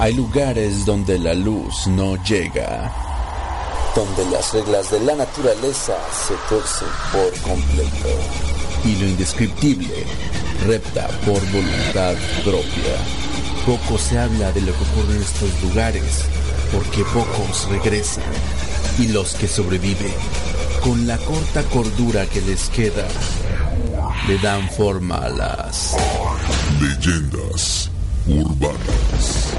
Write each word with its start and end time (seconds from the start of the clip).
Hay 0.00 0.14
lugares 0.14 0.86
donde 0.86 1.18
la 1.18 1.34
luz 1.34 1.86
no 1.86 2.16
llega, 2.24 2.90
donde 3.94 4.24
las 4.30 4.50
reglas 4.54 4.90
de 4.90 5.00
la 5.00 5.14
naturaleza 5.14 5.94
se 6.26 6.32
tuercen 6.48 6.88
por 7.12 7.38
completo. 7.42 8.08
Y 8.86 8.96
lo 8.96 9.06
indescriptible 9.06 10.06
repta 10.66 11.06
por 11.26 11.38
voluntad 11.52 12.14
propia. 12.42 12.96
Poco 13.66 13.98
se 13.98 14.18
habla 14.18 14.50
de 14.52 14.62
lo 14.62 14.72
que 14.72 14.84
ocurre 14.84 15.16
en 15.16 15.22
estos 15.22 15.62
lugares, 15.64 16.24
porque 16.72 17.04
pocos 17.12 17.68
regresan. 17.68 18.24
Y 18.98 19.08
los 19.08 19.34
que 19.34 19.48
sobreviven, 19.48 20.14
con 20.82 21.06
la 21.06 21.18
corta 21.18 21.62
cordura 21.64 22.24
que 22.24 22.40
les 22.40 22.70
queda, 22.70 23.06
le 24.26 24.38
dan 24.38 24.66
forma 24.70 25.18
a 25.18 25.28
las 25.28 25.94
leyendas 26.80 27.89
urbanas. 28.26 29.50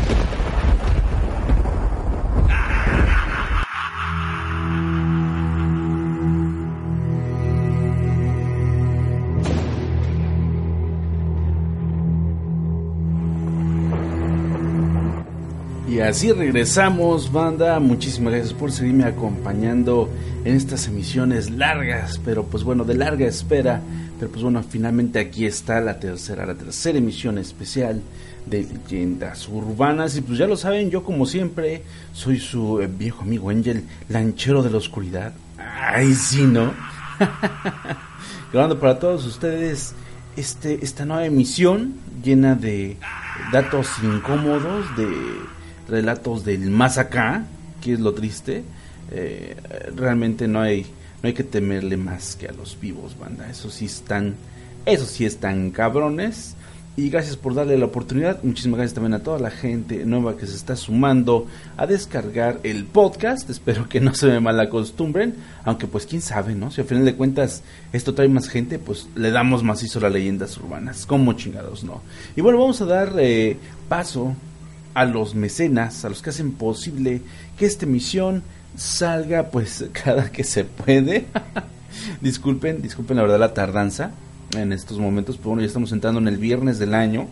Y 15.91 16.00
así 16.00 16.32
regresamos, 16.32 17.33
banda. 17.33 17.78
Muchísimas 17.82 18.32
gracias 18.32 18.54
por 18.54 18.71
seguirme 18.71 19.04
acompañando 19.04 20.10
en 20.46 20.55
estas 20.55 20.88
emisiones 20.88 21.50
largas, 21.50 22.18
pero 22.24 22.46
pues 22.46 22.64
bueno, 22.64 22.86
de 22.86 22.96
larga 22.96 23.28
espera. 23.28 23.82
Pero 24.18 24.32
pues 24.32 24.41
bueno, 24.41 24.64
finalmente 24.64 25.19
aquí 25.19 25.46
está 25.46 25.82
la 25.82 26.00
tercera, 26.00 26.46
la 26.46 26.55
tercera 26.55 26.97
emisión 26.97 27.38
especial 27.38 28.02
de 28.45 28.63
leyendas 28.63 29.47
urbanas. 29.47 30.15
Y 30.18 30.21
pues 30.21 30.37
ya 30.37 30.47
lo 30.47 30.57
saben, 30.57 30.89
yo 30.89 31.04
como 31.04 31.25
siempre 31.25 31.83
soy 32.13 32.39
su 32.39 32.81
eh, 32.81 32.88
viejo 32.88 33.23
amigo 33.23 33.49
Angel, 33.49 33.83
lanchero 34.09 34.63
de 34.63 34.69
la 34.69 34.77
oscuridad. 34.77 35.33
Ay, 35.57 36.13
sí, 36.13 36.43
¿no? 36.43 36.73
Grabando 38.51 38.79
para 38.79 38.99
todos 38.99 39.25
ustedes 39.25 39.93
este, 40.35 40.83
esta 40.83 41.05
nueva 41.05 41.25
emisión 41.25 41.95
llena 42.23 42.55
de 42.55 42.97
datos 43.51 43.88
incómodos, 44.03 44.85
de 44.97 45.07
relatos 45.88 46.44
del 46.44 46.69
más 46.69 46.97
acá, 46.97 47.45
que 47.81 47.94
es 47.94 47.99
lo 47.99 48.13
triste. 48.13 48.63
Eh, 49.11 49.57
realmente 49.95 50.47
no 50.47 50.61
hay 50.61 50.85
no 51.21 51.27
hay 51.27 51.33
que 51.33 51.44
temerle 51.44 51.97
más 51.97 52.35
que 52.35 52.47
a 52.47 52.51
los 52.51 52.79
vivos, 52.79 53.17
banda. 53.17 53.49
Eso 53.49 53.69
sí 53.69 53.85
están, 53.85 54.35
eso 54.85 55.05
sí 55.05 55.25
están 55.25 55.69
cabrones. 55.71 56.55
Y 57.02 57.09
gracias 57.09 57.35
por 57.35 57.55
darle 57.55 57.80
la 57.80 57.85
oportunidad. 57.85 58.44
Muchísimas 58.44 58.77
gracias 58.77 58.94
también 58.94 59.16
a 59.16 59.23
toda 59.23 59.39
la 59.39 59.49
gente 59.49 60.05
nueva 60.05 60.38
que 60.38 60.45
se 60.45 60.55
está 60.55 60.75
sumando 60.75 61.47
a 61.75 61.88
descargar 61.88 62.59
el 62.61 62.85
podcast. 62.85 63.49
Espero 63.49 63.89
que 63.89 63.99
no 63.99 64.13
se 64.13 64.27
me 64.27 64.39
mal 64.39 64.59
acostumbren. 64.59 65.33
Aunque 65.63 65.88
pues 65.88 66.05
quién 66.05 66.22
sabe, 66.22 66.53
¿no? 66.53 66.69
Si 66.69 66.79
al 66.79 66.85
final 66.85 67.03
de 67.03 67.16
cuentas 67.16 67.63
esto 67.91 68.13
trae 68.13 68.29
más 68.29 68.47
gente, 68.49 68.77
pues 68.77 69.07
le 69.16 69.31
damos 69.31 69.63
macizo 69.63 69.97
a 69.97 70.03
las 70.03 70.11
leyendas 70.11 70.55
urbanas. 70.59 71.07
Como 71.07 71.33
chingados, 71.33 71.83
¿no? 71.83 72.03
Y 72.35 72.41
bueno, 72.41 72.59
vamos 72.59 72.79
a 72.81 72.85
dar 72.85 73.16
eh, 73.17 73.57
paso 73.89 74.35
a 74.94 75.03
los 75.05 75.33
mecenas, 75.33 76.05
a 76.05 76.09
los 76.09 76.22
que 76.22 76.29
hacen 76.29 76.52
posible 76.52 77.23
que 77.57 77.66
esta 77.66 77.88
emisión 77.88 78.44
salga 78.77 79.49
pues 79.49 79.85
cada 80.03 80.31
que 80.31 80.44
se 80.44 80.66
puede. 80.66 81.25
disculpen, 82.22 82.83
disculpen 82.83 83.17
la 83.17 83.23
verdad 83.23 83.39
la 83.39 83.55
tardanza 83.55 84.11
en 84.55 84.73
estos 84.73 84.99
momentos, 84.99 85.38
pero 85.38 85.49
bueno, 85.49 85.61
ya 85.61 85.67
estamos 85.67 85.91
entrando 85.91 86.19
en 86.19 86.27
el 86.27 86.38
viernes 86.38 86.80
del 86.80 86.94
año 86.94 87.27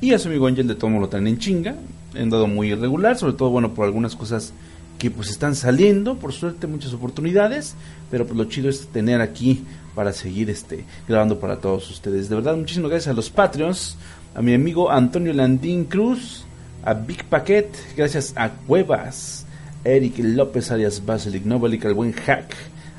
y 0.00 0.12
a 0.12 0.18
su 0.18 0.28
amigo 0.28 0.46
Ángel 0.46 0.68
de 0.68 0.74
todo 0.74 0.90
lo 0.90 1.08
traen 1.08 1.26
en 1.26 1.38
chinga, 1.38 1.74
en 2.14 2.30
dado 2.30 2.46
muy 2.46 2.72
irregular, 2.72 3.16
sobre 3.16 3.34
todo 3.34 3.50
bueno 3.50 3.74
por 3.74 3.84
algunas 3.84 4.16
cosas 4.16 4.52
que 4.98 5.10
pues 5.10 5.30
están 5.30 5.54
saliendo, 5.54 6.16
por 6.16 6.32
suerte 6.32 6.66
muchas 6.66 6.92
oportunidades, 6.92 7.74
pero 8.10 8.26
pues 8.26 8.36
lo 8.36 8.44
chido 8.44 8.68
es 8.68 8.88
tener 8.88 9.20
aquí 9.20 9.64
para 9.94 10.12
seguir 10.12 10.50
este 10.50 10.84
grabando 11.06 11.38
para 11.38 11.58
todos 11.58 11.90
ustedes. 11.90 12.28
De 12.28 12.34
verdad, 12.34 12.56
muchísimas 12.56 12.90
gracias 12.90 13.12
a 13.12 13.16
los 13.16 13.30
Patreons, 13.30 13.96
a 14.34 14.42
mi 14.42 14.54
amigo 14.54 14.90
Antonio 14.90 15.32
Landín 15.32 15.84
Cruz, 15.84 16.44
a 16.84 16.94
Big 16.94 17.24
Paquet, 17.24 17.68
gracias 17.96 18.32
a 18.36 18.50
Cuevas, 18.50 19.46
Eric 19.84 20.18
López 20.18 20.70
alias 20.70 21.04
Basilic 21.04 21.44
Novalik, 21.44 21.84
al 21.86 21.94
buen 21.94 22.12
Hack, 22.12 22.54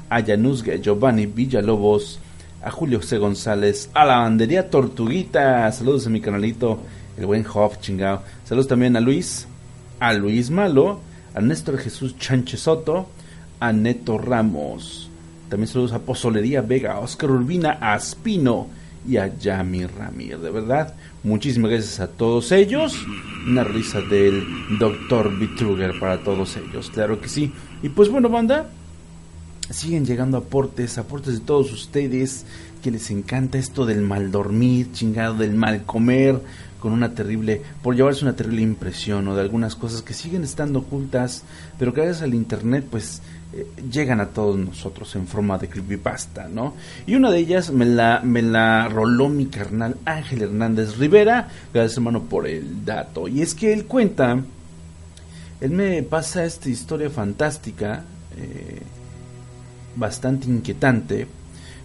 a 0.09 0.21
Januzga, 0.21 0.75
Giovanni 0.75 1.25
Villalobos, 1.25 2.19
a 2.63 2.71
Julio 2.71 3.01
C. 3.01 3.17
González, 3.17 3.89
a 3.93 4.05
la 4.05 4.17
bandería 4.17 4.69
Tortuguita, 4.69 5.71
saludos 5.71 6.07
a 6.07 6.09
mi 6.09 6.21
canalito, 6.21 6.79
el 7.17 7.25
buen 7.25 7.45
Hoff, 7.53 7.79
chingao, 7.79 8.21
saludos 8.43 8.67
también 8.67 8.95
a 8.97 8.99
Luis, 8.99 9.47
a 9.99 10.13
Luis 10.13 10.49
Malo, 10.49 10.99
a 11.33 11.41
Néstor 11.41 11.77
Jesús 11.77 12.17
Chánchez 12.17 12.61
Soto, 12.61 13.07
a 13.59 13.71
Neto 13.71 14.17
Ramos, 14.17 15.09
también 15.49 15.67
saludos 15.67 15.93
a 15.93 15.99
Pozolería 15.99 16.61
Vega, 16.61 16.93
a 16.93 16.99
Oscar 16.99 17.31
Urbina, 17.31 17.77
a 17.81 17.95
Espino 17.95 18.67
y 19.07 19.17
a 19.17 19.27
Yami 19.37 19.85
Ramírez, 19.85 20.41
de 20.41 20.49
verdad, 20.49 20.93
muchísimas 21.23 21.71
gracias 21.71 21.99
a 22.01 22.07
todos 22.07 22.51
ellos, 22.51 22.93
una 23.47 23.63
risa 23.63 24.01
del 24.01 24.43
Dr. 24.79 25.37
Bitruger 25.39 25.97
para 25.99 26.21
todos 26.23 26.57
ellos, 26.57 26.89
claro 26.89 27.21
que 27.21 27.29
sí, 27.29 27.53
y 27.81 27.89
pues 27.89 28.09
bueno 28.09 28.27
banda, 28.27 28.69
siguen 29.69 30.05
llegando 30.05 30.37
aportes, 30.37 30.97
aportes 30.97 31.35
de 31.35 31.45
todos 31.45 31.71
ustedes 31.71 32.45
que 32.81 32.91
les 32.91 33.11
encanta 33.11 33.57
esto 33.57 33.85
del 33.85 34.01
mal 34.01 34.31
dormir, 34.31 34.91
chingado 34.93 35.35
del 35.35 35.53
mal 35.53 35.83
comer, 35.83 36.41
con 36.79 36.93
una 36.93 37.13
terrible, 37.13 37.61
por 37.83 37.95
llevarse 37.95 38.23
una 38.23 38.35
terrible 38.35 38.61
impresión 38.61 39.27
o 39.27 39.35
de 39.35 39.41
algunas 39.41 39.75
cosas 39.75 40.01
que 40.01 40.13
siguen 40.13 40.43
estando 40.43 40.79
ocultas, 40.79 41.43
pero 41.77 41.93
que 41.93 42.01
gracias 42.01 42.23
al 42.23 42.33
internet 42.33 42.85
pues 42.89 43.21
eh, 43.53 43.67
llegan 43.91 44.21
a 44.21 44.27
todos 44.27 44.57
nosotros 44.57 45.15
en 45.15 45.27
forma 45.27 45.57
de 45.57 45.67
creepypasta, 45.67 46.47
¿no? 46.47 46.75
Y 47.05 47.15
una 47.15 47.31
de 47.31 47.39
ellas 47.39 47.71
me 47.71 47.85
la, 47.85 48.21
me 48.23 48.41
la 48.41 48.87
roló 48.87 49.27
mi 49.27 49.47
carnal 49.47 49.97
Ángel 50.05 50.43
Hernández 50.43 50.97
Rivera, 50.97 51.49
gracias 51.73 51.97
hermano 51.97 52.23
por 52.23 52.47
el 52.47 52.85
dato. 52.85 53.27
Y 53.27 53.41
es 53.41 53.53
que 53.53 53.73
él 53.73 53.85
cuenta, 53.85 54.39
él 55.59 55.71
me 55.71 56.01
pasa 56.03 56.45
esta 56.45 56.69
historia 56.69 57.09
fantástica, 57.09 58.03
eh, 58.37 58.78
bastante 59.95 60.47
inquietante, 60.47 61.27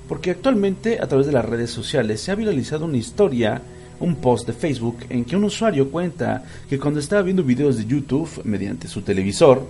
porque 0.09 0.31
actualmente 0.31 0.99
a 1.01 1.07
través 1.07 1.27
de 1.27 1.33
las 1.33 1.45
redes 1.45 1.71
sociales 1.71 2.21
se 2.21 2.31
ha 2.31 2.35
viralizado 2.35 2.85
una 2.85 2.97
historia, 2.97 3.63
un 4.01 4.17
post 4.17 4.47
de 4.47 4.53
Facebook 4.53 4.99
en 5.09 5.25
que 5.25 5.37
un 5.37 5.45
usuario 5.45 5.91
cuenta 5.91 6.45
que 6.69 6.79
cuando 6.79 7.01
estaba 7.01 7.23
viendo 7.23 7.43
videos 7.43 7.77
de 7.77 7.87
YouTube 7.87 8.43
mediante 8.45 8.89
su 8.89 9.03
televisor, 9.03 9.67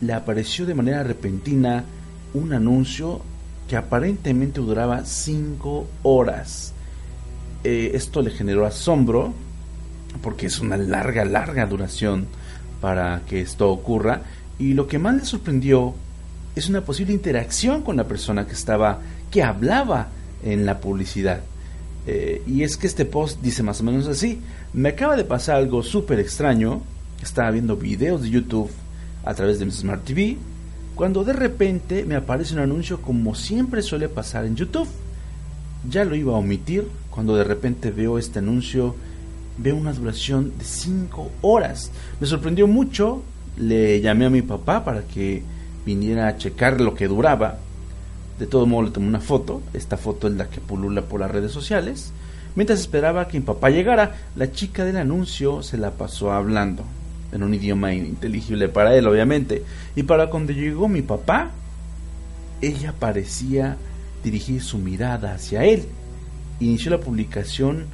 le 0.00 0.12
apareció 0.12 0.66
de 0.66 0.74
manera 0.74 1.02
repentina 1.02 1.84
un 2.34 2.52
anuncio 2.52 3.20
que 3.68 3.76
aparentemente 3.76 4.60
duraba 4.60 5.04
5 5.04 5.86
horas. 6.02 6.72
Eh, 7.62 7.92
esto 7.94 8.22
le 8.22 8.30
generó 8.30 8.66
asombro, 8.66 9.32
porque 10.22 10.46
es 10.46 10.58
una 10.60 10.76
larga, 10.76 11.24
larga 11.24 11.66
duración 11.66 12.26
para 12.80 13.22
que 13.28 13.40
esto 13.40 13.70
ocurra, 13.70 14.22
y 14.58 14.74
lo 14.74 14.88
que 14.88 14.98
más 14.98 15.14
le 15.14 15.24
sorprendió 15.24 15.94
es 16.54 16.68
una 16.68 16.82
posible 16.82 17.12
interacción 17.12 17.82
con 17.82 17.96
la 17.96 18.08
persona 18.08 18.46
que 18.46 18.52
estaba, 18.52 19.00
que 19.30 19.42
hablaba 19.42 20.08
en 20.42 20.66
la 20.66 20.80
publicidad. 20.80 21.40
Eh, 22.06 22.42
y 22.46 22.62
es 22.62 22.76
que 22.76 22.86
este 22.86 23.04
post 23.04 23.40
dice 23.42 23.62
más 23.62 23.80
o 23.80 23.84
menos 23.84 24.06
así, 24.06 24.40
me 24.72 24.90
acaba 24.90 25.16
de 25.16 25.24
pasar 25.24 25.56
algo 25.56 25.82
súper 25.82 26.18
extraño, 26.18 26.82
estaba 27.22 27.50
viendo 27.50 27.76
videos 27.76 28.22
de 28.22 28.30
YouTube 28.30 28.70
a 29.24 29.34
través 29.34 29.58
de 29.58 29.66
mi 29.66 29.70
Smart 29.70 30.04
TV, 30.04 30.38
cuando 30.94 31.24
de 31.24 31.32
repente 31.32 32.04
me 32.04 32.16
aparece 32.16 32.54
un 32.54 32.60
anuncio 32.60 33.00
como 33.00 33.34
siempre 33.34 33.82
suele 33.82 34.08
pasar 34.08 34.44
en 34.44 34.56
YouTube. 34.56 34.88
Ya 35.88 36.04
lo 36.04 36.14
iba 36.14 36.34
a 36.34 36.36
omitir 36.36 36.86
cuando 37.10 37.36
de 37.36 37.44
repente 37.44 37.90
veo 37.90 38.18
este 38.18 38.40
anuncio, 38.40 38.94
veo 39.56 39.76
una 39.76 39.92
duración 39.92 40.52
de 40.58 40.64
5 40.64 41.30
horas. 41.40 41.90
Me 42.20 42.26
sorprendió 42.26 42.66
mucho, 42.66 43.22
le 43.56 44.00
llamé 44.00 44.26
a 44.26 44.30
mi 44.30 44.42
papá 44.42 44.84
para 44.84 45.02
que 45.02 45.42
viniera 45.84 46.28
a 46.28 46.36
checar 46.36 46.80
lo 46.80 46.94
que 46.94 47.08
duraba. 47.08 47.58
De 48.38 48.46
todo 48.46 48.66
modo 48.66 48.84
le 48.84 48.90
tomé 48.90 49.08
una 49.08 49.20
foto, 49.20 49.60
esta 49.74 49.96
foto 49.96 50.28
es 50.28 50.34
la 50.34 50.48
que 50.48 50.60
pulula 50.60 51.02
por 51.02 51.20
las 51.20 51.30
redes 51.30 51.52
sociales. 51.52 52.12
Mientras 52.54 52.80
esperaba 52.80 53.28
que 53.28 53.38
mi 53.38 53.44
papá 53.44 53.70
llegara, 53.70 54.16
la 54.34 54.50
chica 54.50 54.84
del 54.84 54.96
anuncio 54.96 55.62
se 55.62 55.76
la 55.76 55.92
pasó 55.92 56.32
hablando, 56.32 56.84
en 57.32 57.42
un 57.42 57.54
idioma 57.54 57.92
ininteligible 57.92 58.68
para 58.68 58.94
él, 58.96 59.06
obviamente. 59.06 59.62
Y 59.94 60.02
para 60.02 60.30
cuando 60.30 60.52
llegó 60.52 60.88
mi 60.88 61.02
papá, 61.02 61.50
ella 62.60 62.94
parecía 62.98 63.76
dirigir 64.24 64.62
su 64.62 64.78
mirada 64.78 65.34
hacia 65.34 65.64
él. 65.64 65.84
Inició 66.58 66.90
la 66.90 67.00
publicación 67.00 67.86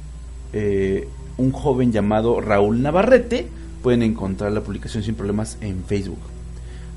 eh, 0.53 1.07
un 1.37 1.51
joven 1.51 1.91
llamado 1.91 2.41
Raúl 2.41 2.81
Navarrete. 2.81 3.47
Pueden 3.83 4.01
encontrar 4.01 4.51
la 4.51 4.61
publicación 4.61 5.03
sin 5.03 5.15
problemas 5.15 5.57
en 5.61 5.83
Facebook. 5.83 6.19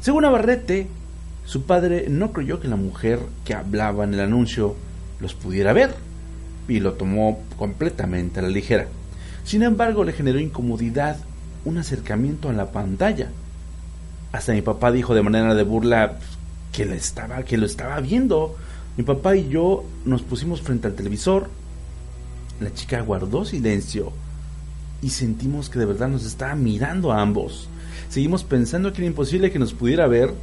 Según 0.01 0.23
Navarrete, 0.23 0.89
su 1.45 1.65
padre 1.65 2.07
no 2.09 2.33
creyó 2.33 2.59
que 2.59 2.69
la 2.69 2.77
mujer 2.77 3.21
que 3.45 3.55
hablaba 3.55 4.05
en 4.05 4.15
el 4.15 4.21
anuncio 4.21 4.75
los 5.21 5.35
pudiera 5.35 5.73
ver 5.73 5.95
y 6.69 6.81
lo 6.81 6.95
tomó 6.95 7.41
completamente 7.59 8.41
a 8.41 8.43
la 8.43 8.49
ligera. 8.49 8.87
Sin 9.45 9.63
embargo, 9.63 10.05
le 10.05 10.13
generó 10.13 10.39
incomodidad 10.39 11.19
un 11.65 11.77
acercamiento 11.77 12.49
a 12.49 12.53
la 12.53 12.73
pantalla. 12.73 13.29
Hasta 14.33 14.53
mi 14.53 14.63
papá 14.63 14.91
dijo 14.91 15.15
de 15.15 15.23
manera 15.23 15.55
de 15.55 15.65
burla 15.65 16.19
que, 16.73 16.87
le 16.87 16.97
estaba, 16.97 17.43
que 17.43 17.59
lo 17.59 17.67
estaba 17.67 18.01
viendo. 18.01 18.57
Mi 18.97 19.05
papá 19.05 19.37
y 19.37 19.49
yo 19.49 19.85
nos 20.05 20.23
pusimos 20.23 20.63
frente 20.63 20.87
al 20.87 20.95
televisor. 20.95 21.51
La 22.61 22.73
chica 22.73 23.01
guardó 23.03 23.45
silencio 23.45 24.13
y 25.03 25.11
sentimos 25.11 25.69
que 25.69 25.79
de 25.79 25.87
verdad 25.87 26.09
nos 26.09 26.25
estaba 26.25 26.55
mirando 26.55 27.13
a 27.13 27.21
ambos. 27.21 27.69
Seguimos 28.11 28.43
pensando 28.43 28.93
que 28.93 29.03
era 29.03 29.07
imposible 29.07 29.53
que 29.53 29.61
nos 29.61 29.73
pudiera 29.73 30.09
ver. 30.09 30.35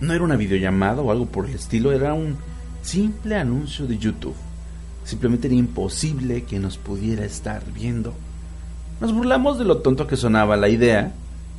No 0.00 0.14
era 0.14 0.24
una 0.24 0.36
videollamada 0.36 1.02
o 1.02 1.12
algo 1.12 1.26
por 1.26 1.44
el 1.46 1.54
estilo, 1.54 1.92
era 1.92 2.14
un 2.14 2.38
simple 2.80 3.36
anuncio 3.36 3.86
de 3.86 3.98
YouTube. 3.98 4.34
Simplemente 5.04 5.46
era 5.46 5.56
imposible 5.56 6.44
que 6.44 6.58
nos 6.58 6.78
pudiera 6.78 7.26
estar 7.26 7.62
viendo. 7.70 8.14
Nos 8.98 9.12
burlamos 9.12 9.58
de 9.58 9.66
lo 9.66 9.82
tonto 9.82 10.06
que 10.06 10.16
sonaba 10.16 10.56
la 10.56 10.70
idea. 10.70 11.12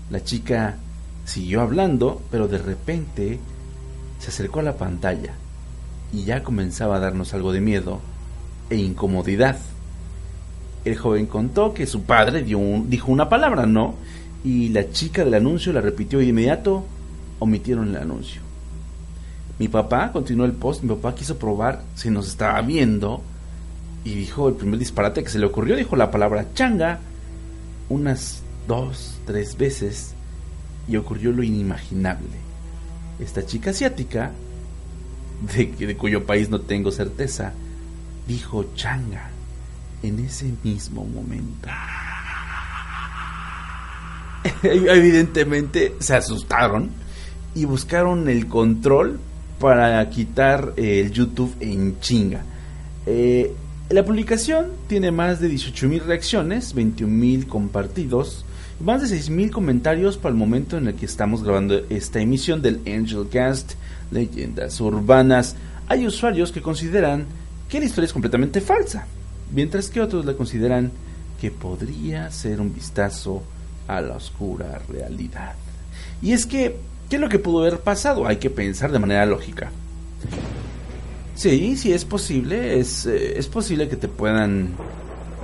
La 0.10 0.24
chica 0.24 0.78
siguió 1.24 1.62
hablando, 1.62 2.24
pero 2.32 2.48
de 2.48 2.58
repente 2.58 3.40
se 4.18 4.30
acercó 4.30 4.62
a 4.62 4.64
la 4.64 4.78
pantalla 4.78 5.34
y 6.12 6.24
ya 6.24 6.42
comenzaba 6.42 6.96
a 6.96 7.00
darnos 7.00 7.36
algo 7.36 7.52
de 7.52 7.62
miedo 7.62 8.00
e 8.72 8.78
incomodidad. 8.78 9.60
El 10.84 10.98
joven 10.98 11.28
contó 11.28 11.76
que 11.76 11.86
su 11.86 12.04
padre 12.04 12.42
dijo 12.44 13.12
una 13.12 13.30
palabra, 13.30 13.68
¿no? 13.68 13.94
Y 14.46 14.70
la 14.70 14.92
chica 14.92 15.26
del 15.26 15.34
anuncio 15.34 15.74
la 15.74 15.82
repitió 15.82 16.22
y 16.22 16.26
de 16.26 16.30
inmediato 16.30 16.86
omitieron 17.40 17.90
el 17.90 17.98
anuncio. 17.98 18.42
Mi 19.58 19.68
papá 19.68 20.12
continuó 20.12 20.46
el 20.46 20.52
post, 20.52 20.84
mi 20.84 20.90
papá 20.90 21.16
quiso 21.16 21.40
probar 21.40 21.82
si 21.96 22.12
nos 22.12 22.28
estaba 22.28 22.62
viendo 22.62 23.24
y 24.04 24.14
dijo 24.14 24.48
el 24.48 24.54
primer 24.54 24.78
disparate 24.78 25.24
que 25.24 25.30
se 25.30 25.40
le 25.40 25.48
ocurrió, 25.48 25.76
dijo 25.76 25.96
la 25.96 26.12
palabra 26.12 26.54
changa 26.54 27.00
unas 27.90 28.44
dos, 28.68 29.18
tres 29.26 29.58
veces 29.58 30.14
y 30.88 30.96
ocurrió 30.96 31.32
lo 31.32 31.42
inimaginable. 31.42 32.38
Esta 33.20 33.48
chica 33.48 33.72
asiática, 33.72 34.32
de, 35.56 35.66
de 35.66 35.98
cuyo 35.98 36.24
país 36.24 36.50
no 36.50 36.62
tengo 36.62 36.92
certeza, 36.92 37.54
dijo 38.28 38.66
changa 38.76 39.32
en 40.04 40.20
ese 40.20 40.54
mismo 40.64 41.04
momento. 41.04 41.68
Evidentemente 44.64 45.96
se 46.00 46.16
asustaron 46.16 46.90
y 47.54 47.66
buscaron 47.66 48.30
el 48.30 48.48
control 48.48 49.20
para 49.60 50.08
quitar 50.10 50.74
el 50.76 51.12
YouTube 51.12 51.56
en 51.60 52.00
chinga. 52.00 52.44
Eh, 53.06 53.54
la 53.90 54.04
publicación 54.04 54.68
tiene 54.88 55.12
más 55.12 55.40
de 55.40 55.50
18.000 55.50 56.02
reacciones, 56.04 56.76
21.000 56.76 57.48
compartidos 57.48 58.46
más 58.80 59.02
de 59.02 59.16
6.000 59.16 59.52
comentarios 59.52 60.18
para 60.18 60.34
el 60.34 60.38
momento 60.38 60.78
en 60.78 60.88
el 60.88 60.96
que 60.96 61.06
estamos 61.06 61.44
grabando 61.44 61.82
esta 61.90 62.20
emisión 62.20 62.62
del 62.62 62.82
Angel 62.86 63.28
Cast 63.32 63.74
Leyendas 64.12 64.82
Urbanas. 64.82 65.56
Hay 65.88 66.06
usuarios 66.06 66.52
que 66.52 66.62
consideran 66.62 67.26
que 67.70 67.80
la 67.80 67.86
historia 67.86 68.08
es 68.08 68.14
completamente 68.14 68.60
falsa, 68.60 69.08
mientras 69.52 69.90
que 69.90 70.02
otros 70.02 70.26
la 70.26 70.34
consideran 70.34 70.92
que 71.40 71.52
podría 71.52 72.30
ser 72.32 72.60
un 72.60 72.74
vistazo 72.74 73.44
a 73.88 74.02
la 74.02 74.16
oscura 74.16 74.82
realidad. 74.90 75.54
Y 76.22 76.34
es 76.34 76.46
que, 76.46 76.78
¿qué 77.10 77.18
es 77.18 77.22
lo 77.22 77.30
que 77.30 77.40
pudo 77.40 77.62
haber 77.62 77.80
pasado? 77.80 78.28
Hay 78.28 78.38
que 78.38 78.50
pensar 78.50 78.92
de 78.92 79.00
manera 79.00 79.26
lógica. 79.26 79.72
Sí, 81.36 81.76
sí 81.76 81.92
es 81.92 82.06
posible, 82.06 82.80
es, 82.80 83.06
eh, 83.06 83.38
es 83.38 83.48
posible 83.48 83.90
que 83.90 83.98
te 83.98 84.08
puedan 84.08 84.70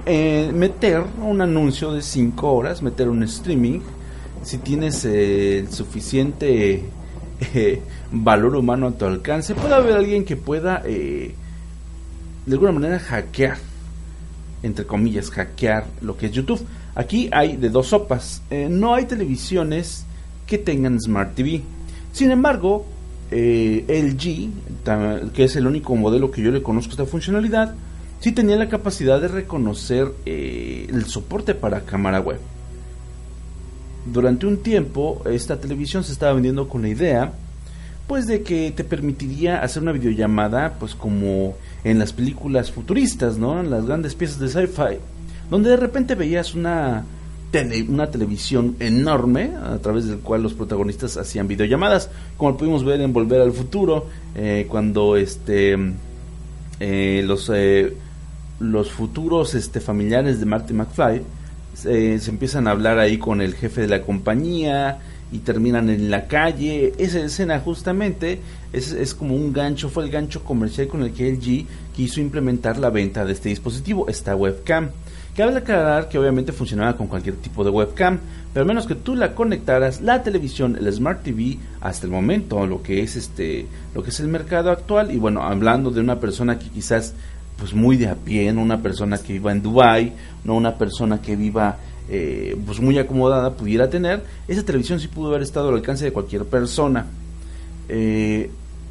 eh, 0.05 0.49
meter 0.53 1.03
un 1.21 1.41
anuncio 1.41 1.91
de 1.91 2.01
5 2.01 2.51
horas, 2.51 2.81
meter 2.81 3.09
un 3.09 3.23
streaming, 3.23 3.81
si 4.43 4.57
tienes 4.57 5.03
eh, 5.05 5.59
el 5.59 5.71
suficiente 5.71 6.85
valor 8.11 8.55
humano 8.55 8.87
a 8.87 8.91
tu 8.91 9.05
alcance, 9.05 9.53
puede 9.53 9.73
haber 9.73 9.95
alguien 9.97 10.23
que 10.23 10.35
pueda 10.35 10.79
de 10.83 11.33
alguna 12.47 12.71
manera 12.71 12.99
hackear 12.99 13.57
entre 14.63 14.85
comillas, 14.85 15.31
hackear 15.31 15.85
lo 16.01 16.17
que 16.17 16.27
es 16.27 16.31
YouTube. 16.31 16.61
Aquí 16.95 17.29
hay 17.31 17.57
de 17.57 17.69
dos 17.69 17.87
sopas. 17.87 18.41
Eh, 18.49 18.67
no 18.69 18.93
hay 18.93 19.05
televisiones 19.05 20.05
que 20.45 20.57
tengan 20.57 20.99
Smart 20.99 21.35
TV. 21.35 21.61
Sin 22.11 22.31
embargo, 22.31 22.85
eh, 23.31 23.85
LG, 23.87 25.31
que 25.31 25.45
es 25.45 25.55
el 25.55 25.67
único 25.67 25.95
modelo 25.95 26.31
que 26.31 26.41
yo 26.41 26.51
le 26.51 26.61
conozco 26.61 26.91
esta 26.91 27.05
funcionalidad, 27.05 27.75
sí 28.19 28.33
tenía 28.33 28.57
la 28.57 28.67
capacidad 28.67 29.21
de 29.21 29.29
reconocer 29.29 30.11
eh, 30.25 30.87
el 30.89 31.05
soporte 31.05 31.55
para 31.55 31.81
cámara 31.81 32.19
web. 32.19 32.39
Durante 34.05 34.45
un 34.47 34.57
tiempo, 34.57 35.21
esta 35.25 35.59
televisión 35.59 36.03
se 36.03 36.11
estaba 36.11 36.33
vendiendo 36.33 36.67
con 36.67 36.81
la 36.81 36.89
idea 36.89 37.33
pues 38.07 38.27
de 38.27 38.43
que 38.43 38.71
te 38.71 38.83
permitiría 38.83 39.61
hacer 39.61 39.83
una 39.83 39.93
videollamada 39.93 40.73
pues 40.77 40.95
como 40.95 41.55
en 41.85 41.97
las 41.97 42.11
películas 42.11 42.69
futuristas, 42.69 43.37
¿no? 43.37 43.61
En 43.61 43.69
las 43.69 43.85
grandes 43.85 44.15
piezas 44.15 44.39
de 44.39 44.49
sci-fi, 44.49 44.97
donde 45.51 45.69
de 45.69 45.77
repente 45.77 46.15
veías 46.15 46.55
una 46.55 47.05
una 47.89 48.09
televisión 48.09 48.77
enorme 48.79 49.51
a 49.61 49.77
través 49.79 50.07
del 50.07 50.19
cual 50.19 50.41
los 50.41 50.53
protagonistas 50.53 51.17
hacían 51.17 51.49
videollamadas, 51.49 52.09
como 52.37 52.55
pudimos 52.55 52.85
ver 52.85 53.01
en 53.01 53.11
Volver 53.11 53.41
al 53.41 53.51
Futuro, 53.51 54.07
eh, 54.35 54.67
cuando 54.69 55.17
este 55.17 55.77
eh, 56.79 57.23
los 57.25 57.51
eh, 57.53 57.93
los 58.59 58.89
futuros 58.91 59.53
este 59.53 59.81
familiares 59.81 60.39
de 60.39 60.45
Marty 60.45 60.73
McFly 60.73 61.21
se 61.73 62.29
empiezan 62.29 62.67
a 62.67 62.71
hablar 62.71 62.99
ahí 62.99 63.17
con 63.17 63.41
el 63.41 63.55
jefe 63.55 63.81
de 63.81 63.87
la 63.87 64.01
compañía 64.01 64.99
y 65.31 65.39
terminan 65.39 65.89
en 65.89 66.11
la 66.11 66.27
calle. 66.27 66.93
Esa 66.97 67.21
escena 67.21 67.59
justamente 67.59 68.39
es, 68.71 68.91
es, 68.91 69.13
como 69.13 69.35
un 69.35 69.51
gancho, 69.51 69.89
fue 69.89 70.03
el 70.03 70.11
gancho 70.11 70.43
comercial 70.43 70.87
con 70.87 71.01
el 71.03 71.13
que 71.13 71.31
LG 71.31 71.65
quiso 71.95 72.19
implementar 72.21 72.77
la 72.77 72.89
venta 72.89 73.25
de 73.25 73.33
este 73.33 73.49
dispositivo, 73.49 74.07
esta 74.09 74.35
webcam. 74.35 74.89
Cabe 75.35 75.55
aclarar 75.55 76.09
que 76.09 76.19
obviamente 76.19 76.51
funcionaba 76.51 76.97
con 76.97 77.07
cualquier 77.07 77.35
tipo 77.37 77.63
de 77.63 77.69
webcam, 77.69 78.19
pero 78.53 78.65
menos 78.65 78.85
que 78.85 78.95
tú 78.95 79.15
la 79.15 79.33
conectaras, 79.33 80.01
la 80.01 80.23
televisión, 80.23 80.75
el 80.75 80.91
Smart 80.91 81.23
TV, 81.23 81.57
hasta 81.79 82.05
el 82.05 82.11
momento, 82.11 82.67
lo 82.67 82.83
que 82.83 83.01
es 83.01 83.15
este, 83.15 83.65
lo 83.95 84.03
que 84.03 84.09
es 84.09 84.19
el 84.19 84.27
mercado 84.27 84.71
actual, 84.71 85.11
y 85.11 85.17
bueno, 85.17 85.41
hablando 85.43 85.89
de 85.89 86.01
una 86.01 86.19
persona 86.19 86.59
que 86.59 86.67
quizás 86.67 87.13
pues 87.57 87.73
muy 87.73 87.95
de 87.95 88.07
a 88.07 88.15
pie, 88.15 88.51
no 88.51 88.61
una 88.61 88.81
persona 88.81 89.17
que 89.19 89.33
viva 89.33 89.51
en 89.51 89.61
Dubai, 89.61 90.13
no 90.43 90.55
una 90.55 90.77
persona 90.77 91.21
que 91.21 91.35
viva 91.35 91.77
eh, 92.09 92.57
pues 92.65 92.81
muy 92.81 92.97
acomodada 92.97 93.53
pudiera 93.53 93.89
tener, 93.89 94.23
esa 94.49 94.65
televisión 94.65 94.99
sí 94.99 95.07
pudo 95.07 95.29
haber 95.29 95.43
estado 95.43 95.69
al 95.69 95.75
alcance 95.75 96.03
de 96.03 96.11
cualquier 96.11 96.43
persona. 96.43 97.05
Eh, 97.87 98.49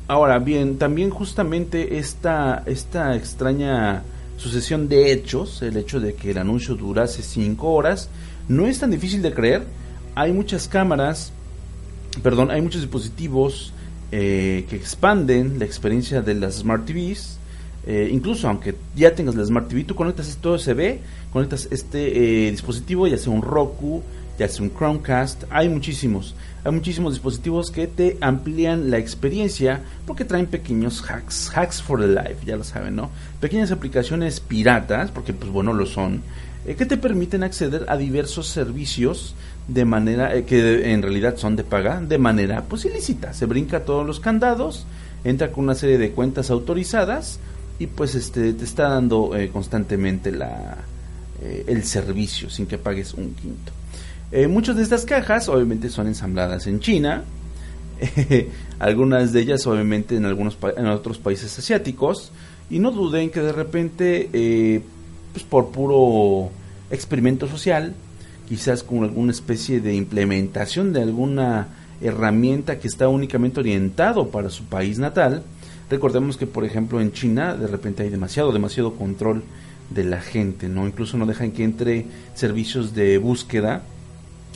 ahora 0.09 0.39
bien, 0.39 0.79
también 0.79 1.11
justamente 1.11 1.99
esta, 1.99 2.63
esta 2.65 3.15
extraña 3.15 4.05
sucesión 4.41 4.89
de 4.89 5.13
hechos, 5.13 5.63
el 5.63 5.77
hecho 5.77 6.01
de 6.01 6.15
que 6.15 6.31
el 6.31 6.39
anuncio 6.39 6.75
durase 6.75 7.23
5 7.23 7.71
horas, 7.71 8.09
no 8.49 8.67
es 8.67 8.79
tan 8.79 8.91
difícil 8.91 9.23
de 9.23 9.33
creer. 9.33 9.65
Hay 10.15 10.33
muchas 10.33 10.67
cámaras, 10.67 11.33
perdón, 12.23 12.51
hay 12.51 12.63
muchos 12.63 12.81
dispositivos 12.81 13.73
eh, 14.13 14.67
que 14.69 14.77
expanden 14.77 15.59
la 15.59 15.65
experiencia 15.65 16.23
de 16.23 16.35
las 16.35 16.57
Smart 16.57 16.85
TVs 16.85 17.41
eh, 17.87 18.11
incluso 18.13 18.47
aunque 18.47 18.75
ya 18.95 19.15
tengas 19.15 19.35
la 19.35 19.45
Smart 19.45 19.69
TV, 19.69 19.85
tú 19.85 19.95
conectas 19.95 20.29
esto 20.29 20.57
ve, 20.75 21.01
conectas 21.33 21.67
este 21.71 22.47
eh, 22.47 22.51
dispositivo, 22.51 23.07
ya 23.07 23.17
sea 23.17 23.33
un 23.33 23.43
Roku, 23.43 24.03
ya 24.39 24.49
sea 24.49 24.63
un 24.63 24.71
Chromecast, 24.71 25.45
hay 25.51 25.69
muchísimos, 25.69 26.35
hay 26.65 26.73
muchísimos 26.73 27.15
dispositivos 27.15 27.71
que 27.71 27.87
te 27.87 28.19
amplían 28.21 28.91
la 28.91 28.99
experiencia 28.99 29.81
porque 30.07 30.25
traen 30.25 30.47
pequeños 30.47 31.03
hacks, 31.09 31.51
hacks 31.55 31.83
for 31.83 32.01
the 32.01 32.07
life, 32.07 32.45
ya 32.45 32.57
lo 32.57 32.65
saben, 32.65 32.97
¿no? 32.97 33.11
Pequeñas 33.41 33.73
aplicaciones 33.73 34.41
piratas, 34.41 35.11
porque 35.11 35.33
pues 35.33 35.51
bueno 35.51 35.73
lo 35.73 35.87
son, 35.87 36.23
eh, 36.67 36.75
que 36.75 36.85
te 36.85 36.99
permiten 36.99 37.43
acceder 37.43 37.87
a 37.89 37.97
diversos 37.97 38.47
servicios 38.49 39.35
de 39.69 39.85
manera 39.85 40.43
que 40.45 40.93
en 40.93 41.01
realidad 41.01 41.37
son 41.37 41.57
de 41.57 41.65
paga 41.65 42.01
de 42.01 42.19
manera 42.19 42.65
pues 42.65 42.85
ilícita, 42.85 43.33
se 43.33 43.47
brinca 43.47 43.85
todos 43.85 44.07
los 44.07 44.21
candados, 44.21 44.85
entra 45.25 45.53
con 45.53 45.65
una 45.65 45.75
serie 45.75 45.97
de 45.97 46.11
cuentas 46.11 46.51
autorizadas 46.51 47.39
y 47.79 47.87
pues 47.87 48.15
este 48.15 48.53
te 48.53 48.65
está 48.65 48.91
dando 48.91 49.35
eh, 49.35 49.49
constantemente 49.49 50.33
la, 50.33 50.77
eh, 51.43 51.65
el 51.69 51.85
servicio 51.85 52.51
sin 52.51 52.67
que 52.67 52.77
pagues 52.77 53.15
un 53.15 53.35
quinto. 53.35 53.73
Eh, 54.33 54.47
muchas 54.47 54.77
de 54.77 54.83
estas 54.83 55.05
cajas 55.05 55.49
obviamente 55.49 55.89
son 55.89 56.07
ensambladas 56.07 56.67
en 56.67 56.81
China, 56.81 57.25
algunas 58.79 59.33
de 59.33 59.41
ellas 59.41 59.67
obviamente 59.67 60.17
en 60.17 60.25
algunos 60.25 60.57
en 60.77 60.87
otros 60.87 61.19
países 61.19 61.59
asiáticos. 61.59 62.33
Y 62.71 62.79
no 62.79 62.93
duden 62.93 63.31
que 63.31 63.41
de 63.41 63.53
repente 63.53 64.83
pues 65.33 65.45
por 65.45 65.71
puro 65.71 66.51
experimento 66.91 67.49
social, 67.49 67.95
quizás 68.49 68.85
con 68.85 69.03
alguna 69.03 69.33
especie 69.33 69.81
de 69.81 69.95
implementación 69.95 70.93
de 70.93 71.03
alguna 71.03 71.69
herramienta 72.01 72.79
que 72.79 72.87
está 72.87 73.09
únicamente 73.09 73.59
orientado 73.59 74.29
para 74.29 74.51
su 74.51 74.65
país 74.65 75.01
natal, 75.01 75.43
Recordemos 75.91 76.37
que, 76.37 76.47
por 76.47 76.65
ejemplo, 76.65 77.01
en 77.01 77.11
China 77.11 77.57
de 77.57 77.67
repente 77.67 78.05
hay 78.05 78.11
demasiado, 78.11 78.53
demasiado 78.53 78.95
control 78.95 79.43
de 79.91 80.05
la 80.05 80.21
gente, 80.21 80.69
¿no? 80.69 80.87
Incluso 80.87 81.19
no 81.19 81.27
dejan 81.27 81.51
que 81.51 81.65
entre 81.65 82.07
servicios 82.35 82.95
de 82.95 83.19
búsqueda 83.19 83.83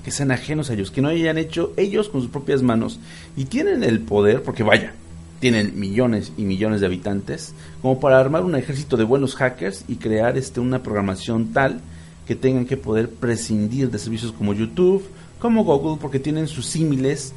que 0.05 0.11
sean 0.11 0.31
ajenos 0.31 0.69
a 0.69 0.75
ellos, 0.75 0.91
que 0.91 1.01
no 1.01 1.09
hayan 1.09 1.39
hecho 1.39 1.73
ellos 1.77 2.09
con 2.09 2.21
sus 2.21 2.31
propias 2.31 2.63
manos 2.63 3.01
y 3.37 3.47
tienen 3.47 3.83
el 3.83 4.01
poder, 4.01 4.43
porque 4.43 4.63
vaya, 4.63 4.93
tienen 5.41 5.79
millones 5.79 6.33
y 6.37 6.43
millones 6.43 6.81
de 6.81 6.87
habitantes, 6.87 7.55
como 7.83 7.99
para 8.01 8.21
armar 8.21 8.45
un 8.45 8.55
ejército 8.55 8.97
de 8.97 9.05
buenos 9.05 9.35
hackers 9.35 9.85
y 9.89 9.97
crear 9.97 10.37
este, 10.37 10.61
una 10.61 10.83
programación 10.83 11.53
tal 11.53 11.81
que 12.27 12.35
tengan 12.35 12.67
que 12.67 12.77
poder 12.77 13.11
prescindir 13.11 13.91
de 13.91 13.99
servicios 13.99 14.33
como 14.33 14.55
YouTube, 14.55 15.05
como 15.39 15.65
Google, 15.65 15.99
porque 16.01 16.19
tienen 16.19 16.49
sus 16.49 16.67
símiles 16.67 17.35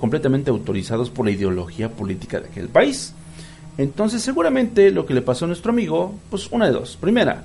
completamente 0.00 0.50
autorizados 0.50 1.08
por 1.08 1.24
la 1.24 1.30
ideología 1.30 1.90
política 1.90 2.40
de 2.40 2.48
aquel 2.48 2.68
país. 2.68 3.14
Entonces 3.78 4.22
seguramente 4.22 4.90
lo 4.90 5.06
que 5.06 5.14
le 5.14 5.22
pasó 5.22 5.44
a 5.44 5.48
nuestro 5.48 5.70
amigo, 5.70 6.14
pues 6.30 6.48
una 6.50 6.66
de 6.66 6.72
dos. 6.72 6.96
Primera, 6.96 7.44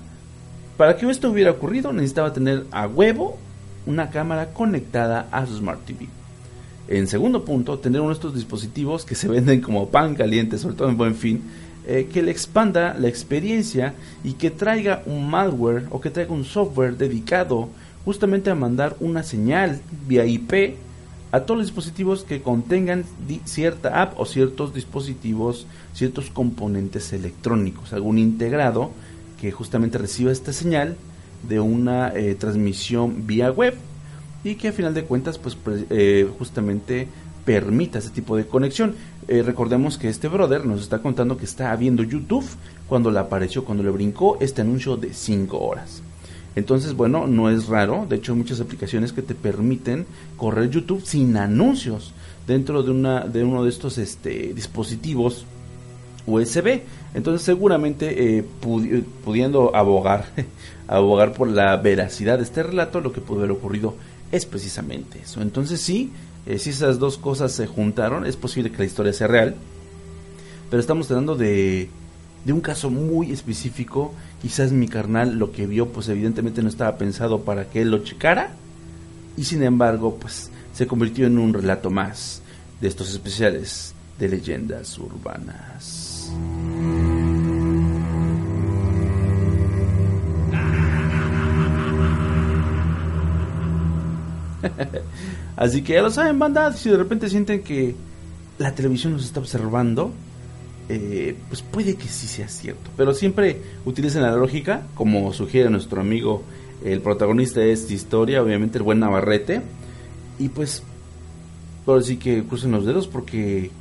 para 0.78 0.98
que 0.98 1.10
esto 1.10 1.30
hubiera 1.30 1.52
ocurrido 1.52 1.94
necesitaba 1.94 2.34
tener 2.34 2.66
a 2.72 2.88
huevo 2.88 3.38
una 3.86 4.10
cámara 4.10 4.54
conectada 4.54 5.28
a 5.32 5.46
su 5.46 5.58
Smart 5.58 5.86
TV. 5.86 6.08
En 6.88 7.08
segundo 7.08 7.46
punto, 7.46 7.80
tener 7.80 8.02
uno 8.02 8.10
de 8.10 8.16
estos 8.16 8.36
dispositivos 8.36 9.06
que 9.06 9.16
se 9.16 9.28
venden 9.28 9.62
como 9.62 9.90
pan 9.90 10.16
caliente, 10.16 10.58
sobre 10.58 10.76
todo 10.76 10.90
en 10.90 10.98
buen 10.98 11.16
fin, 11.16 11.42
eh, 11.88 12.10
que 12.12 12.22
le 12.22 12.32
expanda 12.32 12.96
la 12.98 13.08
experiencia 13.08 13.94
y 14.24 14.34
que 14.34 14.52
traiga 14.52 15.04
un 15.06 15.30
malware 15.30 15.86
o 15.92 16.00
que 16.00 16.10
traiga 16.10 16.34
un 16.34 16.46
software 16.46 16.98
dedicado 16.98 17.70
justamente 18.06 18.50
a 18.50 18.56
mandar 18.56 18.96
una 19.00 19.24
señal 19.24 19.82
vía 20.08 20.26
IP 20.26 20.76
a 21.32 21.42
todos 21.42 21.58
los 21.58 21.68
dispositivos 21.68 22.24
que 22.24 22.42
contengan 22.42 23.06
cierta 23.46 24.02
app 24.02 24.20
o 24.20 24.26
ciertos 24.26 24.74
dispositivos, 24.74 25.66
ciertos 25.94 26.30
componentes 26.30 27.12
electrónicos, 27.12 27.92
algún 27.92 28.20
integrado 28.20 28.92
que 29.42 29.52
justamente 29.52 29.98
reciba 29.98 30.32
esta 30.32 30.54
señal 30.54 30.96
de 31.48 31.60
una 31.60 32.14
eh, 32.16 32.36
transmisión 32.36 33.28
vía 33.28 33.52
web 33.52 33.76
y 34.44 34.56
que 34.56 34.70
a 34.70 34.72
final 34.72 34.94
de 34.94 35.04
cuentas 35.04 35.38
pues 35.38 35.58
eh, 35.90 36.30
justamente 36.38 37.08
permita 37.46 38.00
ese 38.00 38.10
tipo 38.10 38.36
de 38.36 38.46
conexión. 38.46 38.96
Eh, 39.28 39.42
recordemos 39.42 39.98
que 39.98 40.10
este 40.10 40.28
brother 40.28 40.66
nos 40.66 40.82
está 40.82 41.00
contando 41.00 41.38
que 41.38 41.46
está 41.46 41.76
viendo 41.76 42.04
YouTube 42.04 42.46
cuando 42.88 43.12
le 43.12 43.20
apareció, 43.20 43.64
cuando 43.64 43.84
le 43.84 43.92
brincó 43.92 44.38
este 44.40 44.62
anuncio 44.62 44.98
de 44.98 45.14
5 45.14 45.60
horas. 45.60 46.02
Entonces, 46.56 46.94
bueno, 46.94 47.26
no 47.26 47.50
es 47.50 47.68
raro, 47.68 48.06
de 48.08 48.18
hecho 48.18 48.34
hay 48.34 48.38
muchas 48.38 48.62
aplicaciones 48.62 49.12
que 49.12 49.24
te 49.24 49.34
permiten 49.34 50.06
correr 50.38 50.70
YouTube 50.70 51.04
sin 51.04 51.36
anuncios 51.36 52.14
dentro 52.46 52.84
de 52.84 52.92
una 52.92 53.22
de 53.22 53.44
uno 53.44 53.64
de 53.64 53.70
estos 53.70 53.98
este, 53.98 54.54
dispositivos 54.54 55.46
USB. 56.28 56.82
Entonces, 57.16 57.42
seguramente 57.42 58.46
pudiendo 59.24 59.76
abogar 59.76 60.26
abogar 60.88 61.34
por 61.34 61.48
la 61.48 61.76
veracidad 61.78 62.38
de 62.38 62.44
este 62.44 62.64
relato, 62.64 63.02
lo 63.02 63.14
que 63.14 63.22
pudo 63.22 63.40
haber 63.40 63.52
ocurrido 63.52 63.96
es 64.32 64.46
precisamente 64.46 65.20
eso. 65.24 65.42
Entonces, 65.42 65.82
sí, 65.82 66.12
eh, 66.46 66.60
si 66.60 66.72
esas 66.72 67.00
dos 67.00 67.18
cosas 67.18 67.52
se 67.52 67.68
juntaron, 67.68 68.26
es 68.26 68.36
posible 68.36 68.72
que 68.72 68.80
la 68.80 68.86
historia 68.86 69.14
sea 69.14 69.28
real. 69.28 69.56
Pero 70.70 70.80
estamos 70.80 71.10
hablando 71.12 71.36
de, 71.36 71.90
de 72.44 72.54
un 72.54 72.62
caso 72.62 72.90
muy 72.90 73.32
específico. 73.32 74.14
Quizás 74.42 74.72
mi 74.72 74.88
carnal 74.88 75.38
lo 75.38 75.52
que 75.52 75.68
vio, 75.68 75.90
pues 75.90 76.10
evidentemente 76.10 76.62
no 76.62 76.70
estaba 76.70 76.98
pensado 76.98 77.42
para 77.42 77.70
que 77.70 77.82
él 77.82 77.92
lo 77.92 78.04
checara. 78.04 78.52
Y 79.38 79.46
sin 79.46 79.64
embargo, 79.64 80.18
pues 80.20 80.52
se 80.74 80.88
convirtió 80.88 81.28
en 81.28 81.38
un 81.38 81.54
relato 81.54 81.90
más 81.90 82.42
de 82.82 82.88
estos 82.88 83.12
especiales 83.12 83.94
de 84.20 84.30
leyendas 84.30 84.98
urbanas. 84.98 86.32
Así 95.56 95.82
que 95.82 95.94
ya 95.94 96.02
lo 96.02 96.12
saben, 96.12 96.40
banda. 96.40 96.74
Si 96.74 96.90
de 96.90 96.98
repente 96.98 97.30
sienten 97.30 97.64
que 97.64 97.96
la 98.58 98.74
televisión 98.74 99.14
nos 99.14 99.26
está 99.26 99.40
observando, 99.40 100.12
eh, 100.90 101.36
pues 101.50 101.62
puede 101.62 101.96
que 101.96 102.08
sí 102.08 102.28
sea 102.28 102.48
cierto. 102.48 102.90
Pero 102.98 103.14
siempre 103.14 103.62
utilicen 103.86 104.24
la 104.24 104.36
lógica, 104.36 104.84
como 104.96 105.32
sugiere 105.34 105.70
nuestro 105.70 106.02
amigo, 106.02 106.44
el 106.84 107.02
protagonista 107.02 107.60
de 107.60 107.72
esta 107.72 107.94
historia, 107.94 108.42
obviamente 108.44 108.78
el 108.78 108.84
buen 108.84 109.00
Navarrete. 109.00 109.62
Y 110.40 110.50
pues, 110.50 110.84
por 111.86 112.04
sí 112.04 112.18
que 112.18 112.44
crucen 112.44 112.72
los 112.72 112.86
dedos 112.86 113.08
porque 113.08 113.72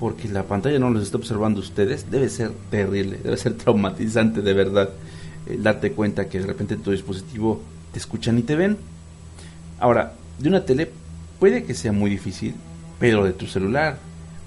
porque 0.00 0.28
la 0.28 0.44
pantalla 0.44 0.78
no 0.78 0.88
los 0.88 1.02
está 1.02 1.18
observando 1.18 1.60
ustedes, 1.60 2.10
debe 2.10 2.30
ser 2.30 2.52
terrible, 2.70 3.18
debe 3.22 3.36
ser 3.36 3.52
traumatizante 3.58 4.40
de 4.40 4.54
verdad 4.54 4.88
eh, 5.46 5.58
darte 5.60 5.92
cuenta 5.92 6.26
que 6.26 6.40
de 6.40 6.46
repente 6.46 6.72
en 6.72 6.82
tu 6.82 6.90
dispositivo 6.90 7.60
te 7.92 7.98
escuchan 7.98 8.38
y 8.38 8.42
te 8.42 8.56
ven. 8.56 8.78
Ahora, 9.78 10.14
de 10.40 10.48
una 10.48 10.64
tele 10.64 10.90
puede 11.38 11.64
que 11.64 11.74
sea 11.74 11.92
muy 11.92 12.10
difícil, 12.10 12.54
pero 12.98 13.24
de 13.24 13.32
tu 13.32 13.46
celular, 13.46 13.98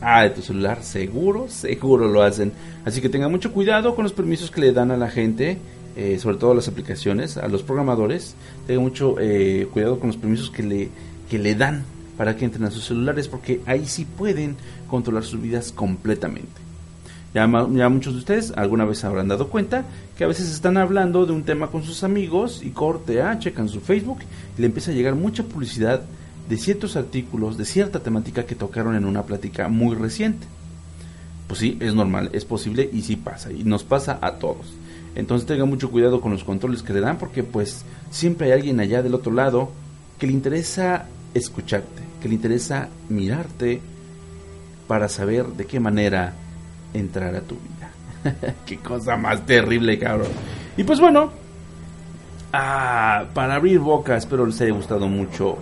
ah, 0.02 0.24
de 0.24 0.32
tu 0.32 0.42
celular 0.42 0.84
seguro, 0.84 1.48
seguro 1.50 2.08
lo 2.08 2.24
hacen. 2.24 2.52
Así 2.86 3.00
que 3.00 3.10
tengan 3.10 3.32
mucho 3.32 3.54
cuidado 3.54 3.96
con 3.96 4.04
los 4.04 4.14
permisos 4.14 4.52
que 4.52 4.62
le 4.62 4.74
dan 4.74 4.92
a 4.92 4.98
la 4.98 5.10
gente, 5.10 5.58
eh, 5.96 6.18
sobre 6.20 6.38
todo 6.38 6.52
a 6.52 6.56
las 6.56 6.68
aplicaciones, 6.68 7.38
a 7.38 7.48
los 7.48 7.64
programadores. 7.64 8.36
Tengan 8.68 8.84
mucho 8.84 9.16
eh, 9.20 9.68
cuidado 9.72 10.00
con 10.00 10.08
los 10.08 10.18
permisos 10.18 10.50
que 10.50 10.64
le, 10.64 10.90
que 11.30 11.40
le 11.40 11.56
dan 11.56 11.84
para 12.18 12.36
que 12.36 12.46
entren 12.46 12.66
a 12.66 12.72
sus 12.72 12.86
celulares, 12.86 13.28
porque 13.28 13.62
ahí 13.66 13.86
sí 13.86 14.06
pueden 14.06 14.56
controlar 14.88 15.24
sus 15.24 15.42
vidas 15.42 15.72
completamente. 15.72 16.73
Ya, 17.34 17.48
muchos 17.48 18.14
de 18.14 18.20
ustedes 18.20 18.54
alguna 18.56 18.86
vez 18.86 19.04
habrán 19.04 19.28
dado 19.28 19.48
cuenta 19.48 19.86
que 20.16 20.24
a 20.24 20.28
veces 20.28 20.52
están 20.52 20.78
hablando 20.78 21.26
de 21.26 21.32
un 21.32 21.44
tema 21.44 21.68
con 21.72 21.84
sus 21.84 22.04
amigos 22.04 22.62
y 22.64 22.70
corte 22.70 23.24
A, 23.24 23.40
checan 23.40 23.70
su 23.70 23.82
Facebook 23.82 24.20
y 24.56 24.62
le 24.62 24.68
empieza 24.68 24.92
a 24.92 24.94
llegar 24.94 25.16
mucha 25.16 25.44
publicidad 25.44 26.04
de 26.48 26.58
ciertos 26.58 26.96
artículos 26.96 27.58
de 27.58 27.66
cierta 27.66 28.02
temática 28.02 28.46
que 28.46 28.54
tocaron 28.54 28.96
en 28.96 29.06
una 29.06 29.24
plática 29.24 29.68
muy 29.68 29.96
reciente. 29.96 30.46
Pues 31.48 31.60
sí, 31.60 31.76
es 31.82 31.96
normal, 31.96 32.30
es 32.34 32.46
posible 32.46 32.88
y 32.94 33.02
sí 33.02 33.16
pasa 33.16 33.52
y 33.52 33.64
nos 33.64 33.84
pasa 33.84 34.20
a 34.22 34.34
todos. 34.34 34.74
Entonces 35.16 35.48
tengan 35.48 35.70
mucho 35.70 35.90
cuidado 35.90 36.22
con 36.22 36.34
los 36.34 36.44
controles 36.44 36.84
que 36.84 36.94
le 36.94 37.00
dan 37.00 37.18
porque 37.18 37.42
pues 37.42 37.84
siempre 38.12 38.48
hay 38.48 38.60
alguien 38.60 38.80
allá 38.80 39.02
del 39.02 39.16
otro 39.16 39.34
lado 39.34 39.72
que 40.20 40.28
le 40.28 40.34
interesa 40.34 41.08
escucharte, 41.34 42.04
que 42.22 42.28
le 42.28 42.36
interesa 42.36 42.90
mirarte 43.10 43.82
para 44.88 45.10
saber 45.10 45.48
de 45.48 45.66
qué 45.66 45.80
manera 45.80 46.36
entrar 46.94 47.36
a 47.36 47.42
tu 47.42 47.56
vida. 47.56 47.92
Qué 48.66 48.78
cosa 48.78 49.18
más 49.18 49.46
terrible, 49.46 49.98
cabrón. 50.00 50.30
Y 50.78 50.84
pues 50.84 51.00
bueno, 51.00 51.32
ah, 52.52 53.26
para 53.34 53.56
abrir 53.56 53.80
boca, 53.80 54.16
espero 54.16 54.46
les 54.46 54.60
haya 54.62 54.74
gustado 54.74 55.08
mucho 55.08 55.58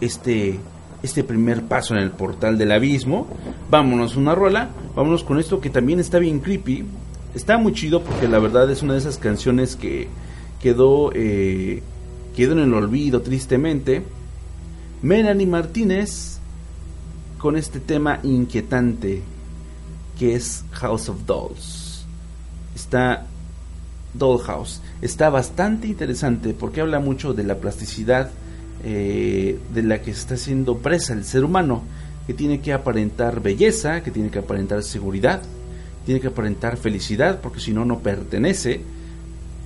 este, 0.00 0.58
este 1.02 1.24
primer 1.24 1.62
paso 1.64 1.94
en 1.94 2.02
el 2.02 2.10
portal 2.10 2.58
del 2.58 2.72
abismo. 2.72 3.26
Vámonos 3.70 4.16
una 4.16 4.34
rola, 4.34 4.70
vámonos 4.94 5.24
con 5.24 5.38
esto 5.38 5.60
que 5.60 5.70
también 5.70 6.00
está 6.00 6.18
bien 6.18 6.40
creepy. 6.40 6.84
Está 7.34 7.58
muy 7.58 7.72
chido 7.72 8.02
porque 8.02 8.28
la 8.28 8.38
verdad 8.38 8.70
es 8.70 8.82
una 8.82 8.94
de 8.94 8.98
esas 8.98 9.18
canciones 9.18 9.76
que 9.76 10.08
quedó, 10.60 11.12
eh, 11.14 11.82
quedó 12.36 12.52
en 12.52 12.60
el 12.60 12.74
olvido 12.74 13.22
tristemente. 13.22 14.02
Melanie 15.02 15.46
Martínez 15.46 16.38
con 17.38 17.56
este 17.56 17.80
tema 17.80 18.20
inquietante 18.22 19.22
que 20.20 20.34
es 20.34 20.64
House 20.72 21.08
of 21.08 21.24
Dolls. 21.24 22.04
Está 22.76 23.24
Dollhouse. 24.12 24.82
Está 25.00 25.30
bastante 25.30 25.86
interesante 25.86 26.52
porque 26.52 26.82
habla 26.82 27.00
mucho 27.00 27.32
de 27.32 27.42
la 27.42 27.54
plasticidad 27.54 28.30
eh, 28.84 29.58
de 29.72 29.82
la 29.82 30.02
que 30.02 30.10
está 30.10 30.36
siendo 30.36 30.76
presa 30.76 31.14
el 31.14 31.24
ser 31.24 31.42
humano, 31.42 31.84
que 32.26 32.34
tiene 32.34 32.60
que 32.60 32.74
aparentar 32.74 33.40
belleza, 33.40 34.02
que 34.02 34.10
tiene 34.10 34.28
que 34.28 34.40
aparentar 34.40 34.82
seguridad, 34.82 35.40
tiene 36.04 36.20
que 36.20 36.26
aparentar 36.26 36.76
felicidad, 36.76 37.40
porque 37.40 37.60
si 37.60 37.72
no, 37.72 37.86
no 37.86 38.00
pertenece. 38.00 38.82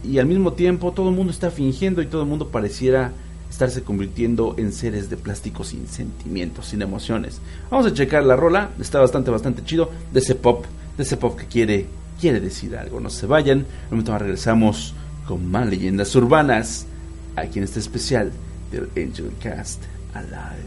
Y 0.04 0.20
al 0.20 0.26
mismo 0.26 0.52
tiempo 0.52 0.92
todo 0.92 1.08
el 1.08 1.16
mundo 1.16 1.32
está 1.32 1.50
fingiendo 1.50 2.00
y 2.00 2.06
todo 2.06 2.23
el 2.23 2.28
mundo 2.28 2.50
pareciera 2.50 3.11
estarse 3.54 3.84
convirtiendo 3.84 4.56
en 4.58 4.73
seres 4.73 5.08
de 5.08 5.16
plástico 5.16 5.62
sin 5.62 5.87
sentimientos, 5.87 6.66
sin 6.66 6.82
emociones. 6.82 7.40
Vamos 7.70 7.87
a 7.87 7.94
checar 7.94 8.25
la 8.25 8.34
rola, 8.34 8.70
está 8.80 8.99
bastante, 8.99 9.30
bastante 9.30 9.62
chido, 9.64 9.92
de 10.12 10.18
ese 10.18 10.34
pop, 10.34 10.64
de 10.96 11.04
ese 11.04 11.16
pop 11.16 11.38
que 11.38 11.46
quiere, 11.46 11.87
quiere 12.20 12.40
decir 12.40 12.76
algo. 12.76 12.99
No 12.99 13.11
se 13.11 13.26
vayan, 13.26 13.58
en 13.58 13.64
un 13.64 13.90
momento 13.90 14.11
más 14.11 14.23
regresamos 14.23 14.94
con 15.28 15.49
más 15.49 15.68
leyendas 15.68 16.16
urbanas, 16.16 16.87
aquí 17.37 17.61
en 17.61 17.64
este 17.64 17.78
especial 17.78 18.32
del 18.73 18.88
Angel 18.96 19.30
Cast 19.40 19.84
Alive. 20.14 20.64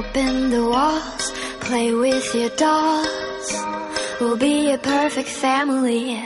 Open 0.00 0.50
the 0.50 0.64
walls, 0.64 1.24
play 1.60 1.92
with 1.92 2.34
your 2.34 2.50
dolls. 2.50 3.48
We'll 4.18 4.36
be 4.36 4.70
a 4.70 4.78
perfect 4.78 5.28
family. 5.28 6.16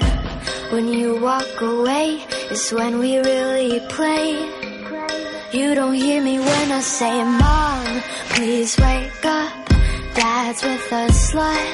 When 0.73 0.87
you 0.88 1.21
walk 1.21 1.61
away 1.61 2.25
it's 2.50 2.73
when 2.73 2.99
we 2.99 3.19
really 3.19 3.81
play. 3.97 4.28
You 5.52 5.75
don't 5.75 5.95
hear 5.95 6.23
me 6.23 6.38
when 6.38 6.66
I 6.81 6.81
say, 6.81 7.16
Mom, 7.25 8.02
please 8.35 8.73
wake 8.78 9.25
up. 9.25 9.52
Dad's 10.19 10.62
with 10.62 10.93
a 11.02 11.04
slut. 11.25 11.66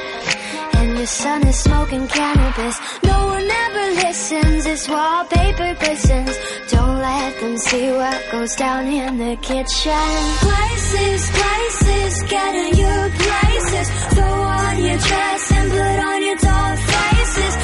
And 0.77 0.97
your 0.97 1.07
son 1.07 1.47
is 1.47 1.59
smoking 1.59 2.07
cannabis. 2.09 2.77
No 3.03 3.19
one 3.35 3.49
ever 3.65 3.87
listens. 4.07 4.65
This 4.65 4.89
wallpaper 4.89 5.75
glistens. 5.81 6.37
Don't 6.71 6.90
let 7.31 7.41
them 7.41 7.57
see 7.59 7.91
what 7.93 8.31
goes 8.33 8.57
down 8.57 8.87
in 8.87 9.19
the 9.19 9.37
kitchen. 9.37 10.09
Places, 10.49 11.21
places, 11.39 12.23
get 12.29 12.55
in 12.65 12.73
your 12.85 13.03
places. 13.23 13.87
Throw 14.15 14.37
on 14.59 14.75
your 14.83 14.99
dress 15.09 15.53
and 15.53 15.71
put 15.71 15.99
on 16.11 16.19
your 16.27 16.39
doll 16.47 16.77
faces. 16.93 17.55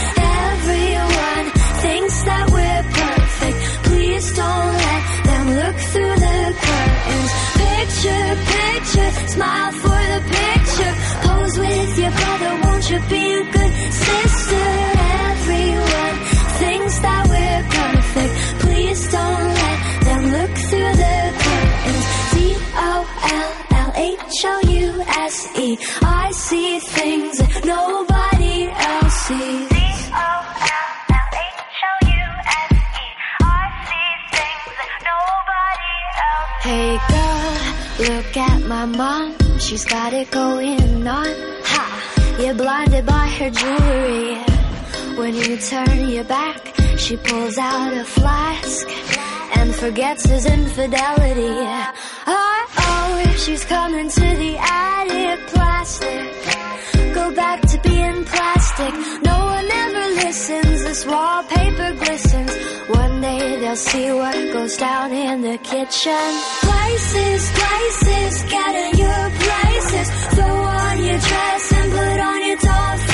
Everyone 0.52 1.46
thinks 1.84 2.16
that 2.28 2.46
we're 2.54 2.84
perfect. 3.00 3.58
Please 3.88 4.26
don't 4.36 4.72
let 4.86 5.02
them 5.28 5.46
look 5.60 5.76
through 5.90 6.16
the 6.26 6.40
curtains. 6.66 7.30
Picture, 7.64 8.26
picture, 8.54 9.10
smile 9.34 9.72
for 9.82 10.02
the 10.12 10.20
picture. 10.38 10.94
Pose 11.26 11.58
with 11.58 11.98
your 12.02 12.12
brother, 12.20 12.52
won't 12.62 12.84
you 12.90 12.98
be 13.10 13.24
a 13.40 13.44
good 13.56 13.72
sister? 14.04 14.66
Everyone 15.32 16.16
thinks 16.60 16.98
that 17.00 17.22
we're 17.32 17.62
perfect. 17.76 18.32
Please 18.62 19.12
don't 19.12 19.55
look 20.30 20.50
through 20.68 20.94
the 21.04 21.18
curtains. 21.42 22.06
D 22.32 22.56
O 22.74 22.92
L 23.40 23.50
L 23.84 23.92
H 23.96 24.44
O 24.44 24.60
U 24.68 25.04
S 25.06 25.58
E. 25.58 25.78
I 26.02 26.30
see 26.32 26.78
things 26.78 27.38
that 27.38 27.64
nobody 27.64 28.70
else 28.70 29.14
sees. 29.26 29.76
Hey 36.66 36.98
girl, 37.08 38.10
look 38.10 38.36
at 38.36 38.62
my 38.62 38.86
mom. 38.86 39.36
She's 39.60 39.84
got 39.84 40.12
it 40.12 40.28
going 40.32 41.06
on. 41.06 41.26
Ha! 41.70 42.36
You're 42.40 42.54
blinded 42.54 43.06
by 43.06 43.28
her 43.38 43.50
jewelry. 43.50 44.34
When 45.16 45.34
you 45.36 45.56
turn 45.58 46.08
your 46.08 46.24
back, 46.24 46.74
she 46.98 47.16
pulls 47.16 47.56
out 47.56 47.92
a 47.92 48.04
flask 48.04 48.88
and 49.58 49.74
forgets 49.74 50.24
his 50.26 50.46
infidelity. 50.46 51.56
Oh, 52.26 52.66
oh, 52.78 53.34
she's 53.36 53.64
coming 53.64 54.08
to 54.08 54.26
the 54.42 54.56
attic. 54.58 55.46
Plastic. 55.54 57.14
Go 57.14 57.34
back 57.34 57.60
to 57.62 57.76
being 57.80 58.24
plastic. 58.24 58.92
No 59.30 59.38
one 59.54 59.68
ever 59.84 60.06
listens. 60.24 60.84
This 60.84 61.06
wallpaper 61.06 61.90
glistens. 62.04 62.52
One 62.88 63.20
day 63.20 63.60
they'll 63.60 63.76
see 63.76 64.12
what 64.12 64.36
goes 64.52 64.76
down 64.76 65.12
in 65.12 65.42
the 65.42 65.58
kitchen. 65.58 66.26
Places, 66.68 67.42
places, 67.60 68.32
get 68.54 68.72
in 68.84 68.92
your 69.04 69.24
places. 69.44 70.06
Throw 70.34 70.56
on 70.84 70.96
your 71.08 71.20
dress 71.30 71.72
and 71.78 71.92
put 71.92 72.20
on 72.30 72.46
your 72.48 72.58
doll 72.68 73.05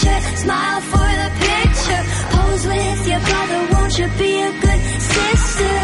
picture, 0.00 0.36
smile 0.36 0.80
for 0.80 1.10
the 1.22 1.30
picture. 1.46 2.02
Pose 2.32 2.66
with 2.66 3.08
your 3.08 3.20
brother, 3.20 3.60
won't 3.72 3.98
you 3.98 4.08
be 4.18 4.40
a 4.40 4.52
good 4.60 4.80
sister? 5.00 5.76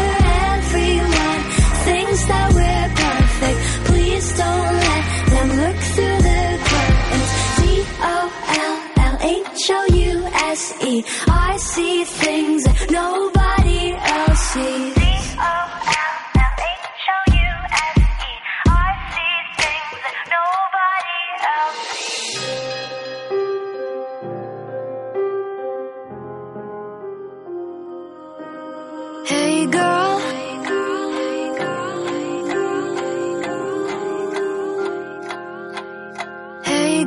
Everyone 0.57 1.41
thinks 1.85 2.25
that 2.25 2.47
we're 2.53 2.89
perfect. 3.05 3.59
Please 3.85 4.37
don't 4.37 4.73
let 4.87 5.03
them 5.33 5.49
look 5.61 5.77
through 5.93 6.19
the 6.29 6.43
curtains. 6.69 7.31
D 7.57 7.61
O 8.01 8.17
L 8.65 8.75
L 8.97 9.17
H 9.21 9.71
O 9.71 9.85
U 9.85 10.25
S 10.51 10.73
E. 10.83 11.03
I 11.27 11.57
see 11.57 12.03
things 12.03 12.63
that 12.63 12.91
nobody 12.91 13.93
else 13.93 14.39
sees. 14.39 14.96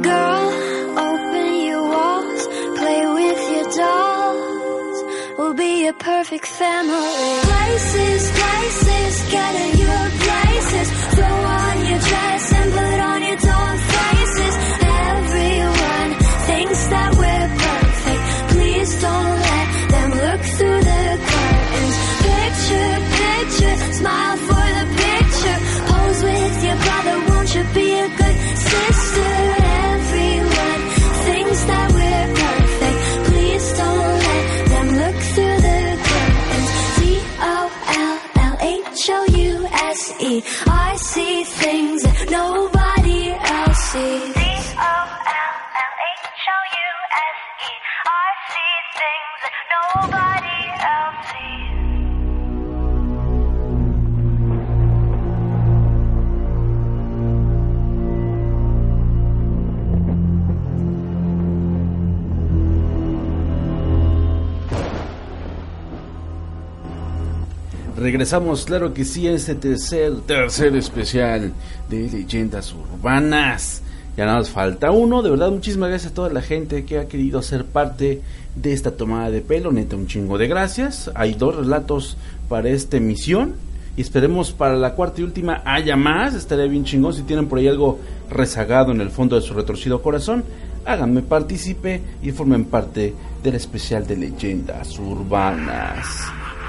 Girl, 0.03 0.47
open 0.99 1.55
your 1.67 1.83
walls, 1.83 2.47
play 2.79 3.07
with 3.19 3.41
your 3.53 3.69
dolls. 3.77 5.05
We'll 5.39 5.55
be 5.55 5.87
a 5.87 5.93
perfect 5.93 6.47
family. 6.47 7.41
Places, 7.43 8.31
places, 8.41 9.31
get 9.31 9.80
I 40.67 40.97
see 40.97 41.45
things 41.45 42.03
that 42.03 42.31
nobody 42.31 42.80
Regresamos, 68.01 68.65
claro 68.65 68.95
que 68.95 69.05
sí, 69.05 69.29
a 69.29 69.33
este 69.33 69.55
tercer, 69.55 70.23
tercer 70.23 70.75
especial 70.75 71.53
de 71.91 72.09
leyendas 72.09 72.73
urbanas. 72.73 73.83
Ya 74.17 74.25
nada 74.25 74.39
más 74.39 74.49
falta 74.49 74.91
uno. 74.91 75.21
De 75.21 75.29
verdad, 75.29 75.51
muchísimas 75.51 75.91
gracias 75.91 76.13
a 76.13 76.15
toda 76.15 76.31
la 76.31 76.41
gente 76.41 76.87
que 76.87 76.99
ha 76.99 77.09
querido 77.09 77.43
ser 77.43 77.67
parte 77.67 78.23
de 78.57 78.73
esta 78.73 78.93
tomada 78.93 79.31
de 79.31 79.43
pelo. 79.43 79.71
Neta, 79.71 79.97
un 79.97 80.07
chingo 80.07 80.39
de 80.39 80.49
gracias. 80.49 81.11
Hay 81.15 81.35
dos 81.35 81.55
relatos 81.55 82.17
para 82.49 82.71
esta 82.71 82.97
emisión. 82.97 83.57
Y 83.99 84.01
esperemos 84.01 84.53
para 84.53 84.77
la 84.77 84.95
cuarta 84.95 85.21
y 85.21 85.25
última 85.25 85.61
haya 85.67 85.95
más. 85.95 86.35
Estaría 86.35 86.65
bien 86.65 86.85
chingón. 86.85 87.13
Si 87.13 87.25
tienen 87.25 87.49
por 87.49 87.59
ahí 87.59 87.69
algo 87.69 88.01
rezagado 88.31 88.93
en 88.93 89.03
el 89.03 89.11
fondo 89.11 89.37
de 89.37 89.43
su 89.43 89.53
retorcido 89.53 90.01
corazón, 90.01 90.43
háganme 90.87 91.21
partícipe 91.21 92.01
y 92.23 92.31
formen 92.31 92.65
parte 92.65 93.13
del 93.43 93.57
especial 93.57 94.07
de 94.07 94.17
leyendas 94.17 94.99
urbanas. 94.99 96.07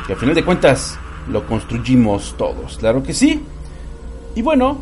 Que 0.05 0.11
a 0.11 0.17
final 0.17 0.35
de 0.35 0.43
cuentas 0.43 0.99
lo 1.29 1.45
construimos 1.45 2.35
todos, 2.37 2.77
claro 2.77 3.03
que 3.03 3.13
sí. 3.13 3.41
Y 4.35 4.41
bueno, 4.41 4.79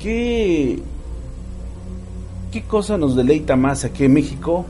¿qué, 0.00 0.82
qué 2.50 2.62
cosa 2.62 2.98
nos 2.98 3.16
deleita 3.16 3.56
más 3.56 3.84
aquí 3.84 4.04
en 4.04 4.14
México 4.14 4.66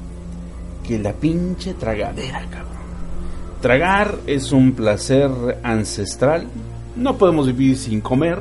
que 0.86 0.98
la 0.98 1.12
pinche 1.12 1.74
tragadera, 1.74 2.46
cabrón? 2.50 2.72
Tragar 3.60 4.18
es 4.26 4.52
un 4.52 4.72
placer 4.72 5.30
ancestral, 5.62 6.46
no 6.96 7.16
podemos 7.16 7.46
vivir 7.46 7.76
sin 7.76 8.00
comer. 8.00 8.38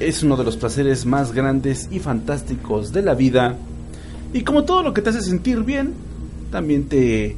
Es 0.00 0.22
uno 0.22 0.36
de 0.36 0.44
los 0.44 0.56
placeres 0.56 1.06
más 1.06 1.32
grandes 1.32 1.88
y 1.90 1.98
fantásticos 1.98 2.92
de 2.92 3.02
la 3.02 3.14
vida. 3.14 3.56
Y 4.32 4.42
como 4.42 4.64
todo 4.64 4.82
lo 4.82 4.94
que 4.94 5.02
te 5.02 5.10
hace 5.10 5.22
sentir 5.22 5.64
bien, 5.64 5.94
también 6.50 6.88
te 6.88 7.36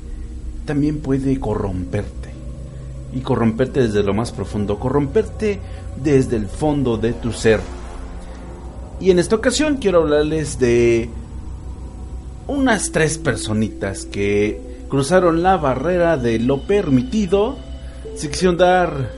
también 0.67 1.01
puede 1.01 1.41
corromperte 1.41 2.30
y 3.13 3.21
corromperte 3.21 3.81
desde 3.83 4.03
lo 4.03 4.15
más 4.15 4.33
profundo, 4.33 4.79
corromperte 4.79 5.59
desde 6.03 6.37
el 6.37 6.47
fondo 6.47 6.97
de 6.97 7.13
tu 7.13 7.33
ser. 7.33 7.61
Y 9.01 9.11
en 9.11 9.19
esta 9.19 9.37
ocasión 9.37 9.77
quiero 9.77 10.01
hablarles 10.01 10.59
de 10.59 11.09
unas 12.47 12.93
tres 12.93 13.19
personitas 13.19 14.05
que 14.05 14.61
cruzaron 14.89 15.43
la 15.43 15.57
barrera 15.57 16.17
de 16.17 16.39
lo 16.39 16.63
permitido, 16.63 17.57
se 18.17 18.29
quisieron 18.29 18.57
dar 18.57 19.11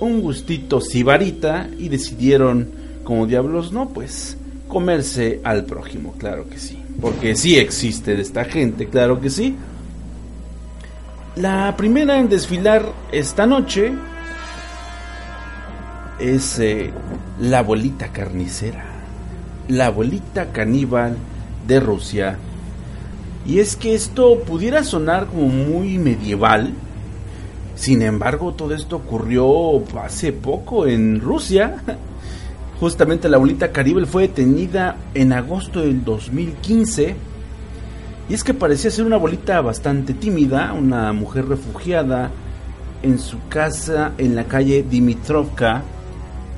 un 0.00 0.20
gustito 0.20 0.80
sibarita 0.80 1.68
y 1.78 1.88
decidieron, 1.88 2.68
como 3.04 3.26
diablos 3.26 3.72
no, 3.72 3.88
pues 3.88 4.36
comerse 4.68 5.40
al 5.44 5.64
prójimo, 5.64 6.14
claro 6.18 6.48
que 6.48 6.58
sí. 6.58 6.78
Porque 7.00 7.34
sí 7.36 7.56
existe 7.56 8.20
esta 8.20 8.44
gente, 8.44 8.88
claro 8.88 9.20
que 9.20 9.30
sí. 9.30 9.56
La 11.40 11.76
primera 11.76 12.18
en 12.18 12.28
desfilar 12.28 12.82
esta 13.12 13.46
noche 13.46 13.92
es 16.18 16.58
eh, 16.58 16.90
la 17.38 17.60
abuelita 17.60 18.08
carnicera, 18.08 18.84
la 19.68 19.86
abuelita 19.86 20.46
caníbal 20.50 21.16
de 21.68 21.78
Rusia. 21.78 22.38
Y 23.46 23.60
es 23.60 23.76
que 23.76 23.94
esto 23.94 24.40
pudiera 24.40 24.82
sonar 24.82 25.26
como 25.28 25.46
muy 25.46 25.96
medieval, 25.98 26.72
sin 27.76 28.02
embargo 28.02 28.54
todo 28.54 28.74
esto 28.74 28.96
ocurrió 28.96 29.84
hace 30.02 30.32
poco 30.32 30.88
en 30.88 31.20
Rusia. 31.20 31.76
Justamente 32.80 33.28
la 33.28 33.36
abuelita 33.36 33.70
caníbal 33.70 34.08
fue 34.08 34.22
detenida 34.22 34.96
en 35.14 35.32
agosto 35.32 35.82
del 35.82 36.04
2015. 36.04 37.27
Y 38.28 38.34
es 38.34 38.44
que 38.44 38.52
parecía 38.52 38.90
ser 38.90 39.06
una 39.06 39.16
abuelita 39.16 39.60
bastante 39.62 40.12
tímida, 40.12 40.74
una 40.74 41.12
mujer 41.12 41.48
refugiada 41.48 42.30
en 43.02 43.18
su 43.18 43.38
casa 43.48 44.12
en 44.18 44.36
la 44.36 44.44
calle 44.44 44.84
Dimitrovka, 44.88 45.82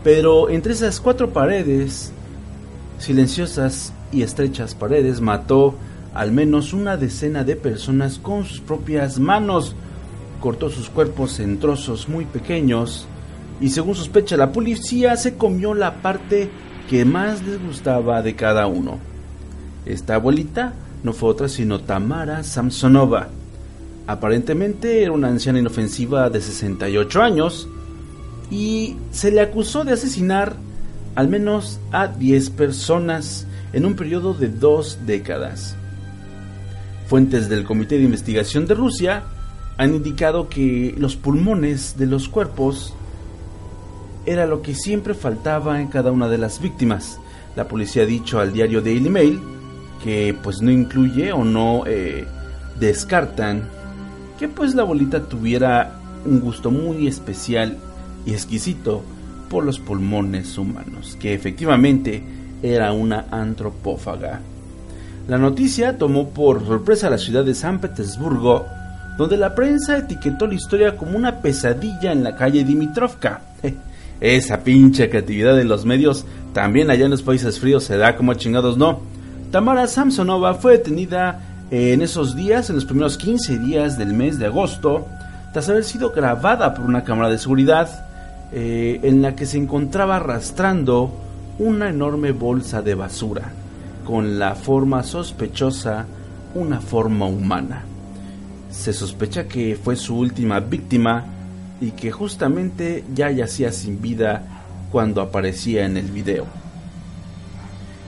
pero 0.02 0.48
entre 0.48 0.72
esas 0.72 1.00
cuatro 1.00 1.30
paredes, 1.30 2.12
silenciosas 2.98 3.92
y 4.10 4.22
estrechas 4.22 4.74
paredes, 4.74 5.20
mató 5.20 5.76
al 6.12 6.32
menos 6.32 6.72
una 6.72 6.96
decena 6.96 7.44
de 7.44 7.54
personas 7.54 8.18
con 8.18 8.44
sus 8.44 8.60
propias 8.60 9.20
manos. 9.20 9.76
Cortó 10.40 10.70
sus 10.70 10.88
cuerpos 10.88 11.38
en 11.38 11.60
trozos 11.60 12.08
muy 12.08 12.24
pequeños 12.24 13.06
y 13.60 13.68
según 13.68 13.94
sospecha 13.94 14.36
la 14.36 14.52
policía 14.52 15.16
se 15.16 15.34
comió 15.34 15.74
la 15.74 16.02
parte 16.02 16.50
que 16.88 17.04
más 17.04 17.44
les 17.44 17.62
gustaba 17.62 18.22
de 18.22 18.34
cada 18.34 18.66
uno. 18.66 18.98
Esta 19.84 20.14
abuelita 20.16 20.72
no 21.02 21.12
fue 21.12 21.30
otra 21.30 21.48
sino 21.48 21.80
Tamara 21.80 22.42
Samsonova. 22.42 23.28
Aparentemente 24.06 25.02
era 25.02 25.12
una 25.12 25.28
anciana 25.28 25.58
inofensiva 25.58 26.30
de 26.30 26.40
68 26.40 27.22
años, 27.22 27.68
y 28.50 28.96
se 29.12 29.30
le 29.30 29.40
acusó 29.40 29.84
de 29.84 29.92
asesinar 29.92 30.56
al 31.14 31.28
menos 31.28 31.78
a 31.92 32.08
10 32.08 32.50
personas 32.50 33.46
en 33.72 33.86
un 33.86 33.94
periodo 33.94 34.34
de 34.34 34.48
dos 34.48 34.98
décadas. 35.06 35.76
Fuentes 37.06 37.48
del 37.48 37.64
Comité 37.64 37.98
de 37.98 38.04
Investigación 38.04 38.66
de 38.66 38.74
Rusia 38.74 39.24
han 39.76 39.94
indicado 39.94 40.48
que 40.48 40.94
los 40.98 41.16
pulmones 41.16 41.96
de 41.96 42.06
los 42.06 42.28
cuerpos 42.28 42.94
era 44.26 44.46
lo 44.46 44.62
que 44.62 44.74
siempre 44.74 45.14
faltaba 45.14 45.80
en 45.80 45.88
cada 45.88 46.12
una 46.12 46.28
de 46.28 46.38
las 46.38 46.60
víctimas. 46.60 47.18
La 47.56 47.66
policía 47.66 48.02
ha 48.02 48.06
dicho 48.06 48.38
al 48.38 48.52
diario 48.52 48.80
Daily 48.80 49.08
Mail 49.08 49.40
que 50.02 50.36
pues 50.42 50.62
no 50.62 50.70
incluye 50.70 51.32
o 51.32 51.44
no 51.44 51.84
eh, 51.86 52.26
descartan 52.78 53.62
que 54.38 54.48
pues 54.48 54.74
la 54.74 54.84
bolita 54.84 55.20
tuviera 55.20 55.92
un 56.24 56.40
gusto 56.40 56.70
muy 56.70 57.06
especial 57.06 57.76
y 58.24 58.32
exquisito 58.32 59.02
por 59.48 59.64
los 59.64 59.78
pulmones 59.78 60.56
humanos, 60.56 61.16
que 61.20 61.34
efectivamente 61.34 62.22
era 62.62 62.92
una 62.92 63.26
antropófaga. 63.30 64.40
La 65.28 65.38
noticia 65.38 65.98
tomó 65.98 66.30
por 66.30 66.64
sorpresa 66.64 67.10
la 67.10 67.18
ciudad 67.18 67.44
de 67.44 67.54
San 67.54 67.80
Petersburgo, 67.80 68.66
donde 69.18 69.36
la 69.36 69.54
prensa 69.54 69.98
etiquetó 69.98 70.46
la 70.46 70.54
historia 70.54 70.96
como 70.96 71.16
una 71.16 71.40
pesadilla 71.40 72.12
en 72.12 72.24
la 72.24 72.36
calle 72.36 72.64
Dimitrovka. 72.64 73.42
Esa 74.20 74.62
pinche 74.62 75.08
creatividad 75.10 75.56
de 75.56 75.64
los 75.64 75.84
medios 75.84 76.24
también 76.52 76.90
allá 76.90 77.04
en 77.04 77.10
los 77.10 77.22
países 77.22 77.60
fríos 77.60 77.84
se 77.84 77.96
da 77.96 78.16
como 78.16 78.34
chingados 78.34 78.76
no. 78.76 79.00
Tamara 79.50 79.88
Samsonova 79.88 80.54
fue 80.54 80.78
detenida 80.78 81.40
en 81.72 82.02
esos 82.02 82.36
días, 82.36 82.70
en 82.70 82.76
los 82.76 82.84
primeros 82.84 83.18
15 83.18 83.58
días 83.58 83.98
del 83.98 84.12
mes 84.12 84.38
de 84.38 84.46
agosto, 84.46 85.08
tras 85.52 85.68
haber 85.68 85.82
sido 85.82 86.10
grabada 86.10 86.72
por 86.72 86.84
una 86.86 87.02
cámara 87.02 87.30
de 87.30 87.38
seguridad 87.38 88.06
eh, 88.52 89.00
en 89.02 89.22
la 89.22 89.34
que 89.34 89.46
se 89.46 89.58
encontraba 89.58 90.16
arrastrando 90.16 91.12
una 91.58 91.88
enorme 91.88 92.30
bolsa 92.30 92.80
de 92.80 92.94
basura, 92.94 93.50
con 94.04 94.38
la 94.38 94.54
forma 94.54 95.02
sospechosa, 95.02 96.06
una 96.54 96.80
forma 96.80 97.26
humana. 97.26 97.82
Se 98.70 98.92
sospecha 98.92 99.48
que 99.48 99.76
fue 99.82 99.96
su 99.96 100.16
última 100.16 100.60
víctima 100.60 101.24
y 101.80 101.90
que 101.90 102.12
justamente 102.12 103.04
ya 103.12 103.32
yacía 103.32 103.72
sin 103.72 104.00
vida 104.00 104.44
cuando 104.92 105.20
aparecía 105.20 105.86
en 105.86 105.96
el 105.96 106.06
video. 106.06 106.59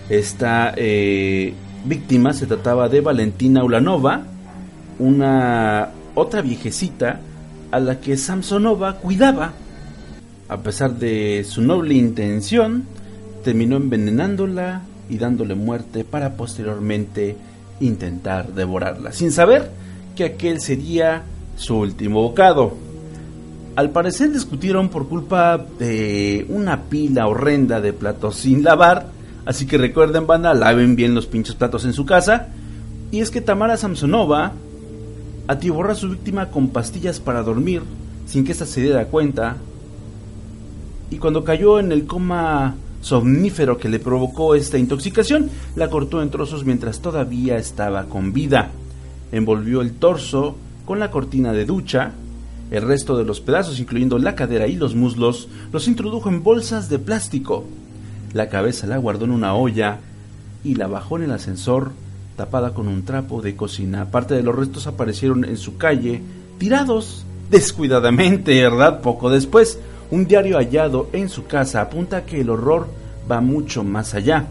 Esta 0.08 0.74
eh, 0.76 1.54
víctima 1.84 2.32
se 2.32 2.46
trataba 2.46 2.88
de 2.88 3.00
Valentina 3.00 3.64
Ulanova, 3.64 4.22
una 4.98 5.90
otra 6.14 6.42
viejecita 6.42 7.20
a 7.70 7.80
la 7.80 8.00
que 8.00 8.16
Samsonova 8.16 8.96
cuidaba 8.96 9.52
a 10.52 10.58
pesar 10.58 10.98
de 10.98 11.44
su 11.48 11.62
noble 11.62 11.94
intención, 11.94 12.84
terminó 13.42 13.76
envenenándola 13.76 14.82
y 15.08 15.16
dándole 15.16 15.54
muerte 15.54 16.04
para 16.04 16.34
posteriormente 16.36 17.36
intentar 17.80 18.52
devorarla, 18.52 19.12
sin 19.12 19.32
saber 19.32 19.70
que 20.14 20.24
aquel 20.24 20.60
sería 20.60 21.22
su 21.56 21.78
último 21.78 22.20
bocado. 22.20 22.74
Al 23.76 23.90
parecer 23.90 24.30
discutieron 24.30 24.90
por 24.90 25.08
culpa 25.08 25.56
de 25.78 26.44
una 26.50 26.82
pila 26.82 27.26
horrenda 27.26 27.80
de 27.80 27.94
platos 27.94 28.36
sin 28.36 28.62
lavar, 28.62 29.06
así 29.44 29.66
que 29.66 29.78
recuerden 29.78 30.26
banda, 30.26 30.54
laven 30.54 30.96
bien 30.96 31.14
los 31.14 31.26
pinchos 31.26 31.54
platos 31.54 31.84
en 31.84 31.92
su 31.92 32.06
casa. 32.06 32.48
Y 33.10 33.20
es 33.20 33.30
que 33.30 33.40
Tamara 33.40 33.76
Samsonova 33.76 34.52
atiborra 35.46 35.92
a 35.92 35.96
su 35.96 36.08
víctima 36.08 36.50
con 36.50 36.68
pastillas 36.68 37.20
para 37.20 37.42
dormir, 37.42 37.82
sin 38.26 38.44
que 38.44 38.52
ésta 38.52 38.66
se 38.66 38.80
diera 38.80 39.06
cuenta, 39.06 39.56
y 41.12 41.18
cuando 41.18 41.44
cayó 41.44 41.78
en 41.78 41.92
el 41.92 42.06
coma 42.06 42.74
somnífero 43.02 43.76
que 43.76 43.90
le 43.90 43.98
provocó 43.98 44.54
esta 44.54 44.78
intoxicación, 44.78 45.50
la 45.76 45.90
cortó 45.90 46.22
en 46.22 46.30
trozos 46.30 46.64
mientras 46.64 47.00
todavía 47.00 47.58
estaba 47.58 48.04
con 48.04 48.32
vida. 48.32 48.70
Envolvió 49.30 49.82
el 49.82 49.92
torso 49.92 50.56
con 50.86 51.00
la 51.00 51.10
cortina 51.10 51.52
de 51.52 51.66
ducha, 51.66 52.12
el 52.70 52.82
resto 52.82 53.18
de 53.18 53.26
los 53.26 53.42
pedazos, 53.42 53.78
incluyendo 53.78 54.16
la 54.18 54.34
cadera 54.34 54.66
y 54.66 54.76
los 54.76 54.94
muslos, 54.94 55.48
los 55.70 55.86
introdujo 55.86 56.30
en 56.30 56.42
bolsas 56.42 56.88
de 56.88 56.98
plástico. 56.98 57.66
La 58.32 58.48
cabeza 58.48 58.86
la 58.86 58.98
guardó 58.98 59.24
en 59.24 59.30
una 59.30 59.54
olla 59.54 59.98
y 60.64 60.74
la 60.74 60.86
bajó 60.86 61.16
en 61.16 61.24
el 61.24 61.32
ascensor 61.32 61.92
tapada 62.36 62.72
con 62.72 62.88
un 62.88 63.04
trapo 63.04 63.42
de 63.42 63.56
cocina. 63.56 64.10
Parte 64.10 64.34
de 64.34 64.42
los 64.42 64.54
restos 64.54 64.86
aparecieron 64.86 65.44
en 65.44 65.56
su 65.56 65.76
calle, 65.76 66.22
tirados 66.58 67.24
descuidadamente, 67.50 68.60
¿verdad? 68.62 69.00
Poco 69.00 69.28
después, 69.28 69.78
un 70.10 70.26
diario 70.26 70.56
hallado 70.56 71.08
en 71.12 71.28
su 71.28 71.46
casa 71.46 71.82
apunta 71.82 72.24
que 72.24 72.40
el 72.40 72.50
horror 72.50 72.88
va 73.30 73.40
mucho 73.40 73.84
más 73.84 74.14
allá. 74.14 74.46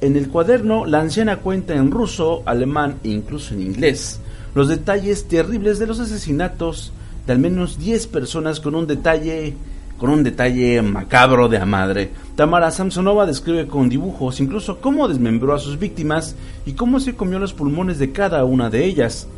En 0.00 0.16
el 0.16 0.28
cuaderno, 0.28 0.86
la 0.86 1.00
anciana 1.00 1.36
cuenta 1.36 1.74
en 1.74 1.90
ruso, 1.90 2.42
alemán 2.46 2.96
e 3.04 3.08
incluso 3.08 3.54
en 3.54 3.62
inglés 3.62 4.20
los 4.54 4.68
detalles 4.68 5.24
terribles 5.28 5.78
de 5.78 5.86
los 5.86 6.00
asesinatos 6.00 6.92
de 7.26 7.32
al 7.32 7.38
menos 7.38 7.78
10 7.78 8.06
personas 8.08 8.60
con 8.60 8.74
un 8.74 8.86
detalle 8.86 9.54
con 10.02 10.10
un 10.10 10.24
detalle 10.24 10.82
macabro 10.82 11.48
de 11.48 11.58
a 11.58 11.64
madre. 11.64 12.10
Tamara 12.34 12.72
Samsonova 12.72 13.24
describe 13.24 13.68
con 13.68 13.88
dibujos 13.88 14.40
incluso 14.40 14.80
cómo 14.80 15.06
desmembró 15.06 15.54
a 15.54 15.60
sus 15.60 15.78
víctimas 15.78 16.34
y 16.66 16.72
cómo 16.72 16.98
se 16.98 17.14
comió 17.14 17.38
los 17.38 17.52
pulmones 17.52 18.00
de 18.00 18.10
cada 18.10 18.44
una 18.44 18.68
de 18.68 18.84
ellas. 18.84 19.28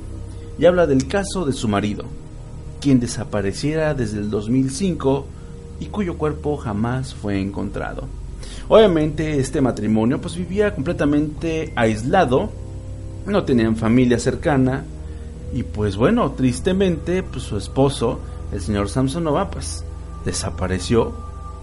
Y 0.59 0.65
habla 0.65 0.87
del 0.87 1.07
caso 1.07 1.45
de 1.45 1.53
su 1.53 1.69
marido, 1.69 2.07
quien 2.81 2.99
desapareciera 2.99 3.93
desde 3.93 4.21
el 4.21 4.31
2005 4.31 5.27
y 5.81 5.85
cuyo 5.89 6.17
cuerpo 6.17 6.57
jamás 6.57 7.15
fue 7.15 7.39
encontrado. 7.39 8.09
Obviamente 8.67 9.39
este 9.39 9.61
matrimonio 9.61 10.19
pues 10.19 10.35
vivía 10.35 10.75
completamente 10.75 11.75
aislado, 11.77 12.49
no 13.27 13.45
tenían 13.45 13.77
familia 13.77 14.19
cercana 14.19 14.83
y 15.53 15.63
pues 15.63 15.99
bueno, 15.99 16.31
tristemente 16.31 17.23
pues 17.23 17.45
su 17.45 17.59
esposo, 17.59 18.19
el 18.51 18.63
señor 18.63 18.89
Samsonova, 18.89 19.51
pues 19.51 19.85
desapareció, 20.25 21.13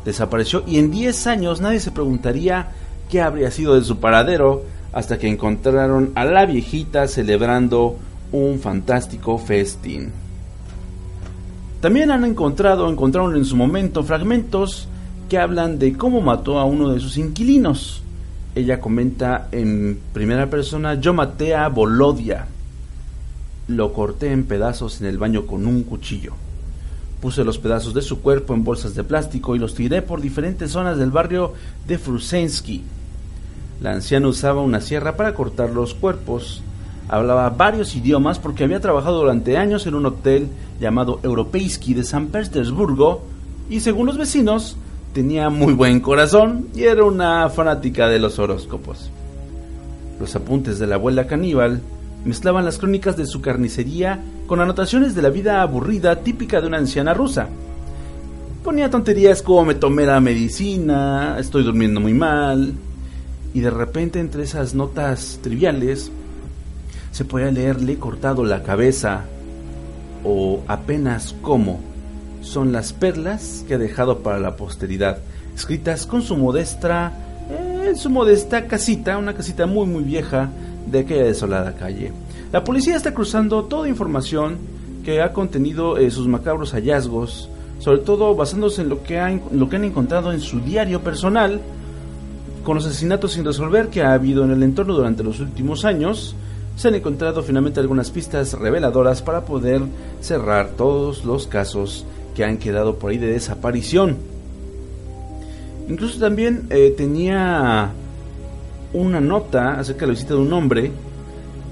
desapareció 0.05 0.63
y 0.67 0.77
en 0.77 0.91
10 0.91 1.27
años 1.27 1.61
nadie 1.61 1.79
se 1.79 1.91
preguntaría 1.91 2.71
qué 3.09 3.21
habría 3.21 3.51
sido 3.51 3.75
de 3.75 3.83
su 3.83 3.97
paradero 3.97 4.63
hasta 4.93 5.17
que 5.17 5.27
encontraron 5.27 6.11
a 6.15 6.25
la 6.25 6.45
viejita 6.45 7.07
celebrando 7.07 7.97
un 8.31 8.59
fantástico 8.59 9.37
festín. 9.37 10.11
También 11.81 12.11
han 12.11 12.23
encontrado, 12.25 12.89
encontraron 12.89 13.35
en 13.35 13.45
su 13.45 13.55
momento 13.55 14.03
fragmentos 14.03 14.87
que 15.29 15.37
hablan 15.37 15.79
de 15.79 15.93
cómo 15.93 16.21
mató 16.21 16.59
a 16.59 16.65
uno 16.65 16.89
de 16.89 16.99
sus 16.99 17.17
inquilinos. 17.17 18.03
Ella 18.53 18.79
comenta 18.79 19.47
en 19.51 19.99
primera 20.13 20.49
persona, 20.49 20.95
yo 20.95 21.13
maté 21.13 21.55
a 21.55 21.69
Bolodia. 21.69 22.47
Lo 23.67 23.93
corté 23.93 24.31
en 24.31 24.43
pedazos 24.43 25.01
en 25.01 25.07
el 25.07 25.17
baño 25.17 25.47
con 25.47 25.65
un 25.65 25.83
cuchillo. 25.83 26.33
Puse 27.21 27.43
los 27.43 27.59
pedazos 27.59 27.93
de 27.93 28.01
su 28.01 28.19
cuerpo 28.21 28.53
en 28.53 28.63
bolsas 28.63 28.95
de 28.95 29.03
plástico 29.03 29.55
y 29.55 29.59
los 29.59 29.75
tiré 29.75 30.01
por 30.01 30.21
diferentes 30.21 30.71
zonas 30.71 30.97
del 30.97 31.11
barrio 31.11 31.53
de 31.87 31.99
Frusensky. 31.99 32.83
La 33.79 33.91
anciana 33.93 34.27
usaba 34.27 34.61
una 34.61 34.81
sierra 34.81 35.15
para 35.15 35.33
cortar 35.33 35.69
los 35.69 35.93
cuerpos. 35.93 36.63
Hablaba 37.07 37.49
varios 37.49 37.95
idiomas 37.95 38.39
porque 38.39 38.63
había 38.63 38.79
trabajado 38.79 39.19
durante 39.19 39.57
años 39.57 39.85
en 39.85 39.95
un 39.95 40.07
hotel 40.07 40.49
llamado 40.79 41.19
Europeiski 41.21 41.93
de 41.93 42.03
San 42.03 42.27
Petersburgo 42.27 43.23
y 43.69 43.81
según 43.81 44.07
los 44.07 44.17
vecinos 44.17 44.77
tenía 45.13 45.49
muy 45.49 45.73
buen 45.73 45.99
corazón 45.99 46.67
y 46.73 46.83
era 46.83 47.03
una 47.03 47.49
fanática 47.49 48.07
de 48.07 48.19
los 48.19 48.39
horóscopos. 48.39 49.11
Los 50.19 50.35
apuntes 50.35 50.79
de 50.79 50.87
la 50.87 50.95
abuela 50.95 51.27
caníbal 51.27 51.81
mezclaban 52.25 52.65
las 52.65 52.77
crónicas 52.77 53.17
de 53.17 53.25
su 53.25 53.41
carnicería 53.41 54.19
con 54.51 54.59
anotaciones 54.59 55.15
de 55.15 55.21
la 55.21 55.29
vida 55.29 55.61
aburrida 55.61 56.23
típica 56.23 56.59
de 56.59 56.67
una 56.67 56.77
anciana 56.77 57.13
rusa. 57.13 57.47
Ponía 58.65 58.89
tonterías 58.89 59.41
como 59.41 59.63
me 59.63 59.75
tomé 59.75 60.05
la 60.05 60.19
medicina, 60.19 61.37
estoy 61.39 61.63
durmiendo 61.63 62.01
muy 62.01 62.13
mal, 62.13 62.73
y 63.53 63.61
de 63.61 63.69
repente 63.69 64.19
entre 64.19 64.43
esas 64.43 64.73
notas 64.73 65.39
triviales 65.41 66.11
se 67.13 67.23
podía 67.23 67.49
leerle 67.49 67.97
cortado 67.97 68.43
la 68.43 68.61
cabeza 68.61 69.21
o 70.25 70.59
apenas 70.67 71.33
cómo 71.41 71.79
son 72.41 72.73
las 72.73 72.91
perlas 72.91 73.63
que 73.69 73.75
ha 73.75 73.77
dejado 73.77 74.19
para 74.19 74.37
la 74.37 74.57
posteridad, 74.57 75.19
escritas 75.55 76.05
con 76.05 76.23
su 76.23 76.35
modesta, 76.35 77.13
eh, 77.49 77.93
su 77.95 78.09
modesta 78.09 78.67
casita, 78.67 79.17
una 79.17 79.33
casita 79.33 79.65
muy 79.65 79.87
muy 79.87 80.03
vieja 80.03 80.49
de 80.87 80.99
aquella 80.99 81.23
desolada 81.23 81.71
calle. 81.71 82.11
La 82.51 82.65
policía 82.65 82.97
está 82.97 83.13
cruzando 83.13 83.63
toda 83.63 83.87
información 83.87 84.57
que 85.05 85.21
ha 85.21 85.31
contenido 85.31 85.97
eh, 85.97 86.11
sus 86.11 86.27
macabros 86.27 86.73
hallazgos, 86.73 87.49
sobre 87.79 87.99
todo 87.99 88.35
basándose 88.35 88.81
en 88.81 88.89
lo 88.89 89.03
que, 89.03 89.19
han, 89.19 89.41
lo 89.53 89.69
que 89.69 89.77
han 89.77 89.85
encontrado 89.85 90.33
en 90.33 90.41
su 90.41 90.59
diario 90.59 90.99
personal, 90.99 91.61
con 92.65 92.75
los 92.75 92.85
asesinatos 92.85 93.31
sin 93.33 93.45
resolver 93.45 93.87
que 93.87 94.03
ha 94.03 94.13
habido 94.13 94.43
en 94.43 94.51
el 94.51 94.63
entorno 94.63 94.93
durante 94.93 95.23
los 95.23 95.39
últimos 95.39 95.85
años, 95.85 96.35
se 96.75 96.89
han 96.89 96.95
encontrado 96.95 97.41
finalmente 97.41 97.79
algunas 97.79 98.11
pistas 98.11 98.53
reveladoras 98.53 99.21
para 99.21 99.45
poder 99.45 99.81
cerrar 100.19 100.71
todos 100.71 101.23
los 101.23 101.47
casos 101.47 102.05
que 102.35 102.43
han 102.43 102.57
quedado 102.57 102.95
por 102.95 103.11
ahí 103.11 103.17
de 103.17 103.27
desaparición. 103.27 104.17
Incluso 105.87 106.19
también 106.19 106.67
eh, 106.69 106.93
tenía 106.97 107.91
una 108.91 109.21
nota 109.21 109.79
acerca 109.79 110.01
de 110.01 110.07
la 110.07 110.13
visita 110.13 110.33
de 110.33 110.39
un 110.41 110.51
hombre 110.51 110.91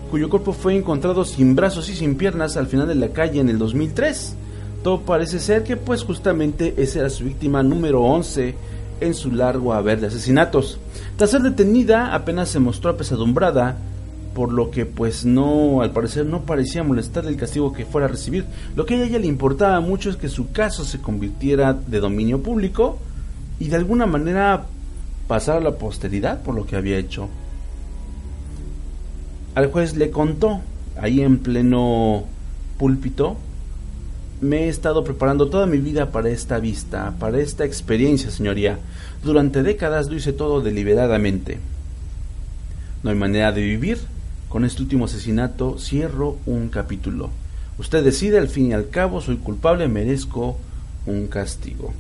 cuyo 0.10 0.30
cuerpo 0.30 0.54
fue 0.54 0.76
encontrado 0.76 1.24
sin 1.24 1.56
brazos 1.56 1.89
y 1.89 1.95
sin 1.95 2.15
piernas 2.15 2.58
al 2.58 2.67
final 2.67 2.88
de 2.88 2.95
la 2.95 3.10
calle 3.10 3.39
en 3.39 3.50
el 3.50 3.58
2003. 3.58 4.36
Todo 4.84 5.02
parece 5.02 5.39
ser 5.39 5.63
que 5.63 5.78
pues 5.78 6.04
justamente 6.04 6.74
esa 6.78 7.00
era 7.00 7.10
su 7.10 7.24
víctima 7.24 7.63
número 7.63 8.02
11 8.02 8.56
en 9.02 9.13
su 9.13 9.32
largo 9.32 9.74
haber 9.74 10.00
de 10.00 10.08
asesinatos. 10.08 10.80
Tras 11.17 11.32
ser 11.32 11.41
detenida 11.41 12.13
apenas 12.13 12.50
se 12.50 12.60
mostró 12.60 12.91
apesadumbrada 12.91 13.78
por 14.34 14.54
lo 14.54 14.72
que 14.72 14.86
pues 14.86 15.26
no, 15.26 15.82
al 15.82 15.91
parecer 15.91 16.26
no 16.26 16.41
parecía 16.41 16.84
molestar 16.84 17.26
el 17.26 17.36
castigo 17.36 17.74
que 17.74 17.86
fuera 17.86 18.08
a 18.08 18.12
recibir. 18.12 18.45
Lo 18.76 18.86
que 18.86 18.95
a 18.95 19.04
ella 19.04 19.19
le 19.19 19.28
importaba 19.28 19.80
mucho 19.82 20.10
es 20.10 20.15
que 20.15 20.30
su 20.30 20.52
caso 20.52 20.86
se 20.86 21.02
convirtiera 21.02 21.74
de 21.74 22.00
dominio 22.00 22.41
público 22.41 23.00
y 23.60 23.67
de 23.67 23.76
alguna 23.76 24.06
manera 24.06 24.65
pasar 25.28 25.58
a 25.58 25.62
la 25.62 25.72
posteridad 25.72 26.41
por 26.41 26.56
lo 26.56 26.65
que 26.65 26.76
había 26.76 26.98
hecho. 26.98 27.28
Al 29.60 29.69
juez 29.69 29.98
le 29.98 30.10
contó, 30.10 30.62
ahí 31.02 31.19
en 31.19 31.39
pleno 31.39 32.24
púlpito, 32.78 33.36
me 34.39 34.60
he 34.60 34.69
estado 34.69 35.04
preparando 35.04 35.50
toda 35.50 35.65
mi 35.65 35.80
vida 35.80 36.12
para 36.12 36.30
esta 36.30 36.60
vista, 36.60 37.13
para 37.19 37.41
esta 37.41 37.65
experiencia, 37.65 38.32
señoría. 38.32 38.80
Durante 39.22 39.62
décadas 39.62 40.08
lo 40.08 40.15
hice 40.15 40.32
todo 40.32 40.62
deliberadamente. 40.62 41.58
No 43.04 43.10
hay 43.10 43.17
manera 43.17 43.52
de 43.52 43.60
vivir. 43.60 43.98
Con 44.48 44.63
este 44.63 44.82
último 44.82 45.04
asesinato 45.04 45.78
cierro 45.78 46.38
un 46.45 46.69
capítulo. 46.69 47.30
Usted 47.78 48.02
decide, 48.02 48.38
al 48.38 48.48
fin 48.48 48.67
y 48.67 48.74
al 48.74 48.88
cabo, 48.88 49.19
soy 49.19 49.36
culpable, 49.36 49.89
merezco 49.89 50.58
un 51.06 51.28
castigo. 51.28 51.93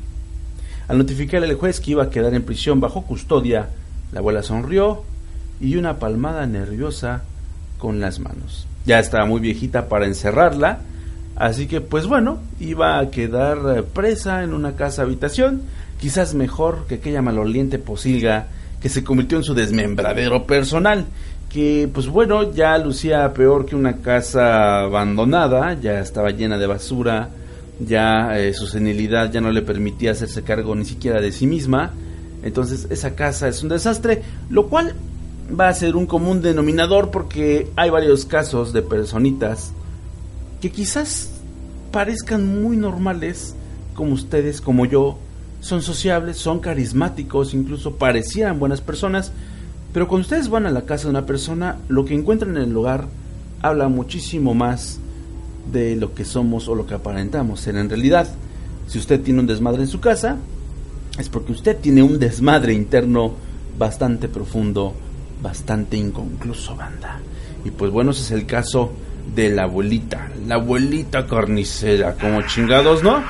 Al 0.87 0.97
notificarle 0.97 1.49
al 1.49 1.55
juez 1.55 1.81
que 1.81 1.91
iba 1.91 2.03
a 2.03 2.09
quedar 2.09 2.33
en 2.35 2.43
prisión 2.43 2.79
bajo 2.79 3.01
custodia, 3.01 3.67
la 4.13 4.19
abuela 4.19 4.43
sonrió 4.43 5.03
y 5.59 5.75
una 5.75 5.99
palmada 5.99 6.47
nerviosa 6.47 7.23
con 7.79 7.99
las 7.99 8.19
manos. 8.19 8.67
Ya 8.85 8.99
estaba 8.99 9.25
muy 9.25 9.41
viejita 9.41 9.89
para 9.89 10.05
encerrarla, 10.05 10.81
así 11.35 11.65
que 11.65 11.81
pues 11.81 12.05
bueno, 12.05 12.39
iba 12.59 12.99
a 12.99 13.09
quedar 13.09 13.57
eh, 13.77 13.81
presa 13.81 14.43
en 14.43 14.53
una 14.53 14.75
casa 14.75 15.01
habitación, 15.01 15.63
quizás 15.99 16.35
mejor 16.35 16.85
que 16.87 16.95
aquella 16.95 17.23
maloliente 17.23 17.79
posilga 17.79 18.47
que 18.81 18.89
se 18.89 19.03
convirtió 19.03 19.37
en 19.37 19.43
su 19.43 19.53
desmembradero 19.53 20.45
personal, 20.45 21.05
que 21.49 21.89
pues 21.91 22.07
bueno, 22.07 22.53
ya 22.53 22.77
lucía 22.77 23.33
peor 23.33 23.65
que 23.65 23.75
una 23.75 23.97
casa 23.97 24.81
abandonada, 24.81 25.73
ya 25.73 25.99
estaba 25.99 26.29
llena 26.29 26.57
de 26.57 26.67
basura, 26.67 27.29
ya 27.79 28.37
eh, 28.37 28.53
su 28.53 28.67
senilidad 28.67 29.31
ya 29.31 29.41
no 29.41 29.51
le 29.51 29.61
permitía 29.61 30.11
hacerse 30.11 30.43
cargo 30.43 30.75
ni 30.75 30.85
siquiera 30.85 31.19
de 31.21 31.31
sí 31.31 31.47
misma. 31.47 31.91
Entonces 32.43 32.87
esa 32.89 33.15
casa 33.15 33.47
es 33.47 33.63
un 33.63 33.69
desastre, 33.69 34.21
lo 34.49 34.67
cual 34.67 34.93
va 35.57 35.69
a 35.69 35.73
ser 35.73 35.95
un 35.95 36.05
común 36.05 36.41
denominador 36.41 37.11
porque 37.11 37.69
hay 37.75 37.89
varios 37.89 38.25
casos 38.25 38.73
de 38.73 38.81
personitas 38.81 39.71
que 40.61 40.71
quizás 40.71 41.31
parezcan 41.91 42.61
muy 42.61 42.77
normales, 42.77 43.55
como 43.93 44.13
ustedes, 44.13 44.61
como 44.61 44.85
yo, 44.85 45.17
son 45.61 45.81
sociables, 45.81 46.37
son 46.37 46.59
carismáticos, 46.59 47.53
incluso 47.53 47.95
parecieran 47.95 48.59
buenas 48.59 48.81
personas, 48.81 49.31
pero 49.93 50.07
cuando 50.07 50.23
ustedes 50.23 50.49
van 50.49 50.65
a 50.65 50.71
la 50.71 50.85
casa 50.85 51.05
de 51.05 51.11
una 51.11 51.25
persona, 51.25 51.77
lo 51.87 52.05
que 52.05 52.13
encuentran 52.13 52.55
en 52.57 52.63
el 52.63 52.73
lugar 52.73 53.07
habla 53.61 53.89
muchísimo 53.89 54.53
más 54.53 54.99
de 55.71 55.95
lo 55.95 56.13
que 56.13 56.25
somos 56.25 56.67
o 56.67 56.75
lo 56.75 56.85
que 56.85 56.93
aparentamos 56.93 57.59
ser 57.59 57.75
en 57.75 57.89
realidad. 57.89 58.27
Si 58.87 58.97
usted 58.97 59.21
tiene 59.21 59.41
un 59.41 59.47
desmadre 59.47 59.81
en 59.81 59.87
su 59.87 59.99
casa, 59.99 60.37
es 61.17 61.29
porque 61.29 61.51
usted 61.51 61.77
tiene 61.77 62.01
un 62.03 62.19
desmadre 62.19 62.73
interno 62.73 63.33
bastante 63.77 64.27
profundo, 64.27 64.93
bastante 65.41 65.97
inconcluso, 65.97 66.75
banda. 66.75 67.19
Y 67.63 67.71
pues 67.71 67.91
bueno, 67.91 68.11
ese 68.11 68.21
es 68.21 68.31
el 68.31 68.45
caso 68.45 68.91
de 69.35 69.49
la 69.49 69.63
abuelita, 69.63 70.29
la 70.47 70.55
abuelita 70.55 71.27
carnicera, 71.27 72.15
como 72.15 72.41
chingados, 72.43 73.03
¿no? 73.03 73.23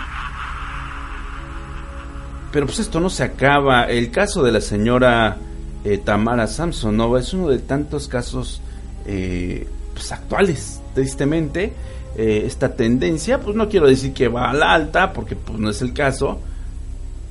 Pero 2.51 2.65
pues 2.65 2.79
esto 2.79 2.99
no 2.99 3.09
se 3.09 3.23
acaba. 3.23 3.83
El 3.83 4.11
caso 4.11 4.43
de 4.43 4.51
la 4.51 4.61
señora 4.61 5.37
eh, 5.83 5.97
Tamara 5.97 6.47
Samsonova 6.47 7.19
es 7.19 7.33
uno 7.33 7.49
de 7.49 7.59
tantos 7.59 8.07
casos 8.07 8.61
eh, 9.05 9.67
pues, 9.93 10.11
actuales, 10.11 10.81
tristemente, 10.93 11.73
eh, 12.17 12.43
esta 12.45 12.75
tendencia, 12.75 13.39
pues 13.39 13.55
no 13.55 13.69
quiero 13.69 13.87
decir 13.87 14.13
que 14.13 14.27
va 14.27 14.49
a 14.49 14.53
la 14.53 14.73
alta, 14.73 15.13
porque 15.13 15.35
pues 15.35 15.59
no 15.59 15.69
es 15.69 15.81
el 15.81 15.93
caso, 15.93 16.39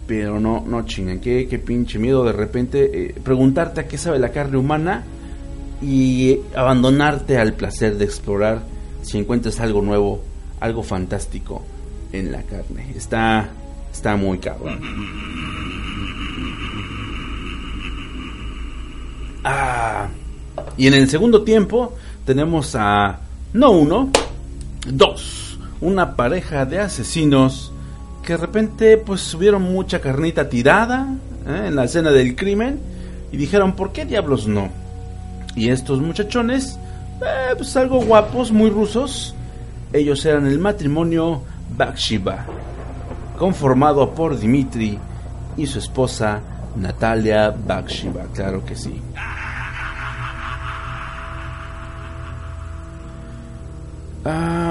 pero 0.08 0.40
no, 0.40 0.64
no 0.66 0.86
chingan, 0.86 1.20
qué, 1.20 1.46
qué 1.46 1.58
pinche 1.58 1.98
miedo 1.98 2.24
de 2.24 2.32
repente 2.32 2.90
eh, 2.92 3.14
preguntarte 3.22 3.82
a 3.82 3.86
qué 3.86 3.98
sabe 3.98 4.18
la 4.18 4.30
carne 4.30 4.56
humana 4.56 5.04
y 5.82 6.40
abandonarte 6.56 7.36
al 7.36 7.52
placer 7.52 7.98
de 7.98 8.06
explorar 8.06 8.62
si 9.02 9.18
encuentras 9.18 9.60
algo 9.60 9.82
nuevo, 9.82 10.22
algo 10.60 10.82
fantástico 10.82 11.62
en 12.10 12.32
la 12.32 12.42
carne. 12.42 12.92
Está, 12.96 13.50
está 13.92 14.16
muy 14.16 14.38
cabrón. 14.38 14.80
Ah, 19.44 20.08
y 20.78 20.86
en 20.86 20.94
el 20.94 21.08
segundo 21.08 21.42
tiempo 21.42 21.94
tenemos 22.24 22.74
a 22.74 23.20
no 23.52 23.70
uno, 23.72 24.10
Dos, 24.90 25.58
una 25.82 26.16
pareja 26.16 26.64
de 26.64 26.78
asesinos 26.78 27.72
que 28.28 28.34
de 28.34 28.40
repente 28.40 28.98
pues 28.98 29.22
subieron 29.22 29.62
mucha 29.62 30.02
carnita 30.02 30.50
tirada 30.50 31.14
¿eh? 31.46 31.68
en 31.68 31.74
la 31.74 31.84
escena 31.84 32.10
del 32.10 32.36
crimen 32.36 32.78
y 33.32 33.38
dijeron, 33.38 33.72
¿por 33.72 33.90
qué 33.90 34.04
diablos 34.04 34.46
no? 34.46 34.68
Y 35.56 35.70
estos 35.70 36.02
muchachones, 36.02 36.78
eh, 37.22 37.54
pues 37.56 37.74
algo 37.78 38.02
guapos, 38.02 38.52
muy 38.52 38.68
rusos, 38.68 39.34
ellos 39.94 40.26
eran 40.26 40.46
el 40.46 40.58
matrimonio 40.58 41.40
Bakshiva, 41.74 42.44
conformado 43.38 44.10
por 44.10 44.38
Dimitri 44.38 44.98
y 45.56 45.66
su 45.66 45.78
esposa 45.78 46.42
Natalia 46.76 47.48
Bakshiva, 47.66 48.24
claro 48.34 48.62
que 48.62 48.76
sí. 48.76 49.00
Ah, 54.22 54.67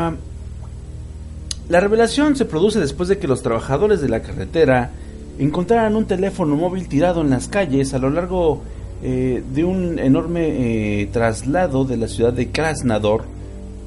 la 1.70 1.82
revelación 1.82 2.36
se 2.38 2.46
produce 2.46 2.80
después 2.80 3.10
de 3.10 3.18
que 3.18 3.28
los 3.28 3.42
trabajadores 3.42 4.00
de 4.00 4.08
la 4.08 4.22
carretera 4.22 4.92
encontraran 5.38 5.98
un 5.98 6.06
teléfono 6.06 6.56
móvil 6.56 6.88
tirado 6.88 7.22
en 7.22 7.30
las 7.30 7.50
calles 7.50 7.94
a 7.94 8.00
lo 8.00 8.10
largo 8.10 8.62
eh, 9.04 9.44
de 9.54 9.64
un 9.66 10.00
enorme 10.00 11.02
eh, 11.02 11.10
traslado 11.12 11.84
de 11.84 11.98
la 11.98 12.08
ciudad 12.08 12.32
de 12.32 12.50
Krasnodar 12.52 13.22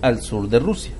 al 0.02 0.20
sur 0.20 0.48
de 0.48 0.58
Rusia. 0.58 0.92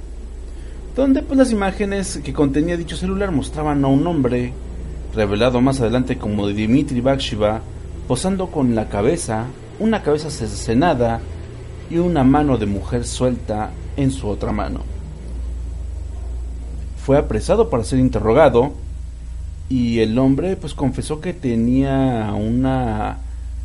donde 0.97 1.23
pues 1.23 1.38
las 1.38 1.53
imágenes 1.53 2.21
que 2.25 2.33
contenía 2.33 2.77
dicho 2.77 2.97
celular 2.97 3.31
mostraban 3.31 3.85
a 3.85 3.88
un 3.88 4.07
hombre, 4.07 4.53
revelado 5.14 5.61
más 5.61 5.81
adelante 5.81 6.16
como 6.16 6.49
Dimitri 6.49 7.01
Bakshiva, 7.01 7.61
posando 8.09 8.49
con 8.49 8.75
la 8.75 8.88
cabeza, 8.88 9.47
una 9.79 10.03
cabeza 10.03 10.31
cercenada 10.31 11.21
y 11.90 11.99
una 11.99 12.25
mano 12.25 12.57
de 12.57 12.66
mujer 12.66 13.05
suelta 13.05 13.71
en 13.97 14.11
su 14.11 14.29
otra 14.29 14.51
mano. 14.51 14.89
Fue 17.05 17.17
apresado 17.19 17.71
para 17.71 17.85
ser 17.85 17.99
interrogado 17.99 18.73
y 19.69 20.01
el 20.01 20.19
hombre 20.19 20.57
pues 20.57 20.75
confesó 20.75 21.21
que 21.21 21.33
tenía 21.33 22.33
una 22.35 23.19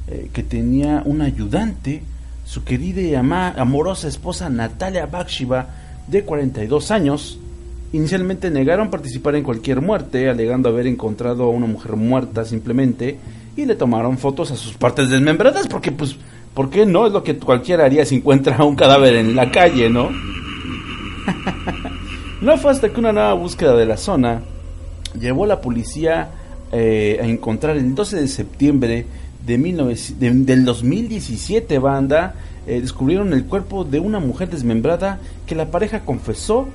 eh, 0.08 0.30
que 0.32 0.44
tenía 0.44 1.02
un 1.04 1.24
ayudante, 1.24 2.04
su 2.46 2.64
querida 2.64 3.02
y 3.02 3.16
amorosa 3.16 4.08
esposa 4.08 4.50
Natalia 4.50 5.08
Bakshiva 5.08 5.68
de 6.08 6.24
42 6.24 6.92
años. 6.92 7.40
Inicialmente 7.92 8.52
negaron 8.52 8.92
participar 8.92 9.36
en 9.36 9.44
cualquier 9.44 9.82
muerte, 9.82 10.30
alegando 10.30 10.70
haber 10.70 10.86
encontrado 10.86 11.46
a 11.46 11.50
una 11.50 11.66
mujer 11.66 11.96
muerta 11.96 12.46
simplemente 12.46 13.18
y 13.58 13.66
le 13.66 13.76
tomaron 13.76 14.20
fotos 14.20 14.52
a 14.52 14.56
sus 14.56 14.74
partes 14.74 15.10
desmembradas 15.10 15.68
porque 15.68 15.92
pues 15.92 16.16
¿por 16.54 16.70
qué 16.70 16.86
no? 16.86 17.08
Es 17.08 17.14
lo 17.14 17.24
que 17.24 17.36
cualquiera 17.38 17.86
haría 17.86 18.06
si 18.06 18.18
encuentra 18.18 18.64
un 18.64 18.76
cadáver 18.76 19.16
en 19.16 19.36
la 19.36 19.50
calle, 19.50 19.90
¿no? 19.90 20.10
no 22.46 22.58
fue 22.58 22.72
hasta 22.72 22.90
que 22.90 23.00
una 23.00 23.12
nueva 23.12 23.34
búsqueda 23.34 23.76
de 23.76 23.86
la 23.86 23.98
zona 23.98 24.42
llevó 25.20 25.46
a 25.46 25.48
la 25.48 25.62
policía 25.62 26.30
eh, 26.72 27.20
a 27.22 27.26
encontrar 27.26 27.76
el 27.76 27.96
12 27.96 28.22
de 28.22 28.28
septiembre 28.28 29.06
de, 29.46 29.58
del 29.58 30.66
2017, 30.66 31.80
banda, 31.80 32.36
eh, 32.68 32.82
descubrieron 32.82 33.34
el 33.34 33.46
cuerpo 33.46 33.84
de 33.84 34.00
una 34.00 34.20
mujer 34.20 34.50
desmembrada 34.50 35.20
que 35.46 35.56
la 35.56 35.72
pareja 35.72 36.02
confesó 36.02 36.68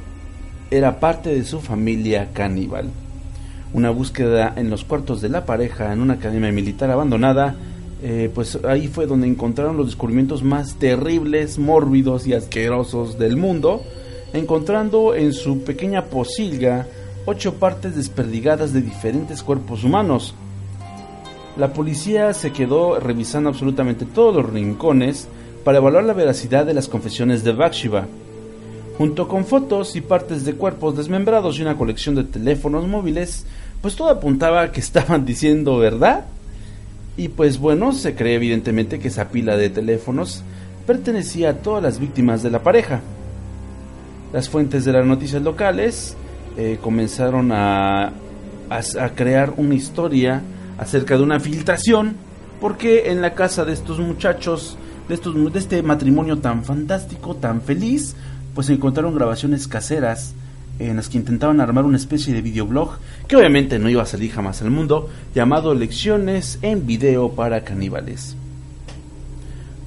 era 0.71 1.01
parte 1.01 1.35
de 1.35 1.45
su 1.45 1.61
familia 1.61 2.31
caníbal. 2.33 2.91
Una 3.73 3.91
búsqueda 3.91 4.53
en 4.57 4.71
los 4.71 4.85
cuartos 4.85 5.21
de 5.21 5.29
la 5.29 5.45
pareja 5.45 5.93
en 5.93 6.01
una 6.01 6.15
academia 6.15 6.53
militar 6.53 6.91
abandonada, 6.91 7.57
eh, 8.03 8.31
pues 8.35 8.59
ahí 8.65 8.89
fue 8.89 9.07
donde 9.07 9.27
encontraron 9.27 9.77
los 9.77 9.87
descubrimientos 9.87 10.43
más 10.43 10.77
terribles, 10.77 11.59
mórbidos 11.59 12.27
y 12.27 12.35
asquerosos 12.35 13.19
del 13.19 13.37
mundo, 13.37 13.83
encontrando 14.33 15.15
en 15.15 15.33
su 15.33 15.63
pequeña 15.63 16.05
posilga 16.05 16.87
ocho 17.27 17.55
partes 17.55 17.97
desperdigadas 17.97 18.73
de 18.73 18.83
diferentes 18.83 19.43
cuerpos 19.43 19.85
humanos. 19.85 20.35
La 21.57 21.73
policía 21.73 22.33
se 22.33 22.53
quedó 22.53 23.01
revisando 23.01 23.51
absolutamente 23.51 24.07
todos 24.07 24.35
los 24.35 24.51
rincones 24.51 25.29
para 25.65 25.79
evaluar 25.79 26.05
la 26.05 26.13
veracidad 26.13 26.65
de 26.65 26.75
las 26.75 26.89
confesiones 26.89 27.45
de 27.45 27.53
Bakshiva. 27.53 28.07
Junto 28.97 29.29
con 29.29 29.45
fotos 29.45 29.97
y 29.97 30.01
partes 30.01 30.45
de 30.45 30.55
cuerpos 30.55 30.97
desmembrados 30.97 31.59
y 31.59 31.63
una 31.63 31.77
colección 31.77 32.15
de 32.15 32.25
teléfonos 32.25 32.87
móviles, 32.87 33.47
pues 33.83 33.97
todo 33.97 34.11
apuntaba 34.11 34.63
a 34.63 34.73
que 34.73 34.81
estaban 34.81 35.25
diciendo 35.27 35.79
verdad. 35.79 36.27
Y 37.17 37.29
pues 37.29 37.59
bueno, 37.59 37.93
se 37.93 38.15
cree 38.15 38.37
evidentemente 38.37 38.99
que 38.99 39.09
esa 39.09 39.29
pila 39.29 39.57
de 39.57 39.71
teléfonos 39.71 40.43
pertenecía 40.87 41.51
a 41.51 41.55
todas 41.55 41.83
las 41.83 41.99
víctimas 41.99 42.43
de 42.43 42.51
la 42.51 42.63
pareja. 42.63 43.01
Las 44.33 44.49
fuentes 44.49 44.85
de 44.85 44.93
las 44.93 45.05
noticias 45.05 45.43
locales 45.43 46.17
eh, 46.57 46.79
comenzaron 46.81 47.51
a, 47.53 48.13
a, 48.71 49.09
crear 49.15 49.55
una 49.57 49.75
historia 49.75 50.43
acerca 50.79 51.17
de 51.17 51.23
una 51.23 51.41
filtración, 51.41 52.17
porque 52.61 53.11
en 53.11 53.23
la 53.23 53.35
casa 53.35 53.65
de 53.65 53.73
estos 53.73 53.99
muchachos, 53.99 54.77
de, 55.09 55.15
estos, 55.15 55.53
de 55.53 55.59
este 55.59 55.83
matrimonio 55.83 56.39
tan 56.39 56.65
fantástico, 56.65 57.35
tan 57.35 57.61
feliz, 57.61 58.15
pues 58.55 58.69
se 58.69 58.75
encontraron 58.75 59.15
grabaciones 59.15 59.67
caseras 59.67 60.35
en 60.79 60.97
las 60.97 61.09
que 61.09 61.19
intentaban 61.19 61.61
armar 61.61 61.85
una 61.85 61.99
especie 61.99 62.33
de 62.33 62.41
videoblog 62.41 62.99
que 63.29 63.37
obviamente 63.37 63.79
no 63.79 63.91
iba 63.91 64.03
a 64.03 64.07
salir 64.07 64.31
jamás 64.31 64.63
al 64.63 64.71
mundo, 64.71 65.11
llamado 65.35 65.75
Lecciones 65.75 66.59
en 66.63 66.87
Video 66.87 67.33
para 67.33 67.65
Caníbales. 67.65 68.37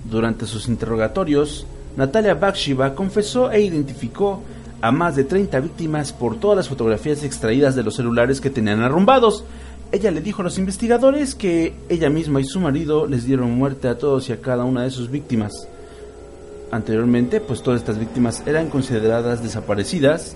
Durante 0.10 0.45
sus 0.45 0.67
interrogatorios, 0.67 1.65
Natalia 1.95 2.34
Bakshiva 2.34 2.95
confesó 2.95 3.51
e 3.51 3.62
identificó 3.62 4.41
a 4.82 4.91
más 4.91 5.15
de 5.15 5.23
30 5.23 5.60
víctimas 5.60 6.12
por 6.12 6.39
todas 6.39 6.58
las 6.58 6.67
fotografías 6.67 7.23
extraídas 7.23 7.75
de 7.75 7.84
los 7.84 7.95
celulares 7.95 8.41
que 8.41 8.49
tenían 8.49 8.82
arrumbados. 8.82 9.45
Ella 9.91 10.12
le 10.12 10.21
dijo 10.21 10.41
a 10.41 10.43
los 10.43 10.58
investigadores 10.58 11.36
que 11.36 11.73
ella 11.88 12.10
misma 12.10 12.41
y 12.41 12.45
su 12.45 12.60
marido 12.60 13.06
les 13.06 13.25
dieron 13.25 13.51
muerte 13.51 13.88
a 13.88 13.97
todos 13.97 14.27
y 14.27 14.34
a 14.34 14.41
cada 14.41 14.65
una 14.65 14.84
de 14.84 14.89
sus 14.89 15.10
víctimas. 15.10 15.67
Anteriormente, 16.71 17.39
pues 17.39 17.62
todas 17.62 17.79
estas 17.79 17.99
víctimas 17.99 18.41
eran 18.47 18.69
consideradas 18.69 19.43
desaparecidas, 19.43 20.36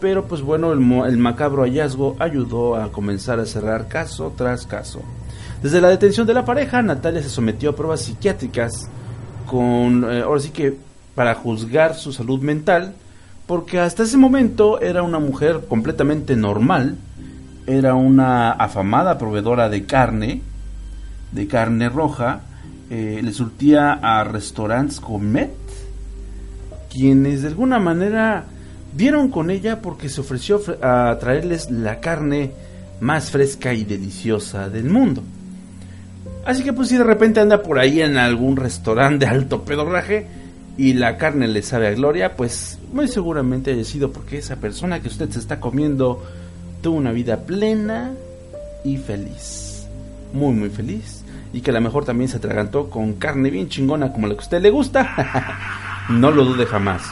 pero 0.00 0.26
pues 0.28 0.42
bueno, 0.42 0.72
el, 0.72 1.18
macabro 1.18 1.64
hallazgo 1.64 2.14
ayudó 2.20 2.76
a 2.76 2.92
comenzar 2.92 3.40
a 3.40 3.46
cerrar 3.46 3.88
caso 3.88 4.32
tras 4.36 4.64
caso. 4.64 5.02
Desde 5.60 5.80
la 5.80 5.88
detención 5.88 6.26
de 6.28 6.34
la 6.34 6.44
pareja, 6.44 6.80
Natalia 6.80 7.20
se 7.20 7.28
sometió 7.28 7.70
a 7.70 7.76
pruebas 7.76 8.02
psiquiátricas 8.02 8.88
con, 9.48 10.04
eh, 10.08 10.20
ahora 10.20 10.40
sí 10.40 10.50
que 10.50 10.76
para 11.16 11.34
juzgar 11.34 11.96
su 11.96 12.12
salud 12.12 12.40
mental, 12.40 12.94
porque 13.46 13.80
hasta 13.80 14.04
ese 14.04 14.18
momento 14.18 14.80
era 14.80 15.02
una 15.02 15.18
mujer 15.18 15.64
completamente 15.68 16.36
normal, 16.36 16.96
era 17.66 17.94
una 17.94 18.52
afamada 18.52 19.18
proveedora 19.18 19.68
de 19.68 19.84
carne, 19.84 20.42
de 21.32 21.46
carne 21.48 21.88
roja, 21.88 22.42
eh, 22.90 23.20
le 23.22 23.32
surtía 23.32 23.94
a 23.94 24.22
restaurantes 24.24 25.00
gourmet, 25.00 25.50
quienes 26.90 27.42
de 27.42 27.48
alguna 27.48 27.78
manera 27.78 28.44
dieron 28.94 29.30
con 29.30 29.50
ella 29.50 29.80
porque 29.80 30.08
se 30.08 30.20
ofreció 30.20 30.60
a 30.82 31.16
traerles 31.18 31.70
la 31.70 32.00
carne 32.00 32.52
más 33.00 33.30
fresca 33.30 33.72
y 33.74 33.84
deliciosa 33.84 34.68
del 34.68 34.90
mundo. 34.90 35.22
Así 36.44 36.62
que 36.62 36.72
pues 36.72 36.88
si 36.88 36.96
de 36.96 37.04
repente 37.04 37.40
anda 37.40 37.62
por 37.62 37.78
ahí 37.78 38.00
en 38.00 38.16
algún 38.16 38.56
restaurante 38.56 39.26
de 39.26 39.30
alto 39.30 39.64
pedorraje, 39.64 40.26
y 40.78 40.92
la 40.92 41.18
carne 41.18 41.48
le 41.48 41.60
sabe 41.62 41.88
a 41.88 41.92
gloria, 41.92 42.36
pues 42.36 42.78
muy 42.92 43.08
seguramente 43.08 43.72
haya 43.72 43.84
sido 43.84 44.12
porque 44.12 44.38
esa 44.38 44.56
persona 44.56 45.02
que 45.02 45.08
usted 45.08 45.28
se 45.28 45.40
está 45.40 45.58
comiendo 45.58 46.22
tuvo 46.80 46.96
una 46.96 47.10
vida 47.10 47.38
plena 47.38 48.12
y 48.84 48.96
feliz. 48.96 49.86
Muy, 50.32 50.54
muy 50.54 50.70
feliz. 50.70 51.24
Y 51.52 51.62
que 51.62 51.70
a 51.70 51.74
lo 51.74 51.80
mejor 51.80 52.04
también 52.04 52.28
se 52.28 52.36
atragantó 52.36 52.88
con 52.90 53.14
carne 53.14 53.50
bien 53.50 53.68
chingona 53.68 54.12
como 54.12 54.28
la 54.28 54.34
que 54.34 54.40
a 54.40 54.44
usted 54.44 54.62
le 54.62 54.70
gusta. 54.70 55.58
no 56.10 56.30
lo 56.30 56.44
dude 56.44 56.64
jamás. 56.64 57.02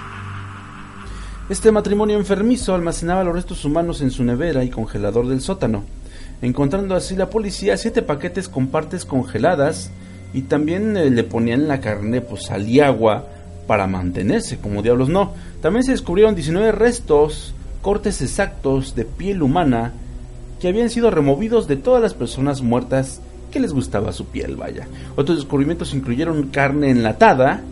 Este 1.48 1.72
matrimonio 1.72 2.16
enfermizo 2.16 2.72
almacenaba 2.72 3.24
los 3.24 3.34
restos 3.34 3.64
humanos 3.64 4.00
en 4.00 4.12
su 4.12 4.22
nevera 4.22 4.62
y 4.62 4.70
congelador 4.70 5.26
del 5.26 5.40
sótano, 5.40 5.84
encontrando 6.42 6.94
así 6.94 7.16
la 7.16 7.30
policía 7.30 7.76
siete 7.76 8.02
paquetes 8.02 8.48
con 8.48 8.68
partes 8.68 9.04
congeladas 9.04 9.90
y 10.34 10.42
también 10.42 10.96
eh, 10.96 11.10
le 11.10 11.24
ponían 11.24 11.68
la 11.68 11.80
carne 11.80 12.20
pues 12.20 12.46
sal 12.46 12.68
y 12.68 12.80
agua 12.80 13.26
para 13.66 13.86
mantenerse, 13.86 14.58
como 14.58 14.82
diablos 14.82 15.08
no. 15.08 15.32
También 15.60 15.84
se 15.84 15.92
descubrieron 15.92 16.34
19 16.34 16.72
restos, 16.72 17.54
cortes 17.82 18.22
exactos 18.22 18.94
de 18.94 19.04
piel 19.04 19.42
humana 19.42 19.92
que 20.60 20.68
habían 20.68 20.90
sido 20.90 21.10
removidos 21.10 21.66
de 21.68 21.76
todas 21.76 22.02
las 22.02 22.14
personas 22.14 22.62
muertas 22.62 23.20
que 23.50 23.60
les 23.60 23.72
gustaba 23.72 24.12
su 24.12 24.26
piel, 24.26 24.56
vaya. 24.56 24.86
Otros 25.16 25.38
descubrimientos 25.38 25.94
incluyeron 25.94 26.48
carne 26.48 26.90
enlatada, 26.90 27.62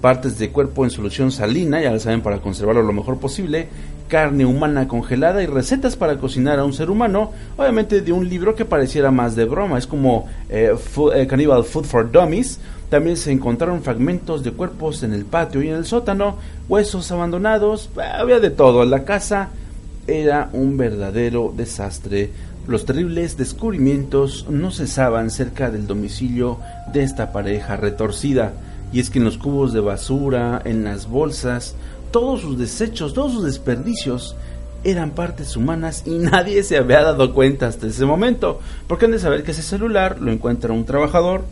partes 0.00 0.38
de 0.38 0.50
cuerpo 0.50 0.84
en 0.84 0.90
solución 0.90 1.30
salina, 1.32 1.80
ya 1.80 1.92
lo 1.92 2.00
saben, 2.00 2.22
para 2.22 2.40
conservarlo 2.40 2.82
lo 2.82 2.92
mejor 2.92 3.18
posible, 3.18 3.68
carne 4.10 4.44
humana 4.44 4.86
congelada 4.86 5.42
y 5.42 5.46
recetas 5.46 5.96
para 5.96 6.18
cocinar 6.18 6.58
a 6.58 6.64
un 6.64 6.74
ser 6.74 6.90
humano, 6.90 7.30
obviamente 7.56 8.02
de 8.02 8.12
un 8.12 8.28
libro 8.28 8.54
que 8.54 8.66
pareciera 8.66 9.10
más 9.10 9.36
de 9.36 9.46
broma, 9.46 9.78
es 9.78 9.86
como 9.86 10.28
eh, 10.50 10.74
eh, 11.14 11.26
Cannibal 11.26 11.64
Food 11.64 11.84
for 11.84 12.10
Dummies, 12.10 12.58
también 12.90 13.16
se 13.16 13.30
encontraron 13.30 13.82
fragmentos 13.82 14.42
de 14.42 14.50
cuerpos 14.50 15.04
en 15.04 15.14
el 15.14 15.24
patio 15.24 15.62
y 15.62 15.68
en 15.68 15.76
el 15.76 15.86
sótano, 15.86 16.36
huesos 16.68 17.10
abandonados, 17.12 17.88
había 18.18 18.40
de 18.40 18.50
todo. 18.50 18.84
La 18.84 19.04
casa 19.04 19.50
era 20.08 20.50
un 20.52 20.76
verdadero 20.76 21.54
desastre. 21.56 22.30
Los 22.66 22.84
terribles 22.84 23.36
descubrimientos 23.36 24.46
no 24.50 24.72
cesaban 24.72 25.30
cerca 25.30 25.70
del 25.70 25.86
domicilio 25.86 26.58
de 26.92 27.04
esta 27.04 27.32
pareja 27.32 27.76
retorcida. 27.76 28.54
Y 28.92 28.98
es 28.98 29.08
que 29.08 29.20
en 29.20 29.24
los 29.24 29.38
cubos 29.38 29.72
de 29.72 29.78
basura, 29.78 30.60
en 30.64 30.82
las 30.82 31.08
bolsas, 31.08 31.76
todos 32.10 32.40
sus 32.40 32.58
desechos, 32.58 33.14
todos 33.14 33.32
sus 33.32 33.44
desperdicios 33.44 34.36
eran 34.82 35.10
partes 35.10 35.56
humanas 35.56 36.04
y 36.06 36.18
nadie 36.18 36.62
se 36.62 36.76
había 36.76 37.02
dado 37.02 37.34
cuenta 37.34 37.66
hasta 37.66 37.86
ese 37.86 38.04
momento. 38.04 38.60
Porque 38.86 39.06
han 39.06 39.12
de 39.12 39.18
saber 39.18 39.42
que 39.42 39.50
ese 39.52 39.62
celular 39.62 40.20
lo 40.20 40.32
encuentra 40.32 40.72
un 40.72 40.84
trabajador 40.84 41.42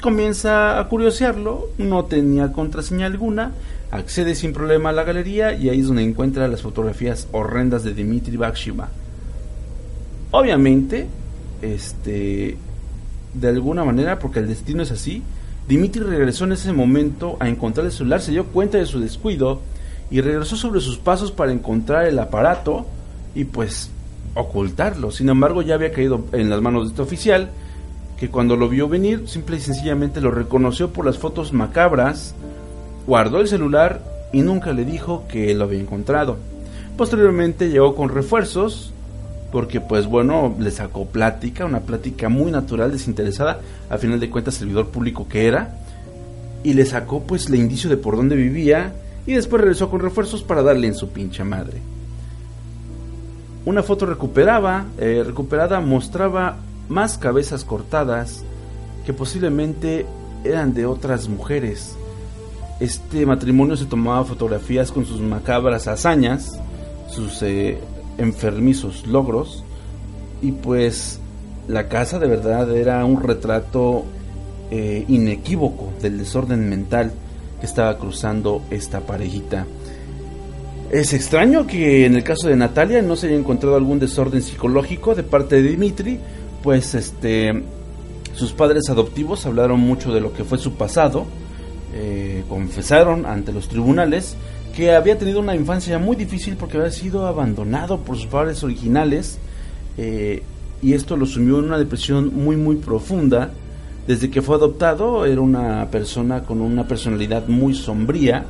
comienza 0.00 0.78
a 0.78 0.88
curiosearlo, 0.88 1.70
no 1.78 2.04
tenía 2.04 2.52
contraseña 2.52 3.06
alguna, 3.06 3.52
accede 3.90 4.34
sin 4.34 4.52
problema 4.52 4.90
a 4.90 4.92
la 4.92 5.04
galería 5.04 5.54
y 5.54 5.68
ahí 5.68 5.80
es 5.80 5.86
donde 5.86 6.02
encuentra 6.02 6.48
las 6.48 6.62
fotografías 6.62 7.28
horrendas 7.32 7.82
de 7.84 7.94
Dimitri 7.94 8.36
Bakshiva. 8.36 8.88
Obviamente, 10.30 11.06
este, 11.62 12.56
de 13.34 13.48
alguna 13.48 13.84
manera, 13.84 14.18
porque 14.18 14.40
el 14.40 14.48
destino 14.48 14.82
es 14.82 14.90
así, 14.90 15.22
Dimitri 15.68 16.02
regresó 16.02 16.44
en 16.44 16.52
ese 16.52 16.72
momento 16.72 17.36
a 17.40 17.48
encontrar 17.48 17.86
el 17.86 17.92
celular, 17.92 18.20
se 18.20 18.32
dio 18.32 18.46
cuenta 18.46 18.78
de 18.78 18.86
su 18.86 19.00
descuido 19.00 19.60
y 20.10 20.20
regresó 20.20 20.56
sobre 20.56 20.80
sus 20.80 20.98
pasos 20.98 21.32
para 21.32 21.52
encontrar 21.52 22.06
el 22.06 22.18
aparato 22.18 22.86
y 23.34 23.44
pues 23.44 23.90
ocultarlo. 24.34 25.10
Sin 25.10 25.28
embargo, 25.28 25.62
ya 25.62 25.74
había 25.74 25.92
caído 25.92 26.26
en 26.32 26.50
las 26.50 26.60
manos 26.60 26.84
de 26.84 26.88
este 26.90 27.02
oficial 27.02 27.50
que 28.18 28.28
cuando 28.28 28.56
lo 28.56 28.68
vio 28.68 28.88
venir, 28.88 29.28
simple 29.28 29.56
y 29.56 29.60
sencillamente 29.60 30.20
lo 30.20 30.30
reconoció 30.30 30.92
por 30.92 31.04
las 31.04 31.18
fotos 31.18 31.52
macabras, 31.52 32.34
guardó 33.06 33.40
el 33.40 33.48
celular 33.48 34.02
y 34.32 34.42
nunca 34.42 34.72
le 34.72 34.84
dijo 34.84 35.24
que 35.28 35.54
lo 35.54 35.64
había 35.64 35.80
encontrado. 35.80 36.38
Posteriormente 36.96 37.68
llegó 37.68 37.94
con 37.94 38.08
refuerzos, 38.08 38.92
porque 39.52 39.80
pues 39.80 40.06
bueno, 40.06 40.54
le 40.58 40.70
sacó 40.70 41.06
plática, 41.06 41.66
una 41.66 41.80
plática 41.80 42.28
muy 42.28 42.50
natural, 42.50 42.90
desinteresada, 42.90 43.60
a 43.90 43.98
final 43.98 44.18
de 44.18 44.30
cuentas 44.30 44.54
servidor 44.54 44.88
público 44.88 45.28
que 45.28 45.46
era, 45.46 45.76
y 46.64 46.72
le 46.72 46.86
sacó 46.86 47.22
pues 47.22 47.46
el 47.48 47.56
indicio 47.56 47.90
de 47.90 47.96
por 47.96 48.16
dónde 48.16 48.34
vivía, 48.34 48.92
y 49.26 49.34
después 49.34 49.60
regresó 49.60 49.90
con 49.90 50.00
refuerzos 50.00 50.42
para 50.42 50.62
darle 50.62 50.86
en 50.86 50.94
su 50.94 51.08
pincha 51.08 51.44
madre. 51.44 51.80
Una 53.64 53.82
foto 53.82 54.06
recuperaba, 54.06 54.86
eh, 54.98 55.24
recuperada 55.26 55.80
mostraba 55.80 56.56
más 56.88 57.18
cabezas 57.18 57.64
cortadas 57.64 58.44
que 59.04 59.12
posiblemente 59.12 60.06
eran 60.44 60.72
de 60.72 60.86
otras 60.86 61.28
mujeres. 61.28 61.96
Este 62.78 63.26
matrimonio 63.26 63.76
se 63.76 63.86
tomaba 63.86 64.24
fotografías 64.24 64.92
con 64.92 65.04
sus 65.04 65.20
macabras 65.20 65.88
hazañas, 65.88 66.60
sus 67.10 67.42
eh, 67.42 67.78
enfermizos 68.18 69.06
logros, 69.06 69.64
y 70.42 70.52
pues 70.52 71.18
la 71.66 71.88
casa 71.88 72.20
de 72.20 72.28
verdad 72.28 72.74
era 72.76 73.04
un 73.04 73.20
retrato 73.20 74.04
eh, 74.70 75.04
inequívoco 75.08 75.92
del 76.00 76.18
desorden 76.18 76.68
mental 76.68 77.12
que 77.60 77.66
estaba 77.66 77.98
cruzando 77.98 78.62
esta 78.70 79.00
parejita. 79.00 79.66
Es 80.90 81.12
extraño 81.12 81.66
que 81.66 82.06
en 82.06 82.14
el 82.14 82.22
caso 82.22 82.48
de 82.48 82.56
Natalia 82.56 83.02
no 83.02 83.16
se 83.16 83.26
haya 83.26 83.36
encontrado 83.36 83.76
algún 83.76 83.98
desorden 83.98 84.40
psicológico 84.42 85.14
de 85.14 85.24
parte 85.24 85.56
de 85.56 85.70
Dimitri, 85.70 86.18
pues 86.62 86.94
este 86.94 87.64
sus 88.34 88.52
padres 88.52 88.90
adoptivos 88.90 89.46
hablaron 89.46 89.80
mucho 89.80 90.12
de 90.12 90.20
lo 90.20 90.32
que 90.34 90.44
fue 90.44 90.58
su 90.58 90.74
pasado, 90.74 91.24
eh, 91.94 92.44
confesaron 92.48 93.24
ante 93.24 93.50
los 93.50 93.68
tribunales 93.68 94.36
que 94.76 94.94
había 94.94 95.16
tenido 95.16 95.40
una 95.40 95.56
infancia 95.56 95.98
muy 95.98 96.16
difícil 96.16 96.56
porque 96.56 96.76
había 96.76 96.90
sido 96.90 97.26
abandonado 97.26 98.00
por 98.00 98.16
sus 98.16 98.26
padres 98.26 98.62
originales 98.62 99.38
eh, 99.96 100.42
y 100.82 100.92
esto 100.92 101.16
lo 101.16 101.24
sumió 101.24 101.58
en 101.58 101.64
una 101.64 101.78
depresión 101.78 102.30
muy 102.34 102.56
muy 102.56 102.76
profunda. 102.76 103.52
Desde 104.06 104.30
que 104.30 104.42
fue 104.42 104.56
adoptado 104.56 105.26
era 105.26 105.40
una 105.40 105.90
persona 105.90 106.44
con 106.44 106.60
una 106.60 106.86
personalidad 106.86 107.48
muy 107.48 107.74
sombría, 107.74 108.44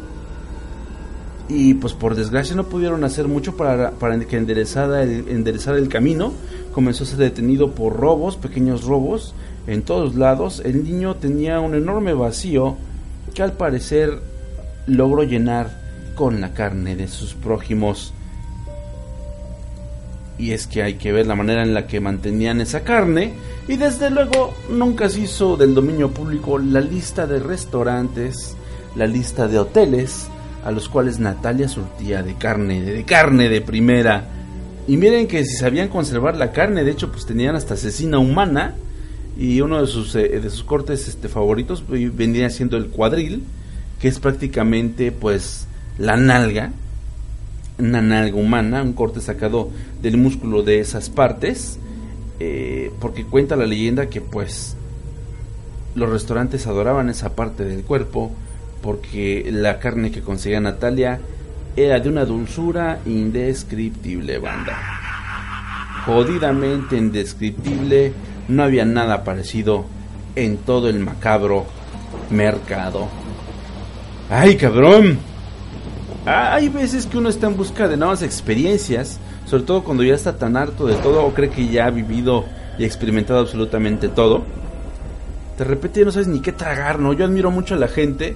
y 1.48 1.74
pues 1.74 1.92
por 1.92 2.14
desgracia 2.14 2.57
no 2.57 2.64
pudieron 2.64 3.04
hacer 3.04 3.28
mucho 3.28 3.57
para, 3.57 3.92
para 3.92 4.18
que 4.18 4.36
enderezara 4.36 5.02
el, 5.02 5.28
enderezar 5.28 5.76
el 5.76 5.88
camino. 5.88 6.32
Comenzó 6.72 7.04
a 7.04 7.07
ser 7.07 7.18
detenido 7.18 7.70
por 7.70 7.96
robos, 7.96 8.36
pequeños 8.36 8.84
robos, 8.84 9.34
en 9.66 9.82
todos 9.82 10.16
lados. 10.16 10.61
El 10.64 10.84
niño 10.84 11.14
tenía 11.14 11.61
un 11.61 11.74
enorme 11.74 12.14
vacío 12.14 12.76
que 13.34 13.42
al 13.42 13.52
parecer 13.52 14.20
logró 14.86 15.22
llenar 15.22 15.70
con 16.16 16.40
la 16.40 16.52
carne 16.52 16.96
de 16.96 17.07
sus 17.07 17.34
prójimos. 17.34 18.12
Y 20.39 20.53
es 20.53 20.66
que 20.66 20.82
hay 20.82 20.95
que 20.95 21.12
ver 21.12 21.26
la 21.26 21.34
manera 21.34 21.62
en 21.62 21.72
la 21.72 21.87
que 21.87 22.01
mantenían 22.01 22.61
esa 22.61 22.80
carne. 22.80 23.32
Y 23.68 23.76
desde 23.76 24.11
luego 24.11 24.55
nunca 24.70 25.09
se 25.09 25.20
hizo 25.20 25.57
del 25.57 25.74
dominio 25.74 26.11
público 26.11 26.59
la 26.59 26.80
lista 26.80 27.26
de 27.26 27.39
restaurantes, 27.39 28.57
la 28.95 29.07
lista 29.07 29.49
de 29.49 29.59
hoteles, 29.59 30.28
a 30.64 30.70
los 30.70 30.89
cuales 30.89 31.18
Natalia 31.18 31.68
surtía 31.68 32.22
de 32.22 32.34
carne, 32.34 32.82
de 32.82 33.05
carne 33.05 33.49
de 33.49 33.61
primera. 33.61 34.24
Y 34.89 34.97
miren 34.97 35.26
que 35.26 35.45
si 35.45 35.57
sabían 35.57 35.89
conservar 35.89 36.37
la 36.37 36.53
carne, 36.53 36.84
de 36.84 36.93
hecho 36.93 37.11
pues 37.11 37.26
tenían 37.26 37.57
hasta 37.57 37.74
asesina 37.74 38.18
humana 38.18 38.74
y 39.37 39.61
uno 39.61 39.80
de 39.80 39.87
sus, 39.87 40.14
eh, 40.14 40.41
de 40.41 40.51
sus 40.51 40.64
cortes 40.64 41.09
este, 41.09 41.28
favoritos 41.28 41.82
pues, 41.87 42.16
vendría 42.16 42.51
siendo 42.51 42.76
el 42.76 42.89
cuadril, 42.89 43.43
que 44.01 44.09
es 44.09 44.18
prácticamente 44.18 45.12
pues 45.12 45.66
la 45.99 46.16
nalga, 46.16 46.72
una 47.79 48.01
nalga 48.01 48.37
humana, 48.37 48.83
un 48.83 48.93
corte 48.93 49.20
sacado 49.20 49.70
del 50.03 50.16
músculo 50.16 50.62
de 50.62 50.81
esas 50.81 51.11
partes, 51.11 51.79
eh, 52.41 52.91
porque 53.01 53.24
cuenta 53.24 53.57
la 53.57 53.66
leyenda 53.66 54.09
que 54.09 54.20
pues 54.20 54.77
los 55.95 56.11
restaurantes 56.11 56.66
adoraban 56.66 57.09
esa 57.09 57.35
parte 57.35 57.64
del 57.64 57.83
cuerpo, 57.83 58.31
porque 58.83 59.49
la 59.51 59.79
carne 59.79 60.11
que 60.11 60.22
conseguía 60.22 60.61
Natalia 60.61 61.20
era 61.77 62.01
de 62.01 62.09
una 62.09 62.24
dulzura 62.24 63.01
indescriptible, 63.05 64.39
banda. 64.39 64.77
Jodidamente 66.05 66.97
indescriptible, 66.97 68.12
no 68.49 68.62
había 68.62 68.85
nada 68.85 69.24
parecido 69.24 69.85
en 70.37 70.59
todo 70.59 70.89
el 70.89 71.01
macabro 71.01 71.66
mercado. 72.31 73.09
¡Ay, 74.31 74.57
cabrón! 74.57 75.18
Hay 76.27 76.68
veces 76.68 77.07
que 77.07 77.18
uno 77.18 77.29
está 77.29 77.47
en 77.47 77.57
busca 77.57 77.87
de 77.87 77.97
nuevas 77.97 78.20
experiencias, 78.22 79.20
sobre 79.47 79.62
todo 79.62 79.85
cuando 79.85 80.03
ya 80.03 80.14
está 80.14 80.37
tan 80.37 80.57
harto 80.57 80.87
de 80.87 80.97
todo 80.97 81.24
o 81.24 81.33
cree 81.33 81.51
que 81.51 81.68
ya 81.68 81.87
ha 81.87 81.91
vivido 81.91 82.45
y 82.79 82.85
experimentado 82.85 83.39
absolutamente 83.39 84.09
todo. 84.09 84.43
De 85.57 85.64
repente 85.64 86.05
no 86.05 86.11
sabes 86.11 86.27
ni 86.27 86.41
qué 86.41 86.51
tragar, 86.51 86.99
¿no? 86.99 87.12
Yo 87.12 87.24
admiro 87.24 87.53
mucho 87.53 87.74
a 87.74 87.79
la 87.79 87.87
gente 87.87 88.35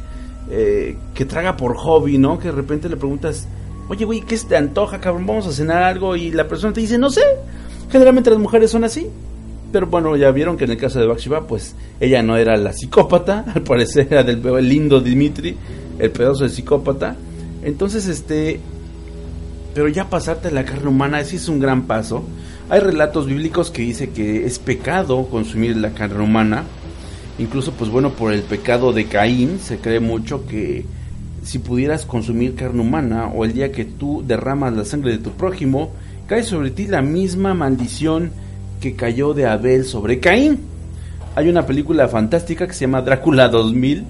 eh, 0.50 0.96
que 1.14 1.24
traga 1.24 1.56
por 1.56 1.76
hobby, 1.76 2.16
¿no? 2.16 2.38
Que 2.38 2.46
de 2.48 2.54
repente 2.54 2.88
le 2.88 2.96
preguntas, 2.96 3.48
oye, 3.88 4.04
güey, 4.04 4.20
¿qué 4.20 4.38
te 4.38 4.56
antoja, 4.56 5.00
cabrón? 5.00 5.26
Vamos 5.26 5.48
a 5.48 5.52
cenar 5.52 5.82
algo 5.82 6.14
y 6.14 6.30
la 6.30 6.46
persona 6.46 6.72
te 6.72 6.80
dice, 6.80 6.96
no 6.96 7.10
sé. 7.10 7.22
Generalmente 7.90 8.30
las 8.30 8.38
mujeres 8.38 8.70
son 8.70 8.84
así. 8.84 9.08
Pero 9.72 9.88
bueno, 9.88 10.16
ya 10.16 10.30
vieron 10.30 10.56
que 10.56 10.64
en 10.64 10.70
el 10.70 10.76
caso 10.76 11.00
de 11.00 11.08
Bakshiva, 11.08 11.44
pues 11.44 11.74
ella 11.98 12.22
no 12.22 12.36
era 12.36 12.56
la 12.56 12.72
psicópata, 12.72 13.46
al 13.54 13.62
parecer 13.62 14.06
era 14.10 14.22
del 14.22 14.40
lindo 14.68 15.00
Dimitri, 15.00 15.56
el 15.98 16.12
pedazo 16.12 16.44
de 16.44 16.50
psicópata. 16.50 17.16
Entonces, 17.62 18.06
este, 18.06 18.60
pero 19.74 19.88
ya 19.88 20.08
pasarte 20.10 20.50
la 20.50 20.64
carne 20.64 20.88
humana, 20.88 21.20
ese 21.20 21.36
es 21.36 21.48
un 21.48 21.60
gran 21.60 21.82
paso. 21.82 22.24
Hay 22.68 22.80
relatos 22.80 23.26
bíblicos 23.26 23.70
que 23.70 23.82
dice 23.82 24.10
que 24.10 24.46
es 24.46 24.58
pecado 24.58 25.26
consumir 25.28 25.76
la 25.76 25.90
carne 25.90 26.22
humana. 26.22 26.64
Incluso, 27.38 27.72
pues 27.72 27.90
bueno, 27.90 28.10
por 28.10 28.32
el 28.32 28.42
pecado 28.42 28.92
de 28.92 29.06
Caín 29.06 29.58
se 29.60 29.78
cree 29.78 30.00
mucho 30.00 30.46
que 30.46 30.84
si 31.42 31.58
pudieras 31.58 32.04
consumir 32.04 32.54
carne 32.54 32.82
humana 32.82 33.28
o 33.28 33.44
el 33.44 33.52
día 33.52 33.72
que 33.72 33.84
tú 33.84 34.22
derramas 34.26 34.74
la 34.74 34.84
sangre 34.84 35.12
de 35.12 35.18
tu 35.18 35.30
prójimo, 35.30 35.92
cae 36.26 36.42
sobre 36.42 36.70
ti 36.70 36.86
la 36.86 37.02
misma 37.02 37.54
maldición 37.54 38.30
que 38.80 38.94
cayó 38.94 39.34
de 39.34 39.46
Abel 39.46 39.84
sobre 39.84 40.20
Caín. 40.20 40.60
Hay 41.34 41.48
una 41.48 41.66
película 41.66 42.08
fantástica 42.08 42.66
que 42.66 42.74
se 42.74 42.82
llama 42.82 43.02
Drácula 43.02 43.48
2000 43.48 44.04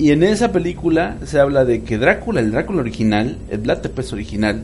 y 0.00 0.12
en 0.12 0.22
esa 0.22 0.50
película 0.50 1.18
se 1.26 1.38
habla 1.38 1.66
de 1.66 1.82
que 1.82 1.98
Drácula, 1.98 2.40
el 2.40 2.52
Drácula 2.52 2.80
original, 2.80 3.36
el 3.50 3.58
Vlad 3.58 3.82
Tepes 3.82 4.14
original, 4.14 4.62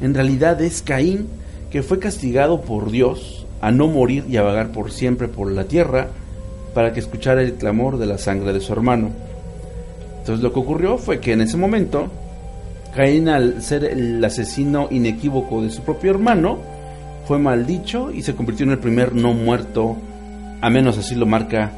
en 0.00 0.14
realidad 0.14 0.62
es 0.62 0.80
Caín 0.80 1.28
que 1.70 1.82
fue 1.82 1.98
castigado 1.98 2.62
por 2.62 2.90
Dios 2.90 3.44
a 3.60 3.70
no 3.70 3.88
morir 3.88 4.24
y 4.30 4.38
a 4.38 4.42
vagar 4.42 4.72
por 4.72 4.90
siempre 4.90 5.28
por 5.28 5.52
la 5.52 5.64
tierra 5.64 6.08
para 6.72 6.94
que 6.94 7.00
escuchara 7.00 7.42
el 7.42 7.52
clamor 7.52 7.98
de 7.98 8.06
la 8.06 8.16
sangre 8.16 8.54
de 8.54 8.60
su 8.60 8.72
hermano. 8.72 9.10
Entonces 10.20 10.42
lo 10.42 10.54
que 10.54 10.60
ocurrió 10.60 10.96
fue 10.96 11.20
que 11.20 11.32
en 11.32 11.42
ese 11.42 11.58
momento, 11.58 12.08
Caín 12.96 13.28
al 13.28 13.60
ser 13.60 13.84
el 13.84 14.24
asesino 14.24 14.88
inequívoco 14.90 15.60
de 15.60 15.68
su 15.68 15.82
propio 15.82 16.12
hermano, 16.12 16.60
fue 17.26 17.38
maldicho 17.38 18.10
y 18.10 18.22
se 18.22 18.34
convirtió 18.34 18.64
en 18.64 18.72
el 18.72 18.78
primer 18.78 19.14
no 19.14 19.34
muerto, 19.34 19.98
a 20.62 20.70
menos 20.70 20.96
así 20.96 21.14
lo 21.14 21.26
marca 21.26 21.72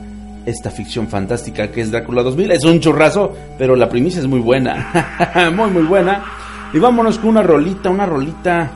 esta 0.47 0.71
ficción 0.71 1.09
fantástica 1.09 1.71
que 1.71 1.81
es 1.81 1.91
Drácula 1.91 2.23
2000. 2.23 2.53
Es 2.53 2.65
un 2.65 2.81
churrazo, 2.81 3.35
pero 3.59 3.77
la 3.77 3.89
primicia 3.89 4.21
es 4.21 4.27
muy 4.27 4.41
buena. 4.41 5.51
muy, 5.55 5.71
muy 5.71 5.83
buena. 5.83 6.25
Y 6.73 6.79
vámonos 6.79 7.19
con 7.19 7.31
una 7.31 7.43
rolita, 7.43 7.91
una 7.91 8.07
rolita. 8.07 8.71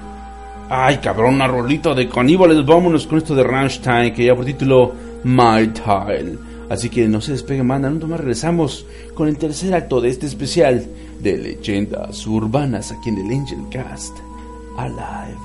Ay, 0.68 0.98
cabrón, 0.98 1.34
una 1.34 1.46
rolita 1.46 1.94
de 1.94 2.08
caníbales. 2.08 2.64
Vámonos 2.64 3.06
con 3.06 3.18
esto 3.18 3.34
de 3.34 3.44
Rammstein, 3.44 4.12
que 4.12 4.24
ya 4.24 4.34
por 4.34 4.44
título 4.44 4.92
My 5.24 5.68
Tile. 5.68 6.38
Así 6.68 6.88
que 6.88 7.06
no 7.06 7.20
se 7.20 7.32
despegue, 7.32 7.62
manda. 7.62 7.90
No 7.90 8.06
más 8.06 8.20
regresamos 8.20 8.86
con 9.14 9.28
el 9.28 9.36
tercer 9.36 9.74
acto 9.74 10.00
de 10.00 10.08
este 10.08 10.26
especial 10.26 10.86
de 11.20 11.38
leyendas 11.38 12.26
urbanas 12.26 12.92
aquí 12.92 13.10
en 13.10 13.18
el 13.18 13.38
Angel 13.38 13.64
Cast. 13.70 14.16
Alive. 14.76 15.38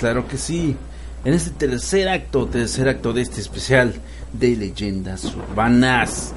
claro 0.03 0.26
que 0.26 0.36
sí, 0.36 0.74
en 1.24 1.32
este 1.32 1.50
tercer 1.50 2.09
acto, 2.09 2.46
tercer 2.46 2.88
acto 2.88 3.12
de 3.12 3.22
este 3.22 3.40
especial 3.40 3.94
de 4.32 4.57
leyendas 4.57 5.32
urbanas. 5.32 6.34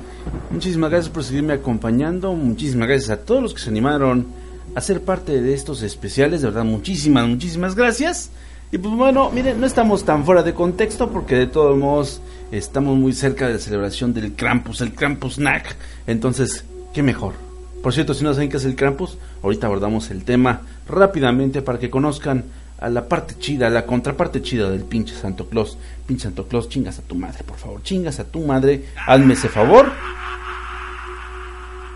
Muchísimas 0.51 0.91
gracias 0.91 1.11
por 1.11 1.24
seguirme 1.24 1.53
acompañando, 1.53 2.34
muchísimas 2.34 2.88
gracias 2.88 3.09
a 3.09 3.18
todos 3.26 3.41
los 3.41 3.55
que 3.55 3.61
se 3.61 3.72
animaron 3.72 4.28
a 4.76 4.82
ser 4.82 5.01
parte 5.01 5.41
de 5.41 5.55
estos 5.55 5.82
especiales, 5.82 6.41
de 6.41 6.49
verdad 6.49 6.63
muchísimas, 6.63 7.28
muchísimas 7.28 7.74
gracias. 7.74 8.30
Y 8.72 8.78
pues 8.78 8.93
bueno, 8.93 9.32
miren, 9.32 9.59
no 9.59 9.66
estamos 9.66 10.05
tan 10.05 10.26
fuera 10.26 10.43
de 10.43 10.53
contexto 10.53 11.09
porque 11.09 11.34
de 11.34 11.47
todos 11.47 11.76
modos 11.76 12.22
estamos 12.51 12.95
muy 12.95 13.13
cerca 13.13 13.47
de 13.47 13.53
la 13.53 13.59
celebración 13.59 14.13
del 14.13 14.34
Krampus, 14.34 14.82
el 14.82 14.93
Krampus 14.93 15.38
Snack. 15.38 15.76
Entonces, 16.05 16.66
qué 16.93 17.01
mejor. 17.01 17.34
Por 17.82 17.95
cierto, 17.95 18.13
si 18.13 18.24
no 18.24 18.32
saben 18.32 18.49
qué 18.49 18.57
es 18.57 18.66
el 18.66 18.76
Krampus, 18.76 19.18
ahorita 19.41 19.66
abordamos 19.66 20.11
el 20.11 20.24
tema 20.24 20.61
rápidamente 20.88 21.63
para 21.63 21.80
que 21.80 21.89
conozcan 21.89 22.43
a 22.80 22.90
la 22.90 23.08
parte 23.08 23.36
chida, 23.40 23.68
a 23.68 23.70
la 23.70 23.86
contraparte 23.86 24.42
chida 24.42 24.70
del 24.70 24.84
pinche 24.84 25.16
Santo 25.16 25.48
Claus. 25.48 25.78
Pinche 26.06 26.24
Santo 26.24 26.48
Claus, 26.48 26.70
chingas 26.70 27.00
a 27.00 27.02
tu 27.02 27.16
madre, 27.16 27.44
por 27.44 27.58
favor, 27.58 27.82
chingas 27.84 28.20
a 28.20 28.26
tu 28.26 28.42
madre, 28.42 28.86
hazme 29.08 29.34
ese 29.34 29.50
favor. 29.50 29.92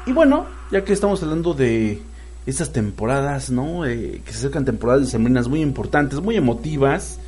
Y 0.06 0.12
bueno, 0.12 0.46
ya 0.72 0.84
que 0.84 0.94
estamos 0.94 1.22
hablando 1.22 1.54
de 1.54 2.02
estas 2.46 2.72
temporadas, 2.72 3.52
¿no? 3.52 3.86
Eh, 3.86 4.22
que 4.26 4.32
se 4.32 4.40
acercan 4.40 4.66
temporadas 4.66 5.02
de 5.02 5.12
sembrinas 5.12 5.48
muy 5.48 5.62
importantes, 5.62 6.20
muy 6.22 6.36
emotivas, 6.36 7.20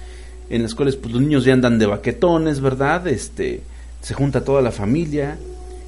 en 0.49 0.63
las 0.63 0.73
cuales 0.73 0.95
pues, 0.95 1.13
los 1.13 1.21
niños 1.21 1.45
ya 1.45 1.53
andan 1.53 1.77
de 1.77 1.85
baquetones, 1.85 2.61
¿verdad? 2.61 3.07
Este, 3.07 3.61
se 4.01 4.13
junta 4.13 4.43
toda 4.43 4.61
la 4.61 4.71
familia 4.71 5.37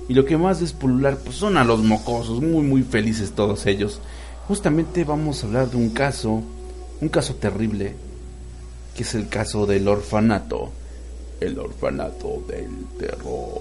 y 0.07 0.13
lo 0.13 0.25
que 0.25 0.37
más 0.37 0.61
es 0.61 0.73
pulular 0.73 1.17
pues 1.17 1.35
son 1.35 1.57
a 1.57 1.63
los 1.63 1.81
mocosos, 1.83 2.41
muy 2.41 2.63
muy 2.63 2.83
felices 2.83 3.31
todos 3.31 3.65
ellos. 3.65 4.01
Justamente 4.47 5.03
vamos 5.03 5.43
a 5.43 5.47
hablar 5.47 5.69
de 5.69 5.77
un 5.77 5.89
caso, 5.89 6.43
un 7.03 7.09
caso 7.09 7.35
terrible, 7.35 7.95
que 8.95 9.03
es 9.03 9.13
el 9.13 9.27
caso 9.27 9.65
del 9.65 9.87
orfanato, 9.89 10.71
el 11.41 11.59
orfanato 11.59 12.41
del 12.47 12.85
terror. 12.97 13.59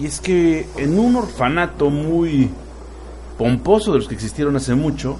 Y 0.00 0.06
es 0.06 0.20
que 0.20 0.66
en 0.76 0.98
un 0.98 1.14
orfanato 1.14 1.90
muy 1.90 2.50
pomposo 3.38 3.92
de 3.92 3.98
los 3.98 4.08
que 4.08 4.14
existieron 4.14 4.56
hace 4.56 4.74
mucho, 4.74 5.16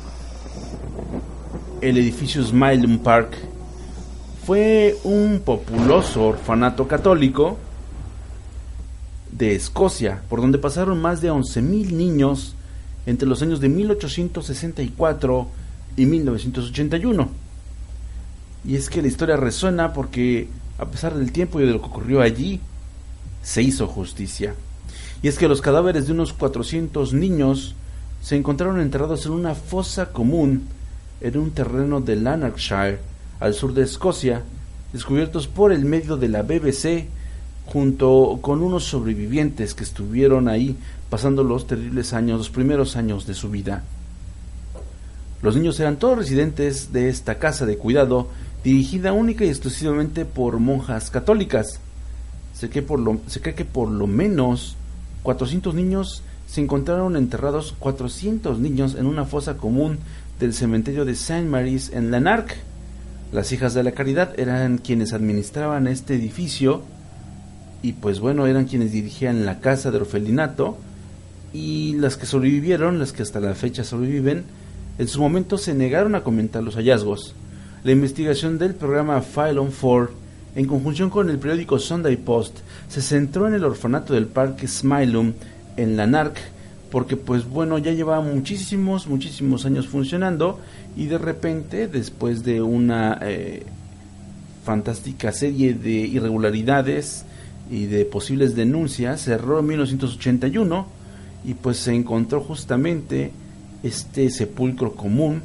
el 1.81 1.97
edificio 1.97 2.43
Smiley 2.43 2.99
Park 2.99 3.37
fue 4.45 4.99
un 5.05 5.41
populoso 5.45 6.27
orfanato 6.27 6.89
católico 6.89 7.59
de 9.31 9.55
Escocia, 9.55 10.23
por 10.29 10.41
donde 10.41 10.59
pasaron 10.59 11.01
más 11.01 11.21
de 11.21 11.31
11.000 11.31 11.93
niños 11.93 12.57
entre 13.07 13.29
los 13.29 13.43
años 13.43 13.61
de 13.61 13.69
1864 13.69 15.49
y 15.97 16.07
1981. 16.07 17.29
Y 18.65 18.77
es 18.77 18.91
que 18.91 19.03
la 19.03 19.09
historia 19.09 19.37
resuena 19.37 19.93
porque, 19.93 20.49
a 20.79 20.87
pesar 20.87 21.15
del 21.15 21.33
tiempo 21.33 21.61
y 21.61 21.67
de 21.67 21.73
lo 21.73 21.81
que 21.81 21.87
ocurrió 21.87 22.21
allí, 22.21 22.61
se 23.43 23.63
hizo 23.63 23.87
justicia. 23.87 24.55
Y 25.23 25.29
es 25.29 25.39
que 25.39 25.49
los 25.49 25.61
cadáveres 25.61 26.07
de 26.07 26.13
unos 26.13 26.33
400 26.33 27.13
niños 27.13 27.75
se 28.23 28.37
encontraron 28.37 28.81
enterrados 28.81 29.27
en 29.27 29.33
una 29.33 29.55
fosa 29.55 30.13
común 30.13 30.69
en 31.21 31.37
un 31.37 31.51
terreno 31.51 32.01
de 32.01 32.17
Lanarkshire, 32.17 32.99
al 33.41 33.55
sur 33.55 33.75
de 33.75 33.83
Escocia, 33.83 34.43
descubiertos 34.93 35.47
por 35.47 35.73
el 35.73 35.85
medio 35.85 36.17
de 36.17 36.29
la 36.29 36.43
BBC, 36.43 37.09
junto 37.67 38.39
con 38.41 38.63
unos 38.63 38.85
sobrevivientes 38.85 39.75
que 39.75 39.85
estuvieron 39.85 40.49
ahí 40.49 40.77
pasando 41.11 41.43
los 41.43 41.67
terribles 41.67 42.13
años, 42.15 42.39
los 42.39 42.51
primeros 42.51 42.97
años 42.97 43.27
de 43.27 43.35
su 43.35 43.51
vida. 43.51 43.83
Los 45.43 45.57
niños 45.57 45.79
eran 45.81 45.97
todos 45.97 46.17
residentes 46.17 46.93
de 46.93 47.09
esta 47.09 47.39
casa 47.39 47.67
de 47.67 47.77
cuidado, 47.77 48.29
dirigida 48.63 49.13
única 49.13 49.45
y 49.45 49.49
exclusivamente 49.49 50.25
por 50.25 50.59
monjas 50.61 51.11
católicas. 51.11 51.81
Se 52.55 52.71
cree, 52.71 52.83
por 52.83 53.01
lo, 53.01 53.21
se 53.27 53.41
cree 53.41 53.55
que 53.55 53.65
por 53.65 53.91
lo 53.91 54.07
menos 54.07 54.77
400 55.23 55.75
niños 55.75 56.23
se 56.47 56.61
encontraron 56.61 57.17
enterrados 57.17 57.75
400 57.79 58.59
niños 58.59 58.95
en 58.97 59.07
una 59.07 59.25
fosa 59.25 59.57
común 59.57 59.99
del 60.39 60.53
cementerio 60.53 61.05
de 61.05 61.15
Saint 61.15 61.49
Mary's 61.49 61.91
en 61.93 62.11
Lanark. 62.11 62.57
Las 63.33 63.53
hijas 63.53 63.75
de 63.75 63.83
la 63.83 63.93
caridad 63.93 64.39
eran 64.39 64.79
quienes 64.79 65.13
administraban 65.13 65.87
este 65.87 66.15
edificio 66.15 66.83
y 67.83 67.93
pues 67.95 68.21
bueno, 68.21 68.47
eran 68.47 68.67
quienes 68.67 68.93
dirigían 68.93 69.47
la 69.47 69.61
casa 69.61 69.91
del 69.91 70.03
orfelinato 70.03 70.77
y 71.53 71.95
las 71.97 72.17
que 72.17 72.27
sobrevivieron, 72.27 72.99
las 72.99 73.13
que 73.13 73.23
hasta 73.23 73.41
la 73.41 73.55
fecha 73.55 73.85
sobreviven, 73.85 74.45
en 74.99 75.09
su 75.09 75.21
momento 75.21 75.59
se 75.59 75.75
negaron 75.75 76.15
a 76.15 76.23
comentar 76.23 76.63
los 76.63 76.77
hallazgos. 76.77 77.35
La 77.85 77.93
investigación 77.93 78.59
del 78.59 78.75
programa 78.75 79.23
File 79.23 79.59
on 79.59 79.73
Four, 79.73 80.13
en 80.55 80.67
conjunción 80.67 81.11
con 81.11 81.31
el 81.31 81.39
periódico 81.39 81.79
Sunday 81.79 82.17
Post, 82.17 82.59
se 82.89 83.01
centró 83.01 83.49
en 83.49 83.55
el 83.55 83.65
orfanato 83.65 84.15
del 84.15 84.27
parque 84.27 84.69
Smilum 84.69 85.33
en 85.77 85.97
Lanark, 85.97 86.37
porque 86.91 87.17
pues 87.17 87.49
bueno, 87.49 87.79
ya 87.79 87.93
llevaba 87.93 88.21
muchísimos, 88.21 89.07
muchísimos 89.07 89.65
años 89.65 89.89
funcionando 89.89 90.59
y 90.97 91.07
de 91.07 91.19
repente, 91.19 91.89
después 91.89 92.45
de 92.45 92.61
una 92.61 93.19
eh, 93.23 93.65
fantástica 94.65 95.33
serie 95.33 95.73
de 95.73 95.91
irregularidades 95.93 97.25
y 97.71 97.87
de 97.87 98.05
posibles 98.05 98.57
denuncias, 98.57 99.23
cerró 99.23 99.61
en 99.61 99.67
1981 99.67 101.00
y 101.45 101.55
pues 101.55 101.79
se 101.79 101.95
encontró 101.95 102.41
justamente 102.41 103.33
este 103.83 104.31
sepulcro 104.31 104.95
común 104.95 105.43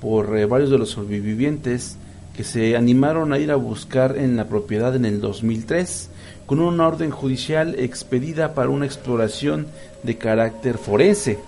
por 0.00 0.36
eh, 0.36 0.46
varios 0.46 0.70
de 0.70 0.78
los 0.78 0.90
sobrevivientes 0.90 1.96
que 2.36 2.44
se 2.44 2.76
animaron 2.76 3.32
a 3.32 3.38
ir 3.38 3.50
a 3.50 3.56
buscar 3.56 4.16
en 4.18 4.36
la 4.36 4.46
propiedad 4.46 4.94
en 4.96 5.04
el 5.04 5.20
2003 5.20 6.10
con 6.46 6.60
una 6.60 6.86
orden 6.86 7.10
judicial 7.10 7.74
expedida 7.78 8.54
para 8.54 8.68
una 8.68 8.86
exploración 8.86 9.66
de 10.02 10.18
carácter 10.18 10.78
forense. 10.78 11.38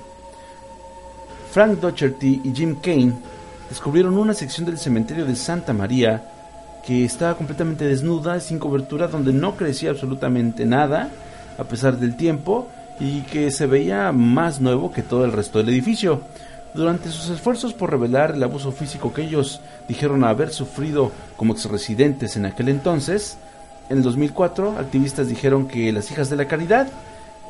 Frank 1.53 1.81
Docherty 1.81 2.41
y 2.45 2.53
Jim 2.55 2.77
Kane 2.81 3.15
descubrieron 3.69 4.17
una 4.17 4.35
sección 4.35 4.67
del 4.67 4.79
cementerio 4.79 5.27
de 5.27 5.37
Santa 5.37 5.73
María 5.73 6.31
que 6.87 7.05
estaba 7.05 7.37
completamente 7.37 7.85
desnuda, 7.85 8.39
sin 8.39 8.59
cobertura, 8.59 9.09
donde 9.09 9.33
no 9.33 9.57
crecía 9.57 9.91
absolutamente 9.91 10.65
nada, 10.65 11.11
a 11.59 11.65
pesar 11.65 11.99
del 11.99 12.17
tiempo, 12.17 12.69
y 13.01 13.23
que 13.23 13.51
se 13.51 13.67
veía 13.67 14.13
más 14.13 14.61
nuevo 14.61 14.93
que 14.93 15.03
todo 15.03 15.25
el 15.25 15.33
resto 15.33 15.59
del 15.59 15.69
edificio. 15.69 16.21
Durante 16.75 17.11
sus 17.11 17.31
esfuerzos 17.31 17.73
por 17.73 17.91
revelar 17.91 18.33
el 18.33 18.43
abuso 18.43 18.71
físico 18.73 19.13
que 19.13 19.23
ellos 19.23 19.61
dijeron 19.89 20.25
haber 20.25 20.51
sufrido 20.51 21.11
como 21.37 21.55
exresidentes 21.55 22.37
en 22.37 22.45
aquel 22.45 22.69
entonces, 22.69 23.39
en 23.89 23.99
el 23.99 24.03
2004 24.03 24.79
activistas 24.79 25.29
dijeron 25.29 25.69
que 25.69 25.93
las 25.93 26.11
hijas 26.11 26.29
de 26.29 26.37
la 26.37 26.49
caridad 26.49 26.89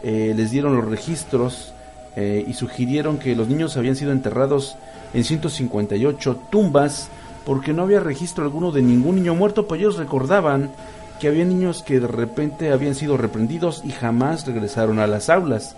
eh, 0.03 0.35
les 0.37 0.51
dieron 0.51 0.77
los 0.77 0.85
registros 0.85 1.73
eh, 2.15 2.45
y 2.47 2.53
sugirieron 2.53 3.19
que 3.19 3.35
los 3.35 3.49
niños 3.49 3.77
habían 3.77 3.97
sido 3.97 4.13
enterrados 4.13 4.77
en 5.13 5.25
158 5.25 6.39
tumbas 6.51 7.09
porque 7.45 7.73
no 7.73 7.83
había 7.83 8.01
registro 8.01 8.45
alguno 8.45 8.73
de 8.73 8.83
ningún 8.83 9.17
niño 9.17 9.35
muerto, 9.35 9.67
pues 9.67 9.81
ellos 9.81 9.97
recordaban 9.97 10.71
que 11.21 11.29
había 11.29 11.45
niños 11.45 11.83
que 11.83 12.01
de 12.01 12.07
repente 12.07 12.73
habían 12.73 12.95
sido 12.95 13.17
reprendidos 13.17 13.83
y 13.85 13.91
jamás 13.91 14.47
regresaron 14.47 14.99
a 14.99 15.07
las 15.07 15.31
aulas. 15.31 15.77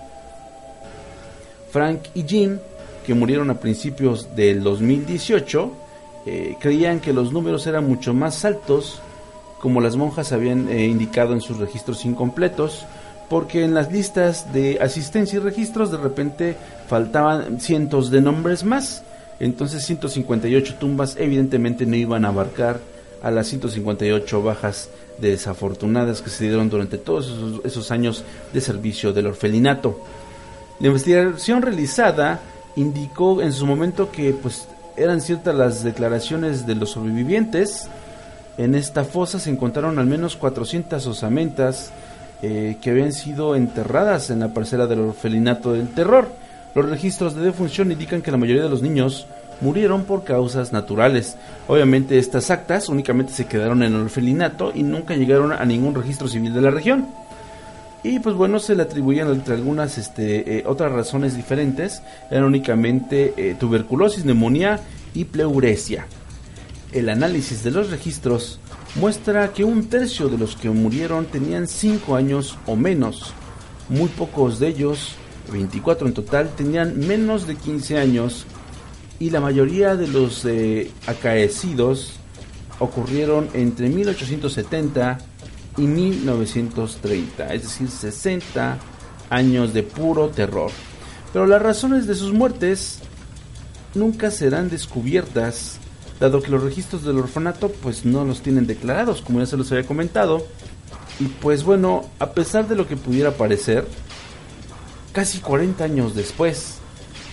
Frank 1.70 2.00
y 2.14 2.22
Jim, 2.24 2.58
que 3.06 3.14
murieron 3.14 3.50
a 3.50 3.60
principios 3.60 4.34
del 4.34 4.62
2018, 4.62 5.72
eh, 6.26 6.56
creían 6.60 7.00
que 7.00 7.12
los 7.12 7.32
números 7.32 7.66
eran 7.66 7.86
mucho 7.86 8.14
más 8.14 8.44
altos, 8.44 9.00
como 9.60 9.80
las 9.80 9.96
monjas 9.96 10.32
habían 10.32 10.68
eh, 10.68 10.86
indicado 10.86 11.32
en 11.32 11.40
sus 11.40 11.58
registros 11.58 12.04
incompletos, 12.04 12.86
porque 13.28 13.64
en 13.64 13.74
las 13.74 13.92
listas 13.92 14.52
de 14.52 14.78
asistencia 14.80 15.36
y 15.36 15.40
registros 15.40 15.90
de 15.90 15.98
repente 15.98 16.56
faltaban 16.88 17.60
cientos 17.60 18.10
de 18.10 18.20
nombres 18.20 18.64
más. 18.64 19.02
Entonces 19.40 19.84
158 19.84 20.76
tumbas 20.76 21.16
evidentemente 21.18 21.86
no 21.86 21.94
iban 21.94 22.24
a 22.24 22.28
abarcar 22.28 22.80
a 23.22 23.30
las 23.30 23.48
158 23.48 24.42
bajas 24.42 24.88
desafortunadas 25.20 26.22
que 26.22 26.30
se 26.30 26.44
dieron 26.44 26.70
durante 26.70 26.98
todos 26.98 27.32
esos, 27.64 27.90
años 27.90 28.24
de 28.52 28.60
servicio 28.60 29.12
del 29.12 29.26
orfelinato. 29.26 30.00
La 30.80 30.88
investigación 30.88 31.62
realizada 31.62 32.40
indicó 32.76 33.42
en 33.42 33.52
su 33.52 33.66
momento 33.66 34.10
que 34.10 34.32
pues 34.32 34.68
eran 34.96 35.20
ciertas 35.20 35.54
las 35.54 35.82
declaraciones 35.82 36.66
de 36.66 36.74
los 36.74 36.90
sobrevivientes. 36.90 37.88
En 38.56 38.74
esta 38.74 39.04
fosa 39.04 39.38
se 39.38 39.50
encontraron 39.50 39.98
al 39.98 40.06
menos 40.06 40.36
400 40.36 41.06
osamentas 41.06 41.92
eh, 42.42 42.76
que 42.80 42.90
habían 42.90 43.12
sido 43.12 43.56
enterradas 43.56 44.30
en 44.30 44.40
la 44.40 44.54
parcela 44.54 44.86
del 44.86 45.00
orfelinato 45.00 45.72
del 45.72 45.88
terror. 45.88 46.28
Los 46.74 46.88
registros 46.88 47.34
de 47.34 47.42
defunción 47.42 47.90
indican 47.90 48.22
que 48.22 48.30
la 48.30 48.36
mayoría 48.36 48.62
de 48.62 48.68
los 48.68 48.82
niños 48.82 49.26
murieron 49.60 50.04
por 50.04 50.24
causas 50.24 50.72
naturales. 50.72 51.36
Obviamente 51.66 52.18
estas 52.18 52.50
actas 52.50 52.88
únicamente 52.88 53.32
se 53.32 53.46
quedaron 53.46 53.82
en 53.82 53.94
el 53.94 54.02
orfelinato 54.02 54.72
y 54.74 54.82
nunca 54.82 55.16
llegaron 55.16 55.52
a 55.52 55.64
ningún 55.64 55.94
registro 55.94 56.28
civil 56.28 56.54
de 56.54 56.62
la 56.62 56.70
región. 56.70 57.06
Y 58.02 58.20
pues 58.20 58.36
bueno, 58.36 58.60
se 58.60 58.76
le 58.76 58.82
atribuían 58.84 59.28
entre 59.28 59.54
algunas 59.54 59.98
este, 59.98 60.58
eh, 60.58 60.64
otras 60.66 60.92
razones 60.92 61.36
diferentes, 61.36 62.00
eran 62.30 62.44
únicamente 62.44 63.34
eh, 63.36 63.56
tuberculosis, 63.58 64.24
neumonía 64.24 64.80
y 65.14 65.24
pleuresia. 65.24 66.06
El 66.92 67.08
análisis 67.08 67.64
de 67.64 67.72
los 67.72 67.90
registros 67.90 68.60
muestra 68.94 69.52
que 69.52 69.64
un 69.64 69.88
tercio 69.88 70.28
de 70.28 70.38
los 70.38 70.56
que 70.56 70.70
murieron 70.70 71.26
tenían 71.26 71.66
5 71.66 72.14
años 72.14 72.56
o 72.66 72.76
menos. 72.76 73.34
Muy 73.88 74.08
pocos 74.08 74.60
de 74.60 74.68
ellos, 74.68 75.16
24 75.50 76.06
en 76.06 76.14
total, 76.14 76.50
tenían 76.56 76.98
menos 77.00 77.46
de 77.46 77.56
15 77.56 77.98
años 77.98 78.46
y 79.20 79.30
la 79.30 79.40
mayoría 79.40 79.96
de 79.96 80.06
los 80.06 80.44
eh, 80.44 80.90
acaecidos 81.06 82.14
ocurrieron 82.78 83.48
entre 83.54 83.88
1870 83.88 85.18
y 85.76 85.82
1930, 85.82 87.54
es 87.54 87.62
decir, 87.62 87.90
60 87.90 88.78
años 89.30 89.74
de 89.74 89.82
puro 89.82 90.28
terror. 90.28 90.70
Pero 91.32 91.46
las 91.46 91.60
razones 91.60 92.06
de 92.06 92.14
sus 92.14 92.32
muertes 92.32 93.00
nunca 93.94 94.30
serán 94.30 94.70
descubiertas, 94.70 95.78
dado 96.20 96.40
que 96.40 96.50
los 96.50 96.62
registros 96.62 97.04
del 97.04 97.18
orfanato 97.18 97.70
pues 97.70 98.04
no 98.04 98.24
los 98.24 98.40
tienen 98.40 98.66
declarados, 98.66 99.20
como 99.22 99.40
ya 99.40 99.46
se 99.46 99.56
los 99.56 99.70
había 99.72 99.86
comentado. 99.86 100.46
Y 101.20 101.24
pues 101.24 101.64
bueno, 101.64 102.08
a 102.20 102.30
pesar 102.30 102.68
de 102.68 102.76
lo 102.76 102.86
que 102.86 102.96
pudiera 102.96 103.32
parecer, 103.32 103.86
casi 105.12 105.38
40 105.38 105.82
años 105.82 106.14
después, 106.14 106.77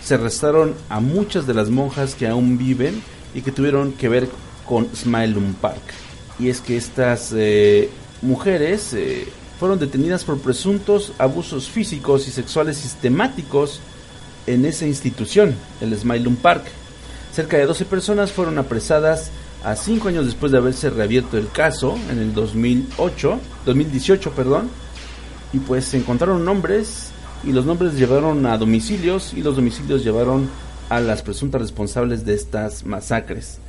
se 0.06 0.14
arrestaron 0.14 0.76
a 0.88 1.00
muchas 1.00 1.48
de 1.48 1.56
las 1.56 1.72
monjas 1.72 2.14
que 2.14 2.28
aún 2.28 2.60
viven 2.60 3.02
y 3.34 3.42
que 3.42 3.52
tuvieron 3.52 3.92
que 3.94 4.08
ver 4.08 4.30
con 4.64 4.88
Smilum 4.96 5.56
Park. 5.56 5.82
Y 6.38 6.50
es 6.50 6.62
que 6.62 6.78
estas 6.78 7.34
eh, 7.36 7.90
mujeres 8.22 8.94
eh, 8.94 9.28
fueron 9.60 9.80
detenidas 9.80 10.24
por 10.24 10.38
presuntos 10.38 11.14
abusos 11.18 11.70
físicos 11.70 12.28
y 12.28 12.32
sexuales 12.32 12.78
sistemáticos 12.78 13.80
en 14.46 14.66
esa 14.66 14.86
institución, 14.86 15.56
el 15.82 15.98
Smilum 15.98 16.36
Park. 16.36 16.66
Cerca 17.34 17.58
de 17.58 17.66
12 17.66 17.86
personas 17.86 18.32
fueron 18.32 18.60
apresadas 18.60 19.32
a 19.64 19.76
5 19.76 20.10
años 20.10 20.26
después 20.28 20.52
de 20.52 20.60
haberse 20.60 20.92
reabierto 20.92 21.40
el 21.40 21.50
caso 21.50 21.98
en 22.12 22.20
el 22.20 22.32
2008, 22.32 23.40
2018, 23.66 24.32
perdón, 24.34 24.70
y 25.52 25.58
pues 25.58 25.86
se 25.86 25.98
encontraron 25.98 26.46
nombres 26.46 27.10
y 27.46 27.52
los 27.52 27.66
nombres 27.66 27.94
llevaron 27.98 28.46
a 28.46 28.58
domicilios 28.58 29.34
y 29.34 29.42
los 29.42 29.56
domicilios 29.56 30.04
llevaron 30.04 30.50
a 30.90 31.00
las 31.00 31.22
presuntas 31.22 31.62
responsables 31.62 32.26
de 32.26 32.34
estas 32.34 32.86
masacres. 32.86 33.60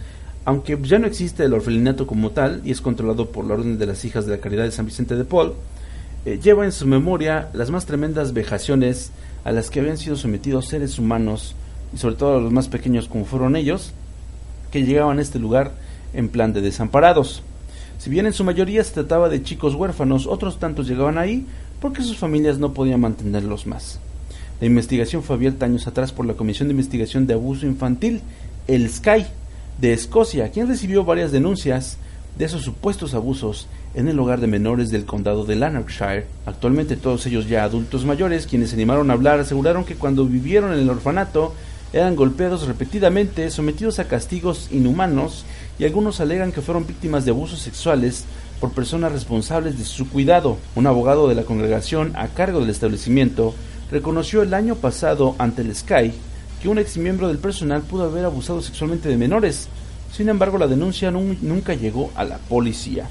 Aunque 0.44 0.78
ya 0.82 0.98
no 0.98 1.06
existe 1.06 1.44
el 1.44 1.52
orfelinato 1.52 2.06
como 2.06 2.30
tal 2.30 2.62
y 2.64 2.70
es 2.70 2.80
controlado 2.80 3.30
por 3.30 3.44
la 3.44 3.54
Orden 3.54 3.78
de 3.78 3.86
las 3.86 4.04
Hijas 4.04 4.26
de 4.26 4.32
la 4.32 4.40
Caridad 4.40 4.64
de 4.64 4.70
San 4.70 4.86
Vicente 4.86 5.16
de 5.16 5.24
Paul, 5.24 5.54
eh, 6.24 6.38
lleva 6.42 6.64
en 6.64 6.72
su 6.72 6.86
memoria 6.86 7.50
las 7.52 7.70
más 7.70 7.84
tremendas 7.84 8.32
vejaciones 8.32 9.10
a 9.44 9.52
las 9.52 9.70
que 9.70 9.80
habían 9.80 9.98
sido 9.98 10.16
sometidos 10.16 10.68
seres 10.68 10.98
humanos 10.98 11.54
y 11.94 11.98
sobre 11.98 12.16
todo 12.16 12.38
a 12.38 12.40
los 12.40 12.52
más 12.52 12.68
pequeños 12.68 13.08
como 13.08 13.24
fueron 13.24 13.56
ellos, 13.56 13.92
que 14.70 14.84
llegaban 14.84 15.18
a 15.18 15.22
este 15.22 15.38
lugar 15.38 15.72
en 16.14 16.28
plan 16.28 16.52
de 16.52 16.62
desamparados. 16.62 17.42
Si 17.98 18.10
bien 18.10 18.26
en 18.26 18.32
su 18.32 18.44
mayoría 18.44 18.82
se 18.84 18.92
trataba 18.94 19.28
de 19.28 19.42
chicos 19.42 19.74
huérfanos, 19.74 20.26
otros 20.26 20.58
tantos 20.58 20.86
llegaban 20.86 21.18
ahí 21.18 21.46
porque 21.86 22.02
sus 22.02 22.16
familias 22.16 22.58
no 22.58 22.72
podían 22.72 23.00
mantenerlos 23.00 23.64
más. 23.64 24.00
La 24.60 24.66
investigación 24.66 25.22
fue 25.22 25.36
abierta 25.36 25.66
años 25.66 25.86
atrás 25.86 26.10
por 26.10 26.26
la 26.26 26.34
Comisión 26.34 26.66
de 26.66 26.72
Investigación 26.72 27.28
de 27.28 27.34
Abuso 27.34 27.64
Infantil, 27.64 28.22
el 28.66 28.90
SKY, 28.90 29.24
de 29.80 29.92
Escocia, 29.92 30.50
quien 30.50 30.66
recibió 30.66 31.04
varias 31.04 31.30
denuncias 31.30 31.98
de 32.36 32.44
esos 32.44 32.62
supuestos 32.62 33.14
abusos 33.14 33.68
en 33.94 34.08
el 34.08 34.18
hogar 34.18 34.40
de 34.40 34.48
menores 34.48 34.90
del 34.90 35.04
condado 35.04 35.44
de 35.44 35.54
Lanarkshire. 35.54 36.26
Actualmente 36.44 36.96
todos 36.96 37.24
ellos 37.26 37.48
ya 37.48 37.62
adultos 37.62 38.04
mayores, 38.04 38.48
quienes 38.48 38.70
se 38.70 38.74
animaron 38.74 39.08
a 39.12 39.12
hablar, 39.12 39.38
aseguraron 39.38 39.84
que 39.84 39.94
cuando 39.94 40.26
vivieron 40.26 40.72
en 40.72 40.80
el 40.80 40.90
orfanato 40.90 41.54
eran 41.92 42.16
golpeados 42.16 42.66
repetidamente, 42.66 43.48
sometidos 43.48 44.00
a 44.00 44.08
castigos 44.08 44.70
inhumanos 44.72 45.44
y 45.78 45.84
algunos 45.84 46.20
alegan 46.20 46.50
que 46.50 46.62
fueron 46.62 46.84
víctimas 46.84 47.24
de 47.24 47.30
abusos 47.30 47.60
sexuales 47.60 48.24
por 48.60 48.72
personas 48.72 49.12
responsables 49.12 49.78
de 49.78 49.84
su 49.84 50.08
cuidado. 50.08 50.56
Un 50.74 50.86
abogado 50.86 51.28
de 51.28 51.34
la 51.34 51.44
congregación 51.44 52.12
a 52.16 52.28
cargo 52.28 52.60
del 52.60 52.70
establecimiento 52.70 53.54
reconoció 53.90 54.42
el 54.42 54.54
año 54.54 54.76
pasado 54.76 55.34
ante 55.38 55.62
el 55.62 55.74
Sky 55.74 56.12
que 56.60 56.68
un 56.68 56.78
ex 56.78 56.96
miembro 56.96 57.28
del 57.28 57.38
personal 57.38 57.82
pudo 57.82 58.04
haber 58.04 58.24
abusado 58.24 58.62
sexualmente 58.62 59.08
de 59.08 59.16
menores. 59.16 59.68
Sin 60.12 60.28
embargo, 60.28 60.58
la 60.58 60.66
denuncia 60.66 61.10
nunca 61.10 61.74
llegó 61.74 62.10
a 62.14 62.24
la 62.24 62.38
policía. 62.38 63.08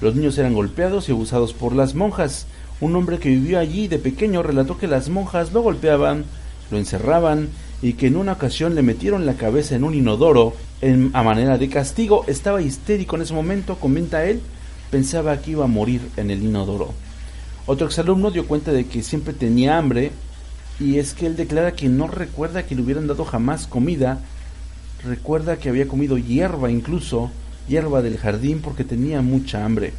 Los 0.00 0.14
niños 0.14 0.36
eran 0.38 0.54
golpeados 0.54 1.08
y 1.08 1.12
abusados 1.12 1.52
por 1.52 1.74
las 1.74 1.94
monjas. 1.94 2.46
Un 2.80 2.96
hombre 2.96 3.18
que 3.18 3.28
vivió 3.28 3.58
allí 3.58 3.88
de 3.88 3.98
pequeño 3.98 4.42
relató 4.42 4.78
que 4.78 4.86
las 4.86 5.08
monjas 5.08 5.52
lo 5.52 5.62
golpeaban, 5.62 6.24
lo 6.70 6.78
encerraban 6.78 7.48
y 7.82 7.94
que 7.94 8.08
en 8.08 8.16
una 8.16 8.32
ocasión 8.32 8.74
le 8.74 8.82
metieron 8.82 9.26
la 9.26 9.34
cabeza 9.34 9.74
en 9.74 9.84
un 9.84 9.94
inodoro 9.94 10.54
en, 10.80 11.10
a 11.14 11.22
manera 11.22 11.58
de 11.58 11.68
castigo. 11.68 12.24
Estaba 12.26 12.62
histérico 12.62 13.16
en 13.16 13.22
ese 13.22 13.34
momento, 13.34 13.76
comenta 13.76 14.24
él, 14.24 14.40
pensaba 14.90 15.40
que 15.40 15.52
iba 15.52 15.64
a 15.64 15.68
morir 15.68 16.02
en 16.16 16.30
el 16.30 16.42
inodoro. 16.42 16.92
Otro 17.66 17.86
exalumno 17.86 18.30
dio 18.30 18.46
cuenta 18.46 18.72
de 18.72 18.86
que 18.86 19.02
siempre 19.02 19.32
tenía 19.32 19.78
hambre 19.78 20.12
y 20.78 20.98
es 20.98 21.14
que 21.14 21.26
él 21.26 21.36
declara 21.36 21.72
que 21.72 21.88
no 21.88 22.08
recuerda 22.08 22.66
que 22.66 22.74
le 22.74 22.82
hubieran 22.82 23.06
dado 23.06 23.24
jamás 23.24 23.66
comida, 23.66 24.20
recuerda 25.04 25.58
que 25.58 25.68
había 25.68 25.88
comido 25.88 26.18
hierba 26.18 26.70
incluso, 26.70 27.30
hierba 27.68 28.02
del 28.02 28.18
jardín 28.18 28.60
porque 28.60 28.84
tenía 28.84 29.22
mucha 29.22 29.64
hambre. 29.64 29.92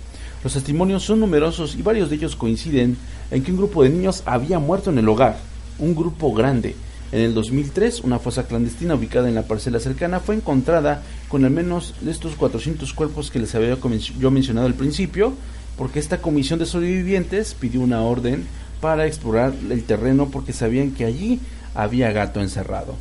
Los 0.44 0.54
testimonios 0.54 1.04
son 1.04 1.20
numerosos 1.20 1.76
y 1.76 1.84
varios 1.84 2.10
de 2.10 2.16
ellos 2.16 2.36
coinciden 2.36 2.98
en 3.30 3.44
que 3.44 3.52
un 3.52 3.58
grupo 3.58 3.84
de 3.84 3.90
niños 3.90 4.24
había 4.26 4.58
muerto 4.58 4.90
en 4.90 4.98
el 4.98 5.08
hogar, 5.08 5.38
un 5.78 5.96
grupo 5.96 6.34
grande. 6.34 6.76
En 7.12 7.20
el 7.20 7.34
2003, 7.34 8.02
una 8.02 8.20
fosa 8.20 8.48
clandestina 8.48 8.96
ubicada 8.96 9.28
en 9.28 9.36
la 9.36 9.44
parcela 9.44 9.82
cercana 9.82 10.22
fue 10.22 10.36
encontrada 10.36 11.04
con 11.28 11.44
al 11.44 11.52
menos 11.52 11.94
estos 12.08 12.36
400 12.36 12.94
cuerpos 12.94 13.30
que 13.32 13.40
les 13.40 13.54
había 13.54 13.78
yo 14.18 14.32
mencionado 14.32 14.68
al 14.68 14.76
principio, 14.76 15.34
porque 15.78 16.00
esta 16.00 16.22
comisión 16.22 16.60
de 16.60 16.66
sobrevivientes 16.66 17.54
pidió 17.54 17.82
una 17.82 18.02
orden 18.02 18.46
para 18.80 19.08
explorar 19.08 19.54
el 19.70 19.84
terreno 19.84 20.30
porque 20.30 20.54
sabían 20.54 20.92
que 20.92 21.04
allí 21.04 21.40
había 21.76 22.12
gato 22.14 22.40
encerrado. 22.40 22.96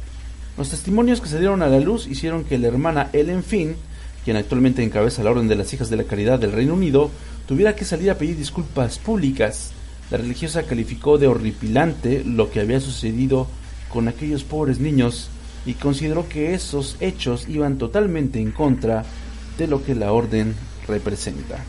Los 0.58 0.70
testimonios 0.70 1.20
que 1.20 1.28
se 1.28 1.38
dieron 1.38 1.62
a 1.62 1.68
la 1.68 1.78
luz 1.78 2.08
hicieron 2.08 2.44
que 2.44 2.58
la 2.58 2.66
hermana 2.66 3.10
Ellen 3.12 3.44
Finn, 3.44 3.76
quien 4.24 4.36
actualmente 4.36 4.82
encabeza 4.82 5.22
la 5.22 5.30
Orden 5.30 5.46
de 5.46 5.54
las 5.54 5.72
Hijas 5.72 5.88
de 5.88 5.96
la 5.96 6.04
Caridad 6.04 6.40
del 6.40 6.52
Reino 6.52 6.74
Unido, 6.74 7.10
tuviera 7.46 7.76
que 7.76 7.84
salir 7.84 8.10
a 8.10 8.18
pedir 8.18 8.36
disculpas 8.36 8.98
públicas. 8.98 9.70
La 10.10 10.18
religiosa 10.18 10.64
calificó 10.64 11.16
de 11.16 11.28
horripilante 11.28 12.24
lo 12.24 12.50
que 12.50 12.60
había 12.60 12.80
sucedido 12.80 13.46
con 13.92 14.08
aquellos 14.08 14.44
pobres 14.44 14.80
niños 14.80 15.28
y 15.66 15.74
consideró 15.74 16.28
que 16.28 16.54
esos 16.54 16.96
hechos 17.00 17.48
iban 17.48 17.78
totalmente 17.78 18.40
en 18.40 18.50
contra 18.50 19.04
de 19.58 19.66
lo 19.66 19.84
que 19.84 19.94
la 19.94 20.12
orden 20.12 20.54
representa 20.88 21.64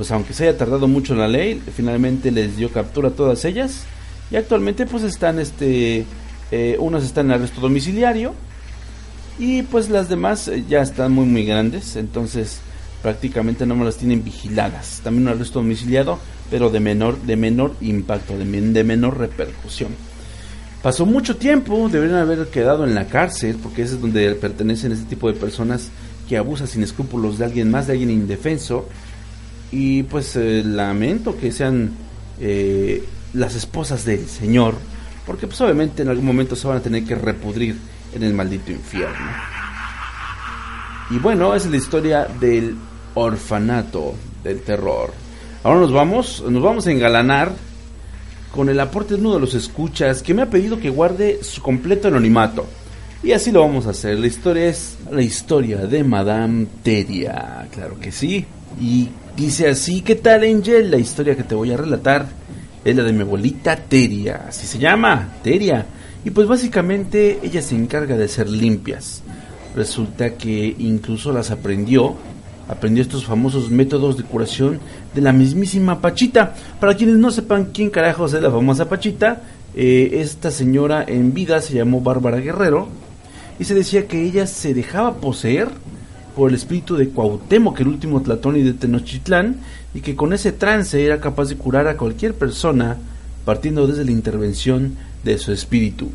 pues 0.00 0.10
aunque 0.12 0.32
se 0.32 0.48
haya 0.48 0.56
tardado 0.56 0.88
mucho 0.88 1.14
la 1.14 1.28
ley, 1.28 1.60
finalmente 1.76 2.30
les 2.30 2.56
dio 2.56 2.72
captura 2.72 3.08
a 3.08 3.12
todas 3.12 3.44
ellas 3.44 3.84
y 4.30 4.36
actualmente 4.36 4.86
pues 4.86 5.02
están 5.02 5.38
este 5.38 6.06
eh, 6.50 6.76
unas 6.78 7.04
están 7.04 7.26
en 7.26 7.32
arresto 7.32 7.60
domiciliario 7.60 8.32
y 9.38 9.60
pues 9.62 9.90
las 9.90 10.08
demás 10.08 10.48
eh, 10.48 10.64
ya 10.66 10.80
están 10.80 11.12
muy 11.12 11.26
muy 11.26 11.44
grandes, 11.44 11.96
entonces 11.96 12.60
prácticamente 13.02 13.66
no 13.66 13.76
me 13.76 13.84
las 13.84 13.98
tienen 13.98 14.24
vigiladas. 14.24 15.02
También 15.04 15.26
un 15.28 15.34
arresto 15.34 15.58
domiciliado, 15.58 16.18
pero 16.50 16.70
de 16.70 16.80
menor 16.80 17.20
de 17.20 17.36
menor 17.36 17.74
impacto, 17.82 18.38
de 18.38 18.84
menor 18.84 19.18
repercusión. 19.18 19.90
Pasó 20.82 21.04
mucho 21.04 21.36
tiempo, 21.36 21.90
deberían 21.90 22.20
haber 22.20 22.46
quedado 22.48 22.84
en 22.84 22.94
la 22.94 23.06
cárcel, 23.06 23.58
porque 23.62 23.82
ese 23.82 23.96
es 23.96 24.00
donde 24.00 24.34
pertenecen 24.34 24.92
ese 24.92 25.04
tipo 25.04 25.30
de 25.30 25.38
personas 25.38 25.90
que 26.26 26.38
abusan 26.38 26.68
sin 26.68 26.82
escrúpulos 26.82 27.38
de 27.38 27.44
alguien 27.44 27.70
más, 27.70 27.86
de 27.86 27.92
alguien 27.92 28.10
indefenso, 28.10 28.88
y 29.70 30.04
pues 30.04 30.36
eh, 30.36 30.62
lamento 30.64 31.36
que 31.36 31.52
sean 31.52 31.90
eh, 32.40 33.04
las 33.34 33.56
esposas 33.56 34.06
del 34.06 34.26
Señor, 34.26 34.74
porque 35.26 35.46
pues 35.46 35.60
obviamente 35.60 36.02
en 36.02 36.08
algún 36.08 36.24
momento 36.24 36.56
se 36.56 36.66
van 36.66 36.78
a 36.78 36.82
tener 36.82 37.04
que 37.04 37.14
repudrir 37.14 37.76
en 38.14 38.22
el 38.22 38.32
maldito 38.32 38.72
infierno. 38.72 39.26
Y 41.10 41.18
bueno, 41.18 41.54
es 41.54 41.66
la 41.66 41.76
historia 41.76 42.26
del 42.40 42.76
orfanato 43.14 44.14
del 44.42 44.62
terror. 44.62 45.12
Ahora 45.62 45.80
nos 45.80 45.92
vamos, 45.92 46.42
nos 46.48 46.62
vamos 46.62 46.86
a 46.86 46.90
engalanar 46.90 47.52
con 48.52 48.68
el 48.68 48.80
aporte 48.80 49.14
de 49.14 49.20
uno 49.20 49.34
de 49.34 49.40
los 49.40 49.54
escuchas 49.54 50.22
que 50.22 50.34
me 50.34 50.42
ha 50.42 50.50
pedido 50.50 50.80
que 50.80 50.90
guarde 50.90 51.42
su 51.42 51.62
completo 51.62 52.08
anonimato. 52.08 52.66
Y 53.22 53.32
así 53.32 53.52
lo 53.52 53.60
vamos 53.60 53.86
a 53.86 53.90
hacer. 53.90 54.18
La 54.18 54.26
historia 54.26 54.68
es 54.68 54.96
la 55.10 55.22
historia 55.22 55.78
de 55.78 56.02
Madame 56.04 56.66
Teria. 56.82 57.68
Claro 57.70 57.98
que 58.00 58.10
sí. 58.10 58.46
Y 58.80 59.10
Dice 59.40 59.68
así, 59.68 60.02
¿qué 60.02 60.16
tal 60.16 60.42
Angel? 60.44 60.90
La 60.90 60.98
historia 60.98 61.34
que 61.34 61.44
te 61.44 61.54
voy 61.54 61.72
a 61.72 61.76
relatar 61.78 62.26
es 62.84 62.94
la 62.94 63.02
de 63.02 63.12
mi 63.14 63.22
abuelita 63.22 63.74
Teria, 63.74 64.44
así 64.48 64.66
se 64.66 64.78
llama, 64.78 65.36
Teria. 65.42 65.86
Y 66.24 66.28
pues 66.30 66.46
básicamente 66.46 67.38
ella 67.42 67.62
se 67.62 67.74
encarga 67.74 68.18
de 68.18 68.28
ser 68.28 68.50
limpias. 68.50 69.22
Resulta 69.74 70.34
que 70.34 70.76
incluso 70.78 71.32
las 71.32 71.50
aprendió, 71.50 72.16
aprendió 72.70 73.02
estos 73.02 73.24
famosos 73.24 73.70
métodos 73.70 74.16
de 74.16 74.22
curación 74.22 74.78
de 75.12 75.20
la 75.20 75.32
mismísima 75.32 76.00
Pachita. 76.00 76.54
Para 76.78 76.94
quienes 76.94 77.16
no 77.16 77.32
sepan 77.32 77.66
quién 77.66 77.90
carajos 77.90 78.32
es 78.32 78.40
la 78.40 78.50
famosa 78.50 78.88
Pachita, 78.88 79.42
eh, 79.74 80.20
esta 80.20 80.52
señora 80.52 81.04
en 81.06 81.34
vida 81.34 81.60
se 81.62 81.74
llamó 81.74 82.00
Bárbara 82.00 82.38
Guerrero 82.38 82.88
y 83.58 83.64
se 83.64 83.74
decía 83.74 84.06
que 84.06 84.22
ella 84.22 84.46
se 84.46 84.72
dejaba 84.72 85.16
poseer 85.16 85.68
por 86.36 86.48
el 86.48 86.54
espíritu 86.54 86.96
de 86.96 87.08
Cuauhtémoc, 87.08 87.80
el 87.80 87.88
último 87.88 88.22
Tlatón 88.22 88.54
de 88.54 88.72
Tenochtitlán, 88.72 89.56
y 89.92 90.00
que 90.00 90.14
con 90.14 90.32
ese 90.32 90.52
trance 90.52 91.04
era 91.04 91.20
capaz 91.20 91.48
de 91.48 91.56
curar 91.56 91.88
a 91.88 91.96
cualquier 91.96 92.34
persona 92.34 92.98
partiendo 93.44 93.88
desde 93.88 94.04
la 94.04 94.12
intervención 94.12 94.94
de 95.24 95.38
su 95.38 95.52
espíritu. 95.52 96.10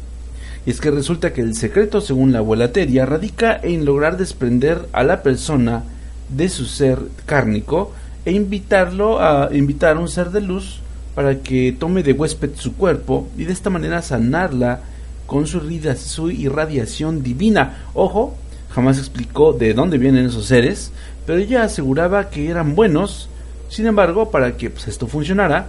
Y 0.65 0.71
es 0.71 0.79
que 0.79 0.89
resulta 0.89 1.33
que 1.33 1.41
el 1.41 1.53
secreto, 1.53 1.99
según 1.99 2.31
la 2.31 2.39
abuela 2.39 2.71
Teria, 2.71 3.05
radica 3.05 3.59
en 3.61 3.83
lograr 3.83 4.17
desprender 4.17 4.87
a 4.93 5.03
la 5.03 5.21
persona 5.21 5.83
de 6.29 6.49
su 6.49 6.65
ser 6.65 6.99
cárnico 7.25 7.93
e 8.25 8.31
invitarlo 8.31 9.21
a 9.21 9.49
invitar 9.53 9.97
a 9.97 9.99
un 9.99 10.07
ser 10.09 10.31
de 10.31 10.41
luz 10.41 10.81
para 11.13 11.39
que 11.39 11.75
tome 11.77 12.03
de 12.03 12.13
huésped 12.13 12.51
su 12.55 12.75
cuerpo 12.75 13.27
y 13.37 13.45
de 13.45 13.53
esta 13.53 13.69
manera 13.69 14.01
sanarla 14.01 14.81
con 15.25 15.47
su, 15.47 15.61
su 15.97 16.31
irradiación 16.31 17.23
divina. 17.23 17.85
Ojo, 17.93 18.35
Jamás 18.75 18.97
explicó 18.97 19.53
de 19.53 19.73
dónde 19.73 19.97
vienen 19.97 20.25
esos 20.25 20.47
seres, 20.47 20.91
pero 21.25 21.39
ella 21.39 21.63
aseguraba 21.63 22.29
que 22.29 22.49
eran 22.49 22.75
buenos. 22.75 23.29
Sin 23.69 23.87
embargo, 23.87 24.31
para 24.31 24.57
que 24.57 24.69
pues, 24.69 24.89
esto 24.89 25.07
funcionara, 25.07 25.67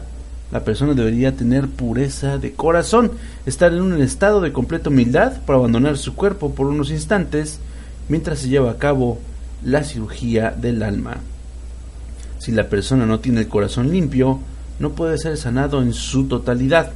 la 0.50 0.64
persona 0.64 0.92
debería 0.92 1.36
tener 1.36 1.68
pureza 1.68 2.38
de 2.38 2.54
corazón, 2.54 3.12
estar 3.46 3.72
en 3.72 3.80
un 3.80 4.02
estado 4.02 4.40
de 4.40 4.52
completa 4.52 4.90
humildad 4.90 5.34
para 5.46 5.56
abandonar 5.56 5.98
su 5.98 6.16
cuerpo 6.16 6.52
por 6.52 6.66
unos 6.66 6.90
instantes 6.90 7.60
mientras 8.08 8.40
se 8.40 8.48
lleva 8.48 8.72
a 8.72 8.78
cabo 8.78 9.18
la 9.64 9.84
cirugía 9.84 10.50
del 10.50 10.82
alma. 10.82 11.18
Si 12.38 12.52
la 12.52 12.68
persona 12.68 13.06
no 13.06 13.20
tiene 13.20 13.40
el 13.40 13.48
corazón 13.48 13.90
limpio, 13.90 14.40
no 14.78 14.90
puede 14.90 15.18
ser 15.18 15.36
sanado 15.36 15.82
en 15.82 15.92
su 15.92 16.28
totalidad. 16.28 16.92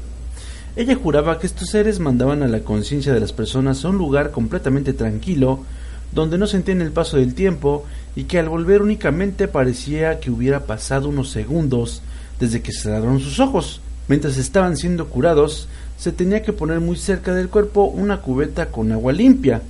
Ella 0.76 0.94
juraba 0.94 1.38
que 1.38 1.46
estos 1.46 1.70
seres 1.70 1.98
mandaban 1.98 2.42
a 2.42 2.48
la 2.48 2.60
conciencia 2.60 3.12
de 3.12 3.20
las 3.20 3.32
personas 3.32 3.84
a 3.84 3.88
un 3.88 3.98
lugar 3.98 4.30
completamente 4.30 4.92
tranquilo 4.92 5.64
donde 6.12 6.38
no 6.38 6.46
sentían 6.46 6.82
el 6.82 6.92
paso 6.92 7.16
del 7.16 7.34
tiempo 7.34 7.84
y 8.16 8.24
que 8.24 8.38
al 8.38 8.48
volver 8.48 8.82
únicamente 8.82 9.48
parecía 9.48 10.20
que 10.20 10.30
hubiera 10.30 10.66
pasado 10.66 11.08
unos 11.08 11.30
segundos 11.30 12.02
desde 12.38 12.62
que 12.62 12.72
cerraron 12.72 13.20
sus 13.20 13.38
ojos. 13.40 13.80
Mientras 14.08 14.36
estaban 14.36 14.76
siendo 14.76 15.08
curados, 15.08 15.68
se 15.96 16.10
tenía 16.10 16.42
que 16.42 16.52
poner 16.52 16.80
muy 16.80 16.96
cerca 16.96 17.32
del 17.34 17.48
cuerpo 17.48 17.84
una 17.84 18.22
cubeta 18.22 18.66
con 18.66 18.90
agua 18.90 19.12
limpia, 19.12 19.62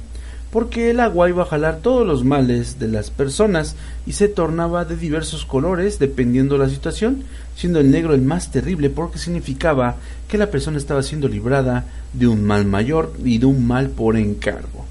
porque 0.53 0.91
el 0.91 1.01
agua 1.01 1.29
iba 1.29 1.45
a 1.45 1.47
jalar 1.47 1.79
todos 1.79 2.07
los 2.07 2.25
males 2.25 2.79
de 2.79 2.89
las 2.89 3.11
personas 3.11 3.77
y 4.07 4.13
se 4.13 4.29
tornaba 4.29 4.85
de 4.85 4.97
diversos 4.97 5.45
colores 5.45 5.99
dependiendo 5.99 6.57
de 6.57 6.65
la 6.65 6.71
situación, 6.71 7.23
siendo 7.55 7.79
el 7.79 7.91
negro 7.91 8.15
el 8.15 8.23
más 8.23 8.51
terrible 8.51 8.91
porque 8.91 9.19
significaba 9.19 9.97
que 10.29 10.39
la 10.39 10.51
persona 10.51 10.79
estaba 10.79 11.03
siendo 11.03 11.29
librada 11.29 11.85
de 12.13 12.27
un 12.27 12.45
mal 12.45 12.65
mayor 12.65 13.13
y 13.25 13.39
de 13.39 13.47
un 13.47 13.67
mal 13.67 13.91
por 13.91 14.17
encargo. 14.17 14.87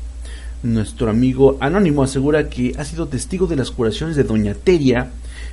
Nuestro 0.64 1.10
amigo 1.10 1.58
anónimo 1.60 2.04
asegura 2.04 2.50
que 2.50 2.74
ha 2.78 2.86
sido 2.86 3.08
testigo 3.08 3.48
de 3.48 3.56
las 3.56 3.72
curaciones 3.72 4.16
de 4.16 4.24
Doña 4.24 4.54
Teria 4.54 5.12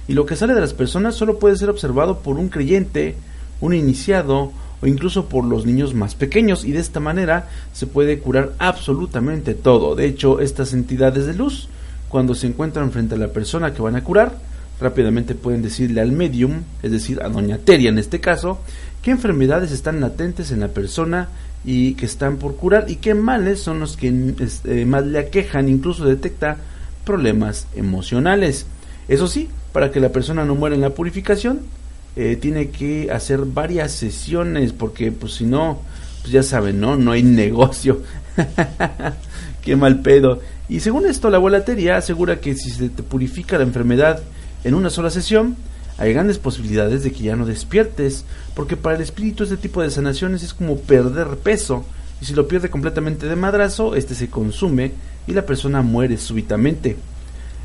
y 0.09 0.15
lo 0.15 0.27
que 0.27 0.37
sale 0.37 0.55
de 0.55 0.61
las 0.61 0.75
personas 0.75 1.17
solo 1.17 1.39
puede 1.39 1.57
ser 1.57 1.71
observado 1.71 2.21
por 2.21 2.39
un 2.39 2.49
creyente, 2.49 3.17
un 3.61 3.75
iniciado 3.75 4.53
o 4.83 4.87
incluso 4.87 5.29
por 5.29 5.45
los 5.45 5.67
niños 5.67 5.95
más 5.95 6.15
pequeños 6.15 6.65
y 6.65 6.73
de 6.73 6.81
esta 6.81 7.01
manera 7.01 7.49
se 7.73 7.87
puede 7.87 8.19
curar 8.19 8.53
absolutamente 8.59 9.55
todo. 9.55 9.95
De 9.95 10.07
hecho, 10.07 10.41
estas 10.41 10.73
entidades 10.73 11.27
de 11.27 11.35
luz, 11.35 11.69
cuando 12.09 12.35
se 12.35 12.47
encuentran 12.47 12.93
frente 12.93 13.15
a 13.15 13.19
la 13.19 13.29
persona 13.29 13.73
que 13.73 13.83
van 13.83 13.97
a 13.97 14.05
curar, 14.05 14.39
rápidamente 14.81 15.35
pueden 15.35 15.63
decirle 15.63 16.01
al 16.01 16.13
medium, 16.13 16.63
es 16.83 16.93
decir, 16.93 17.23
a 17.23 17.29
doña 17.29 17.59
Teria 17.59 17.89
en 17.89 17.99
este 17.99 18.21
caso, 18.21 18.61
qué 19.03 19.11
enfermedades 19.11 19.73
están 19.73 20.01
latentes 20.01 20.51
en 20.51 20.61
la 20.61 20.69
persona 20.69 21.29
y 21.65 21.95
que 21.95 22.07
están 22.07 22.37
por 22.37 22.57
curar 22.57 22.87
y 22.89 22.97
qué 22.97 23.15
males 23.15 23.61
son 23.61 23.81
los 23.81 23.97
que 23.97 24.35
este, 24.41 24.85
más 24.85 25.05
le 25.07 25.19
aquejan, 25.19 25.69
incluso 25.69 26.05
detecta 26.05 26.59
problemas 27.05 27.67
emocionales. 27.75 28.67
Eso 29.09 29.27
sí, 29.27 29.49
para 29.73 29.91
que 29.91 30.01
la 30.01 30.11
persona 30.11 30.45
no 30.45 30.55
muera 30.55 30.75
en 30.75 30.83
la 30.83 30.91
purificación, 30.91 31.61
eh, 32.17 32.37
tiene 32.37 32.71
que 32.71 33.11
hacer 33.11 33.41
varias 33.45 33.93
sesiones 33.93 34.73
porque 34.73 35.13
pues 35.13 35.35
si 35.35 35.45
no, 35.45 35.81
pues 36.23 36.33
ya 36.33 36.43
saben, 36.43 36.81
¿no? 36.81 36.97
No 36.97 37.13
hay 37.13 37.23
negocio. 37.23 38.03
Qué 39.63 39.77
mal 39.77 40.01
pedo. 40.01 40.41
Y 40.69 40.81
según 40.81 41.07
esto, 41.07 41.31
la 41.31 41.39
volatería 41.39 41.97
asegura 41.97 42.41
que 42.41 42.55
si 42.55 42.71
se 42.71 42.89
te 42.89 43.03
purifica 43.03 43.59
la 43.59 43.65
enfermedad 43.65 44.21
en 44.65 44.75
una 44.75 44.91
sola 44.91 45.11
sesión, 45.11 45.57
hay 45.99 46.13
grandes 46.13 46.39
posibilidades 46.39 47.05
de 47.05 47.13
que 47.13 47.23
ya 47.23 47.37
no 47.37 47.47
despiertes, 47.47 48.25
porque 48.55 48.77
para 48.77 48.97
el 48.97 49.03
espíritu 49.03 49.45
este 49.45 49.57
tipo 49.57 49.83
de 49.83 49.91
sanaciones 49.91 50.43
es 50.43 50.55
como 50.55 50.79
perder 50.79 51.37
peso, 51.39 51.85
y 52.21 52.25
si 52.25 52.35
lo 52.35 52.49
pierde 52.49 52.71
completamente 52.71 53.27
de 53.27 53.37
madrazo, 53.37 53.95
este 53.95 54.15
se 54.15 54.29
consume 54.29 54.93
y 55.27 55.33
la 55.33 55.47
persona 55.47 55.83
muere 55.83 56.17
súbitamente. 56.17 56.97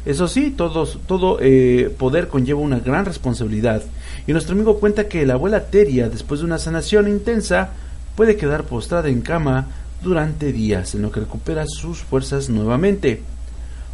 Eso 0.06 0.28
sí, 0.28 0.52
todo, 0.52 1.38
eh, 1.42 1.94
poder 1.98 2.28
conlleva 2.28 2.60
una 2.60 2.80
gran 2.80 3.06
responsabilidad. 3.06 3.84
Y 4.26 4.32
nuestro 4.32 4.56
amigo 4.56 4.80
cuenta 4.80 5.08
que 5.08 5.26
la 5.26 5.34
abuela 5.34 5.68
Teria, 5.68 6.10
después 6.10 6.40
de 6.40 6.48
una 6.48 6.58
sanación 6.58 7.08
intensa, 7.08 7.70
puede 8.16 8.36
quedar 8.36 8.64
postrada 8.64 9.10
en 9.10 9.22
cama 9.22 9.68
durante 10.02 10.52
días, 10.52 10.96
en 10.96 11.04
lo 11.04 11.12
que 11.12 11.20
recupera 11.20 11.66
sus 11.68 12.00
fuerzas 12.00 12.50
nuevamente. 12.50 13.22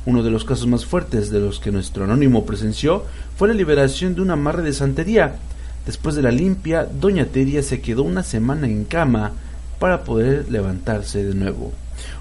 Uno 0.06 0.24
de 0.24 0.32
los 0.32 0.46
casos 0.46 0.68
más 0.68 0.86
fuertes 0.86 1.30
de 1.30 1.42
los 1.42 1.60
que 1.60 1.72
nuestro 1.72 2.06
anónimo 2.06 2.46
presenció 2.46 3.04
fue 3.36 3.50
la 3.50 3.54
liberación 3.54 4.16
de 4.16 4.22
un 4.22 4.32
amarre 4.32 4.64
de 4.64 4.72
santería. 4.72 5.36
Después 5.86 6.16
de 6.16 6.22
la 6.22 6.32
limpia, 6.32 6.86
doña 6.86 7.26
Teria 7.26 7.62
se 7.62 7.82
quedó 7.82 8.04
una 8.04 8.24
semana 8.24 8.68
en 8.68 8.86
cama 8.86 9.34
para 9.80 10.06
poder 10.06 10.50
levantarse 10.50 11.26
de 11.26 11.36
nuevo. 11.36 11.74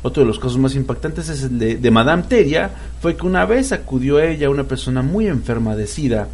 Otro 0.06 0.22
de 0.22 0.28
los 0.28 0.38
casos 0.38 0.58
más 0.58 0.76
impactantes 0.76 1.28
es 1.28 1.42
el 1.42 1.80
de, 1.80 1.90
Madame 1.90 2.22
Teria, 2.22 2.70
fue 3.00 3.16
que 3.16 3.26
una 3.26 3.44
vez 3.44 3.72
acudió 3.72 4.18
a 4.18 4.24
ella 4.24 4.50
una 4.50 4.62
persona 4.62 5.02
muy 5.02 5.26
enferma 5.26 5.74
de 5.74 5.88
sida, 5.88 6.28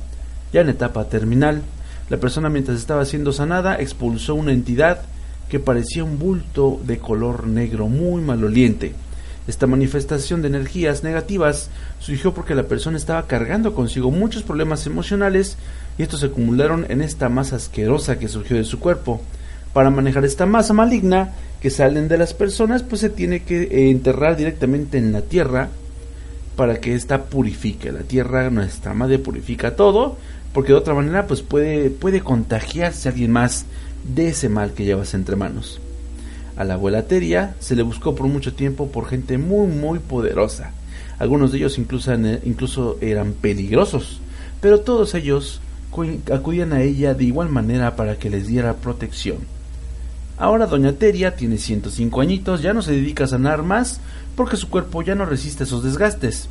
ya 0.52 0.60
en 0.60 0.68
etapa 0.68 1.08
terminal. 1.08 1.62
La 2.10 2.18
persona 2.18 2.50
mientras 2.50 2.76
estaba 2.76 3.06
siendo 3.06 3.32
sanada 3.32 3.76
expulsó 3.76 4.34
una 4.34 4.52
entidad 4.52 5.00
que 5.48 5.58
parecía 5.58 6.04
un 6.04 6.18
bulto 6.18 6.82
de 6.84 6.98
color 6.98 7.46
negro 7.46 7.88
muy 7.88 8.20
maloliente. 8.20 8.92
Esta 9.48 9.66
manifestación 9.66 10.42
de 10.42 10.48
energías 10.48 11.02
negativas 11.02 11.70
surgió 11.98 12.34
porque 12.34 12.54
la 12.54 12.64
persona 12.64 12.98
estaba 12.98 13.26
cargando 13.26 13.74
consigo 13.74 14.10
muchos 14.10 14.42
problemas 14.42 14.86
emocionales 14.86 15.56
y 15.96 16.02
estos 16.02 16.20
se 16.20 16.26
acumularon 16.26 16.84
en 16.90 17.00
esta 17.00 17.30
masa 17.30 17.56
asquerosa 17.56 18.18
que 18.18 18.28
surgió 18.28 18.54
de 18.54 18.64
su 18.64 18.78
cuerpo. 18.78 19.22
Para 19.72 19.90
manejar 19.90 20.24
esta 20.24 20.46
masa 20.46 20.74
maligna, 20.74 21.32
que 21.62 21.70
salen 21.70 22.08
de 22.08 22.18
las 22.18 22.34
personas, 22.34 22.82
pues 22.82 23.00
se 23.00 23.08
tiene 23.08 23.44
que 23.44 23.62
eh, 23.62 23.90
enterrar 23.90 24.36
directamente 24.36 24.98
en 24.98 25.12
la 25.12 25.22
tierra 25.22 25.68
para 26.56 26.80
que 26.80 26.94
ésta 26.94 27.24
purifique. 27.24 27.92
La 27.92 28.00
tierra, 28.00 28.50
nuestra 28.50 28.94
madre, 28.94 29.18
purifica 29.18 29.76
todo, 29.76 30.16
porque 30.52 30.72
de 30.72 30.78
otra 30.78 30.94
manera, 30.94 31.26
pues 31.26 31.42
puede, 31.42 31.88
puede 31.88 32.20
contagiarse 32.20 33.08
alguien 33.08 33.30
más 33.30 33.64
de 34.04 34.28
ese 34.28 34.48
mal 34.48 34.72
que 34.72 34.84
llevas 34.84 35.14
entre 35.14 35.36
manos. 35.36 35.80
A 36.56 36.64
la 36.64 36.74
abuela 36.74 37.06
Teria 37.06 37.54
se 37.60 37.76
le 37.76 37.82
buscó 37.82 38.14
por 38.14 38.26
mucho 38.26 38.52
tiempo 38.54 38.88
por 38.88 39.08
gente 39.08 39.38
muy, 39.38 39.68
muy 39.68 40.00
poderosa. 40.00 40.72
Algunos 41.18 41.52
de 41.52 41.58
ellos 41.58 41.78
incluso, 41.78 42.12
incluso 42.44 42.98
eran 43.00 43.32
peligrosos, 43.32 44.20
pero 44.60 44.80
todos 44.80 45.14
ellos 45.14 45.60
acudían 46.32 46.72
a 46.72 46.82
ella 46.82 47.14
de 47.14 47.24
igual 47.24 47.48
manera 47.48 47.96
para 47.96 48.16
que 48.16 48.30
les 48.30 48.48
diera 48.48 48.74
protección. 48.74 49.38
Ahora 50.43 50.66
doña 50.66 50.95
Teria 50.95 51.36
tiene 51.36 51.57
105 51.57 52.20
añitos, 52.20 52.62
ya 52.62 52.72
no 52.72 52.82
se 52.82 52.90
dedica 52.90 53.22
a 53.22 53.28
sanar 53.28 53.62
más 53.62 54.01
porque 54.34 54.57
su 54.57 54.68
cuerpo 54.68 55.01
ya 55.01 55.14
no 55.14 55.24
resiste 55.24 55.62
esos 55.62 55.84
desgastes. 55.84 56.49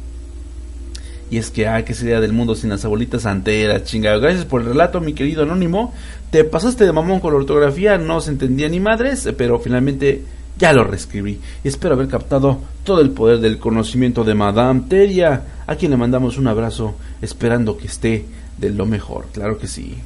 Y 1.30 1.36
es 1.36 1.52
que, 1.52 1.68
ah, 1.68 1.84
qué 1.84 1.94
sería 1.94 2.22
del 2.22 2.32
mundo 2.32 2.56
sin 2.56 2.70
las 2.70 2.86
abuelitas 2.86 3.26
anteras, 3.26 3.84
chingado. 3.84 4.22
Gracias 4.22 4.46
por 4.46 4.62
el 4.62 4.68
relato, 4.68 5.02
mi 5.02 5.12
querido 5.12 5.44
anónimo. 5.44 5.94
Te 6.30 6.46
pasaste 6.46 6.86
de 6.86 6.94
mamón 6.94 7.20
con 7.20 7.34
la 7.34 7.40
ortografía, 7.40 7.98
no 7.98 8.22
se 8.22 8.32
entendía 8.32 8.70
ni 8.70 8.80
madres, 8.80 9.28
pero 9.38 9.60
finalmente 9.60 10.24
ya 10.58 10.72
lo 10.72 10.86
reescribí. 10.86 11.42
Y 11.62 11.68
espero 11.68 11.96
haber 11.96 12.08
captado 12.08 12.60
todo 12.86 13.02
el 13.02 13.10
poder 13.10 13.40
del 13.40 13.58
conocimiento 13.58 14.24
de 14.24 14.36
Madame 14.36 14.84
Teria, 14.88 15.44
a 15.68 15.76
quien 15.76 15.92
le 15.92 15.98
mandamos 15.98 16.38
un 16.38 16.48
abrazo, 16.48 16.96
esperando 17.22 17.76
que 17.76 17.88
esté 17.88 18.26
de 18.58 18.70
lo 18.70 18.86
mejor. 18.86 19.26
Claro 19.34 19.58
que 19.58 19.68
sí. 19.68 19.98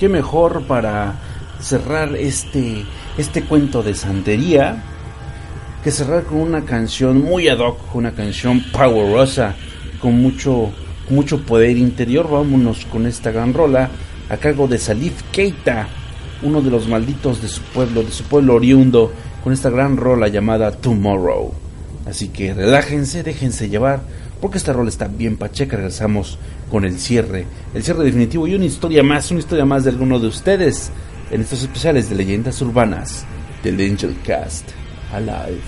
Qué 0.00 0.08
mejor 0.08 0.62
para 0.62 1.33
cerrar 1.64 2.14
este, 2.16 2.84
este 3.16 3.42
cuento 3.42 3.82
de 3.82 3.94
santería 3.94 4.82
que 5.82 5.90
cerrar 5.90 6.24
con 6.24 6.38
una 6.38 6.64
canción 6.64 7.22
muy 7.22 7.48
ad 7.48 7.58
hoc, 7.58 7.94
una 7.94 8.12
canción 8.12 8.62
powerosa, 8.72 9.54
con 10.00 10.20
mucho, 10.20 10.72
mucho 11.10 11.44
poder 11.44 11.76
interior. 11.76 12.30
Vámonos 12.30 12.84
con 12.86 13.06
esta 13.06 13.30
gran 13.30 13.52
rola 13.52 13.90
a 14.28 14.36
cargo 14.36 14.66
de 14.66 14.78
Salif 14.78 15.22
Keita, 15.32 15.88
uno 16.42 16.60
de 16.60 16.70
los 16.70 16.88
malditos 16.88 17.40
de 17.42 17.48
su 17.48 17.60
pueblo, 17.62 18.02
de 18.02 18.10
su 18.10 18.24
pueblo 18.24 18.54
oriundo, 18.54 19.12
con 19.42 19.52
esta 19.52 19.70
gran 19.70 19.96
rola 19.96 20.28
llamada 20.28 20.70
Tomorrow. 20.70 21.52
Así 22.06 22.28
que 22.28 22.52
relájense, 22.52 23.22
déjense 23.22 23.68
llevar, 23.68 24.00
porque 24.40 24.58
esta 24.58 24.72
rola 24.72 24.88
está 24.88 25.06
bien 25.06 25.36
pacheca. 25.36 25.76
Regresamos 25.76 26.38
con 26.70 26.84
el 26.84 26.98
cierre, 26.98 27.46
el 27.74 27.82
cierre 27.82 28.04
definitivo 28.04 28.46
y 28.46 28.54
una 28.54 28.64
historia 28.64 29.02
más, 29.02 29.30
una 29.30 29.40
historia 29.40 29.64
más 29.66 29.84
de 29.84 29.90
alguno 29.90 30.18
de 30.18 30.28
ustedes 30.28 30.90
en 31.34 31.40
estos 31.40 31.62
especiales 31.62 32.08
de 32.08 32.14
leyendas 32.14 32.62
urbanas 32.62 33.24
del 33.64 33.80
Angel 33.80 34.16
Cast 34.24 34.70
Alive. 35.12 35.60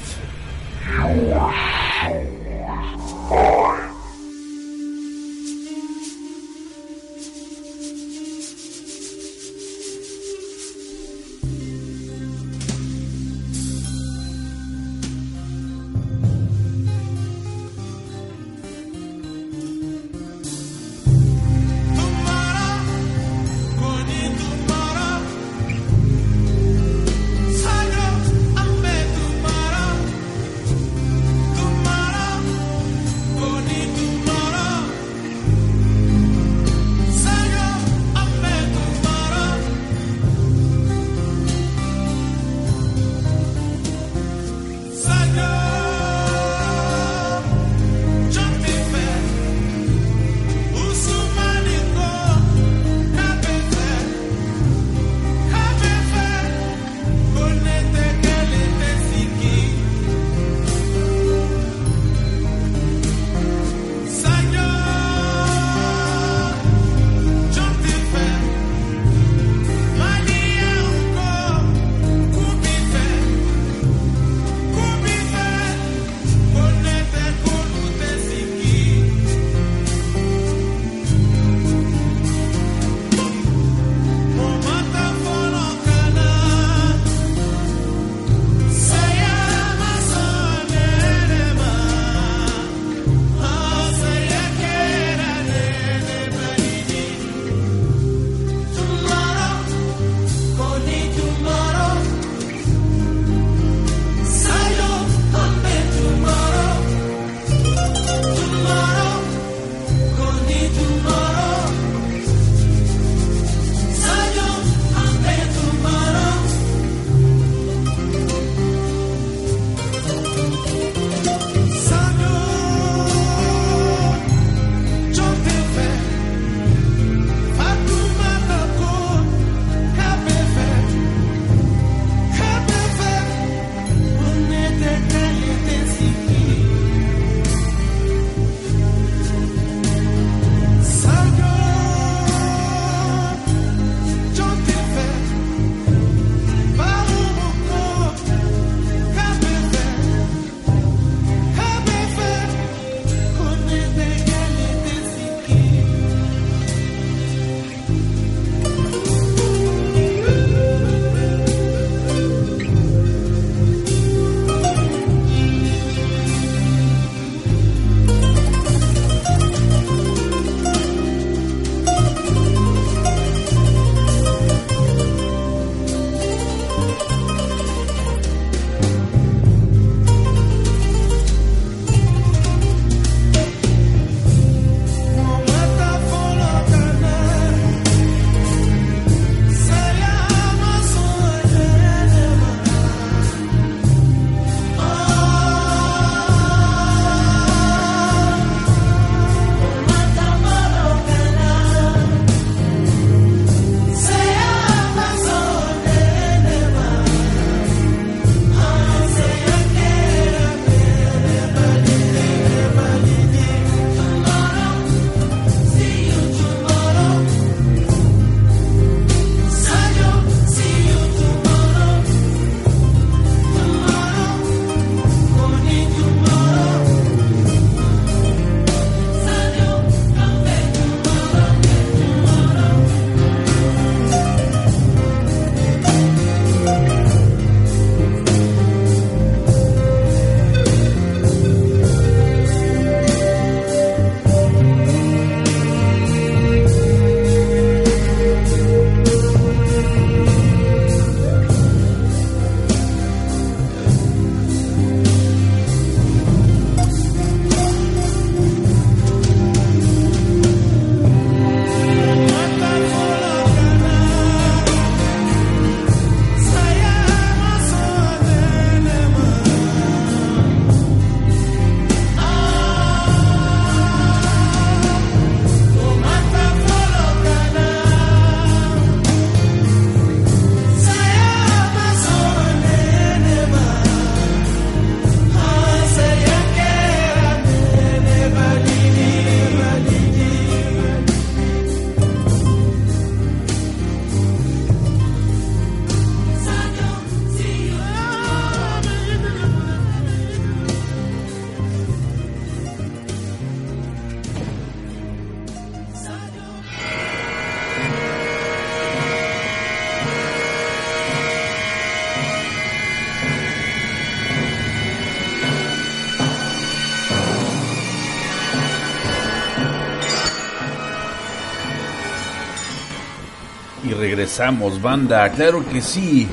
Regresamos, 324.26 324.82
banda. 324.82 325.30
Claro 325.30 325.64
que 325.70 325.80
sí. 325.80 326.26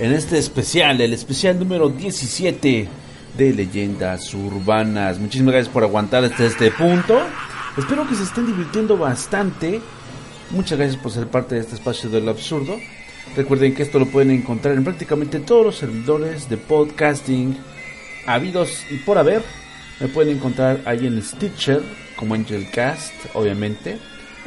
En 0.00 0.12
este 0.12 0.36
especial, 0.36 1.00
el 1.00 1.12
especial 1.12 1.56
número 1.56 1.88
17 1.88 2.88
de 3.38 3.54
Leyendas 3.54 4.34
Urbanas. 4.34 5.20
Muchísimas 5.20 5.52
gracias 5.52 5.72
por 5.72 5.84
aguantar 5.84 6.24
hasta 6.24 6.44
este 6.44 6.72
punto. 6.72 7.20
Espero 7.78 8.08
que 8.08 8.16
se 8.16 8.24
estén 8.24 8.46
divirtiendo 8.46 8.96
bastante. 8.96 9.80
Muchas 10.50 10.76
gracias 10.76 11.00
por 11.00 11.12
ser 11.12 11.28
parte 11.28 11.54
de 11.54 11.60
este 11.60 11.76
espacio 11.76 12.10
del 12.10 12.28
absurdo. 12.28 12.80
Recuerden 13.36 13.76
que 13.76 13.84
esto 13.84 14.00
lo 14.00 14.06
pueden 14.06 14.32
encontrar 14.32 14.74
en 14.74 14.82
prácticamente 14.82 15.38
todos 15.38 15.64
los 15.64 15.76
servidores 15.76 16.48
de 16.48 16.56
podcasting 16.56 17.56
habidos 18.26 18.84
y 18.90 18.96
por 18.96 19.18
haber. 19.18 19.44
Me 20.00 20.08
pueden 20.08 20.36
encontrar 20.36 20.80
ahí 20.84 21.06
en 21.06 21.22
Stitcher, 21.22 21.80
como 22.16 22.34
Angelcast, 22.34 23.14
obviamente. 23.34 23.98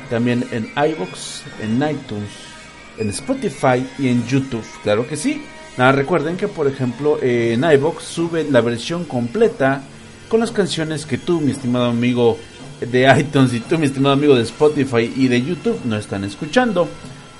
También 0.09 0.45
en 0.51 0.69
iBox, 0.75 1.43
en 1.61 1.75
iTunes, 1.77 2.56
en 2.97 3.09
Spotify 3.09 3.85
y 3.99 4.07
en 4.07 4.25
YouTube. 4.27 4.65
Claro 4.83 5.07
que 5.07 5.17
sí. 5.17 5.41
Nada, 5.77 5.91
recuerden 5.91 6.37
que 6.37 6.47
por 6.47 6.67
ejemplo 6.67 7.19
en 7.21 7.63
iBox 7.63 8.03
sube 8.03 8.43
la 8.49 8.61
versión 8.61 9.05
completa 9.05 9.83
con 10.27 10.39
las 10.39 10.51
canciones 10.51 11.05
que 11.05 11.17
tú, 11.17 11.39
mi 11.39 11.51
estimado 11.51 11.85
amigo 11.85 12.37
de 12.81 13.13
iTunes 13.19 13.53
y 13.53 13.59
tú, 13.59 13.77
mi 13.77 13.85
estimado 13.85 14.13
amigo 14.13 14.35
de 14.35 14.43
Spotify 14.43 15.11
y 15.15 15.27
de 15.27 15.41
YouTube, 15.41 15.79
no 15.85 15.97
están 15.97 16.23
escuchando. 16.23 16.87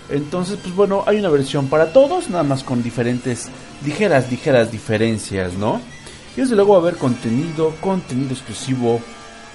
Entonces, 0.10 0.58
pues 0.62 0.74
bueno, 0.74 1.04
hay 1.06 1.18
una 1.18 1.30
versión 1.30 1.68
para 1.68 1.92
todos, 1.92 2.30
nada 2.30 2.44
más 2.44 2.64
con 2.64 2.82
diferentes, 2.82 3.50
ligeras, 3.86 4.32
ligeras 4.32 4.72
diferencias, 4.72 5.54
¿no? 5.54 5.82
Y 6.36 6.42
desde 6.42 6.56
luego 6.56 6.74
va 6.74 6.80
a 6.80 6.82
haber 6.82 6.96
contenido, 6.96 7.74
contenido 7.82 8.32
exclusivo 8.32 9.02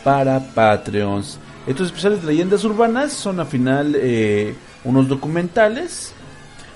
para 0.05 0.41
Patreons. 0.41 1.39
Estos 1.67 1.87
especiales 1.87 2.21
de 2.23 2.29
leyendas 2.29 2.65
urbanas 2.65 3.13
son 3.13 3.41
al 3.41 3.47
final 3.47 3.97
eh, 3.97 4.55
unos 4.85 5.09
documentales. 5.09 6.13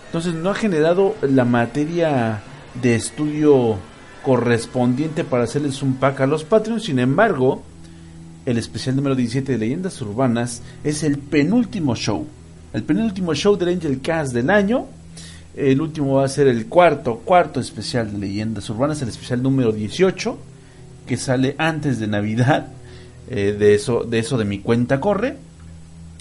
Entonces 0.07 0.35
no 0.35 0.51
ha 0.51 0.55
generado 0.55 1.17
la 1.23 1.45
materia 1.45 2.41
de 2.81 2.95
estudio 2.95 3.77
correspondiente 4.23 5.25
para 5.25 5.45
hacerles 5.45 5.83
un 5.83 5.95
pack 5.95 6.21
a 6.21 6.27
los 6.27 6.45
Patreons. 6.45 6.85
Sin 6.85 6.99
embargo, 6.99 7.63
el 8.45 8.59
especial 8.59 8.97
número 8.97 9.15
17 9.15 9.53
de 9.53 9.59
leyendas 9.59 10.01
urbanas 10.03 10.63
es 10.85 11.03
el 11.03 11.19
penúltimo 11.19 11.95
show. 11.97 12.27
El 12.73 12.83
penúltimo 12.83 13.35
show 13.35 13.57
del 13.57 13.71
Angel 13.71 14.01
Cast 14.01 14.33
del 14.33 14.51
año. 14.51 14.87
El 15.55 15.81
último 15.81 16.17
va 16.17 16.25
a 16.25 16.29
ser 16.29 16.49
el 16.49 16.67
cuarto, 16.67 17.23
cuarto 17.25 17.61
especial 17.61 18.13
de 18.13 18.19
leyendas 18.19 18.69
urbanas, 18.69 19.01
el 19.01 19.09
especial 19.09 19.43
número 19.43 19.73
18, 19.73 20.39
que 21.07 21.17
sale 21.17 21.55
antes 21.57 21.99
de 21.99 22.07
Navidad. 22.07 22.69
Eh, 23.29 23.57
de, 23.59 23.75
eso, 23.75 24.05
de 24.05 24.21
eso 24.21 24.39
de 24.39 24.45
mi 24.45 24.61
cuenta 24.61 25.01
corre. 25.01 25.37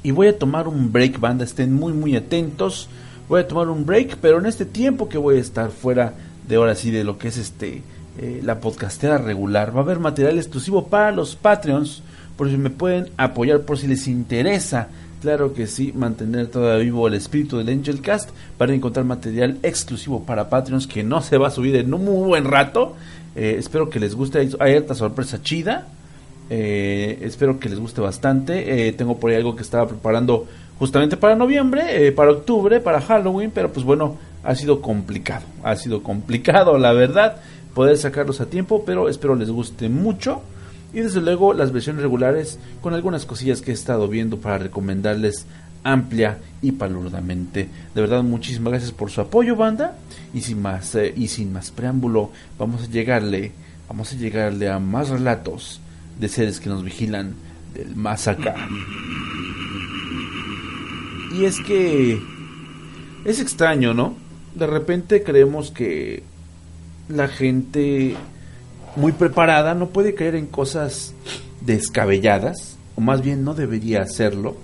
Y 0.05 0.11
voy 0.11 0.27
a 0.27 0.37
tomar 0.37 0.67
un 0.67 0.91
break, 0.91 1.19
banda, 1.19 1.43
estén 1.43 1.73
muy 1.73 1.91
muy 1.91 2.15
atentos. 2.15 2.87
Voy 3.27 3.41
a 3.41 3.47
tomar 3.47 3.69
un 3.69 3.87
break, 3.87 4.17
pero 4.17 4.37
en 4.37 4.45
este 4.45 4.63
tiempo 4.63 5.09
que 5.09 5.17
voy 5.17 5.37
a 5.37 5.41
estar 5.41 5.71
fuera 5.71 6.13
de 6.47 6.57
ahora 6.57 6.75
sí 6.75 6.91
de 6.91 7.03
lo 7.03 7.17
que 7.17 7.29
es 7.29 7.37
este 7.37 7.81
eh, 8.19 8.39
la 8.43 8.59
podcastera 8.59 9.17
regular, 9.17 9.75
va 9.75 9.79
a 9.79 9.83
haber 9.83 9.97
material 9.97 10.37
exclusivo 10.37 10.85
para 10.89 11.11
los 11.11 11.35
Patreons, 11.35 12.03
por 12.37 12.51
si 12.51 12.55
me 12.55 12.69
pueden 12.69 13.09
apoyar, 13.17 13.61
por 13.61 13.79
si 13.79 13.87
les 13.87 14.07
interesa. 14.07 14.89
Claro 15.23 15.55
que 15.55 15.65
sí, 15.65 15.91
mantener 15.95 16.51
todavía 16.51 16.83
vivo 16.83 17.07
el 17.07 17.15
espíritu 17.15 17.57
del 17.57 17.69
Angel 17.69 17.99
Cast 18.01 18.29
para 18.59 18.75
encontrar 18.75 19.07
material 19.07 19.57
exclusivo 19.63 20.23
para 20.23 20.51
Patreons 20.51 20.85
que 20.85 21.01
no 21.01 21.23
se 21.23 21.39
va 21.39 21.47
a 21.47 21.51
subir 21.51 21.77
en 21.77 21.91
un 21.91 22.05
muy 22.05 22.27
buen 22.27 22.45
rato. 22.45 22.95
Eh, 23.35 23.55
espero 23.57 23.89
que 23.89 23.99
les 23.99 24.13
guste. 24.13 24.51
Hay 24.59 24.75
harta 24.75 24.93
sorpresa 24.93 25.41
chida. 25.41 25.87
Eh, 26.49 27.19
espero 27.21 27.59
que 27.59 27.69
les 27.69 27.79
guste 27.79 28.01
bastante. 28.01 28.87
Eh, 28.87 28.93
tengo 28.93 29.17
por 29.17 29.31
ahí 29.31 29.37
algo 29.37 29.55
que 29.55 29.63
estaba 29.63 29.87
preparando 29.87 30.45
justamente 30.77 31.17
para 31.17 31.35
noviembre, 31.35 32.07
eh, 32.07 32.11
para 32.11 32.31
octubre, 32.31 32.79
para 32.79 33.01
Halloween, 33.01 33.51
pero 33.53 33.71
pues 33.71 33.85
bueno, 33.85 34.17
ha 34.43 34.55
sido 34.55 34.81
complicado. 34.81 35.45
Ha 35.63 35.75
sido 35.75 36.03
complicado, 36.03 36.77
la 36.77 36.93
verdad, 36.93 37.37
poder 37.73 37.97
sacarlos 37.97 38.41
a 38.41 38.47
tiempo, 38.47 38.83
pero 38.85 39.09
espero 39.09 39.35
les 39.35 39.49
guste 39.49 39.89
mucho. 39.89 40.41
Y 40.93 41.01
desde 41.01 41.21
luego 41.21 41.53
las 41.53 41.73
versiones 41.73 42.03
regulares 42.03 42.57
con 42.81 42.93
algunas 42.93 43.25
cosillas 43.25 43.61
que 43.61 43.71
he 43.71 43.73
estado 43.73 44.07
viendo 44.07 44.37
para 44.37 44.59
recomendarles 44.59 45.45
amplia 45.83 46.37
y 46.61 46.71
palurdamente. 46.71 47.69
De 47.93 48.01
verdad, 48.01 48.23
muchísimas 48.23 48.71
gracias 48.71 48.91
por 48.91 49.11
su 49.11 49.19
apoyo, 49.19 49.55
banda. 49.55 49.97
Y 50.33 50.41
sin 50.41 50.61
más, 50.61 50.97
y 51.15 51.27
sin 51.27 51.51
más 51.51 51.71
preámbulo, 51.71 52.31
vamos 52.57 52.83
a 52.83 52.87
llegarle, 52.87 53.51
vamos 53.89 54.13
a 54.13 54.15
llegarle 54.15 54.69
a 54.69 54.79
más 54.79 55.09
relatos 55.09 55.81
de 56.19 56.29
seres 56.29 56.59
que 56.59 56.69
nos 56.69 56.83
vigilan 56.83 57.33
del 57.73 57.95
más 57.95 58.27
acá. 58.27 58.55
Y 61.33 61.45
es 61.45 61.59
que 61.59 62.19
es 63.25 63.39
extraño, 63.39 63.93
¿no? 63.93 64.15
De 64.53 64.67
repente 64.67 65.23
creemos 65.23 65.71
que 65.71 66.23
la 67.09 67.27
gente 67.27 68.15
muy 68.95 69.11
preparada 69.11 69.73
no 69.73 69.89
puede 69.89 70.15
caer 70.15 70.35
en 70.35 70.47
cosas 70.47 71.13
descabelladas, 71.61 72.77
o 72.95 73.01
más 73.01 73.21
bien 73.21 73.43
no 73.43 73.53
debería 73.53 74.01
hacerlo. 74.01 74.55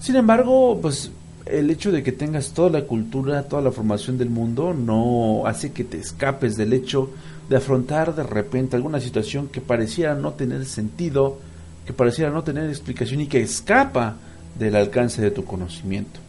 Sin 0.00 0.16
embargo, 0.16 0.78
pues 0.80 1.10
el 1.46 1.70
hecho 1.70 1.92
de 1.92 2.02
que 2.02 2.12
tengas 2.12 2.52
toda 2.52 2.70
la 2.70 2.86
cultura, 2.86 3.44
toda 3.44 3.62
la 3.62 3.72
formación 3.72 4.18
del 4.18 4.30
mundo, 4.30 4.74
no 4.74 5.46
hace 5.46 5.72
que 5.72 5.84
te 5.84 5.98
escapes 5.98 6.56
del 6.56 6.72
hecho 6.72 7.10
de 7.50 7.56
afrontar 7.56 8.14
de 8.14 8.22
repente 8.22 8.76
alguna 8.76 9.00
situación 9.00 9.48
que 9.48 9.60
pareciera 9.60 10.14
no 10.14 10.34
tener 10.34 10.64
sentido, 10.66 11.38
que 11.84 11.92
pareciera 11.92 12.30
no 12.30 12.44
tener 12.44 12.70
explicación 12.70 13.20
y 13.20 13.26
que 13.26 13.42
escapa 13.42 14.16
del 14.56 14.76
alcance 14.76 15.20
de 15.20 15.32
tu 15.32 15.44
conocimiento. 15.44 16.20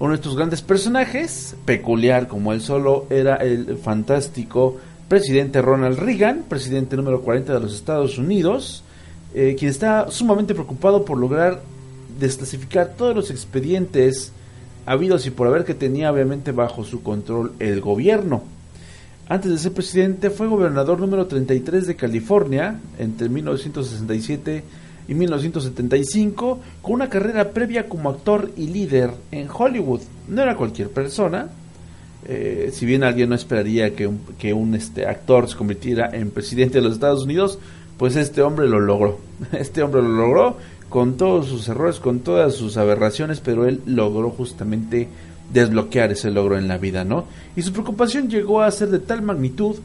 Uno 0.00 0.10
de 0.10 0.16
estos 0.16 0.34
grandes 0.34 0.62
personajes, 0.62 1.54
peculiar 1.64 2.26
como 2.26 2.52
él 2.52 2.60
solo, 2.60 3.06
era 3.10 3.36
el 3.36 3.78
fantástico 3.78 4.76
presidente 5.08 5.62
Ronald 5.62 6.00
Reagan, 6.00 6.44
presidente 6.48 6.96
número 6.96 7.22
40 7.22 7.54
de 7.54 7.60
los 7.60 7.72
Estados 7.72 8.18
Unidos, 8.18 8.82
eh, 9.34 9.54
quien 9.56 9.70
está 9.70 10.10
sumamente 10.10 10.52
preocupado 10.52 11.04
por 11.04 11.16
lograr 11.16 11.62
desclasificar 12.18 12.94
todos 12.96 13.14
los 13.14 13.30
expedientes 13.30 14.32
habidos 14.84 15.26
y 15.26 15.30
por 15.30 15.46
haber 15.46 15.64
que 15.64 15.74
tenía 15.74 16.10
obviamente 16.10 16.50
bajo 16.50 16.82
su 16.82 17.04
control 17.04 17.52
el 17.60 17.80
gobierno. 17.80 18.55
Antes 19.28 19.50
de 19.50 19.58
ser 19.58 19.72
presidente 19.72 20.30
fue 20.30 20.46
gobernador 20.46 21.00
número 21.00 21.26
33 21.26 21.88
de 21.88 21.96
California 21.96 22.78
entre 22.96 23.28
1967 23.28 24.62
y 25.08 25.14
1975 25.14 26.60
con 26.80 26.94
una 26.94 27.08
carrera 27.08 27.50
previa 27.50 27.88
como 27.88 28.08
actor 28.08 28.52
y 28.56 28.68
líder 28.68 29.10
en 29.32 29.48
Hollywood. 29.52 30.02
No 30.28 30.42
era 30.42 30.56
cualquier 30.56 30.90
persona. 30.90 31.48
Eh, 32.24 32.70
si 32.72 32.86
bien 32.86 33.02
alguien 33.02 33.28
no 33.28 33.34
esperaría 33.34 33.96
que 33.96 34.06
un, 34.06 34.20
que 34.38 34.52
un 34.52 34.76
este, 34.76 35.06
actor 35.06 35.48
se 35.48 35.56
convirtiera 35.56 36.08
en 36.12 36.30
presidente 36.30 36.78
de 36.78 36.82
los 36.82 36.94
Estados 36.94 37.24
Unidos, 37.24 37.58
pues 37.98 38.14
este 38.14 38.42
hombre 38.42 38.68
lo 38.68 38.78
logró. 38.78 39.18
Este 39.52 39.82
hombre 39.82 40.02
lo 40.02 40.10
logró 40.10 40.56
con 40.88 41.16
todos 41.16 41.46
sus 41.48 41.68
errores, 41.68 41.98
con 41.98 42.20
todas 42.20 42.54
sus 42.54 42.76
aberraciones, 42.76 43.40
pero 43.40 43.66
él 43.66 43.80
logró 43.86 44.30
justamente 44.30 45.08
desbloquear 45.52 46.12
ese 46.12 46.30
logro 46.30 46.58
en 46.58 46.68
la 46.68 46.78
vida, 46.78 47.04
¿no? 47.04 47.26
Y 47.56 47.62
su 47.62 47.72
preocupación 47.72 48.28
llegó 48.28 48.62
a 48.62 48.70
ser 48.70 48.88
de 48.88 48.98
tal 48.98 49.22
magnitud 49.22 49.76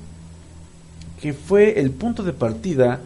que 1.22 1.34
fue 1.34 1.80
el 1.80 1.92
punto 1.92 2.24
de 2.24 2.34
partida 2.34 3.00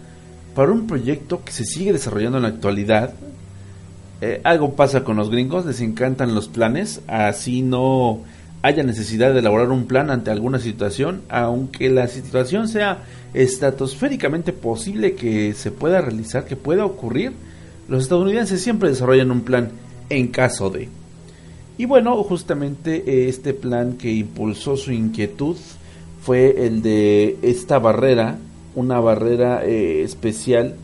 para 0.55 0.71
un 0.71 0.87
proyecto 0.87 1.43
que 1.43 1.51
se 1.51 1.65
sigue 1.65 1.91
desarrollando 1.91 2.37
en 2.37 2.43
la 2.43 2.49
actualidad. 2.49 3.13
Eh, 4.21 4.39
algo 4.43 4.75
pasa 4.75 5.03
con 5.03 5.17
los 5.17 5.29
gringos, 5.29 5.65
les 5.65 5.81
encantan 5.81 6.33
los 6.33 6.47
planes, 6.47 7.01
así 7.07 7.61
no 7.61 8.21
haya 8.61 8.83
necesidad 8.83 9.33
de 9.33 9.39
elaborar 9.39 9.69
un 9.69 9.85
plan 9.85 10.09
ante 10.09 10.31
alguna 10.31 10.59
situación, 10.59 11.21
aunque 11.29 11.89
la 11.89 12.07
situación 12.07 12.67
sea 12.67 13.03
estratosféricamente 13.33 14.53
posible 14.53 15.13
que 15.13 15.53
se 15.53 15.71
pueda 15.71 16.01
realizar, 16.01 16.45
que 16.45 16.55
pueda 16.55 16.85
ocurrir, 16.85 17.33
los 17.87 18.03
estadounidenses 18.03 18.61
siempre 18.61 18.89
desarrollan 18.89 19.29
un 19.29 19.41
plan 19.41 19.69
en 20.09 20.29
caso 20.29 20.69
de. 20.69 20.89
Y 21.77 21.85
bueno, 21.85 22.15
justamente 22.23 23.03
eh, 23.05 23.27
este 23.27 23.53
plan 23.53 23.93
que 23.97 24.11
impulsó 24.11 24.77
su 24.77 24.93
inquietud 24.93 25.57
fue 26.21 26.65
el 26.65 26.81
de 26.81 27.37
esta 27.41 27.79
barrera, 27.79 28.37
una 28.75 28.99
barrera 28.99 29.65
eh, 29.65 30.01
especial 30.03 30.75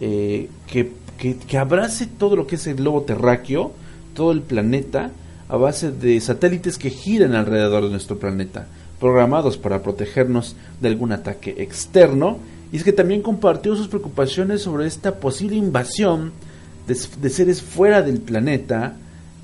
eh, 0.00 0.48
que, 0.66 0.92
que, 1.16 1.36
que, 1.36 1.58
abrace 1.58 2.06
todo 2.06 2.34
lo 2.34 2.46
que 2.46 2.56
es 2.56 2.66
el 2.66 2.76
globo 2.76 3.02
terráqueo, 3.02 3.72
todo 4.14 4.32
el 4.32 4.42
planeta, 4.42 5.12
a 5.48 5.56
base 5.56 5.92
de 5.92 6.20
satélites 6.20 6.76
que 6.76 6.90
giran 6.90 7.34
alrededor 7.34 7.84
de 7.84 7.90
nuestro 7.90 8.18
planeta, 8.18 8.66
programados 8.98 9.56
para 9.56 9.82
protegernos 9.82 10.56
de 10.80 10.88
algún 10.88 11.12
ataque 11.12 11.54
externo. 11.58 12.38
Y 12.72 12.78
es 12.78 12.84
que 12.84 12.92
también 12.92 13.22
compartió 13.22 13.76
sus 13.76 13.86
preocupaciones 13.86 14.62
sobre 14.62 14.86
esta 14.86 15.20
posible 15.20 15.56
invasión 15.56 16.32
de, 16.88 16.98
de 17.20 17.30
seres 17.30 17.62
fuera 17.62 18.02
del 18.02 18.20
planeta, 18.20 18.96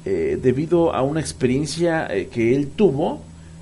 eh, 0.04 0.38
debido 0.40 0.94
a 0.94 1.02
una 1.02 1.20
experiencia 1.20 2.06
eh, 2.06 2.28
que 2.28 2.54
él 2.54 2.68
tuvo. 2.68 3.20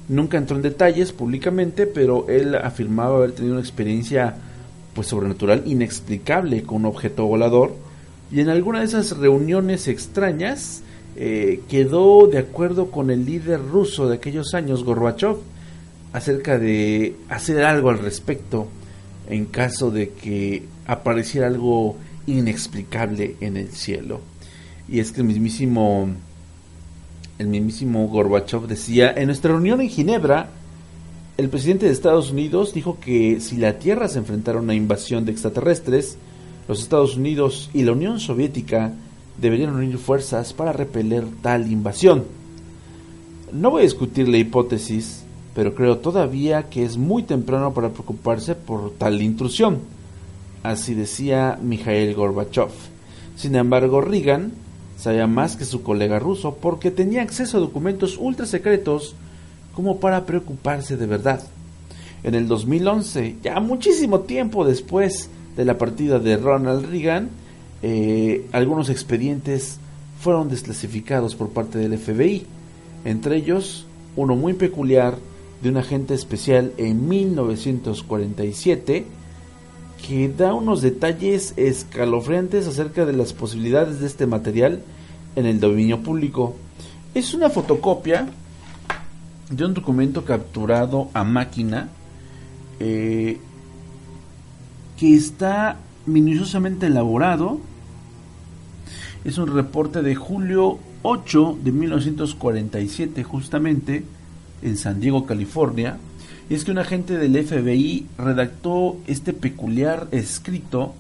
Nunca 0.09 0.39
entró 0.39 0.57
en 0.57 0.63
detalles 0.63 1.13
públicamente, 1.13 1.87
pero 1.87 2.29
él 2.29 2.55
afirmaba 2.55 3.17
haber 3.17 3.33
tenido 3.33 3.55
una 3.55 3.63
experiencia 3.63 4.37
pues 4.95 5.09
sobrenatural 5.09 5.63
inexplicable 5.67 6.63
con 6.63 6.79
un 6.79 6.87
objeto 6.87 7.27
volador. 7.27 7.75
Y 8.31 8.41
en 8.41 8.49
alguna 8.49 8.81
de 8.81 8.87
esas 8.87 9.17
reuniones 9.17 9.89
extrañas, 9.89 10.83
eh, 11.17 11.63
quedó 11.69 12.27
de 12.27 12.39
acuerdo 12.39 12.91
con 12.91 13.11
el 13.11 13.25
líder 13.25 13.61
ruso 13.61 14.09
de 14.09 14.17
aquellos 14.17 14.55
años, 14.55 14.85
Gorbachev, 14.85 15.37
acerca 16.13 16.59
de 16.59 17.17
hacer 17.29 17.65
algo 17.65 17.91
al 17.91 17.99
respecto 17.99 18.69
en 19.29 19.47
caso 19.47 19.91
de 19.91 20.11
que 20.11 20.65
apareciera 20.87 21.47
algo 21.47 21.97
inexplicable 22.27 23.37
en 23.41 23.57
el 23.57 23.71
cielo. 23.71 24.21
Y 24.89 25.01
es 25.01 25.13
que 25.13 25.23
el 25.23 25.27
mismísimo 25.27 26.09
el 27.39 27.49
mismísimo 27.49 28.07
Gorbachev 28.09 28.67
decía, 28.67 29.13
en 29.13 29.27
nuestra 29.27 29.53
reunión 29.53 29.81
en 29.81 29.91
Ginebra, 29.91 30.49
el 31.37 31.51
presidente 31.51 31.87
de 31.87 31.93
Estados 31.93 32.31
Unidos 32.31 32.73
dijo 32.73 32.99
que 32.99 33.41
si 33.41 33.57
la 33.57 33.79
Tierra 33.79 34.09
se 34.09 34.19
enfrentara 34.19 34.59
a 34.59 34.63
una 34.63 34.75
invasión 34.75 35.25
de 35.25 35.33
extraterrestres, 35.33 36.17
los 36.67 36.81
Estados 36.81 37.17
Unidos 37.17 37.71
y 37.75 37.83
la 37.83 37.93
Unión 37.93 38.21
Soviética 38.21 38.93
deberían 39.39 39.75
unir 39.75 39.99
fuerzas 39.99 40.55
para 40.55 40.73
repeler 40.73 41.25
tal 41.43 41.71
invasión. 41.71 42.25
No 43.53 43.71
voy 43.71 43.81
a 43.81 43.85
discutir 43.85 44.29
la 44.29 44.39
hipótesis, 44.39 45.25
pero 45.55 45.75
creo 45.75 45.99
todavía 45.99 46.71
que 46.71 46.85
es 46.85 46.97
muy 46.97 47.23
temprano 47.23 47.75
para 47.75 47.91
preocuparse 47.91 48.55
por 48.55 48.93
tal 48.93 49.21
intrusión. 49.21 49.81
Así 50.63 50.95
decía 50.95 51.59
Mikhail 51.63 52.15
Gorbachev. 52.15 52.71
Sin 53.37 53.55
embargo, 53.55 54.01
Reagan 54.01 54.53
sabía 54.97 55.27
más 55.27 55.57
que 55.57 55.65
su 55.65 55.83
colega 55.83 56.19
ruso 56.19 56.57
porque 56.61 56.91
tenía 56.91 57.23
acceso 57.23 57.59
a 57.59 57.61
documentos 57.61 58.17
ultra 58.19 58.47
secretos 58.47 59.15
como 59.75 59.99
para 60.01 60.27
preocuparse 60.27 60.97
de 60.97 61.07
verdad. 61.07 61.43
En 62.23 62.35
el 62.35 62.49
2011, 62.49 63.37
ya 63.43 63.61
muchísimo 63.61 64.21
tiempo 64.21 64.65
después 64.65 65.29
de 65.57 65.65
la 65.65 65.79
partida 65.79 66.19
de 66.19 66.37
Ronald 66.37 66.91
Reagan, 66.91 67.29
eh, 67.83 68.47
algunos 68.53 68.89
expedientes 68.89 69.79
fueron 70.19 70.49
desclasificados 70.49 71.37
por 71.37 71.51
parte 71.51 71.79
del 71.79 71.99
FBI, 71.99 72.47
entre 73.05 73.37
ellos 73.37 73.87
uno 74.17 74.35
muy 74.35 74.55
peculiar 74.55 75.19
de 75.63 75.69
un 75.69 75.77
agente 75.77 76.15
especial 76.15 76.73
en 76.79 77.09
1947 77.09 79.05
que 80.05 80.29
da 80.29 80.55
unos 80.55 80.83
detalles 80.83 81.55
escalofriantes 81.57 82.67
acerca 82.67 83.05
de 83.07 83.13
las 83.13 83.33
posibilidades 83.33 84.01
de 84.01 84.07
este 84.07 84.27
material 84.27 84.83
en 85.35 85.47
el 85.47 85.61
dominio 85.61 86.03
público. 86.03 86.57
Es 87.15 87.35
una 87.35 87.51
fotocopia 87.51 88.29
de 89.51 89.65
un 89.65 89.75
documento 89.75 90.25
capturado 90.25 91.09
a 91.15 91.25
máquina 91.25 91.89
eh, 92.81 93.39
que 94.99 95.15
está 95.15 95.79
minuciosamente 96.07 96.87
elaborado. 96.87 97.61
Es 99.25 99.39
un 99.39 99.53
reporte 99.55 100.03
de 100.03 100.15
julio 100.15 100.79
8 101.03 101.59
de 101.63 101.73
1947 101.73 103.25
justamente 103.25 104.05
en 104.63 104.77
San 104.77 105.01
Diego, 105.01 105.27
California 105.27 105.99
es 106.55 106.65
que 106.65 106.71
un 106.71 106.79
agente 106.79 107.19
del 107.19 107.45
FBI 107.45 108.07
redactó 108.19 108.97
este 109.07 109.33
peculiar 109.33 110.07
escrito 110.13 110.95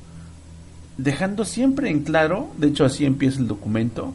dejando 0.99 1.45
siempre 1.45 1.91
en 1.91 2.01
claro, 2.03 2.49
de 2.59 2.69
hecho 2.69 2.85
así 2.85 3.05
empieza 3.05 3.39
el 3.39 3.49
documento, 3.49 4.15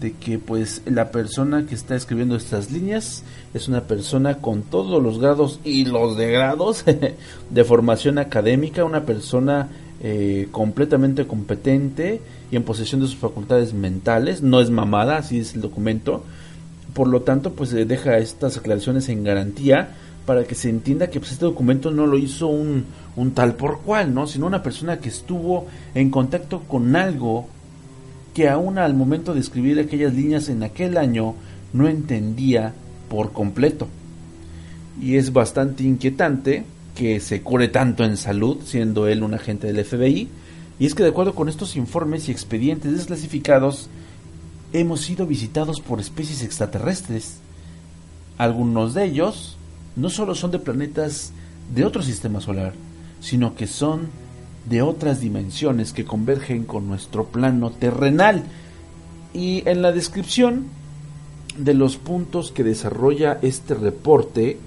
de 0.00 0.12
que 0.12 0.38
pues 0.38 0.82
la 0.86 1.10
persona 1.10 1.66
que 1.66 1.74
está 1.74 1.94
escribiendo 1.94 2.36
estas 2.36 2.70
líneas 2.70 3.22
es 3.52 3.68
una 3.68 3.82
persona 3.82 4.38
con 4.38 4.62
todos 4.62 5.02
los 5.02 5.18
grados 5.18 5.60
y 5.64 5.84
los 5.84 6.16
degrados 6.16 6.84
de 7.50 7.64
formación 7.64 8.18
académica, 8.18 8.84
una 8.84 9.04
persona 9.04 9.68
eh, 10.02 10.48
completamente 10.50 11.26
competente 11.26 12.22
y 12.50 12.56
en 12.56 12.62
posesión 12.62 13.02
de 13.02 13.08
sus 13.08 13.16
facultades 13.16 13.74
mentales, 13.74 14.40
no 14.40 14.60
es 14.60 14.70
mamada, 14.70 15.18
así 15.18 15.40
es 15.40 15.54
el 15.54 15.60
documento, 15.60 16.24
por 16.94 17.08
lo 17.08 17.22
tanto 17.22 17.52
pues 17.52 17.70
deja 17.70 18.18
estas 18.18 18.56
aclaraciones 18.56 19.08
en 19.08 19.24
garantía 19.24 19.90
para 20.30 20.44
que 20.44 20.54
se 20.54 20.68
entienda 20.68 21.10
que 21.10 21.18
pues, 21.18 21.32
este 21.32 21.44
documento 21.44 21.90
no 21.90 22.06
lo 22.06 22.16
hizo 22.16 22.46
un, 22.46 22.84
un 23.16 23.32
tal 23.32 23.56
por 23.56 23.80
cual, 23.80 24.14
¿no? 24.14 24.28
sino 24.28 24.46
una 24.46 24.62
persona 24.62 25.00
que 25.00 25.08
estuvo 25.08 25.66
en 25.92 26.08
contacto 26.08 26.60
con 26.68 26.94
algo 26.94 27.48
que 28.32 28.48
aún 28.48 28.78
al 28.78 28.94
momento 28.94 29.34
de 29.34 29.40
escribir 29.40 29.80
aquellas 29.80 30.14
líneas 30.14 30.48
en 30.48 30.62
aquel 30.62 30.98
año 30.98 31.34
no 31.72 31.88
entendía 31.88 32.74
por 33.08 33.32
completo. 33.32 33.88
Y 35.02 35.16
es 35.16 35.32
bastante 35.32 35.82
inquietante 35.82 36.64
que 36.94 37.18
se 37.18 37.42
cure 37.42 37.66
tanto 37.66 38.04
en 38.04 38.16
salud, 38.16 38.58
siendo 38.64 39.08
él 39.08 39.24
un 39.24 39.34
agente 39.34 39.72
del 39.72 39.84
FBI, 39.84 40.28
y 40.78 40.86
es 40.86 40.94
que 40.94 41.02
de 41.02 41.08
acuerdo 41.08 41.34
con 41.34 41.48
estos 41.48 41.74
informes 41.74 42.28
y 42.28 42.30
expedientes 42.30 42.92
desclasificados, 42.92 43.88
hemos 44.72 45.00
sido 45.00 45.26
visitados 45.26 45.80
por 45.80 45.98
especies 45.98 46.44
extraterrestres. 46.44 47.38
Algunos 48.38 48.94
de 48.94 49.06
ellos 49.06 49.56
no 49.96 50.10
solo 50.10 50.34
son 50.34 50.50
de 50.50 50.58
planetas 50.58 51.32
de 51.74 51.84
otro 51.84 52.02
sistema 52.02 52.40
solar, 52.40 52.72
sino 53.20 53.54
que 53.54 53.66
son 53.66 54.08
de 54.68 54.82
otras 54.82 55.20
dimensiones 55.20 55.92
que 55.92 56.04
convergen 56.04 56.64
con 56.64 56.86
nuestro 56.88 57.26
plano 57.26 57.70
terrenal. 57.70 58.44
Y 59.32 59.62
en 59.68 59.82
la 59.82 59.92
descripción 59.92 60.66
de 61.56 61.74
los 61.74 61.96
puntos 61.96 62.52
que 62.52 62.64
desarrolla 62.64 63.38
este 63.42 63.74
reporte, 63.74 64.58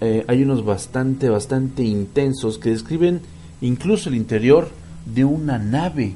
eh, 0.00 0.24
hay 0.28 0.42
unos 0.42 0.64
bastante, 0.64 1.28
bastante 1.28 1.84
intensos 1.84 2.58
que 2.58 2.70
describen 2.70 3.20
incluso 3.60 4.08
el 4.08 4.16
interior 4.16 4.68
de 5.06 5.24
una 5.24 5.58
nave, 5.58 6.12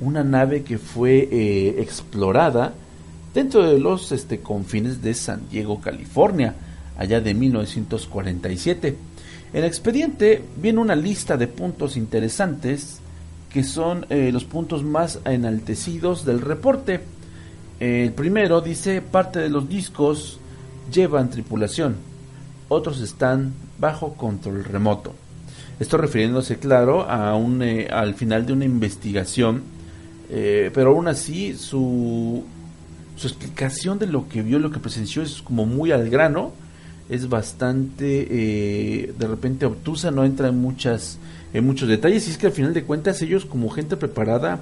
una 0.00 0.24
nave 0.24 0.62
que 0.62 0.78
fue 0.78 1.28
eh, 1.30 1.76
explorada 1.78 2.74
dentro 3.34 3.62
de 3.62 3.78
los 3.78 4.12
este, 4.12 4.40
confines 4.40 5.02
de 5.02 5.14
San 5.14 5.48
Diego, 5.50 5.80
California 5.80 6.54
allá 6.96 7.20
de 7.20 7.34
1947. 7.34 8.96
En 9.52 9.58
el 9.58 9.64
expediente 9.64 10.44
viene 10.56 10.78
una 10.78 10.94
lista 10.94 11.36
de 11.36 11.48
puntos 11.48 11.96
interesantes 11.96 13.00
que 13.50 13.64
son 13.64 14.06
eh, 14.10 14.30
los 14.32 14.44
puntos 14.44 14.84
más 14.84 15.18
enaltecidos 15.24 16.24
del 16.24 16.40
reporte. 16.40 17.00
El 17.80 18.12
primero 18.12 18.60
dice 18.60 19.02
parte 19.02 19.40
de 19.40 19.48
los 19.48 19.68
discos 19.68 20.38
llevan 20.92 21.30
tripulación, 21.30 21.96
otros 22.68 23.00
están 23.00 23.52
bajo 23.78 24.14
control 24.14 24.64
remoto. 24.64 25.14
Esto 25.80 25.96
refiriéndose, 25.96 26.58
claro, 26.58 27.08
a 27.08 27.34
un, 27.34 27.62
eh, 27.62 27.88
al 27.90 28.14
final 28.14 28.44
de 28.44 28.52
una 28.52 28.66
investigación, 28.66 29.62
eh, 30.28 30.70
pero 30.74 30.90
aún 30.90 31.08
así 31.08 31.56
su, 31.56 32.44
su 33.16 33.26
explicación 33.26 33.98
de 33.98 34.06
lo 34.06 34.28
que 34.28 34.42
vio, 34.42 34.58
lo 34.58 34.70
que 34.70 34.78
presenció 34.78 35.22
es 35.22 35.42
como 35.42 35.66
muy 35.66 35.90
al 35.90 36.08
grano 36.10 36.52
es 37.10 37.28
bastante 37.28 38.26
eh, 38.30 39.12
de 39.18 39.26
repente 39.26 39.66
obtusa, 39.66 40.10
no 40.10 40.24
entra 40.24 40.48
en 40.48 40.58
muchas 40.58 41.18
en 41.52 41.66
muchos 41.66 41.88
detalles 41.88 42.28
y 42.28 42.30
es 42.30 42.38
que 42.38 42.46
al 42.46 42.52
final 42.52 42.72
de 42.72 42.84
cuentas 42.84 43.20
ellos 43.22 43.44
como 43.44 43.68
gente 43.70 43.96
preparada, 43.96 44.60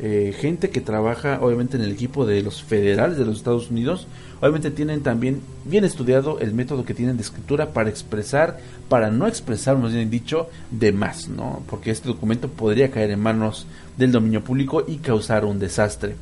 eh, 0.00 0.34
gente 0.36 0.70
que 0.70 0.80
trabaja 0.80 1.38
obviamente 1.40 1.76
en 1.76 1.84
el 1.84 1.92
equipo 1.92 2.26
de 2.26 2.42
los 2.42 2.64
federales 2.64 3.16
de 3.16 3.24
los 3.24 3.36
Estados 3.36 3.70
Unidos, 3.70 4.08
obviamente 4.40 4.72
tienen 4.72 5.02
también 5.02 5.40
bien 5.64 5.84
estudiado 5.84 6.40
el 6.40 6.52
método 6.52 6.84
que 6.84 6.94
tienen 6.94 7.16
de 7.16 7.22
escritura 7.22 7.72
para 7.72 7.90
expresar, 7.90 8.58
para 8.88 9.12
no 9.12 9.28
expresar, 9.28 9.78
más 9.78 9.92
bien 9.92 10.10
dicho, 10.10 10.48
de 10.72 10.90
más, 10.90 11.28
¿no? 11.28 11.62
Porque 11.70 11.92
este 11.92 12.08
documento 12.08 12.48
podría 12.48 12.90
caer 12.90 13.12
en 13.12 13.20
manos 13.20 13.68
del 13.96 14.10
dominio 14.10 14.42
público 14.42 14.84
y 14.84 14.96
causar 14.96 15.44
un 15.44 15.60
desastre. 15.60 16.16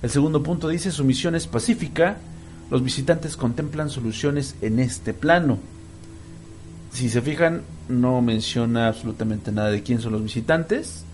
El 0.00 0.08
segundo 0.08 0.42
punto 0.42 0.68
dice 0.68 0.90
su 0.90 1.04
misión 1.04 1.34
es 1.34 1.46
pacífica, 1.46 2.16
los 2.70 2.82
visitantes 2.82 3.36
contemplan 3.36 3.90
soluciones 3.90 4.54
en 4.60 4.78
este 4.78 5.14
plano. 5.14 5.58
Si 6.92 7.08
se 7.08 7.22
fijan, 7.22 7.62
no 7.88 8.20
menciona 8.22 8.88
absolutamente 8.88 9.52
nada 9.52 9.70
de 9.70 9.82
quién 9.82 10.00
son 10.00 10.12
los 10.12 10.22
visitantes 10.22 11.04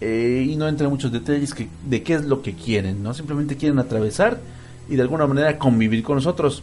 eh, 0.00 0.46
y 0.48 0.56
no 0.56 0.68
entra 0.68 0.86
en 0.86 0.92
muchos 0.92 1.12
detalles 1.12 1.54
de 1.86 2.02
qué 2.02 2.14
es 2.14 2.24
lo 2.24 2.42
que 2.42 2.54
quieren, 2.54 3.02
¿no? 3.02 3.14
Simplemente 3.14 3.56
quieren 3.56 3.78
atravesar 3.78 4.40
y 4.88 4.96
de 4.96 5.02
alguna 5.02 5.26
manera 5.26 5.58
convivir 5.58 6.02
con 6.02 6.16
nosotros. 6.16 6.62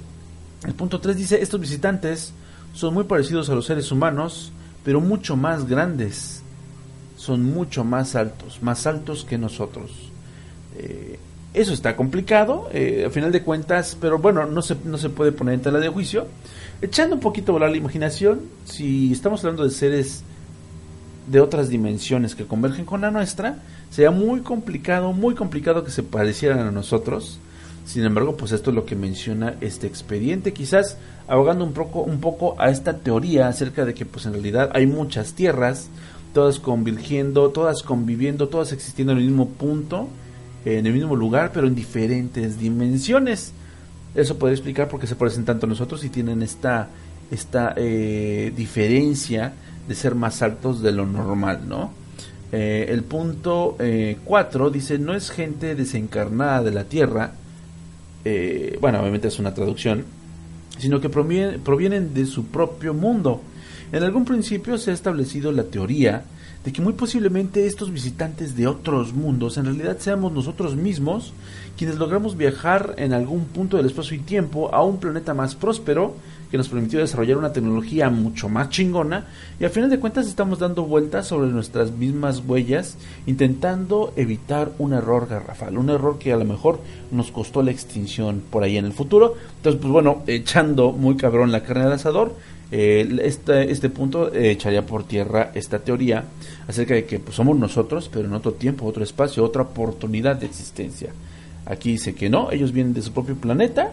El 0.66 0.74
punto 0.74 1.00
3 1.00 1.16
dice, 1.16 1.42
estos 1.42 1.60
visitantes 1.60 2.34
son 2.74 2.94
muy 2.94 3.06
parecidos 3.06 3.50
a 3.50 3.56
los 3.56 3.66
seres 3.66 3.92
humanos, 3.92 4.52
pero 4.84 5.02
mucho 5.02 5.36
más 5.36 5.68
grandes. 5.68 6.42
Son 7.16 7.44
mucho 7.44 7.84
más 7.84 8.16
altos, 8.16 8.60
más 8.62 8.88
altos 8.88 9.26
que 9.26 9.38
nosotros. 9.38 9.92
Eh, 10.78 11.20
eso 11.54 11.74
está 11.74 11.96
complicado, 11.96 12.70
eh, 12.72 13.04
al 13.06 13.12
final 13.12 13.32
de 13.32 13.42
cuentas, 13.42 13.98
pero 14.00 14.20
bueno, 14.20 14.46
no 14.46 14.62
se, 14.62 14.76
no 14.86 14.98
se 14.98 15.10
puede 15.10 15.32
poner 15.32 15.56
en 15.56 15.62
tela 15.62 15.80
de 15.80 15.90
juicio. 15.90 16.28
Echando 16.82 17.16
un 17.16 17.22
poquito 17.22 17.52
a 17.52 17.54
volar 17.54 17.72
la 17.72 17.78
imaginación, 17.78 18.42
si 18.66 19.12
estamos 19.12 19.44
hablando 19.44 19.64
de 19.64 19.72
seres 19.72 20.24
de 21.28 21.42
otras 21.42 21.70
dimensiones 21.70 22.36
que 22.36 22.46
convergen 22.46 22.86
con 22.86 23.02
la 23.02 23.12
nuestra, 23.12 23.60
sería 23.90 24.12
muy 24.12 24.42
complicado, 24.42 25.12
muy 25.12 25.36
complicado 25.36 25.84
que 25.84 25.92
se 25.92 26.04
parecieran 26.04 26.60
a 26.60 26.72
nosotros. 26.72 27.40
Sin 27.86 28.06
embargo, 28.06 28.38
pues 28.38 28.52
esto 28.52 28.70
es 28.70 28.76
lo 28.76 28.86
que 28.86 28.96
menciona 28.96 29.56
este 29.62 29.88
expediente, 29.88 30.54
quizás 30.54 30.98
ahogando 31.28 31.66
un 31.66 31.74
poco, 31.74 32.02
un 32.02 32.20
poco 32.20 32.56
a 32.60 32.70
esta 32.70 32.98
teoría 32.98 33.48
acerca 33.48 33.86
de 33.86 33.96
que 33.96 34.06
pues 34.06 34.28
en 34.28 34.34
realidad 34.34 34.70
hay 34.74 34.86
muchas 34.86 35.34
tierras, 35.34 35.90
todas 36.34 36.60
convergiendo, 36.60 37.50
todas 37.50 37.82
conviviendo, 37.82 38.48
todas 38.48 38.72
existiendo 38.72 39.14
en 39.14 39.20
el 39.20 39.26
mismo 39.26 39.50
punto 39.50 40.08
en 40.66 40.86
el 40.86 40.94
mismo 40.94 41.16
lugar, 41.16 41.52
pero 41.54 41.68
en 41.68 41.76
diferentes 41.76 42.60
dimensiones. 42.60 43.54
Eso 44.16 44.38
puede 44.38 44.54
explicar 44.54 44.88
por 44.88 45.00
qué 45.00 45.08
se 45.08 45.16
parecen 45.16 45.46
tanto 45.46 45.66
a 45.66 45.70
nosotros 45.70 46.04
y 46.04 46.10
tienen 46.10 46.42
esta, 46.42 46.90
esta 47.32 47.74
eh, 47.78 48.52
diferencia 48.56 49.54
de 49.88 49.96
ser 49.96 50.16
más 50.16 50.42
altos 50.42 50.82
de 50.82 50.92
lo 50.92 51.06
normal, 51.06 51.62
¿no? 51.68 51.92
Eh, 52.52 52.88
el 52.90 53.04
punto 53.04 53.78
4 53.78 54.68
eh, 54.68 54.72
dice, 54.74 54.98
no 54.98 55.14
es 55.14 55.30
gente 55.30 55.76
desencarnada 55.76 56.64
de 56.64 56.72
la 56.72 56.84
Tierra, 56.86 57.34
bueno, 58.82 59.00
obviamente 59.00 59.28
es 59.28 59.40
una 59.40 59.54
traducción, 59.56 60.06
sino 60.78 61.00
que 61.02 61.10
provienen 61.10 62.14
de 62.14 62.26
su 62.26 62.46
propio 62.46 62.94
mundo. 62.94 63.42
En 63.92 64.04
algún 64.04 64.26
principio 64.26 64.78
se 64.78 64.92
ha 64.92 64.94
establecido 64.94 65.52
la 65.52 65.64
teoría 65.64 66.24
de 66.64 66.74
que 66.74 66.82
muy 66.82 66.94
posiblemente 66.94 67.66
estos 67.66 67.92
visitantes 67.92 68.56
de 68.56 68.68
otros 68.68 69.14
mundos 69.14 69.58
en 69.58 69.66
realidad 69.66 69.98
seamos 70.00 70.34
nosotros 70.34 70.76
mismos 70.76 71.34
quienes 71.78 71.98
logramos 71.98 72.36
viajar 72.36 72.96
en 72.98 73.14
algún 73.14 73.46
punto 73.46 73.78
del 73.78 73.86
espacio 73.86 74.18
y 74.18 74.20
tiempo 74.20 74.74
a 74.74 74.84
un 74.84 74.98
planeta 74.98 75.34
más 75.34 75.56
próspero 75.56 76.16
que 76.52 76.58
nos 76.58 76.68
permitió 76.68 77.00
desarrollar 77.00 77.38
una 77.38 77.54
tecnología 77.54 78.10
mucho 78.10 78.50
más 78.50 78.70
chingona 78.70 79.28
y 79.60 79.64
al 79.64 79.70
final 79.70 79.90
de 79.90 80.00
cuentas 80.00 80.28
estamos 80.28 80.60
dando 80.60 80.84
vueltas 80.84 81.28
sobre 81.28 81.50
nuestras 81.50 81.92
mismas 81.92 82.44
huellas 82.46 82.98
intentando 83.26 84.12
evitar 84.18 84.72
un 84.80 84.94
error 84.94 85.28
garrafal, 85.28 85.78
un 85.78 85.90
error 85.90 86.18
que 86.20 86.34
a 86.34 86.38
lo 86.38 86.46
mejor 86.46 86.82
nos 87.12 87.32
costó 87.32 87.64
la 87.64 87.72
extinción 87.72 88.42
por 88.50 88.64
ahí 88.64 88.78
en 88.78 88.86
el 88.86 88.94
futuro. 88.94 89.36
Entonces, 89.58 89.80
pues 89.80 89.94
bueno, 89.94 90.24
echando 90.28 90.92
muy 90.92 91.16
cabrón 91.16 91.52
la 91.52 91.64
carne 91.64 91.84
del 91.84 91.94
asador, 91.94 92.36
este, 92.72 93.72
este 93.72 93.90
punto 93.90 94.34
eh, 94.34 94.52
echaría 94.52 94.86
por 94.86 95.04
tierra 95.04 95.52
esta 95.56 95.80
teoría 95.80 96.26
acerca 96.68 96.94
de 96.94 97.06
que 97.06 97.20
pues, 97.20 97.36
somos 97.36 97.58
nosotros, 97.58 98.10
pero 98.12 98.28
en 98.28 98.34
otro 98.34 98.54
tiempo, 98.54 98.86
otro 98.86 99.04
espacio, 99.04 99.44
otra 99.44 99.64
oportunidad 99.64 100.36
de 100.36 100.46
existencia. 100.46 101.10
Aquí 101.66 101.94
dice 101.94 102.14
que 102.14 102.30
no, 102.30 102.52
ellos 102.52 102.72
vienen 102.72 102.94
de 102.94 103.02
su 103.02 103.12
propio 103.12 103.36
planeta, 103.36 103.92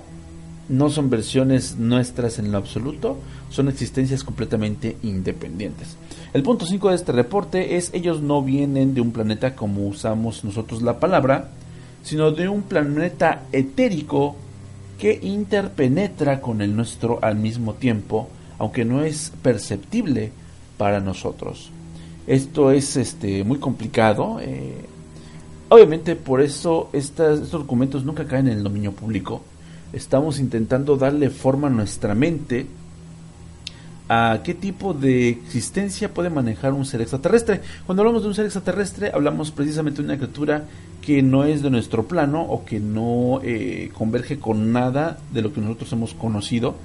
no 0.69 0.91
son 0.91 1.11
versiones 1.11 1.77
nuestras 1.77 2.39
en 2.39 2.53
lo 2.53 2.59
absoluto, 2.59 3.19
son 3.51 3.69
existencias 3.69 4.25
completamente 4.25 4.97
independientes. 5.03 5.97
El 6.35 6.43
punto 6.43 6.67
5 6.67 6.91
de 6.91 6.97
este 6.97 7.13
reporte 7.13 7.77
es 7.77 7.91
ellos 7.95 8.21
no 8.21 8.43
vienen 8.43 8.95
de 8.95 9.01
un 9.01 9.13
planeta 9.13 9.55
como 9.55 9.87
usamos 9.87 10.45
nosotros 10.45 10.83
la 10.83 10.99
palabra, 10.99 11.51
sino 12.03 12.31
de 12.31 12.49
un 12.49 12.63
planeta 12.63 13.43
etérico 13.53 14.37
que 14.99 15.19
interpenetra 15.23 16.41
con 16.41 16.61
el 16.63 16.75
nuestro 16.75 17.19
al 17.23 17.37
mismo 17.37 17.75
tiempo 17.75 18.29
aunque 18.59 18.85
no 18.85 19.03
es 19.03 19.33
perceptible 19.43 20.33
para 20.77 21.01
nosotros. 21.01 21.71
Esto 22.27 22.71
es 22.71 22.97
este, 22.97 23.45
muy 23.45 23.59
complicado. 23.59 24.39
Eh, 24.41 24.85
obviamente 25.69 26.17
por 26.17 26.41
eso 26.41 26.91
estos 26.93 27.51
documentos 27.51 28.05
nunca 28.05 28.27
caen 28.27 28.49
en 28.49 28.59
el 28.59 28.65
dominio 28.65 28.93
público. 28.93 29.43
Estamos 29.93 30.39
intentando 30.39 30.97
darle 30.97 31.31
forma 31.31 31.69
a 31.69 31.71
nuestra 31.71 32.15
mente 32.15 32.67
a 34.09 34.41
qué 34.45 34.55
tipo 34.55 34.95
de 34.95 35.29
existencia 35.29 36.13
puede 36.13 36.31
manejar 36.31 36.73
un 36.73 36.85
ser 36.85 37.01
extraterrestre. 37.01 37.61
Cuando 37.87 38.03
hablamos 38.03 38.23
de 38.23 38.29
un 38.29 38.35
ser 38.35 38.45
extraterrestre, 38.45 39.11
hablamos 39.13 39.51
precisamente 39.51 40.03
de 40.03 40.09
una 40.09 40.17
criatura 40.17 40.65
que 41.03 41.23
no 41.23 41.45
es 41.45 41.63
de 41.63 41.71
nuestro 41.71 42.05
plano 42.05 42.43
o 42.43 42.65
que 42.65 42.79
no 42.79 43.41
eh, 43.43 43.91
converge 43.95 44.39
con 44.39 44.73
nada 44.73 45.19
de 45.33 45.43
lo 45.43 45.53
que 45.53 45.61
nosotros 45.61 45.93
hemos 45.93 46.15
conocido 46.15 46.77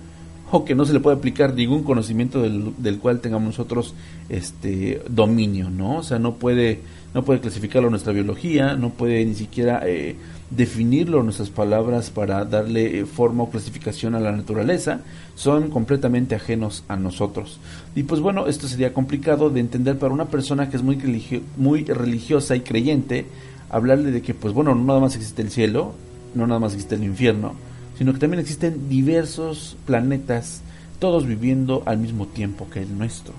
o 0.52 0.65
que 0.65 0.76
no 0.76 0.86
se 0.86 0.94
le 0.94 0.99
puede 0.99 1.18
aplicar 1.18 1.53
ningún 1.53 1.84
conocimiento 1.84 2.41
del, 2.41 2.99
cual 2.99 3.22
tengamos 3.22 3.48
nosotros 3.48 3.94
este 4.30 5.02
dominio, 5.10 5.69
¿no? 5.69 5.98
O 5.98 6.03
sea, 6.03 6.19
no 6.19 6.36
puede, 6.36 6.82
no 7.14 7.23
puede 7.23 7.40
clasificarlo 7.40 7.90
nuestra 7.90 8.11
biología, 8.11 8.76
no 8.76 8.90
puede 8.90 9.26
ni 9.26 9.34
siquiera 9.34 9.82
eh, 9.86 10.18
definirlo 10.49 11.23
nuestras 11.23 11.49
palabras 11.49 12.10
para 12.10 12.44
darle 12.44 12.99
eh, 12.99 13.06
forma 13.06 13.44
o 13.44 13.49
clasificación 13.49 14.14
a 14.14 14.19
la 14.19 14.34
naturaleza, 14.34 15.02
son 15.36 15.69
completamente 15.69 16.36
ajenos 16.36 16.84
a 16.90 16.98
nosotros. 16.98 17.60
Y 17.95 18.03
pues 18.03 18.19
bueno, 18.19 18.48
esto 18.48 18.68
sería 18.68 18.94
complicado 18.94 19.49
de 19.49 19.61
entender 19.61 19.98
para 19.98 20.14
una 20.14 20.26
persona 20.26 20.69
que 20.69 20.78
es 20.78 20.84
muy, 20.84 21.41
muy 21.57 21.86
religiosa 21.86 22.56
y 22.56 22.61
creyente, 22.61 23.26
hablarle 23.69 24.11
de 24.11 24.22
que 24.22 24.34
pues 24.34 24.53
bueno, 24.53 24.76
no 24.76 24.84
nada 24.84 24.99
más 24.99 25.15
existe 25.15 25.41
el 25.41 25.49
cielo, 25.49 25.94
no 26.36 26.45
nada 26.45 26.60
más 26.60 26.73
existe 26.73 26.95
el 26.95 27.06
infierno, 27.06 27.56
sino 28.02 28.14
que 28.14 28.19
también 28.19 28.40
existen 28.40 28.90
diversos 28.90 29.78
planetas, 29.86 30.64
todos 30.98 31.28
viviendo 31.28 31.84
al 31.86 31.99
mismo 31.99 32.26
tiempo 32.26 32.68
que 32.68 32.82
el 32.82 32.98
nuestro. 32.98 33.36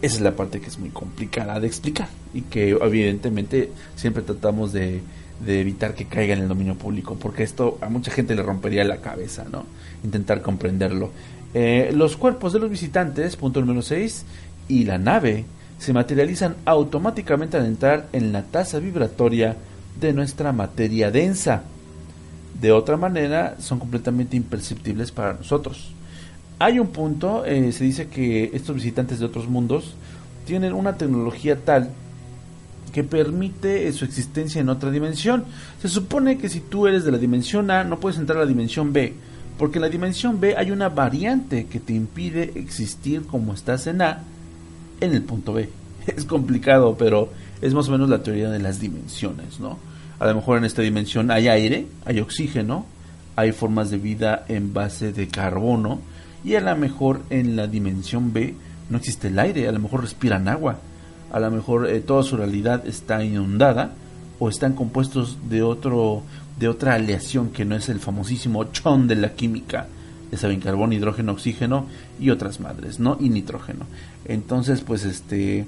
Esa 0.00 0.14
es 0.16 0.20
la 0.22 0.34
parte 0.34 0.58
que 0.58 0.68
es 0.68 0.78
muy 0.78 0.88
complicada 0.88 1.60
de 1.60 1.66
explicar 1.66 2.08
y 2.32 2.40
que 2.40 2.70
evidentemente 2.70 3.70
siempre 3.94 4.22
tratamos 4.22 4.72
de, 4.72 5.02
evitar 5.46 5.94
que 5.94 6.06
caiga 6.06 6.32
en 6.32 6.40
el 6.40 6.48
dominio 6.48 6.76
público, 6.76 7.18
porque 7.20 7.42
esto 7.42 7.76
a 7.82 7.90
mucha 7.90 8.10
gente 8.10 8.34
le 8.34 8.42
rompería 8.42 8.84
la 8.84 9.02
cabeza, 9.02 9.44
¿no? 9.52 9.66
Intentar 10.02 10.40
comprenderlo. 10.40 11.10
Eh, 11.52 11.90
los 11.94 12.16
cuerpos 12.16 12.54
de 12.54 12.60
los 12.60 12.70
visitantes, 12.70 13.36
punto 13.36 13.60
número 13.60 13.82
6, 13.82 14.24
y 14.68 14.84
la 14.84 14.96
nave 14.96 15.44
se 15.78 15.92
materializan 15.92 16.56
automáticamente 16.64 17.58
al 17.58 17.66
entrar 17.66 18.08
en 18.14 18.32
la 18.32 18.44
tasa 18.44 18.78
vibratoria 18.78 19.58
de 20.00 20.14
nuestra 20.14 20.52
materia 20.52 21.10
densa 21.10 21.64
de 22.60 22.72
otra 22.72 22.96
manera 22.96 23.56
son 23.60 23.78
completamente 23.78 24.36
imperceptibles 24.36 25.12
para 25.12 25.34
nosotros. 25.34 25.92
Hay 26.58 26.80
un 26.80 26.88
punto, 26.88 27.44
eh, 27.44 27.70
se 27.72 27.84
dice 27.84 28.08
que 28.08 28.50
estos 28.52 28.74
visitantes 28.74 29.20
de 29.20 29.26
otros 29.26 29.48
mundos 29.48 29.94
tienen 30.44 30.72
una 30.72 30.96
tecnología 30.96 31.56
tal 31.56 31.90
que 32.92 33.04
permite 33.04 33.92
su 33.92 34.04
existencia 34.04 34.60
en 34.60 34.68
otra 34.68 34.90
dimensión. 34.90 35.44
Se 35.80 35.88
supone 35.88 36.38
que 36.38 36.48
si 36.48 36.60
tú 36.60 36.86
eres 36.86 37.04
de 37.04 37.12
la 37.12 37.18
dimensión 37.18 37.70
A 37.70 37.84
no 37.84 38.00
puedes 38.00 38.18
entrar 38.18 38.38
a 38.38 38.42
la 38.42 38.48
dimensión 38.48 38.92
B, 38.92 39.14
porque 39.56 39.78
en 39.78 39.82
la 39.82 39.88
dimensión 39.88 40.40
B 40.40 40.56
hay 40.56 40.70
una 40.70 40.88
variante 40.88 41.66
que 41.66 41.80
te 41.80 41.92
impide 41.92 42.52
existir 42.56 43.22
como 43.26 43.54
estás 43.54 43.86
en 43.86 44.02
A 44.02 44.22
en 45.00 45.14
el 45.14 45.22
punto 45.22 45.52
B. 45.52 45.68
Es 46.08 46.24
complicado, 46.24 46.96
pero 46.98 47.28
es 47.60 47.74
más 47.74 47.88
o 47.88 47.92
menos 47.92 48.08
la 48.08 48.22
teoría 48.22 48.50
de 48.50 48.58
las 48.58 48.80
dimensiones, 48.80 49.60
¿no? 49.60 49.78
A 50.18 50.26
lo 50.26 50.34
mejor 50.34 50.58
en 50.58 50.64
esta 50.64 50.82
dimensión 50.82 51.30
hay 51.30 51.48
aire, 51.48 51.86
hay 52.04 52.20
oxígeno, 52.20 52.86
hay 53.36 53.52
formas 53.52 53.90
de 53.90 53.98
vida 53.98 54.44
en 54.48 54.74
base 54.74 55.12
de 55.12 55.28
carbono 55.28 56.00
y 56.44 56.56
a 56.56 56.60
lo 56.60 56.74
mejor 56.76 57.22
en 57.30 57.56
la 57.56 57.66
dimensión 57.66 58.32
B 58.32 58.54
no 58.90 58.98
existe 58.98 59.28
el 59.28 59.38
aire, 59.38 59.68
a 59.68 59.72
lo 59.72 59.78
mejor 59.78 60.00
respiran 60.00 60.48
agua, 60.48 60.78
a 61.30 61.38
lo 61.38 61.50
mejor 61.50 61.88
eh, 61.88 62.00
toda 62.00 62.22
su 62.22 62.36
realidad 62.36 62.86
está 62.86 63.22
inundada 63.22 63.92
o 64.38 64.48
están 64.48 64.74
compuestos 64.74 65.38
de 65.48 65.62
otro 65.62 66.22
de 66.58 66.68
otra 66.68 66.94
aleación 66.94 67.50
que 67.50 67.64
no 67.64 67.76
es 67.76 67.88
el 67.88 68.00
famosísimo 68.00 68.64
chon 68.64 69.06
de 69.06 69.14
la 69.14 69.34
química, 69.34 69.86
ya 70.32 70.38
saben, 70.38 70.60
carbono, 70.60 70.92
hidrógeno, 70.92 71.32
oxígeno 71.32 71.86
y 72.18 72.30
otras 72.30 72.58
madres, 72.58 72.98
¿no? 72.98 73.16
Y 73.20 73.28
nitrógeno. 73.28 73.86
Entonces, 74.24 74.80
pues 74.80 75.04
este 75.04 75.66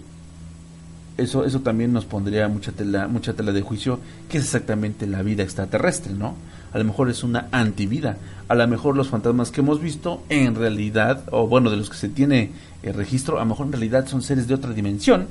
eso, 1.20 1.44
eso 1.44 1.60
también 1.60 1.92
nos 1.92 2.04
pondría 2.04 2.48
mucha 2.48 2.72
tela, 2.72 3.08
mucha 3.08 3.34
tela 3.34 3.52
de 3.52 3.62
juicio, 3.62 4.00
que 4.28 4.38
es 4.38 4.44
exactamente 4.44 5.06
la 5.06 5.22
vida 5.22 5.42
extraterrestre, 5.42 6.12
¿no? 6.12 6.34
A 6.72 6.78
lo 6.78 6.84
mejor 6.84 7.10
es 7.10 7.22
una 7.24 7.48
antivida. 7.52 8.16
A 8.48 8.54
lo 8.54 8.66
mejor 8.68 8.96
los 8.96 9.08
fantasmas 9.08 9.50
que 9.50 9.60
hemos 9.60 9.80
visto, 9.80 10.22
en 10.28 10.54
realidad, 10.54 11.24
o 11.30 11.46
bueno, 11.46 11.70
de 11.70 11.76
los 11.76 11.90
que 11.90 11.96
se 11.96 12.08
tiene 12.08 12.50
el 12.82 12.94
registro, 12.94 13.38
a 13.38 13.40
lo 13.40 13.46
mejor 13.46 13.66
en 13.66 13.72
realidad 13.72 14.06
son 14.06 14.22
seres 14.22 14.46
de 14.48 14.54
otra 14.54 14.72
dimensión 14.72 15.26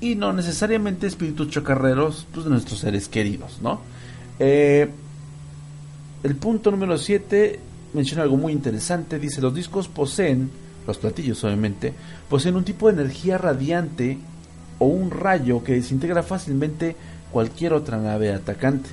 y 0.00 0.14
no 0.14 0.32
necesariamente 0.32 1.06
espíritus 1.06 1.48
chocarreros 1.48 2.26
pues, 2.32 2.44
de 2.44 2.50
nuestros 2.50 2.80
seres 2.80 3.08
queridos, 3.08 3.58
¿no? 3.62 3.80
Eh, 4.38 4.88
el 6.22 6.36
punto 6.36 6.70
número 6.70 6.98
7 6.98 7.60
menciona 7.94 8.22
algo 8.22 8.36
muy 8.36 8.52
interesante. 8.52 9.18
Dice: 9.18 9.40
Los 9.40 9.54
discos 9.54 9.88
poseen, 9.88 10.50
los 10.86 10.98
platillos 10.98 11.42
obviamente, 11.44 11.94
poseen 12.28 12.56
un 12.56 12.64
tipo 12.64 12.88
de 12.88 13.00
energía 13.00 13.38
radiante 13.38 14.18
o 14.78 14.86
un 14.86 15.10
rayo 15.10 15.64
que 15.64 15.74
desintegra 15.74 16.22
fácilmente 16.22 16.96
cualquier 17.32 17.72
otra 17.72 17.98
nave 17.98 18.32
atacante. 18.32 18.90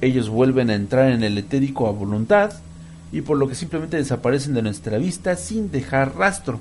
Ellos 0.00 0.28
vuelven 0.28 0.70
a 0.70 0.74
entrar 0.74 1.10
en 1.10 1.22
el 1.22 1.36
etérico 1.36 1.86
a 1.86 1.92
voluntad 1.92 2.52
y 3.12 3.20
por 3.20 3.36
lo 3.36 3.48
que 3.48 3.54
simplemente 3.54 3.96
desaparecen 3.96 4.54
de 4.54 4.62
nuestra 4.62 4.98
vista 4.98 5.36
sin 5.36 5.70
dejar 5.70 6.16
rastro. 6.16 6.60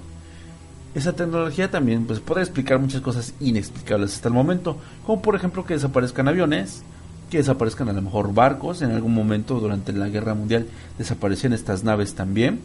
Esa 0.95 1.13
tecnología 1.13 1.69
también 1.69 2.05
pues, 2.05 2.19
puede 2.19 2.41
explicar 2.41 2.79
muchas 2.79 3.01
cosas 3.01 3.33
inexplicables 3.39 4.15
hasta 4.15 4.27
el 4.27 4.33
momento, 4.33 4.77
como 5.05 5.21
por 5.21 5.35
ejemplo 5.35 5.63
que 5.63 5.75
desaparezcan 5.75 6.27
aviones, 6.27 6.81
que 7.29 7.37
desaparezcan 7.37 7.89
a 7.89 7.93
lo 7.93 8.01
mejor 8.01 8.33
barcos, 8.33 8.81
en 8.81 8.91
algún 8.91 9.13
momento 9.13 9.59
durante 9.59 9.93
la 9.93 10.09
guerra 10.09 10.33
mundial 10.33 10.67
desaparecían 10.97 11.53
estas 11.53 11.83
naves 11.83 12.15
también, 12.15 12.59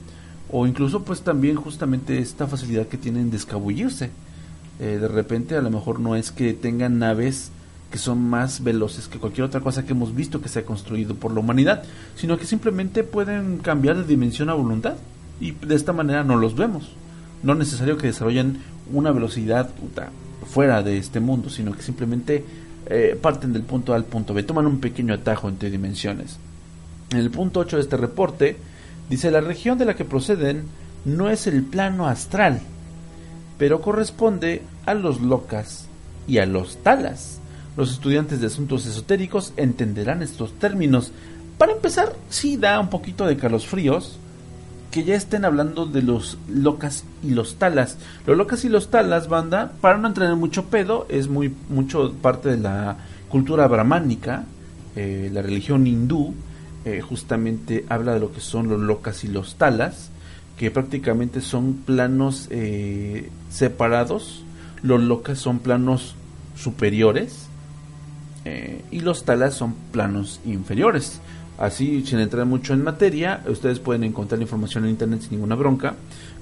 o 0.51 0.67
incluso 0.67 1.05
pues 1.05 1.21
también 1.21 1.57
justamente 1.57 2.19
esta 2.19 2.47
facilidad 2.47 2.87
que 2.87 2.97
tienen 2.97 3.31
de 3.31 3.37
escabullirse 3.37 4.11
eh, 4.81 4.99
de 5.01 5.09
repente 5.09 5.57
a 5.57 5.63
lo 5.63 5.71
mejor 5.71 6.01
no 6.01 6.17
es 6.17 6.33
que 6.33 6.53
tengan 6.53 6.99
naves 6.99 7.51
que 7.91 7.99
son 7.99 8.29
más 8.29 8.65
veloces 8.65 9.07
que 9.07 9.21
cualquier 9.21 9.45
otra 9.45 9.61
cosa 9.61 9.85
que 9.85 9.93
hemos 9.93 10.15
visto 10.15 10.41
que 10.41 10.49
se 10.49 10.59
ha 10.59 10.65
construido 10.65 11.15
por 11.15 11.33
la 11.33 11.41
humanidad, 11.41 11.85
sino 12.17 12.37
que 12.37 12.45
simplemente 12.45 13.05
pueden 13.05 13.59
cambiar 13.59 13.97
de 13.97 14.05
dimensión 14.05 14.51
a 14.51 14.55
voluntad 14.55 14.95
y 15.41 15.53
de 15.53 15.77
esta 15.77 15.93
manera 15.93 16.25
no 16.25 16.37
los 16.37 16.57
vemos. 16.57 16.91
No 17.45 17.53
es 17.53 17.59
necesario 17.61 17.97
que 17.97 18.09
desarrollen 18.09 18.59
una 18.93 19.13
velocidad 19.13 19.71
fuera 20.45 20.83
de 20.83 20.99
este 20.99 21.21
mundo, 21.21 21.51
sino 21.51 21.73
que 21.73 21.83
simplemente 21.83 22.45
eh, 22.87 23.19
parten 23.21 23.53
del 23.53 23.63
punto 23.63 23.93
A 23.93 23.97
al 23.97 24.05
punto 24.05 24.35
B, 24.35 24.43
toman 24.43 24.67
un 24.67 24.81
pequeño 24.81 25.15
atajo 25.15 25.49
entre 25.49 25.71
dimensiones. 25.71 26.39
En 27.11 27.19
el 27.19 27.31
punto 27.31 27.61
8 27.61 27.77
de 27.77 27.83
este 27.83 27.97
reporte 27.97 28.57
dice 29.09 29.31
la 29.31 29.41
región 29.41 29.79
de 29.79 29.85
la 29.85 29.95
que 29.95 30.05
proceden 30.05 30.65
no 31.05 31.31
es 31.31 31.47
el 31.47 31.63
plano 31.63 32.09
astral, 32.09 32.61
pero 33.65 33.81
corresponde 33.81 34.61
a 34.85 34.93
los 34.93 35.23
locas 35.23 35.87
y 36.29 36.37
a 36.37 36.45
los 36.45 36.83
talas. 36.83 37.41
Los 37.79 37.93
estudiantes 37.93 38.39
de 38.39 38.49
asuntos 38.49 38.85
esotéricos 38.85 39.55
entenderán 39.57 40.23
estos 40.23 40.53
términos. 40.59 41.13
Para 41.57 41.73
empezar, 41.73 42.13
sí 42.29 42.59
da 42.59 42.79
un 42.79 42.91
poquito 42.91 43.25
de 43.25 43.39
fríos 43.61 44.19
que 44.91 45.05
ya 45.05 45.15
estén 45.15 45.47
hablando 45.47 45.87
de 45.87 46.03
los 46.03 46.37
locas 46.47 47.05
y 47.23 47.31
los 47.31 47.55
talas. 47.55 47.97
Los 48.27 48.37
locas 48.37 48.67
y 48.67 48.69
los 48.69 48.91
talas, 48.91 49.29
banda, 49.29 49.73
para 49.81 49.97
no 49.97 50.09
entrar 50.09 50.31
en 50.31 50.39
mucho 50.39 50.67
pedo, 50.67 51.07
es 51.09 51.29
muy 51.29 51.51
mucho 51.71 52.13
parte 52.21 52.51
de 52.51 52.59
la 52.59 52.99
cultura 53.31 53.67
brahmánica, 53.67 54.45
eh, 54.95 55.31
la 55.33 55.41
religión 55.41 55.87
hindú, 55.87 56.35
eh, 56.85 57.01
justamente 57.01 57.87
habla 57.89 58.13
de 58.13 58.21
lo 58.21 58.31
que 58.31 58.41
son 58.41 58.69
los 58.69 58.79
locas 58.79 59.25
y 59.25 59.29
los 59.29 59.55
talas, 59.55 60.11
que 60.57 60.71
prácticamente 60.71 61.41
son 61.41 61.75
planos 61.75 62.49
eh, 62.51 63.31
separados. 63.51 64.45
Los 64.83 65.03
locas 65.03 65.39
son 65.39 65.59
planos 65.59 66.15
superiores 66.57 67.49
y 68.91 69.01
los 69.01 69.25
talas 69.25 69.55
son 69.55 69.75
planos 69.91 70.39
inferiores. 70.45 71.21
Así, 71.57 72.05
sin 72.05 72.19
entrar 72.19 72.47
mucho 72.47 72.75
en 72.75 72.83
materia, 72.83 73.43
ustedes 73.47 73.79
pueden 73.79 74.03
encontrar 74.03 74.43
información 74.43 74.85
en 74.85 74.91
internet 74.91 75.21
sin 75.21 75.33
ninguna 75.33 75.55
bronca. 75.55 75.95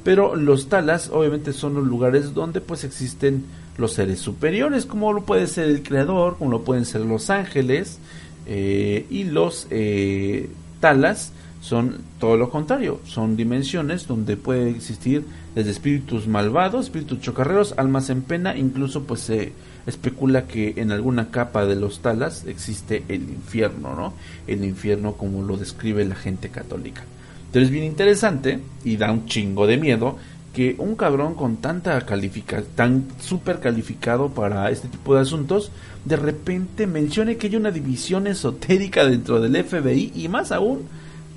Pero 0.05 0.36
los 0.36 0.68
talas, 0.68 1.10
obviamente, 1.10 1.52
son 1.52 1.74
los 1.74 1.86
lugares 1.86 2.32
donde 2.32 2.60
pues 2.60 2.82
existen 2.84 3.44
los 3.76 3.93
seres 3.93 4.20
superiores, 4.20 4.86
como 4.86 5.12
lo 5.12 5.24
puede 5.24 5.47
ser 5.47 5.68
el 5.68 5.82
creador, 5.82 6.39
como 6.39 6.51
lo 6.51 6.62
pueden 6.62 6.86
ser 6.86 7.02
los 7.02 7.28
ángeles. 7.28 7.98
Eh, 8.47 9.06
y 9.10 9.24
los 9.24 9.66
eh, 9.70 10.48
talas 10.80 11.32
son 11.62 11.98
todo 12.18 12.36
lo 12.36 12.51
contrario, 12.51 13.01
son 13.05 13.36
dimensiones 13.36 14.09
donde 14.09 14.36
puede 14.36 14.68
existir 14.68 15.24
desde 15.55 15.70
espíritus 15.70 16.26
malvados, 16.26 16.86
espíritus 16.86 17.20
chocarreros, 17.20 17.74
almas 17.76 18.10
en 18.10 18.22
pena, 18.22 18.56
incluso 18.56 19.05
pues 19.05 19.20
se 19.20 19.52
especula 19.86 20.48
que 20.48 20.74
en 20.76 20.90
alguna 20.90 21.30
capa 21.30 21.64
de 21.64 21.76
los 21.76 22.01
talas 22.01 22.44
existe 22.47 23.05
el 23.09 23.22
infierno, 23.22 23.94
¿no? 23.94 24.12
El 24.48 24.64
infierno 24.64 25.12
como 25.12 25.44
lo 25.44 25.56
describe 25.56 26.05
la 26.05 26.16
gente 26.16 26.48
católica. 26.48 27.05
Entonces 27.47 27.68
es 27.68 27.70
bien 27.70 27.84
interesante 27.84 28.59
y 28.84 28.97
da 28.97 29.12
un 29.12 29.26
chingo 29.26 29.68
de 29.68 29.76
miedo 29.76 30.18
que 30.52 30.74
un 30.78 30.97
cabrón 30.97 31.34
con 31.34 31.59
tanta 31.59 32.01
calificación, 32.05 32.66
tan 32.74 33.05
súper 33.20 33.60
calificado 33.60 34.30
para 34.30 34.68
este 34.70 34.89
tipo 34.89 35.14
de 35.14 35.20
asuntos, 35.20 35.70
de 36.05 36.16
repente 36.16 36.89
mencione 36.89 37.36
que 37.36 37.47
hay 37.47 37.55
una 37.55 37.70
división 37.70 38.26
esotérica 38.26 39.06
dentro 39.06 39.40
del 39.40 39.62
FBI 39.62 40.12
y 40.16 40.26
más 40.26 40.51
aún 40.51 40.80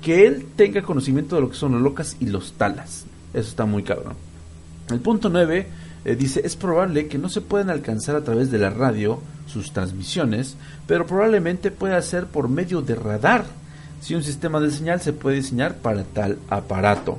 que 0.02 0.26
él 0.26 0.46
tenga 0.56 0.82
conocimiento 0.82 1.36
de 1.36 1.42
lo 1.42 1.50
que 1.50 1.56
son 1.56 1.72
los 1.72 1.82
locas 1.82 2.16
y 2.20 2.26
los 2.26 2.52
talas. 2.52 3.04
Eso 3.32 3.48
está 3.48 3.66
muy 3.66 3.82
cabrón. 3.82 4.14
El 4.90 5.00
punto 5.00 5.28
9 5.28 5.66
eh, 6.04 6.16
dice, 6.16 6.40
es 6.44 6.56
probable 6.56 7.08
que 7.08 7.18
no 7.18 7.28
se 7.28 7.40
puedan 7.40 7.70
alcanzar 7.70 8.16
a 8.16 8.24
través 8.24 8.50
de 8.50 8.58
la 8.58 8.70
radio 8.70 9.20
sus 9.46 9.72
transmisiones, 9.72 10.56
pero 10.86 11.06
probablemente 11.06 11.70
pueda 11.70 12.00
ser 12.02 12.26
por 12.26 12.48
medio 12.48 12.82
de 12.82 12.94
radar, 12.94 13.44
si 14.00 14.14
un 14.14 14.22
sistema 14.22 14.60
de 14.60 14.70
señal 14.70 15.00
se 15.00 15.12
puede 15.12 15.36
diseñar 15.36 15.76
para 15.76 16.04
tal 16.04 16.38
aparato. 16.48 17.18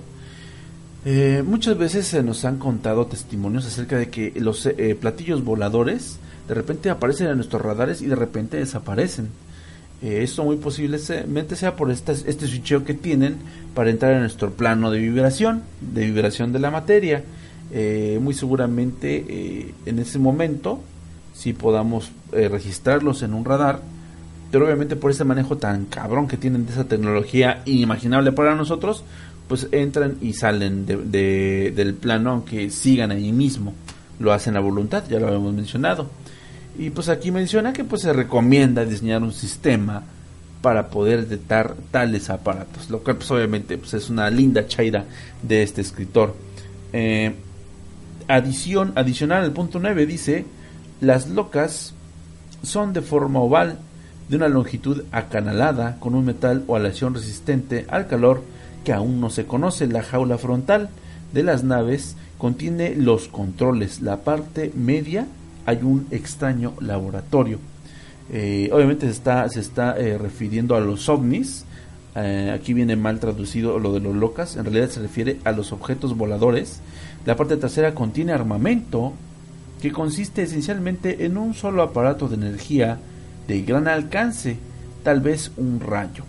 Eh, 1.05 1.43
muchas 1.45 1.77
veces 1.77 2.07
se 2.07 2.23
nos 2.23 2.45
han 2.45 2.57
contado 2.57 3.05
testimonios 3.07 3.65
acerca 3.65 3.97
de 3.97 4.09
que 4.09 4.33
los 4.37 4.65
eh, 4.65 4.97
platillos 4.99 5.43
voladores 5.43 6.19
de 6.47 6.53
repente 6.53 6.89
aparecen 6.89 7.27
en 7.27 7.35
nuestros 7.35 7.61
radares 7.61 8.01
y 8.01 8.07
de 8.07 8.15
repente 8.15 8.57
desaparecen. 8.57 9.29
Esto 10.01 10.43
muy 10.43 10.57
posiblemente 10.57 11.55
sea 11.55 11.75
por 11.75 11.89
este, 11.91 12.11
este 12.11 12.47
switcheo 12.47 12.83
que 12.83 12.93
tienen 12.93 13.37
para 13.73 13.89
entrar 13.89 14.13
en 14.13 14.21
nuestro 14.21 14.51
plano 14.51 14.91
de 14.91 14.99
vibración, 14.99 15.63
de 15.81 16.05
vibración 16.05 16.53
de 16.53 16.59
la 16.59 16.71
materia. 16.71 17.23
Eh, 17.71 18.17
muy 18.21 18.33
seguramente 18.33 19.25
eh, 19.27 19.73
en 19.85 19.99
ese 19.99 20.19
momento 20.19 20.79
si 21.33 21.51
podamos 21.51 22.11
eh, 22.31 22.47
registrarlos 22.47 23.23
en 23.23 23.33
un 23.33 23.43
radar 23.43 23.81
pero 24.51 24.63
obviamente 24.63 24.95
por 24.95 25.11
ese 25.11 25.25
manejo 25.25 25.57
tan 25.57 25.83
cabrón 25.83 26.29
que 26.29 26.37
tienen 26.37 26.65
de 26.65 26.71
esa 26.71 26.85
tecnología 26.85 27.63
inimaginable 27.65 28.31
para 28.31 28.55
nosotros 28.55 29.03
pues 29.49 29.67
entran 29.73 30.15
y 30.21 30.31
salen 30.31 30.85
de, 30.85 31.73
del 31.75 31.93
plano 31.93 32.31
aunque 32.31 32.69
sigan 32.69 33.11
ahí 33.11 33.33
mismo 33.33 33.73
lo 34.17 34.31
hacen 34.31 34.55
a 34.55 34.61
voluntad 34.61 35.03
ya 35.09 35.19
lo 35.19 35.27
habíamos 35.27 35.53
mencionado 35.53 36.07
y 36.77 36.89
pues 36.89 37.09
aquí 37.09 37.31
menciona 37.31 37.73
que 37.73 37.83
pues 37.83 38.03
se 38.03 38.13
recomienda 38.13 38.85
diseñar 38.85 39.23
un 39.23 39.33
sistema 39.33 40.03
para 40.61 40.89
poder 40.89 41.27
detectar 41.27 41.75
tales 41.91 42.29
aparatos 42.29 42.89
lo 42.89 42.99
cual 42.99 43.17
pues 43.17 43.31
obviamente 43.31 43.77
pues 43.77 43.93
es 43.93 44.09
una 44.09 44.29
linda 44.29 44.67
chaira 44.67 45.05
de 45.41 45.63
este 45.63 45.81
escritor 45.81 46.35
eh, 46.93 47.35
adición, 48.27 48.93
adicional 48.95 49.43
al 49.43 49.51
punto 49.51 49.79
9 49.79 50.05
dice, 50.05 50.45
las 51.01 51.29
locas 51.29 51.93
son 52.63 52.93
de 52.93 53.01
forma 53.01 53.39
oval, 53.39 53.79
de 54.29 54.35
una 54.35 54.49
longitud 54.49 55.03
acanalada, 55.11 55.97
con 55.99 56.15
un 56.15 56.25
metal 56.25 56.63
o 56.67 56.75
aleación 56.75 57.13
resistente 57.13 57.85
al 57.89 58.07
calor 58.07 58.43
que 58.83 58.93
aún 58.93 59.21
no 59.21 59.29
se 59.29 59.45
conoce. 59.45 59.87
La 59.87 60.03
jaula 60.03 60.37
frontal 60.37 60.89
de 61.33 61.43
las 61.43 61.63
naves 61.63 62.15
contiene 62.37 62.95
los 62.95 63.29
controles. 63.29 64.01
La 64.01 64.17
parte 64.17 64.71
media 64.75 65.27
hay 65.67 65.77
un 65.83 66.07
extraño 66.09 66.73
laboratorio. 66.81 67.59
Eh, 68.33 68.69
obviamente 68.73 69.05
se 69.05 69.11
está, 69.11 69.47
se 69.49 69.59
está 69.59 69.95
eh, 69.95 70.17
refiriendo 70.17 70.75
a 70.75 70.79
los 70.79 71.07
ovnis. 71.07 71.65
Eh, 72.15 72.51
aquí 72.51 72.73
viene 72.73 72.95
mal 72.95 73.19
traducido 73.19 73.77
lo 73.77 73.93
de 73.93 73.99
los 73.99 74.15
locas. 74.15 74.55
En 74.55 74.65
realidad 74.65 74.89
se 74.89 75.01
refiere 75.01 75.37
a 75.43 75.51
los 75.51 75.71
objetos 75.71 76.17
voladores 76.17 76.81
la 77.27 77.35
parte 77.35 77.57
trasera 77.57 77.93
contiene 77.93 78.31
armamento 78.31 79.11
que 79.81 79.91
consiste 79.91 80.43
esencialmente 80.43 81.25
en 81.25 81.37
un 81.37 81.53
solo 81.53 81.83
aparato 81.83 82.29
de 82.29 82.35
energía 82.35 82.99
de 83.49 83.63
gran 83.63 83.89
alcance, 83.89 84.57
tal 85.03 85.19
vez 85.19 85.51
un 85.57 85.81
rayo. 85.81 86.23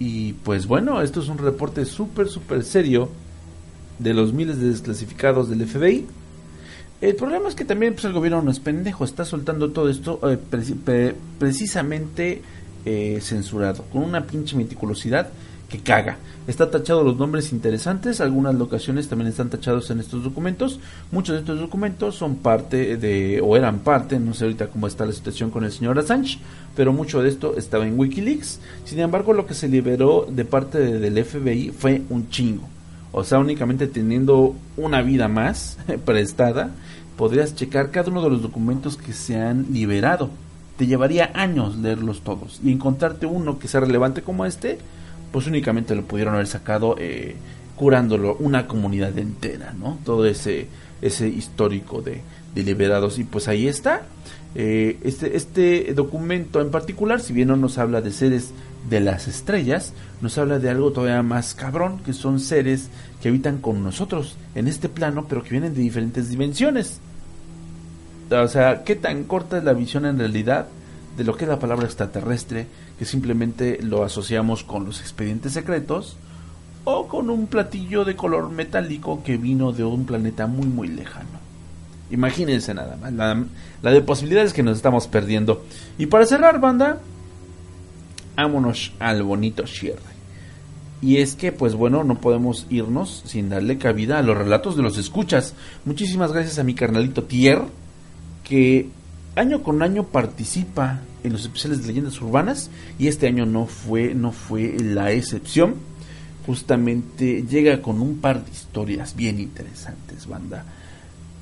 Y 0.00 0.32
pues 0.32 0.66
bueno, 0.66 1.00
esto 1.00 1.20
es 1.20 1.28
un 1.28 1.38
reporte 1.38 1.84
súper, 1.84 2.26
súper 2.26 2.64
serio 2.64 3.08
de 4.00 4.14
los 4.14 4.32
miles 4.32 4.58
de 4.58 4.70
desclasificados 4.70 5.48
del 5.48 5.64
FBI. 5.64 6.06
El 7.04 7.16
problema 7.16 7.50
es 7.50 7.54
que 7.54 7.66
también 7.66 7.92
pues, 7.92 8.06
el 8.06 8.14
gobierno 8.14 8.40
no 8.40 8.50
es 8.50 8.60
pendejo, 8.60 9.04
está 9.04 9.26
soltando 9.26 9.72
todo 9.72 9.90
esto 9.90 10.18
eh, 10.26 10.38
precisamente 11.38 12.40
eh, 12.86 13.18
censurado, 13.20 13.84
con 13.92 14.04
una 14.04 14.26
pinche 14.26 14.56
meticulosidad 14.56 15.28
que 15.68 15.80
caga. 15.80 16.16
Está 16.46 16.70
tachado 16.70 17.04
los 17.04 17.18
nombres 17.18 17.52
interesantes, 17.52 18.22
algunas 18.22 18.54
locaciones 18.54 19.06
también 19.06 19.28
están 19.28 19.50
tachados 19.50 19.90
en 19.90 20.00
estos 20.00 20.24
documentos. 20.24 20.80
Muchos 21.12 21.34
de 21.34 21.40
estos 21.40 21.60
documentos 21.60 22.14
son 22.14 22.36
parte 22.36 22.96
de, 22.96 23.38
o 23.42 23.54
eran 23.54 23.80
parte, 23.80 24.18
no 24.18 24.32
sé 24.32 24.44
ahorita 24.44 24.68
cómo 24.68 24.86
está 24.86 25.04
la 25.04 25.12
situación 25.12 25.50
con 25.50 25.62
el 25.64 25.72
señor 25.72 25.98
Assange, 25.98 26.38
pero 26.74 26.94
mucho 26.94 27.20
de 27.20 27.28
esto 27.28 27.58
estaba 27.58 27.86
en 27.86 27.98
Wikileaks. 27.98 28.60
Sin 28.86 29.00
embargo, 29.00 29.34
lo 29.34 29.44
que 29.44 29.52
se 29.52 29.68
liberó 29.68 30.26
de 30.26 30.46
parte 30.46 30.78
del 30.78 31.22
FBI 31.22 31.70
fue 31.78 32.00
un 32.08 32.30
chingo. 32.30 32.66
O 33.14 33.24
sea, 33.24 33.38
únicamente 33.38 33.86
teniendo 33.86 34.54
una 34.76 35.02
vida 35.02 35.28
más 35.28 35.78
prestada, 36.04 36.70
podrías 37.16 37.54
checar 37.54 37.90
cada 37.90 38.10
uno 38.10 38.22
de 38.22 38.30
los 38.30 38.42
documentos 38.42 38.96
que 38.96 39.12
se 39.12 39.40
han 39.40 39.66
liberado. 39.72 40.30
Te 40.76 40.86
llevaría 40.86 41.30
años 41.34 41.76
leerlos 41.76 42.22
todos 42.22 42.60
y 42.64 42.72
encontrarte 42.72 43.26
uno 43.26 43.58
que 43.58 43.68
sea 43.68 43.80
relevante 43.80 44.22
como 44.22 44.44
este 44.44 44.78
pues 45.34 45.48
únicamente 45.48 45.96
lo 45.96 46.02
pudieron 46.02 46.34
haber 46.34 46.46
sacado 46.46 46.94
eh, 46.96 47.34
curándolo 47.74 48.36
una 48.36 48.68
comunidad 48.68 49.18
entera, 49.18 49.74
¿no? 49.76 49.98
Todo 50.04 50.26
ese, 50.26 50.68
ese 51.02 51.28
histórico 51.28 52.02
de, 52.02 52.20
liberados 52.54 53.18
y 53.18 53.24
pues 53.24 53.48
ahí 53.48 53.66
está. 53.66 54.02
Eh, 54.54 54.96
este, 55.02 55.36
este 55.36 55.92
documento 55.92 56.60
en 56.60 56.70
particular, 56.70 57.20
si 57.20 57.32
bien 57.32 57.48
no 57.48 57.56
nos 57.56 57.78
habla 57.78 58.00
de 58.00 58.12
seres 58.12 58.52
de 58.88 59.00
las 59.00 59.28
estrellas, 59.28 59.92
nos 60.20 60.36
habla 60.38 60.58
de 60.58 60.70
algo 60.70 60.92
todavía 60.92 61.22
más 61.22 61.54
cabrón, 61.54 62.00
que 62.04 62.12
son 62.12 62.40
seres 62.40 62.88
que 63.22 63.28
habitan 63.28 63.58
con 63.58 63.82
nosotros 63.82 64.36
en 64.54 64.68
este 64.68 64.88
plano, 64.88 65.26
pero 65.28 65.42
que 65.42 65.50
vienen 65.50 65.74
de 65.74 65.80
diferentes 65.80 66.28
dimensiones. 66.28 67.00
O 68.30 68.48
sea, 68.48 68.84
¿qué 68.84 68.96
tan 68.96 69.24
corta 69.24 69.58
es 69.58 69.64
la 69.64 69.72
visión 69.72 70.06
en 70.06 70.18
realidad 70.18 70.66
de 71.16 71.24
lo 71.24 71.36
que 71.36 71.44
es 71.44 71.48
la 71.48 71.58
palabra 71.58 71.86
extraterrestre? 71.86 72.66
que 72.98 73.04
simplemente 73.04 73.80
lo 73.82 74.04
asociamos 74.04 74.64
con 74.64 74.84
los 74.84 75.00
expedientes 75.00 75.52
secretos 75.52 76.16
o 76.84 77.08
con 77.08 77.30
un 77.30 77.46
platillo 77.46 78.04
de 78.04 78.14
color 78.14 78.50
metálico 78.50 79.22
que 79.24 79.36
vino 79.36 79.72
de 79.72 79.84
un 79.84 80.04
planeta 80.04 80.46
muy 80.46 80.66
muy 80.66 80.88
lejano. 80.88 81.44
Imagínense 82.10 82.74
nada 82.74 82.96
más, 82.96 83.12
la, 83.12 83.90
de 83.90 84.00
posibilidades 84.02 84.52
que 84.52 84.62
nos 84.62 84.76
estamos 84.76 85.08
perdiendo. 85.08 85.64
Y 85.98 86.06
para 86.06 86.26
cerrar, 86.26 86.60
banda, 86.60 86.98
vámonos 88.36 88.92
al 88.98 89.22
bonito 89.22 89.66
cierre. 89.66 90.14
Y 91.02 91.18
es 91.18 91.34
que, 91.34 91.52
pues 91.52 91.74
bueno, 91.74 92.02
no 92.02 92.20
podemos 92.20 92.66
irnos 92.70 93.22
sin 93.26 93.50
darle 93.50 93.76
cabida 93.76 94.18
a 94.18 94.22
los 94.22 94.38
relatos 94.38 94.74
de 94.76 94.82
los 94.82 94.96
escuchas. 94.96 95.54
Muchísimas 95.84 96.32
gracias 96.32 96.58
a 96.58 96.64
mi 96.64 96.74
carnalito 96.74 97.24
Tier, 97.24 97.60
que 98.42 98.88
año 99.36 99.62
con 99.62 99.82
año 99.82 100.04
participa 100.04 101.00
en 101.22 101.32
los 101.32 101.42
especiales 101.42 101.82
de 101.82 101.88
leyendas 101.88 102.20
urbanas 102.20 102.70
y 102.98 103.08
este 103.08 103.26
año 103.26 103.44
no 103.44 103.66
fue, 103.66 104.14
no 104.14 104.32
fue 104.32 104.76
la 104.78 105.12
excepción. 105.12 105.74
Justamente 106.46 107.42
llega 107.42 107.82
con 107.82 108.00
un 108.00 108.18
par 108.18 108.44
de 108.44 108.50
historias 108.50 109.14
bien 109.14 109.40
interesantes, 109.40 110.26
banda. 110.26 110.64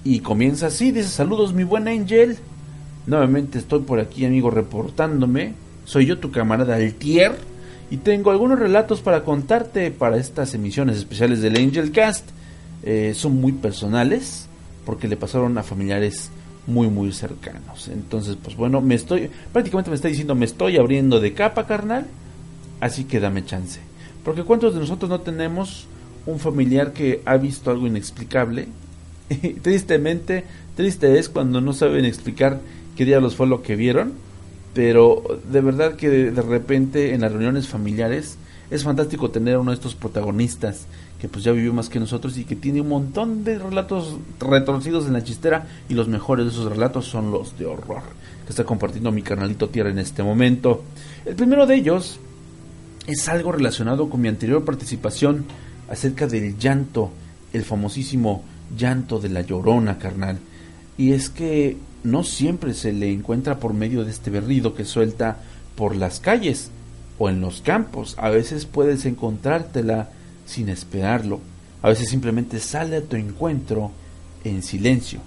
Y 0.04 0.20
comienza 0.20 0.66
así, 0.66 0.90
dice 0.90 1.08
saludos 1.08 1.52
mi 1.52 1.62
buen 1.62 1.86
Angel. 1.86 2.36
Nuevamente 3.06 3.58
estoy 3.58 3.80
por 3.80 4.00
aquí, 4.00 4.24
amigo, 4.24 4.50
reportándome. 4.50 5.54
Soy 5.84 6.06
yo 6.06 6.18
tu 6.18 6.30
camarada 6.30 6.76
Altier 6.76 7.32
y 7.90 7.98
tengo 7.98 8.30
algunos 8.30 8.58
relatos 8.58 9.00
para 9.00 9.24
contarte 9.24 9.90
para 9.90 10.16
estas 10.16 10.54
emisiones 10.54 10.96
especiales 10.96 11.42
del 11.42 11.56
Angel 11.56 11.92
Cast. 11.92 12.24
Eh, 12.82 13.12
son 13.14 13.40
muy 13.40 13.52
personales 13.52 14.46
porque 14.84 15.08
le 15.08 15.16
pasaron 15.16 15.56
a 15.58 15.62
familiares 15.62 16.30
muy 16.66 16.88
muy 16.88 17.12
cercanos. 17.12 17.88
Entonces, 17.88 18.36
pues 18.42 18.56
bueno, 18.56 18.80
me 18.80 18.94
estoy 18.94 19.30
prácticamente 19.52 19.90
me 19.90 19.96
está 19.96 20.08
diciendo, 20.08 20.34
"Me 20.34 20.44
estoy 20.44 20.76
abriendo 20.76 21.20
de 21.20 21.32
capa, 21.34 21.66
carnal." 21.66 22.06
Así 22.80 23.04
que 23.04 23.20
dame 23.20 23.44
chance. 23.44 23.80
Porque 24.24 24.44
cuántos 24.44 24.74
de 24.74 24.80
nosotros 24.80 25.10
no 25.10 25.20
tenemos 25.20 25.86
un 26.26 26.38
familiar 26.38 26.92
que 26.92 27.22
ha 27.24 27.36
visto 27.36 27.70
algo 27.70 27.86
inexplicable? 27.86 28.68
Tristemente, 29.62 30.44
triste 30.76 31.18
es 31.18 31.28
cuando 31.28 31.60
no 31.60 31.72
saben 31.72 32.04
explicar 32.04 32.60
qué 32.96 33.04
diablos 33.04 33.36
fue 33.36 33.46
lo 33.46 33.62
que 33.62 33.76
vieron, 33.76 34.12
pero 34.74 35.22
de 35.50 35.60
verdad 35.60 35.96
que 35.96 36.08
de, 36.08 36.42
repente 36.42 37.14
en 37.14 37.20
las 37.20 37.32
reuniones 37.32 37.68
familiares 37.68 38.36
es 38.70 38.84
fantástico 38.84 39.30
tener 39.30 39.56
a 39.56 39.60
uno 39.60 39.70
de 39.70 39.76
estos 39.76 39.94
protagonistas 39.94 40.86
que 41.20 41.28
pues 41.28 41.44
ya 41.44 41.52
vivió 41.52 41.72
más 41.72 41.88
que 41.88 42.00
nosotros 42.00 42.36
y 42.38 42.44
que 42.44 42.56
tiene 42.56 42.80
un 42.80 42.88
montón 42.88 43.44
de 43.44 43.58
relatos 43.58 44.16
retorcidos 44.40 45.06
en 45.06 45.12
la 45.12 45.22
chistera 45.22 45.66
y 45.88 45.94
los 45.94 46.08
mejores 46.08 46.46
de 46.46 46.52
esos 46.52 46.70
relatos 46.70 47.06
son 47.06 47.30
los 47.30 47.58
de 47.58 47.66
horror 47.66 48.02
que 48.44 48.50
está 48.50 48.64
compartiendo 48.64 49.12
mi 49.12 49.22
canalito 49.22 49.68
Tierra 49.68 49.90
en 49.90 49.98
este 49.98 50.22
momento. 50.22 50.82
El 51.24 51.36
primero 51.36 51.66
de 51.66 51.76
ellos 51.76 52.18
es 53.06 53.28
algo 53.28 53.52
relacionado 53.52 54.08
con 54.08 54.20
mi 54.20 54.28
anterior 54.28 54.64
participación 54.64 55.44
acerca 55.88 56.26
del 56.26 56.58
llanto, 56.58 57.10
el 57.52 57.64
famosísimo 57.64 58.42
llanto 58.76 59.18
de 59.18 59.28
la 59.28 59.42
llorona, 59.42 59.98
carnal. 59.98 60.38
Y 60.96 61.12
es 61.12 61.28
que 61.28 61.76
no 62.04 62.24
siempre 62.24 62.74
se 62.74 62.92
le 62.92 63.12
encuentra 63.12 63.58
por 63.58 63.74
medio 63.74 64.04
de 64.04 64.10
este 64.10 64.30
berrido 64.30 64.74
que 64.74 64.84
suelta 64.84 65.38
por 65.76 65.96
las 65.96 66.20
calles 66.20 66.70
o 67.18 67.28
en 67.28 67.40
los 67.40 67.60
campos. 67.60 68.14
A 68.18 68.30
veces 68.30 68.66
puedes 68.66 69.04
encontrártela 69.06 70.10
sin 70.46 70.68
esperarlo. 70.68 71.40
A 71.82 71.88
veces 71.88 72.08
simplemente 72.08 72.58
sale 72.60 72.96
a 72.96 73.02
tu 73.02 73.16
encuentro 73.16 73.90
en 74.44 74.62
silencio. 74.62 75.20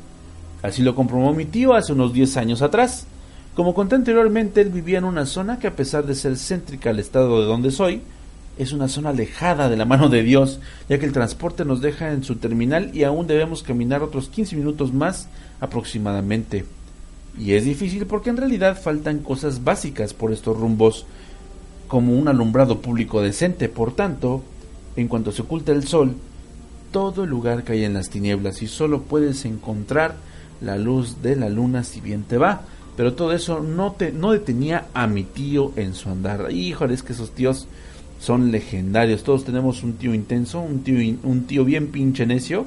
Así 0.61 0.81
lo 0.81 0.95
comprobó 0.95 1.33
mi 1.33 1.45
tío 1.45 1.73
hace 1.73 1.93
unos 1.93 2.13
10 2.13 2.37
años 2.37 2.61
atrás. 2.61 3.07
Como 3.55 3.73
conté 3.73 3.95
anteriormente, 3.95 4.61
él 4.61 4.69
vivía 4.69 4.97
en 4.97 5.05
una 5.05 5.25
zona 5.25 5.59
que 5.59 5.67
a 5.67 5.75
pesar 5.75 6.05
de 6.05 6.15
ser 6.15 6.37
céntrica 6.37 6.89
al 6.89 6.99
estado 6.99 7.39
de 7.39 7.45
donde 7.45 7.71
soy, 7.71 8.01
es 8.57 8.71
una 8.71 8.87
zona 8.87 9.09
alejada 9.09 9.69
de 9.69 9.77
la 9.77 9.85
mano 9.85 10.09
de 10.09 10.23
Dios, 10.23 10.59
ya 10.89 10.97
que 10.97 11.05
el 11.05 11.13
transporte 11.13 11.65
nos 11.65 11.81
deja 11.81 12.11
en 12.11 12.23
su 12.23 12.35
terminal 12.35 12.91
y 12.93 13.03
aún 13.03 13.27
debemos 13.27 13.63
caminar 13.63 14.01
otros 14.01 14.29
15 14.29 14.55
minutos 14.55 14.93
más 14.93 15.27
aproximadamente. 15.59 16.65
Y 17.37 17.53
es 17.53 17.65
difícil 17.65 18.05
porque 18.05 18.29
en 18.29 18.37
realidad 18.37 18.81
faltan 18.81 19.19
cosas 19.19 19.63
básicas 19.63 20.13
por 20.13 20.31
estos 20.31 20.57
rumbos, 20.57 21.05
como 21.87 22.13
un 22.13 22.27
alumbrado 22.27 22.81
público 22.81 23.21
decente. 23.21 23.69
Por 23.69 23.93
tanto, 23.93 24.43
en 24.95 25.07
cuanto 25.07 25.31
se 25.31 25.41
oculta 25.41 25.71
el 25.71 25.87
sol, 25.87 26.15
todo 26.91 27.25
el 27.25 27.29
lugar 27.29 27.63
cae 27.63 27.83
en 27.83 27.93
las 27.93 28.09
tinieblas 28.09 28.61
y 28.61 28.67
solo 28.67 29.01
puedes 29.01 29.43
encontrar 29.45 30.15
la 30.61 30.77
luz 30.77 31.21
de 31.21 31.35
la 31.35 31.49
luna 31.49 31.83
si 31.83 31.99
bien 31.99 32.23
te 32.23 32.37
va. 32.37 32.61
Pero 32.95 33.13
todo 33.13 33.33
eso 33.33 33.59
no, 33.59 33.91
te, 33.91 34.13
no 34.13 34.31
detenía 34.31 34.87
a 34.93 35.05
mi 35.05 35.23
tío 35.23 35.73
en 35.75 35.93
su 35.93 36.09
andar. 36.09 36.49
Híjole, 36.51 36.93
es 36.93 37.03
que 37.03 37.11
esos 37.11 37.31
tíos 37.31 37.67
son 38.19 38.51
legendarios. 38.51 39.23
Todos 39.23 39.43
tenemos 39.43 39.83
un 39.83 39.93
tío 39.93 40.13
intenso, 40.13 40.61
un 40.61 40.83
tío, 40.83 41.17
un 41.23 41.43
tío 41.43 41.65
bien 41.65 41.87
pinche 41.87 42.25
necio, 42.25 42.65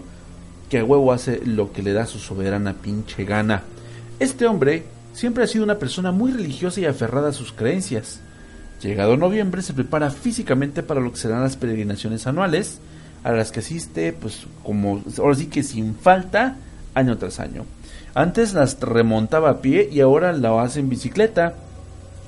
que 0.69 0.78
a 0.78 0.85
huevo 0.85 1.12
hace 1.12 1.40
lo 1.45 1.73
que 1.73 1.82
le 1.82 1.93
da 1.93 2.07
su 2.07 2.19
soberana 2.19 2.74
pinche 2.74 3.24
gana. 3.24 3.62
Este 4.19 4.47
hombre 4.47 4.85
siempre 5.12 5.45
ha 5.45 5.47
sido 5.47 5.65
una 5.65 5.78
persona 5.78 6.12
muy 6.12 6.32
religiosa 6.32 6.81
y 6.81 6.86
aferrada 6.86 7.31
a 7.31 7.32
sus 7.32 7.53
creencias. 7.53 8.20
Llegado 8.82 9.16
noviembre 9.16 9.62
se 9.62 9.73
prepara 9.73 10.11
físicamente 10.11 10.82
para 10.82 11.01
lo 11.01 11.11
que 11.11 11.19
serán 11.19 11.43
las 11.43 11.57
peregrinaciones 11.57 12.27
anuales, 12.27 12.78
a 13.24 13.32
las 13.32 13.51
que 13.51 13.61
asiste, 13.61 14.12
pues 14.12 14.47
como 14.62 15.03
ahora 15.19 15.35
sí 15.35 15.47
que 15.47 15.62
sin 15.62 15.95
falta, 15.95 16.57
año 16.95 17.19
tras 17.19 17.40
año. 17.40 17.65
Antes 18.15 18.55
las 18.55 18.81
remontaba 18.81 19.51
a 19.51 19.61
pie 19.61 19.89
y 19.90 20.01
ahora 20.01 20.32
lo 20.32 20.61
hace 20.61 20.81
en 20.81 20.89
bicicleta. 20.89 21.55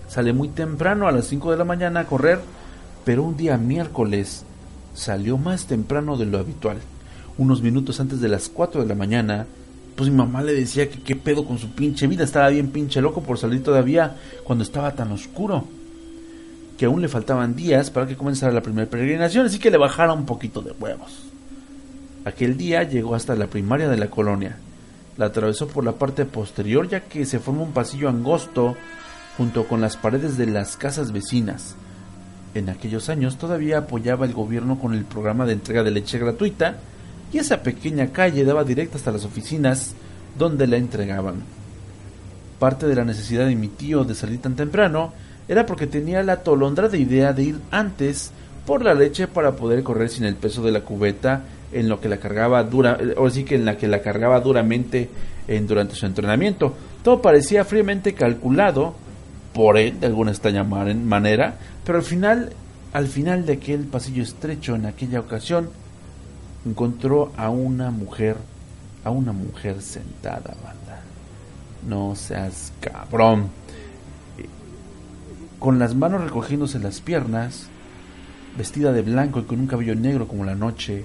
Sale 0.08 0.32
muy 0.32 0.48
temprano 0.48 1.06
a 1.06 1.12
las 1.12 1.26
5 1.26 1.52
de 1.52 1.58
la 1.58 1.64
mañana 1.64 2.00
a 2.00 2.06
correr 2.06 2.40
pero 3.04 3.22
un 3.22 3.36
día 3.36 3.56
miércoles 3.56 4.44
salió 4.94 5.38
más 5.38 5.66
temprano 5.66 6.16
de 6.16 6.26
lo 6.26 6.38
habitual. 6.38 6.78
Unos 7.40 7.62
minutos 7.62 7.98
antes 8.00 8.20
de 8.20 8.28
las 8.28 8.50
4 8.50 8.82
de 8.82 8.86
la 8.86 8.94
mañana, 8.94 9.46
pues 9.96 10.10
mi 10.10 10.16
mamá 10.16 10.42
le 10.42 10.52
decía 10.52 10.90
que 10.90 11.00
qué 11.00 11.16
pedo 11.16 11.46
con 11.46 11.58
su 11.58 11.70
pinche 11.70 12.06
vida, 12.06 12.22
estaba 12.22 12.50
bien 12.50 12.68
pinche 12.68 13.00
loco 13.00 13.22
por 13.22 13.38
salir 13.38 13.62
todavía 13.62 14.14
cuando 14.44 14.62
estaba 14.62 14.94
tan 14.94 15.10
oscuro. 15.10 15.64
Que 16.76 16.84
aún 16.84 17.00
le 17.00 17.08
faltaban 17.08 17.56
días 17.56 17.88
para 17.90 18.06
que 18.06 18.14
comenzara 18.14 18.52
la 18.52 18.60
primera 18.60 18.90
peregrinación, 18.90 19.46
así 19.46 19.58
que 19.58 19.70
le 19.70 19.78
bajara 19.78 20.12
un 20.12 20.26
poquito 20.26 20.60
de 20.60 20.72
huevos. 20.72 21.30
Aquel 22.26 22.58
día 22.58 22.82
llegó 22.82 23.14
hasta 23.14 23.34
la 23.34 23.46
primaria 23.46 23.88
de 23.88 23.96
la 23.96 24.10
colonia. 24.10 24.58
La 25.16 25.24
atravesó 25.24 25.66
por 25.66 25.82
la 25.82 25.92
parte 25.92 26.26
posterior 26.26 26.90
ya 26.90 27.00
que 27.00 27.24
se 27.24 27.38
forma 27.38 27.62
un 27.62 27.72
pasillo 27.72 28.10
angosto 28.10 28.76
junto 29.38 29.66
con 29.66 29.80
las 29.80 29.96
paredes 29.96 30.36
de 30.36 30.44
las 30.44 30.76
casas 30.76 31.10
vecinas 31.10 31.74
en 32.54 32.68
aquellos 32.68 33.08
años 33.08 33.36
todavía 33.36 33.78
apoyaba 33.78 34.26
el 34.26 34.32
gobierno 34.32 34.78
con 34.78 34.92
el 34.94 35.04
programa 35.04 35.46
de 35.46 35.52
entrega 35.52 35.84
de 35.84 35.92
leche 35.92 36.18
gratuita 36.18 36.78
y 37.32 37.38
esa 37.38 37.62
pequeña 37.62 38.08
calle 38.08 38.44
daba 38.44 38.64
directa 38.64 38.96
hasta 38.96 39.12
las 39.12 39.24
oficinas 39.24 39.94
donde 40.38 40.66
la 40.66 40.76
entregaban. 40.76 41.36
Parte 42.58 42.86
de 42.86 42.94
la 42.94 43.04
necesidad 43.04 43.46
de 43.46 43.56
mi 43.56 43.68
tío 43.68 44.04
de 44.04 44.14
salir 44.14 44.40
tan 44.40 44.56
temprano 44.56 45.12
era 45.48 45.66
porque 45.66 45.86
tenía 45.86 46.22
la 46.22 46.42
tolondrada 46.42 46.96
idea 46.96 47.32
de 47.32 47.42
ir 47.42 47.60
antes 47.70 48.30
por 48.66 48.84
la 48.84 48.94
leche 48.94 49.26
para 49.26 49.52
poder 49.52 49.82
correr 49.82 50.08
sin 50.10 50.24
el 50.24 50.36
peso 50.36 50.62
de 50.62 50.70
la 50.70 50.82
cubeta 50.82 51.44
en 51.72 51.88
lo 51.88 52.00
que 52.00 52.08
la 52.08 52.18
cargaba 52.18 52.62
dura, 52.64 52.98
o 53.16 53.30
sí 53.30 53.44
que 53.44 53.54
en 53.54 53.64
la 53.64 53.76
que 53.76 53.88
la 53.88 54.02
cargaba 54.02 54.40
duramente 54.40 55.08
en, 55.48 55.66
durante 55.66 55.94
su 55.94 56.06
entrenamiento. 56.06 56.74
Todo 57.02 57.22
parecía 57.22 57.64
fríamente 57.64 58.12
calculado 58.12 58.94
por 59.54 59.78
él 59.78 59.98
de 59.98 60.06
alguna 60.06 60.30
extraña 60.30 60.62
manera 60.62 61.56
pero 61.84 61.98
al 61.98 62.04
final, 62.04 62.50
al 62.92 63.06
final 63.08 63.46
de 63.46 63.54
aquel 63.54 63.80
pasillo 63.80 64.22
estrecho 64.22 64.76
en 64.76 64.86
aquella 64.86 65.20
ocasión, 65.20 65.70
encontró 66.64 67.32
a 67.36 67.50
una 67.50 67.90
mujer, 67.90 68.36
a 69.04 69.10
una 69.10 69.32
mujer 69.32 69.80
sentada, 69.82 70.54
banda. 70.62 71.02
No 71.88 72.14
seas 72.14 72.72
cabrón. 72.80 73.50
Con 75.58 75.78
las 75.78 75.94
manos 75.94 76.24
recogiéndose 76.24 76.78
las 76.78 77.00
piernas, 77.00 77.66
vestida 78.56 78.92
de 78.92 79.02
blanco 79.02 79.40
y 79.40 79.44
con 79.44 79.60
un 79.60 79.66
cabello 79.66 79.94
negro 79.94 80.26
como 80.26 80.44
la 80.44 80.54
noche, 80.54 81.04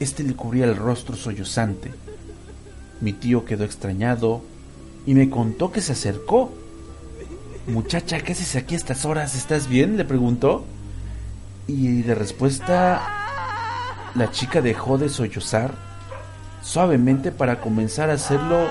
este 0.00 0.22
le 0.24 0.34
cubría 0.34 0.64
el 0.64 0.76
rostro 0.76 1.16
sollozante. 1.16 1.92
Mi 3.00 3.12
tío 3.12 3.44
quedó 3.44 3.64
extrañado 3.64 4.42
y 5.06 5.14
me 5.14 5.30
contó 5.30 5.70
que 5.70 5.80
se 5.80 5.92
acercó 5.92 6.52
Muchacha, 7.66 8.20
¿qué 8.20 8.32
haces 8.32 8.56
aquí 8.56 8.74
a 8.74 8.76
estas 8.76 9.06
horas? 9.06 9.34
¿Estás 9.34 9.68
bien? 9.68 9.96
le 9.96 10.04
preguntó. 10.04 10.66
Y 11.66 12.02
de 12.02 12.14
respuesta, 12.14 13.00
la 14.14 14.30
chica 14.30 14.60
dejó 14.60 14.98
de 14.98 15.08
sollozar 15.08 15.72
suavemente 16.62 17.30
para 17.30 17.60
comenzar 17.60 18.10
a 18.10 18.14
hacerlo 18.14 18.68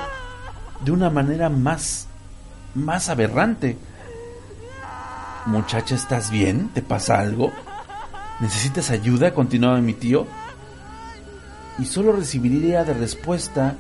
de 0.83 0.91
una 0.91 1.09
manera 1.09 1.49
más, 1.49 2.07
más 2.73 3.09
aberrante. 3.09 3.77
Muchacha, 5.45 5.95
¿estás 5.95 6.31
bien? 6.31 6.69
¿Te 6.69 6.81
pasa 6.81 7.19
algo? 7.19 7.51
¿Necesitas 8.39 8.89
ayuda? 8.89 9.33
continuaba 9.33 9.79
mi 9.79 9.93
tío. 9.93 10.25
Y 11.77 11.85
solo 11.85 12.13
recibiría 12.13 12.83
de 12.83 12.93
respuesta 12.93 13.75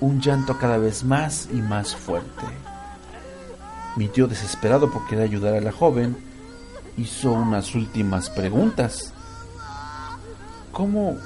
un 0.00 0.20
llanto 0.20 0.58
cada 0.58 0.78
vez 0.78 1.04
más 1.04 1.48
y 1.52 1.56
más 1.56 1.94
fuerte. 1.94 2.46
Mi 3.96 4.08
tío, 4.08 4.26
desesperado 4.26 4.90
por 4.90 5.06
querer 5.06 5.24
ayudar 5.24 5.54
a 5.54 5.60
la 5.60 5.72
joven, 5.72 6.16
hizo 6.96 7.32
unas 7.32 7.74
últimas 7.74 8.30
preguntas. 8.30 9.12
¿Cómo, 10.80 11.18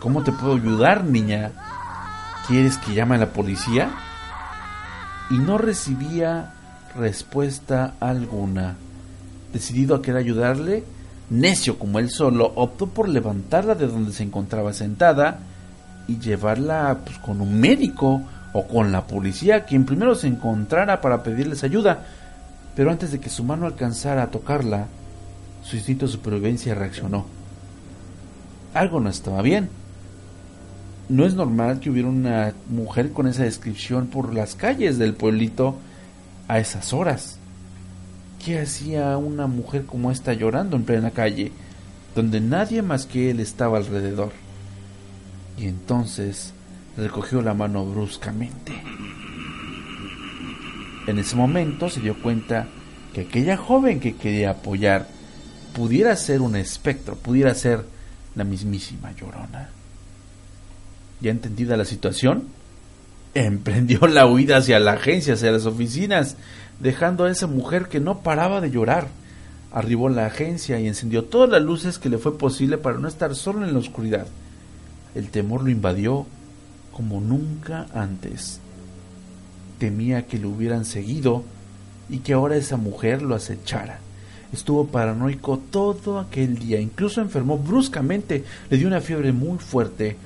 cómo 0.00 0.24
te 0.24 0.32
puedo 0.32 0.56
ayudar, 0.56 1.04
niña? 1.04 1.52
¿Quieres 2.48 2.76
que 2.76 2.92
llame 2.92 3.14
a 3.14 3.18
la 3.18 3.32
policía? 3.32 3.88
Y 5.30 5.34
no 5.34 5.58
recibía 5.58 6.54
respuesta 6.96 7.94
alguna. 8.00 8.74
Decidido 9.52 9.94
a 9.94 10.02
querer 10.02 10.18
ayudarle, 10.18 10.82
necio 11.30 11.78
como 11.78 12.00
él 12.00 12.10
solo, 12.10 12.50
optó 12.56 12.88
por 12.88 13.08
levantarla 13.08 13.76
de 13.76 13.86
donde 13.86 14.12
se 14.12 14.24
encontraba 14.24 14.72
sentada 14.72 15.38
y 16.08 16.18
llevarla 16.18 16.98
pues, 17.04 17.16
con 17.18 17.40
un 17.40 17.60
médico 17.60 18.22
o 18.52 18.66
con 18.66 18.90
la 18.90 19.06
policía, 19.06 19.66
quien 19.66 19.86
primero 19.86 20.16
se 20.16 20.26
encontrara 20.26 21.00
para 21.00 21.22
pedirles 21.22 21.62
ayuda, 21.62 22.04
pero 22.74 22.90
antes 22.90 23.12
de 23.12 23.20
que 23.20 23.30
su 23.30 23.44
mano 23.44 23.66
alcanzara 23.66 24.24
a 24.24 24.30
tocarla, 24.32 24.88
su 25.62 25.76
instinto 25.76 26.06
de 26.06 26.12
supervivencia 26.12 26.74
reaccionó. 26.74 27.35
Algo 28.76 29.00
no 29.00 29.08
estaba 29.08 29.40
bien. 29.40 29.70
No 31.08 31.24
es 31.24 31.32
normal 31.32 31.80
que 31.80 31.88
hubiera 31.88 32.10
una 32.10 32.52
mujer 32.68 33.10
con 33.10 33.26
esa 33.26 33.44
descripción 33.44 34.08
por 34.08 34.34
las 34.34 34.54
calles 34.54 34.98
del 34.98 35.14
pueblito 35.14 35.78
a 36.46 36.58
esas 36.58 36.92
horas. 36.92 37.38
¿Qué 38.44 38.60
hacía 38.60 39.16
una 39.16 39.46
mujer 39.46 39.86
como 39.86 40.10
esta 40.10 40.34
llorando 40.34 40.76
en 40.76 40.84
plena 40.84 41.10
calle, 41.10 41.52
donde 42.14 42.42
nadie 42.42 42.82
más 42.82 43.06
que 43.06 43.30
él 43.30 43.40
estaba 43.40 43.78
alrededor? 43.78 44.32
Y 45.56 45.68
entonces 45.68 46.52
recogió 46.98 47.40
la 47.40 47.54
mano 47.54 47.86
bruscamente. 47.86 48.72
En 51.06 51.18
ese 51.18 51.34
momento 51.34 51.88
se 51.88 52.00
dio 52.00 52.20
cuenta 52.20 52.68
que 53.14 53.22
aquella 53.22 53.56
joven 53.56 54.00
que 54.00 54.16
quería 54.16 54.50
apoyar 54.50 55.08
pudiera 55.72 56.14
ser 56.14 56.42
un 56.42 56.56
espectro, 56.56 57.16
pudiera 57.16 57.54
ser 57.54 57.95
la 58.36 58.44
mismísima 58.44 59.12
llorona. 59.12 59.70
Ya 61.20 61.30
entendida 61.30 61.76
la 61.76 61.84
situación, 61.84 62.48
emprendió 63.34 64.06
la 64.06 64.26
huida 64.26 64.58
hacia 64.58 64.78
la 64.78 64.92
agencia, 64.92 65.34
hacia 65.34 65.50
las 65.50 65.66
oficinas, 65.66 66.36
dejando 66.78 67.24
a 67.24 67.30
esa 67.30 67.46
mujer 67.46 67.88
que 67.88 68.00
no 68.00 68.20
paraba 68.20 68.60
de 68.60 68.70
llorar. 68.70 69.08
Arribó 69.72 70.08
a 70.08 70.12
la 70.12 70.26
agencia 70.26 70.78
y 70.78 70.86
encendió 70.86 71.24
todas 71.24 71.50
las 71.50 71.62
luces 71.62 71.98
que 71.98 72.08
le 72.08 72.18
fue 72.18 72.38
posible 72.38 72.78
para 72.78 72.98
no 72.98 73.08
estar 73.08 73.34
solo 73.34 73.66
en 73.66 73.72
la 73.72 73.78
oscuridad. 73.78 74.26
El 75.14 75.30
temor 75.30 75.64
lo 75.64 75.70
invadió 75.70 76.26
como 76.92 77.20
nunca 77.20 77.86
antes. 77.94 78.60
Temía 79.78 80.26
que 80.26 80.38
lo 80.38 80.50
hubieran 80.50 80.84
seguido 80.84 81.44
y 82.08 82.18
que 82.18 82.32
ahora 82.32 82.56
esa 82.56 82.76
mujer 82.76 83.20
lo 83.22 83.34
acechara. 83.34 84.00
Estuvo 84.56 84.86
paranoico 84.86 85.60
todo 85.70 86.18
aquel 86.18 86.58
día, 86.58 86.80
incluso 86.80 87.20
enfermó 87.20 87.58
bruscamente, 87.58 88.42
le 88.70 88.78
dio 88.78 88.88
una 88.88 89.02
fiebre 89.02 89.30
muy 89.30 89.58
fuerte. 89.58 90.16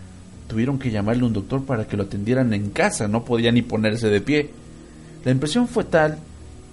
Tuvieron 0.47 0.79
que 0.79 0.93
llamarle 0.93 1.25
un 1.25 1.33
doctor 1.33 1.65
para 1.65 1.89
que 1.89 1.97
lo 1.97 2.05
atendieran 2.05 2.55
en 2.55 2.71
casa, 2.71 3.09
no 3.09 3.25
podía 3.25 3.51
ni 3.51 3.63
ponerse 3.63 4.09
de 4.09 4.21
pie. 4.21 4.51
La 5.25 5.33
impresión 5.33 5.67
fue 5.67 5.83
tal 5.83 6.21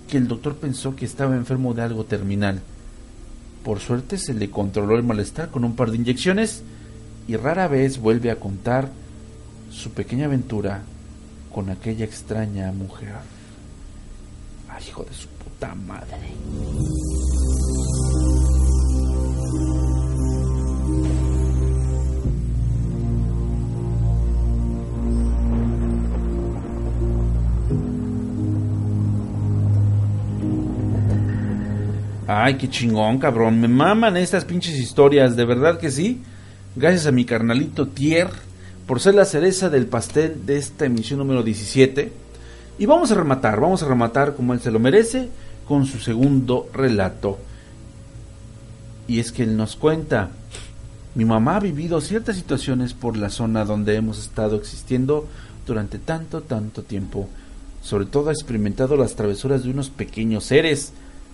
que 0.08 0.18
el 0.18 0.28
doctor 0.28 0.56
pensó 0.56 0.96
que 0.96 1.06
estaba 1.06 1.36
enfermo 1.36 1.74
de 1.74 1.82
algo 1.82 2.04
terminal. 2.04 2.62
Por 3.64 3.80
suerte 3.80 4.20
se 4.20 4.36
le 4.36 4.52
controló 4.52 4.96
el 4.96 5.04
malestar 5.04 5.50
con 5.50 5.66
un 5.66 5.76
par 5.76 5.90
de 5.90 5.98
inyecciones 5.98 6.62
y 7.28 7.38
rara 7.38 7.68
vez 7.68 7.98
vuelve 7.98 8.30
a 8.30 8.36
contar 8.36 8.92
su 9.72 9.90
pequeña 9.90 10.26
aventura 10.26 10.84
con 11.52 11.72
aquella 11.72 12.06
extraña 12.06 12.72
mujer. 12.72 13.16
Ay, 14.70 14.84
hijo 14.88 15.04
de 15.04 15.14
su 15.16 15.28
puta 15.28 15.74
madre. 15.74 16.28
Ay, 32.30 32.56
qué 32.56 32.70
chingón, 32.70 33.20
cabrón. 33.20 33.62
Me 33.62 33.70
maman 33.70 34.18
estas 34.18 34.44
pinches 34.44 34.76
historias, 34.78 35.38
de 35.38 35.46
verdad 35.46 35.80
que 35.80 35.90
sí. 35.90 36.22
Gracias 36.76 37.08
a 37.08 37.14
mi 37.14 37.24
carnalito 37.24 37.88
Tier 37.88 38.28
por 38.86 39.00
ser 39.00 39.16
la 39.16 39.24
cereza 39.24 39.70
del 39.70 39.86
pastel 39.86 40.46
de 40.46 40.58
esta 40.58 40.86
emisión 40.86 41.20
número 41.20 41.42
17. 41.42 42.12
Y 42.80 42.86
vamos 42.86 43.12
a 43.12 43.16
rematar, 43.16 43.62
vamos 43.62 43.82
a 43.82 43.88
rematar 43.88 44.36
como 44.36 44.54
él 44.54 44.60
se 44.60 44.72
lo 44.72 44.80
merece 44.80 45.30
con 45.70 45.86
su 45.86 46.00
segundo 46.00 46.70
relato. 46.74 47.38
Y 49.08 49.20
es 49.22 49.32
que 49.32 49.44
él 49.44 49.56
nos 49.56 49.78
cuenta, 49.78 50.30
mi 51.16 51.24
mamá 51.24 51.56
ha 51.56 51.62
vivido 51.62 52.02
ciertas 52.02 52.36
situaciones 52.36 52.94
por 52.94 53.16
la 53.16 53.30
zona 53.30 53.64
donde 53.64 53.96
hemos 53.96 54.20
estado 54.20 54.58
existiendo 54.58 55.30
durante 55.66 55.98
tanto, 55.98 56.42
tanto 56.42 56.84
tiempo. 56.84 57.30
Sobre 57.82 58.06
todo 58.06 58.30
ha 58.30 58.34
experimentado 58.34 58.98
las 58.98 59.16
travesuras 59.16 59.64
de 59.64 59.70
unos 59.70 59.90
pequeños 59.90 60.44
seres 60.44 60.92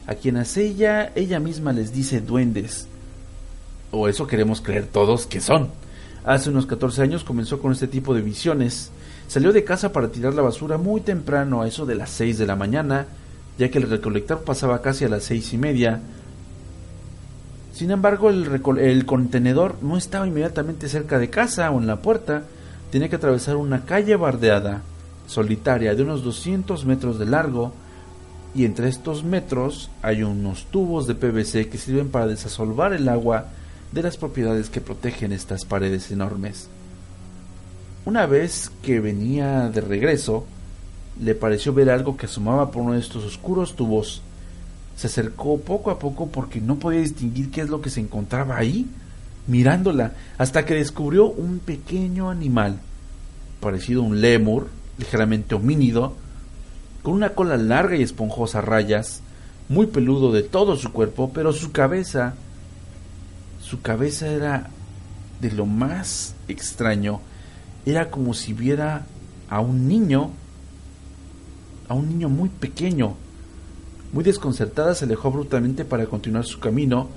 a 0.07 0.15
quienes 0.15 0.57
ella, 0.57 1.11
ella 1.15 1.39
misma 1.39 1.73
les 1.73 1.93
dice 1.93 2.21
duendes. 2.21 2.88
O 3.91 4.07
eso 4.07 4.27
queremos 4.27 4.61
creer 4.61 4.88
todos 4.88 5.25
que 5.25 5.39
son. 5.39 5.69
Hace 6.25 6.49
unos 6.49 6.65
14 6.65 7.01
años 7.01 7.23
comenzó 7.23 7.59
con 7.59 7.71
este 7.71 7.88
tipo 7.88 8.13
de 8.13 8.21
visiones. 8.21 8.91
Salió 9.27 9.53
de 9.53 9.63
casa 9.63 9.91
para 9.91 10.09
tirar 10.09 10.34
la 10.34 10.41
basura 10.41 10.77
muy 10.77 11.01
temprano, 11.01 11.61
a 11.61 11.67
eso 11.67 11.85
de 11.85 11.95
las 11.95 12.09
6 12.11 12.38
de 12.38 12.45
la 12.45 12.55
mañana, 12.55 13.07
ya 13.57 13.69
que 13.69 13.77
el 13.77 13.89
recolector 13.89 14.43
pasaba 14.43 14.81
casi 14.81 15.05
a 15.05 15.09
las 15.09 15.23
seis 15.23 15.53
y 15.53 15.57
media. 15.57 16.01
Sin 17.73 17.91
embargo, 17.91 18.30
el, 18.30 18.61
el 18.80 19.05
contenedor 19.05 19.75
no 19.81 19.97
estaba 19.97 20.27
inmediatamente 20.27 20.88
cerca 20.88 21.19
de 21.19 21.30
casa 21.30 21.71
o 21.71 21.80
en 21.80 21.88
la 21.88 22.01
puerta. 22.01 22.43
Tenía 22.91 23.09
que 23.09 23.15
atravesar 23.15 23.55
una 23.55 23.85
calle 23.85 24.15
bardeada, 24.15 24.81
solitaria, 25.27 25.95
de 25.95 26.03
unos 26.03 26.23
200 26.23 26.85
metros 26.85 27.17
de 27.17 27.25
largo, 27.25 27.73
y 28.55 28.65
entre 28.65 28.88
estos 28.88 29.23
metros 29.23 29.89
hay 30.01 30.23
unos 30.23 30.65
tubos 30.65 31.07
de 31.07 31.15
PVC 31.15 31.69
que 31.69 31.77
sirven 31.77 32.09
para 32.09 32.27
desasolvar 32.27 32.93
el 32.93 33.09
agua 33.09 33.47
de 33.91 34.03
las 34.03 34.17
propiedades 34.17 34.69
que 34.69 34.81
protegen 34.81 35.31
estas 35.31 35.65
paredes 35.65 36.11
enormes. 36.11 36.67
Una 38.05 38.25
vez 38.25 38.71
que 38.81 38.99
venía 38.99 39.69
de 39.69 39.81
regreso, 39.81 40.45
le 41.21 41.35
pareció 41.35 41.73
ver 41.73 41.89
algo 41.89 42.17
que 42.17 42.25
asomaba 42.25 42.69
por 42.69 42.84
uno 42.84 42.93
de 42.93 42.99
estos 42.99 43.23
oscuros 43.23 43.75
tubos. 43.75 44.21
Se 44.95 45.07
acercó 45.07 45.59
poco 45.59 45.89
a 45.89 45.99
poco 45.99 46.27
porque 46.27 46.59
no 46.59 46.77
podía 46.77 46.99
distinguir 46.99 47.49
qué 47.49 47.61
es 47.61 47.69
lo 47.69 47.81
que 47.81 47.89
se 47.89 48.01
encontraba 48.01 48.57
ahí, 48.57 48.88
mirándola, 49.47 50.13
hasta 50.38 50.65
que 50.65 50.75
descubrió 50.75 51.25
un 51.25 51.59
pequeño 51.59 52.30
animal, 52.30 52.80
parecido 53.59 54.01
a 54.01 54.05
un 54.05 54.21
lémur, 54.21 54.67
ligeramente 54.97 55.55
homínido, 55.55 56.15
con 57.03 57.13
una 57.13 57.30
cola 57.35 57.57
larga 57.57 57.97
y 57.97 58.01
esponjosa 58.01 58.61
rayas, 58.61 59.21
muy 59.69 59.88
peludo 59.88 60.31
de 60.31 60.41
todo 60.41 60.77
su 60.77 60.91
cuerpo, 60.91 61.31
pero 61.34 61.51
su 61.51 61.71
cabeza, 61.71 62.34
su 63.61 63.81
cabeza 63.81 64.27
era 64.27 64.69
de 65.41 65.51
lo 65.51 65.65
más 65.65 66.34
extraño, 66.47 67.19
era 67.85 68.09
como 68.09 68.34
si 68.34 68.53
viera 68.53 69.05
a 69.49 69.59
un 69.59 69.88
niño, 69.88 70.31
a 71.89 71.93
un 71.93 72.09
niño 72.09 72.30
muy 72.30 72.47
pequeño. 72.47 73.15
Muy 74.13 74.23
desconcertada 74.23 74.95
se 74.95 75.05
alejó 75.05 75.31
brutalmente 75.31 75.84
para 75.84 76.05
continuar 76.05 76.45
su 76.45 76.59
camino, 76.59 77.09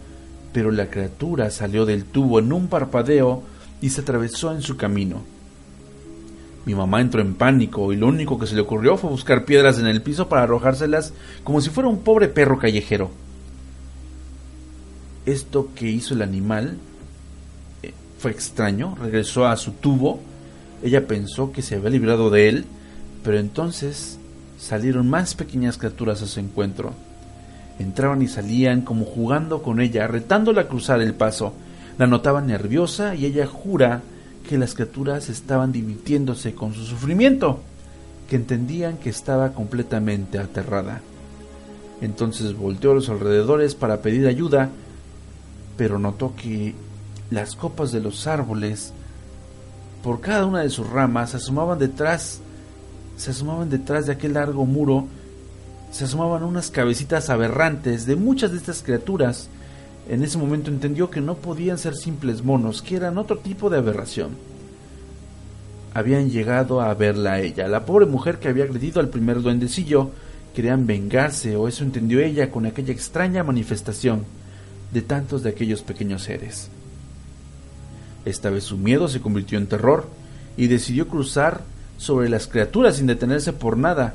pero 0.52 0.72
la 0.72 0.90
criatura 0.90 1.50
salió 1.50 1.86
del 1.86 2.04
tubo 2.04 2.40
en 2.40 2.52
un 2.52 2.66
parpadeo 2.66 3.42
y 3.80 3.90
se 3.90 4.00
atravesó 4.00 4.52
en 4.52 4.62
su 4.62 4.76
camino. 4.76 5.35
Mi 6.66 6.74
mamá 6.74 7.00
entró 7.00 7.20
en 7.20 7.34
pánico 7.34 7.92
y 7.92 7.96
lo 7.96 8.08
único 8.08 8.40
que 8.40 8.46
se 8.48 8.56
le 8.56 8.60
ocurrió 8.60 8.96
fue 8.96 9.08
buscar 9.08 9.44
piedras 9.44 9.78
en 9.78 9.86
el 9.86 10.02
piso 10.02 10.28
para 10.28 10.42
arrojárselas 10.42 11.14
como 11.44 11.60
si 11.60 11.70
fuera 11.70 11.88
un 11.88 12.00
pobre 12.00 12.26
perro 12.26 12.58
callejero. 12.58 13.12
Esto 15.24 15.68
que 15.76 15.88
hizo 15.88 16.14
el 16.14 16.22
animal 16.22 16.76
eh, 17.84 17.94
fue 18.18 18.32
extraño, 18.32 18.96
regresó 19.00 19.46
a 19.46 19.56
su 19.56 19.72
tubo, 19.72 20.20
ella 20.82 21.06
pensó 21.06 21.52
que 21.52 21.62
se 21.62 21.76
había 21.76 21.90
librado 21.90 22.30
de 22.30 22.48
él, 22.48 22.64
pero 23.22 23.38
entonces 23.38 24.18
salieron 24.58 25.08
más 25.08 25.36
pequeñas 25.36 25.78
criaturas 25.78 26.20
a 26.22 26.26
su 26.26 26.40
encuentro. 26.40 26.94
Entraban 27.78 28.22
y 28.22 28.28
salían 28.28 28.82
como 28.82 29.04
jugando 29.04 29.62
con 29.62 29.80
ella, 29.80 30.08
retándola 30.08 30.62
a 30.62 30.68
cruzar 30.68 31.00
el 31.00 31.14
paso. 31.14 31.52
La 31.96 32.08
notaba 32.08 32.40
nerviosa 32.40 33.14
y 33.14 33.24
ella 33.24 33.46
jura 33.46 34.02
que 34.46 34.58
las 34.58 34.74
criaturas 34.74 35.28
estaban 35.28 35.72
divirtiéndose 35.72 36.54
con 36.54 36.72
su 36.72 36.84
sufrimiento, 36.84 37.60
que 38.28 38.36
entendían 38.36 38.96
que 38.96 39.10
estaba 39.10 39.52
completamente 39.52 40.38
aterrada. 40.38 41.00
Entonces 42.00 42.56
volteó 42.56 42.92
a 42.92 42.94
los 42.94 43.08
alrededores 43.08 43.74
para 43.74 44.02
pedir 44.02 44.26
ayuda, 44.26 44.70
pero 45.76 45.98
notó 45.98 46.34
que 46.34 46.74
las 47.30 47.56
copas 47.56 47.92
de 47.92 48.00
los 48.00 48.26
árboles, 48.26 48.92
por 50.02 50.20
cada 50.20 50.46
una 50.46 50.60
de 50.60 50.70
sus 50.70 50.88
ramas, 50.88 51.30
se 51.30 51.38
asomaban 51.38 51.78
detrás, 51.78 52.40
se 53.16 53.30
asomaban 53.30 53.70
detrás 53.70 54.06
de 54.06 54.12
aquel 54.12 54.34
largo 54.34 54.64
muro, 54.66 55.06
se 55.90 56.04
asomaban 56.04 56.42
unas 56.42 56.70
cabecitas 56.70 57.30
aberrantes 57.30 58.06
de 58.06 58.16
muchas 58.16 58.52
de 58.52 58.58
estas 58.58 58.82
criaturas, 58.82 59.48
en 60.08 60.22
ese 60.22 60.38
momento 60.38 60.70
entendió 60.70 61.10
que 61.10 61.20
no 61.20 61.36
podían 61.36 61.78
ser 61.78 61.96
simples 61.96 62.44
monos, 62.44 62.82
que 62.82 62.96
eran 62.96 63.18
otro 63.18 63.38
tipo 63.38 63.70
de 63.70 63.78
aberración. 63.78 64.30
Habían 65.94 66.30
llegado 66.30 66.80
a 66.80 66.92
verla 66.94 67.32
a 67.32 67.40
ella, 67.40 67.68
la 67.68 67.84
pobre 67.86 68.06
mujer 68.06 68.38
que 68.38 68.48
había 68.48 68.64
agredido 68.64 69.00
al 69.00 69.08
primer 69.08 69.42
duendecillo. 69.42 70.10
Querían 70.54 70.86
vengarse, 70.86 71.56
o 71.56 71.68
eso 71.68 71.84
entendió 71.84 72.20
ella 72.20 72.50
con 72.50 72.66
aquella 72.66 72.92
extraña 72.92 73.42
manifestación 73.42 74.24
de 74.92 75.02
tantos 75.02 75.42
de 75.42 75.50
aquellos 75.50 75.82
pequeños 75.82 76.22
seres. 76.22 76.70
Esta 78.24 78.50
vez 78.50 78.64
su 78.64 78.76
miedo 78.76 79.08
se 79.08 79.20
convirtió 79.20 79.58
en 79.58 79.66
terror 79.66 80.08
y 80.56 80.68
decidió 80.68 81.08
cruzar 81.08 81.62
sobre 81.98 82.28
las 82.28 82.46
criaturas 82.46 82.96
sin 82.96 83.06
detenerse 83.06 83.52
por 83.52 83.76
nada. 83.76 84.14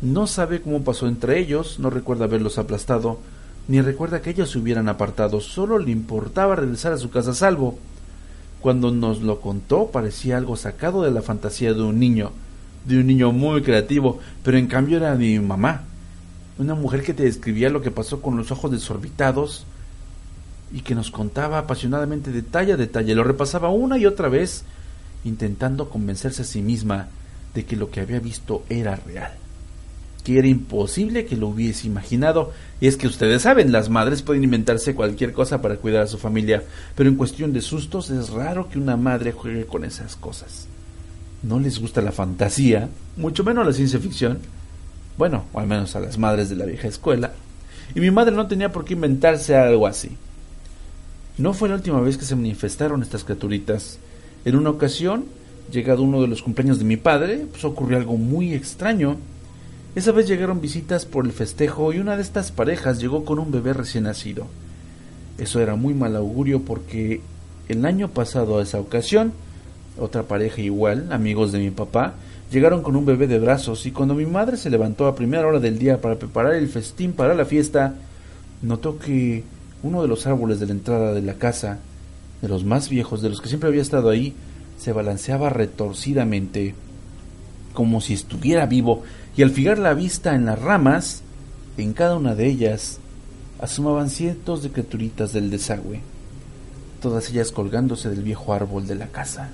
No 0.00 0.26
sabe 0.26 0.60
cómo 0.60 0.82
pasó 0.82 1.08
entre 1.08 1.38
ellos, 1.38 1.78
no 1.78 1.90
recuerda 1.90 2.24
haberlos 2.24 2.58
aplastado, 2.58 3.18
ni 3.68 3.82
recuerda 3.82 4.22
que 4.22 4.30
ellos 4.30 4.50
se 4.50 4.58
hubieran 4.58 4.88
apartado, 4.88 5.40
solo 5.40 5.78
le 5.78 5.90
importaba 5.90 6.56
regresar 6.56 6.92
a 6.92 6.98
su 6.98 7.10
casa 7.10 7.30
a 7.30 7.34
salvo. 7.34 7.78
Cuando 8.60 8.90
nos 8.90 9.20
lo 9.20 9.40
contó 9.40 9.90
parecía 9.92 10.38
algo 10.38 10.56
sacado 10.56 11.02
de 11.02 11.10
la 11.10 11.22
fantasía 11.22 11.74
de 11.74 11.82
un 11.82 12.00
niño, 12.00 12.32
de 12.86 12.98
un 12.98 13.06
niño 13.06 13.30
muy 13.30 13.62
creativo, 13.62 14.18
pero 14.42 14.56
en 14.56 14.66
cambio 14.66 14.96
era 14.96 15.14
mi 15.14 15.38
mamá, 15.38 15.82
una 16.58 16.74
mujer 16.74 17.02
que 17.02 17.14
te 17.14 17.24
describía 17.24 17.68
lo 17.70 17.82
que 17.82 17.90
pasó 17.90 18.20
con 18.20 18.36
los 18.36 18.50
ojos 18.50 18.70
desorbitados 18.70 19.64
y 20.72 20.80
que 20.80 20.94
nos 20.94 21.10
contaba 21.10 21.58
apasionadamente 21.58 22.32
detalle 22.32 22.72
a 22.72 22.76
detalle, 22.76 23.14
lo 23.14 23.22
repasaba 23.22 23.68
una 23.68 23.98
y 23.98 24.06
otra 24.06 24.28
vez, 24.28 24.64
intentando 25.24 25.88
convencerse 25.88 26.42
a 26.42 26.46
sí 26.46 26.62
misma 26.62 27.08
de 27.54 27.64
que 27.64 27.76
lo 27.76 27.90
que 27.90 28.00
había 28.00 28.18
visto 28.18 28.64
era 28.68 28.96
real, 28.96 29.32
era 30.36 30.48
imposible 30.48 31.24
que 31.24 31.36
lo 31.36 31.48
hubiese 31.48 31.86
imaginado, 31.86 32.52
y 32.80 32.88
es 32.88 32.96
que 32.96 33.06
ustedes 33.06 33.42
saben, 33.42 33.72
las 33.72 33.88
madres 33.88 34.22
pueden 34.22 34.44
inventarse 34.44 34.94
cualquier 34.94 35.32
cosa 35.32 35.62
para 35.62 35.76
cuidar 35.76 36.02
a 36.02 36.06
su 36.08 36.18
familia, 36.18 36.64
pero 36.94 37.08
en 37.08 37.16
cuestión 37.16 37.52
de 37.52 37.62
sustos 37.62 38.10
es 38.10 38.30
raro 38.30 38.68
que 38.68 38.78
una 38.78 38.96
madre 38.96 39.32
juegue 39.32 39.64
con 39.64 39.84
esas 39.84 40.16
cosas. 40.16 40.66
No 41.42 41.60
les 41.60 41.78
gusta 41.78 42.02
la 42.02 42.12
fantasía, 42.12 42.88
mucho 43.16 43.44
menos 43.44 43.64
la 43.64 43.72
ciencia 43.72 44.00
ficción, 44.00 44.38
bueno, 45.16 45.44
o 45.52 45.60
al 45.60 45.66
menos 45.66 45.96
a 45.96 46.00
las 46.00 46.18
madres 46.18 46.48
de 46.50 46.56
la 46.56 46.66
vieja 46.66 46.88
escuela, 46.88 47.32
y 47.94 48.00
mi 48.00 48.10
madre 48.10 48.34
no 48.34 48.46
tenía 48.46 48.72
por 48.72 48.84
qué 48.84 48.94
inventarse 48.94 49.56
algo 49.56 49.86
así. 49.86 50.10
No 51.38 51.54
fue 51.54 51.68
la 51.68 51.76
última 51.76 52.00
vez 52.00 52.18
que 52.18 52.24
se 52.24 52.34
manifestaron 52.34 53.00
estas 53.00 53.22
criaturitas. 53.22 53.98
En 54.44 54.56
una 54.56 54.70
ocasión, 54.70 55.26
llegado 55.70 56.02
uno 56.02 56.20
de 56.20 56.26
los 56.26 56.42
cumpleaños 56.42 56.80
de 56.80 56.84
mi 56.84 56.96
padre, 56.96 57.46
pues 57.50 57.64
ocurrió 57.64 57.96
algo 57.96 58.16
muy 58.16 58.54
extraño. 58.54 59.16
Esa 59.98 60.12
vez 60.12 60.28
llegaron 60.28 60.60
visitas 60.60 61.06
por 61.06 61.26
el 61.26 61.32
festejo 61.32 61.92
y 61.92 61.98
una 61.98 62.14
de 62.14 62.22
estas 62.22 62.52
parejas 62.52 63.00
llegó 63.00 63.24
con 63.24 63.40
un 63.40 63.50
bebé 63.50 63.72
recién 63.72 64.04
nacido. 64.04 64.46
Eso 65.38 65.58
era 65.58 65.74
muy 65.74 65.92
mal 65.92 66.14
augurio 66.14 66.62
porque 66.62 67.20
el 67.68 67.84
año 67.84 68.06
pasado 68.06 68.58
a 68.58 68.62
esa 68.62 68.78
ocasión, 68.78 69.32
otra 69.98 70.22
pareja 70.22 70.60
igual, 70.60 71.12
amigos 71.12 71.50
de 71.50 71.58
mi 71.58 71.72
papá, 71.72 72.14
llegaron 72.52 72.84
con 72.84 72.94
un 72.94 73.06
bebé 73.06 73.26
de 73.26 73.40
brazos 73.40 73.86
y 73.86 73.90
cuando 73.90 74.14
mi 74.14 74.24
madre 74.24 74.56
se 74.56 74.70
levantó 74.70 75.08
a 75.08 75.16
primera 75.16 75.48
hora 75.48 75.58
del 75.58 75.80
día 75.80 76.00
para 76.00 76.14
preparar 76.14 76.54
el 76.54 76.68
festín 76.68 77.12
para 77.12 77.34
la 77.34 77.44
fiesta, 77.44 77.96
notó 78.62 79.00
que 79.00 79.42
uno 79.82 80.00
de 80.00 80.06
los 80.06 80.28
árboles 80.28 80.60
de 80.60 80.66
la 80.66 80.74
entrada 80.74 81.12
de 81.12 81.22
la 81.22 81.34
casa, 81.34 81.80
de 82.40 82.46
los 82.46 82.64
más 82.64 82.88
viejos, 82.88 83.20
de 83.20 83.30
los 83.30 83.40
que 83.40 83.48
siempre 83.48 83.68
había 83.68 83.82
estado 83.82 84.10
ahí, 84.10 84.32
se 84.78 84.92
balanceaba 84.92 85.50
retorcidamente, 85.50 86.76
como 87.72 88.00
si 88.00 88.14
estuviera 88.14 88.64
vivo, 88.66 89.02
y 89.38 89.42
al 89.44 89.50
fijar 89.50 89.78
la 89.78 89.94
vista 89.94 90.34
en 90.34 90.46
las 90.46 90.60
ramas, 90.60 91.22
en 91.76 91.92
cada 91.92 92.16
una 92.16 92.34
de 92.34 92.48
ellas, 92.48 92.98
asomaban 93.60 94.10
cientos 94.10 94.64
de 94.64 94.70
criaturitas 94.70 95.32
del 95.32 95.48
desagüe, 95.48 96.00
todas 97.00 97.30
ellas 97.30 97.52
colgándose 97.52 98.10
del 98.10 98.24
viejo 98.24 98.52
árbol 98.52 98.88
de 98.88 98.96
la 98.96 99.06
casa. 99.06 99.50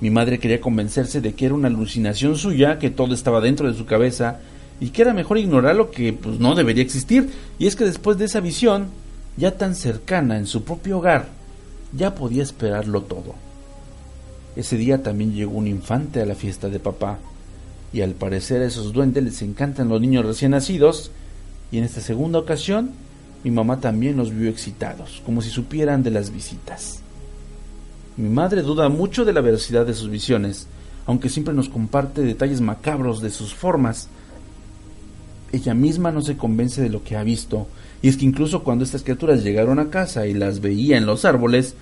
Mi 0.00 0.08
madre 0.08 0.38
quería 0.38 0.62
convencerse 0.62 1.20
de 1.20 1.34
que 1.34 1.44
era 1.44 1.54
una 1.54 1.68
alucinación 1.68 2.38
suya, 2.38 2.78
que 2.78 2.88
todo 2.88 3.12
estaba 3.12 3.42
dentro 3.42 3.70
de 3.70 3.76
su 3.76 3.84
cabeza, 3.84 4.38
y 4.80 4.88
que 4.88 5.02
era 5.02 5.12
mejor 5.12 5.36
ignorar 5.36 5.76
lo 5.76 5.90
que 5.90 6.14
pues 6.14 6.40
no 6.40 6.54
debería 6.54 6.82
existir, 6.82 7.30
y 7.58 7.66
es 7.66 7.76
que 7.76 7.84
después 7.84 8.16
de 8.16 8.24
esa 8.24 8.40
visión, 8.40 8.86
ya 9.36 9.50
tan 9.50 9.74
cercana 9.74 10.38
en 10.38 10.46
su 10.46 10.64
propio 10.64 10.96
hogar, 10.96 11.28
ya 11.92 12.14
podía 12.14 12.42
esperarlo 12.42 13.02
todo. 13.02 13.34
Ese 14.56 14.78
día 14.78 15.02
también 15.02 15.34
llegó 15.34 15.58
un 15.58 15.66
infante 15.66 16.22
a 16.22 16.26
la 16.26 16.34
fiesta 16.34 16.70
de 16.70 16.80
papá, 16.80 17.18
y 17.92 18.02
al 18.02 18.12
parecer 18.12 18.62
a 18.62 18.66
esos 18.66 18.92
duendes 18.92 19.24
les 19.24 19.42
encantan 19.42 19.88
los 19.88 20.00
niños 20.00 20.24
recién 20.24 20.52
nacidos, 20.52 21.10
y 21.70 21.78
en 21.78 21.84
esta 21.84 22.00
segunda 22.00 22.38
ocasión 22.38 22.90
mi 23.44 23.50
mamá 23.50 23.80
también 23.80 24.16
los 24.16 24.34
vio 24.34 24.50
excitados, 24.50 25.22
como 25.24 25.42
si 25.42 25.50
supieran 25.50 26.02
de 26.02 26.10
las 26.10 26.30
visitas. 26.30 27.00
Mi 28.16 28.28
madre 28.28 28.62
duda 28.62 28.88
mucho 28.88 29.24
de 29.24 29.32
la 29.32 29.40
veracidad 29.40 29.86
de 29.86 29.94
sus 29.94 30.10
visiones, 30.10 30.66
aunque 31.06 31.28
siempre 31.28 31.54
nos 31.54 31.68
comparte 31.68 32.22
detalles 32.22 32.60
macabros 32.60 33.22
de 33.22 33.30
sus 33.30 33.54
formas. 33.54 34.08
Ella 35.52 35.72
misma 35.72 36.10
no 36.10 36.20
se 36.20 36.36
convence 36.36 36.82
de 36.82 36.90
lo 36.90 37.04
que 37.04 37.16
ha 37.16 37.22
visto, 37.22 37.68
y 38.02 38.08
es 38.08 38.16
que 38.16 38.24
incluso 38.24 38.64
cuando 38.64 38.84
estas 38.84 39.02
criaturas 39.02 39.44
llegaron 39.44 39.78
a 39.78 39.88
casa 39.88 40.26
y 40.26 40.34
las 40.34 40.60
veía 40.60 40.98
en 40.98 41.06
los 41.06 41.24
árboles, 41.24 41.74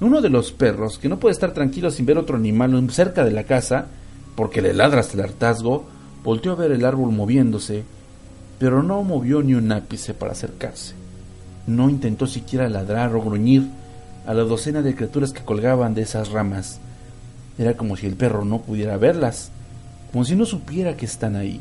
uno 0.00 0.20
de 0.20 0.30
los 0.30 0.50
perros, 0.50 0.98
que 0.98 1.08
no 1.08 1.20
puede 1.20 1.34
estar 1.34 1.52
tranquilo 1.52 1.90
sin 1.90 2.06
ver 2.06 2.18
otro 2.18 2.36
animal 2.36 2.90
cerca 2.90 3.24
de 3.24 3.30
la 3.30 3.44
casa, 3.44 3.86
porque 4.34 4.62
le 4.62 4.74
ladra 4.74 5.00
hasta 5.00 5.14
el 5.14 5.24
hartazgo, 5.24 5.84
volteó 6.24 6.52
a 6.52 6.56
ver 6.56 6.72
el 6.72 6.84
árbol 6.84 7.12
moviéndose, 7.12 7.84
pero 8.58 8.82
no 8.82 9.02
movió 9.02 9.42
ni 9.42 9.54
un 9.54 9.70
ápice 9.72 10.14
para 10.14 10.32
acercarse. 10.32 10.94
No 11.66 11.90
intentó 11.90 12.26
siquiera 12.26 12.68
ladrar 12.68 13.14
o 13.14 13.22
gruñir 13.22 13.68
a 14.26 14.34
la 14.34 14.42
docena 14.42 14.82
de 14.82 14.94
criaturas 14.94 15.32
que 15.32 15.44
colgaban 15.44 15.94
de 15.94 16.02
esas 16.02 16.30
ramas. 16.30 16.78
Era 17.58 17.76
como 17.76 17.96
si 17.96 18.06
el 18.06 18.14
perro 18.14 18.44
no 18.44 18.60
pudiera 18.60 18.96
verlas, 18.96 19.50
como 20.12 20.24
si 20.24 20.36
no 20.36 20.46
supiera 20.46 20.96
que 20.96 21.06
están 21.06 21.36
ahí. 21.36 21.60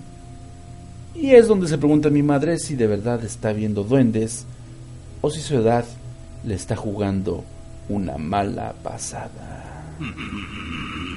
Y 1.15 1.31
es 1.31 1.47
donde 1.47 1.67
se 1.67 1.77
pregunta 1.77 2.09
mi 2.09 2.23
madre 2.23 2.57
si 2.57 2.75
de 2.75 2.87
verdad 2.87 3.23
está 3.23 3.51
viendo 3.51 3.83
duendes 3.83 4.45
o 5.21 5.29
si 5.29 5.41
su 5.41 5.55
edad 5.55 5.85
le 6.45 6.55
está 6.55 6.75
jugando 6.75 7.43
una 7.89 8.17
mala 8.17 8.73
pasada. 8.81 9.85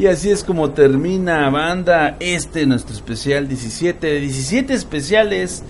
Y 0.00 0.06
así 0.06 0.30
es 0.30 0.44
como 0.44 0.70
termina 0.70 1.50
banda 1.50 2.16
este 2.20 2.64
nuestro 2.64 2.94
especial 2.94 3.46
17 3.46 4.06
de 4.06 4.20
17 4.20 4.72
especiales 4.72 5.62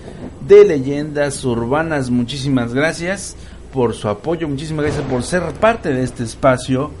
de 0.47 0.63
leyendas 0.63 1.43
urbanas. 1.43 2.09
Muchísimas 2.09 2.73
gracias 2.73 3.35
por 3.73 3.93
su 3.93 4.07
apoyo, 4.07 4.47
muchísimas 4.47 4.85
gracias 4.85 5.05
por 5.07 5.23
ser 5.23 5.43
parte 5.55 5.91
de 5.91 6.03
este 6.03 6.23
espacio, 6.23 6.91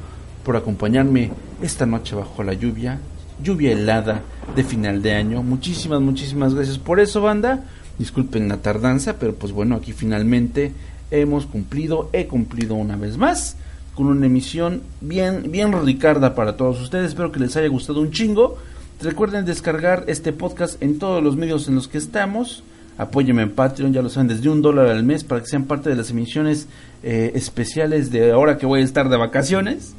por 0.43 0.57
acompañarme 0.57 1.31
esta 1.61 1.85
noche 1.85 2.15
bajo 2.15 2.43
la 2.43 2.51
lluvia, 2.51 2.99
lluvia 3.41 3.71
helada 3.71 4.23
de 4.53 4.65
final 4.65 5.01
de 5.01 5.13
año. 5.13 5.41
Muchísimas, 5.41 6.01
muchísimas 6.01 6.53
gracias 6.53 6.79
por 6.79 6.99
eso, 6.99 7.21
banda. 7.21 7.63
Disculpen 7.97 8.49
la 8.49 8.57
tardanza, 8.57 9.15
pero 9.17 9.35
pues 9.35 9.53
bueno, 9.53 9.77
aquí 9.77 9.93
finalmente 9.93 10.73
hemos 11.11 11.45
cumplido, 11.45 12.09
he 12.11 12.27
cumplido 12.27 12.75
una 12.75 12.97
vez 12.97 13.15
más 13.15 13.55
con 13.95 14.07
una 14.07 14.25
emisión 14.25 14.81
bien, 15.01 15.51
bien 15.51 15.73
ricarda 15.85 16.35
para 16.35 16.55
todos 16.57 16.81
ustedes. 16.81 17.09
Espero 17.09 17.31
que 17.31 17.39
les 17.39 17.55
haya 17.57 17.67
gustado 17.67 18.01
un 18.01 18.11
chingo. 18.11 18.57
Recuerden 19.01 19.45
descargar 19.45 20.05
este 20.07 20.31
podcast 20.31 20.81
en 20.81 20.99
todos 20.99 21.23
los 21.23 21.35
medios 21.35 21.67
en 21.67 21.75
los 21.75 21.87
que 21.87 21.97
estamos. 21.97 22.63
Apóyenme 22.97 23.41
en 23.41 23.51
Patreon, 23.51 23.93
ya 23.93 24.01
lo 24.01 24.09
saben, 24.09 24.27
desde 24.27 24.49
un 24.49 24.61
dólar 24.61 24.87
al 24.87 25.03
mes 25.03 25.23
para 25.23 25.41
que 25.41 25.47
sean 25.47 25.63
parte 25.63 25.89
de 25.89 25.95
las 25.95 26.11
emisiones 26.11 26.67
eh, 27.01 27.31
especiales 27.33 28.11
de 28.11 28.31
ahora 28.31 28.57
que 28.57 28.65
voy 28.65 28.81
a 28.81 28.83
estar 28.83 29.09
de 29.09 29.17
vacaciones. 29.17 29.93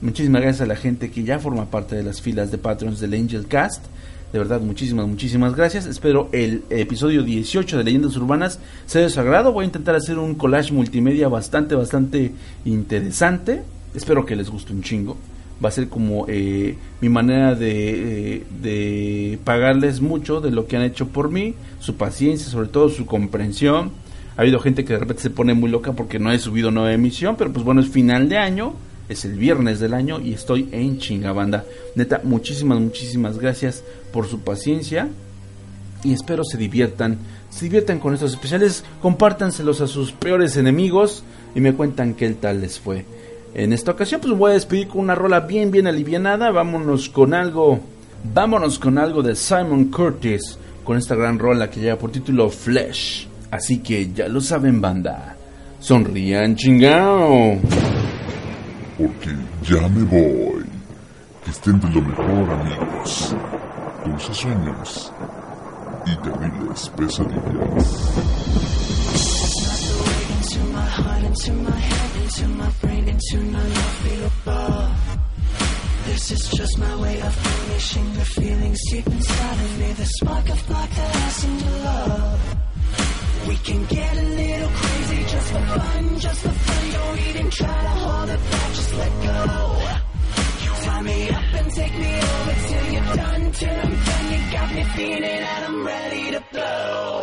Muchísimas 0.00 0.42
gracias 0.42 0.62
a 0.62 0.66
la 0.66 0.76
gente 0.76 1.10
que 1.10 1.24
ya 1.24 1.38
forma 1.38 1.66
parte 1.66 1.94
de 1.94 2.02
las 2.02 2.20
filas 2.20 2.50
de 2.50 2.58
Patreons 2.58 3.00
del 3.00 3.14
Angel 3.14 3.46
Cast. 3.46 3.84
De 4.32 4.38
verdad, 4.38 4.60
muchísimas, 4.60 5.06
muchísimas 5.06 5.56
gracias. 5.56 5.86
Espero 5.86 6.28
el 6.32 6.62
episodio 6.68 7.22
18 7.22 7.78
de 7.78 7.84
Leyendas 7.84 8.14
Urbanas 8.16 8.60
sea 8.84 9.00
de 9.00 9.08
su. 9.08 9.52
Voy 9.52 9.62
a 9.62 9.66
intentar 9.66 9.94
hacer 9.94 10.18
un 10.18 10.34
collage 10.34 10.72
multimedia 10.72 11.28
bastante, 11.28 11.74
bastante 11.74 12.32
interesante. 12.66 13.62
Espero 13.94 14.26
que 14.26 14.36
les 14.36 14.50
guste 14.50 14.74
un 14.74 14.82
chingo. 14.82 15.16
Va 15.64 15.70
a 15.70 15.72
ser 15.72 15.88
como 15.88 16.26
eh, 16.28 16.76
mi 17.00 17.08
manera 17.08 17.54
de, 17.54 18.36
eh, 18.36 18.44
de 18.62 19.38
pagarles 19.44 20.02
mucho 20.02 20.42
de 20.42 20.50
lo 20.50 20.66
que 20.66 20.76
han 20.76 20.82
hecho 20.82 21.08
por 21.08 21.30
mí, 21.30 21.54
su 21.80 21.96
paciencia, 21.96 22.50
sobre 22.50 22.68
todo 22.68 22.90
su 22.90 23.06
comprensión. 23.06 23.92
Ha 24.36 24.42
habido 24.42 24.60
gente 24.60 24.84
que 24.84 24.92
de 24.92 24.98
repente 24.98 25.22
se 25.22 25.30
pone 25.30 25.54
muy 25.54 25.70
loca 25.70 25.94
porque 25.94 26.18
no 26.18 26.30
he 26.30 26.38
subido 26.38 26.70
nueva 26.70 26.92
emisión, 26.92 27.36
pero 27.36 27.50
pues 27.50 27.64
bueno, 27.64 27.80
es 27.80 27.88
final 27.88 28.28
de 28.28 28.36
año 28.36 28.74
es 29.08 29.24
el 29.24 29.34
viernes 29.34 29.80
del 29.80 29.94
año 29.94 30.20
y 30.20 30.34
estoy 30.34 30.68
en 30.72 30.98
chingabanda. 30.98 31.64
Neta, 31.94 32.20
muchísimas, 32.24 32.80
muchísimas 32.80 33.38
gracias 33.38 33.82
por 34.12 34.26
su 34.26 34.40
paciencia 34.40 35.08
y 36.04 36.12
espero 36.12 36.44
se 36.44 36.58
diviertan. 36.58 37.18
Se 37.50 37.64
diviertan 37.64 37.98
con 37.98 38.14
estos 38.14 38.32
especiales, 38.32 38.84
compártanselos 39.00 39.80
a 39.80 39.86
sus 39.86 40.12
peores 40.12 40.56
enemigos 40.56 41.24
y 41.54 41.60
me 41.60 41.74
cuentan 41.74 42.14
qué 42.14 42.30
tal 42.30 42.60
les 42.60 42.78
fue. 42.78 43.04
En 43.54 43.72
esta 43.72 43.92
ocasión 43.92 44.20
pues 44.20 44.34
voy 44.34 44.50
a 44.50 44.54
despedir 44.54 44.88
con 44.88 45.00
una 45.00 45.14
rola 45.14 45.40
bien 45.40 45.70
bien 45.70 45.86
alivianada, 45.86 46.50
vámonos 46.50 47.08
con 47.08 47.32
algo, 47.32 47.80
vámonos 48.34 48.78
con 48.78 48.98
algo 48.98 49.22
de 49.22 49.34
Simon 49.34 49.86
Curtis, 49.86 50.58
con 50.84 50.98
esta 50.98 51.14
gran 51.14 51.38
rola 51.38 51.70
que 51.70 51.80
lleva 51.80 51.98
por 51.98 52.12
título 52.12 52.50
Flesh. 52.50 53.26
Así 53.50 53.78
que 53.78 54.12
ya 54.12 54.28
lo 54.28 54.42
saben 54.42 54.80
banda, 54.82 55.34
sonrían 55.80 56.54
chingao 56.54 57.58
porque 58.98 59.34
ya 59.62 59.88
me 59.88 60.02
voy. 60.02 60.66
Que 61.44 61.50
estén 61.52 61.80
de 61.80 61.88
lo 61.88 62.02
mejor, 62.02 62.50
amigos. 62.50 63.34
dulces 64.04 64.36
sueños 64.36 65.12
y 66.06 66.16
terribles 66.16 66.90
pesadillas. 66.96 67.86
This 76.06 76.30
is 76.32 76.48
just 76.48 76.78
my 76.78 76.96
way 76.96 77.20
of 77.20 77.34
unleashing 77.46 78.12
the 78.14 78.24
feelings 78.24 78.80
deep 78.90 79.06
inside 79.06 79.58
of 79.66 79.78
me. 79.78 79.92
The 79.92 80.06
spark 80.06 80.48
of 80.48 80.68
that 80.68 80.88
love. 81.84 82.40
We 83.46 83.56
can 83.56 83.84
get 83.86 84.16
a 84.16 84.22
little 84.22 84.68
crazy 84.68 84.97
just 85.48 85.64
for 85.64 85.78
fun, 85.78 86.18
just 86.18 86.40
for 86.42 86.48
fun. 86.50 86.90
Don't 86.92 87.18
even 87.28 87.50
try 87.50 87.82
to 87.82 87.88
hold 87.88 88.28
it 88.28 88.50
back, 88.50 88.72
just 88.74 88.94
let 88.94 89.12
go. 89.22 89.44
Tie 90.84 91.02
me 91.02 91.30
up 91.30 91.54
and 91.54 91.72
take 91.72 91.98
me 91.98 92.20
over 92.20 92.54
till 92.68 92.92
you're 92.92 93.16
done, 93.16 93.52
till 93.52 93.80
I'm 93.80 94.52
got 94.52 94.74
me 94.74 94.84
feeling 94.84 95.24
and 95.24 95.64
I'm 95.64 95.86
ready 95.86 96.30
to 96.32 96.44
blow. 96.52 97.22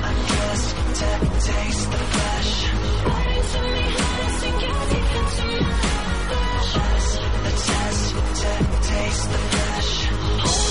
I'm 0.00 0.18
just 0.34 0.76
taste 1.46 1.90
the 1.90 1.98
flesh. 2.14 2.52
Into 3.28 3.60
my 5.62 5.80
flesh. 6.28 6.70
The 7.44 7.52
test 7.66 8.02
taste 8.88 9.30
the 9.30 9.38
flesh. 9.38 10.67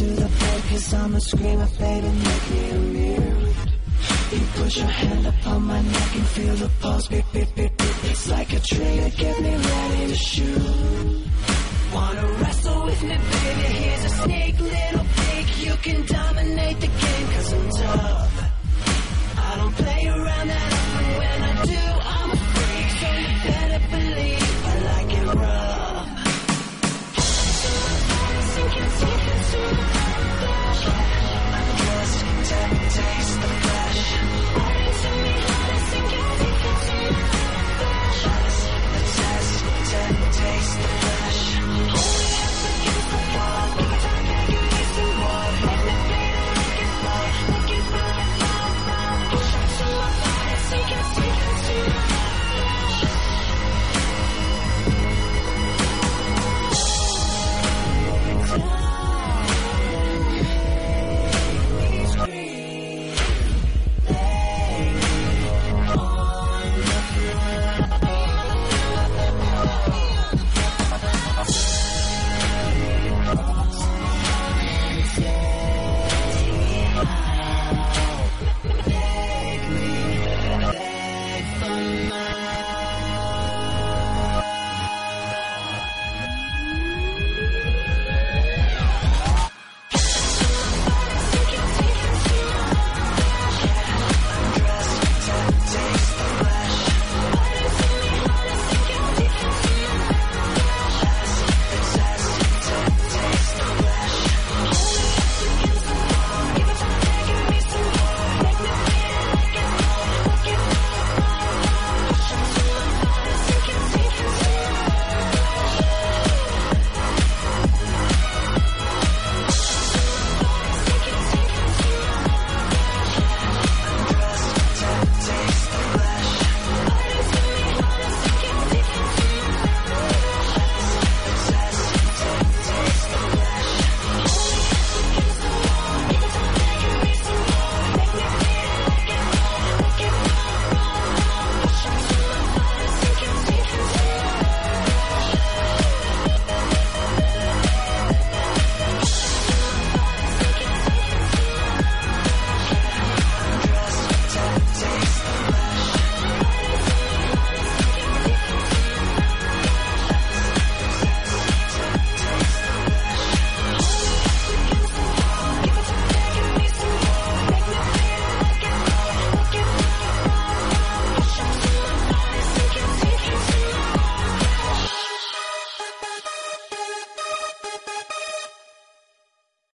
Into 0.00 0.22
the 0.22 0.30
Cause 0.70 0.94
I'm 0.94 1.14
a 1.14 1.20
screamer, 1.20 1.68
baby, 1.78 2.08
make 2.08 2.50
me 2.50 2.70
immune 2.70 3.54
You 4.32 4.40
push 4.54 4.76
your 4.78 4.86
hand 4.86 5.26
upon 5.26 5.62
my 5.62 5.82
neck 5.82 6.14
and 6.14 6.26
feel 6.26 6.54
the 6.54 6.70
pulse 6.80 7.06
beat, 7.08 7.24
beat, 7.32 7.54
beat, 7.54 7.76
beat 7.76 7.96
It's 8.04 8.30
like 8.30 8.52
a 8.52 8.60
trigger, 8.60 9.10
get 9.16 9.40
me 9.40 9.56
ready 9.56 10.06
to 10.08 10.14
shoot. 10.14 11.26
Wanna 11.92 12.26
wrestle 12.38 12.84
with 12.84 13.02
me, 13.02 13.16
baby, 13.16 13.68
here's 13.80 14.04
a 14.04 14.08
sneak 14.08 14.60
little 14.60 15.06
peek. 15.16 15.66
You 15.66 15.74
can 15.82 16.06
dominate 16.06 16.80
the 16.80 16.86
game 16.86 17.26
cause 17.34 17.52
I'm 17.52 17.70
tough. 17.70 18.50
I 19.38 19.56
don't 19.56 19.74
play 19.74 20.06
around 20.06 20.48
that 20.48 20.70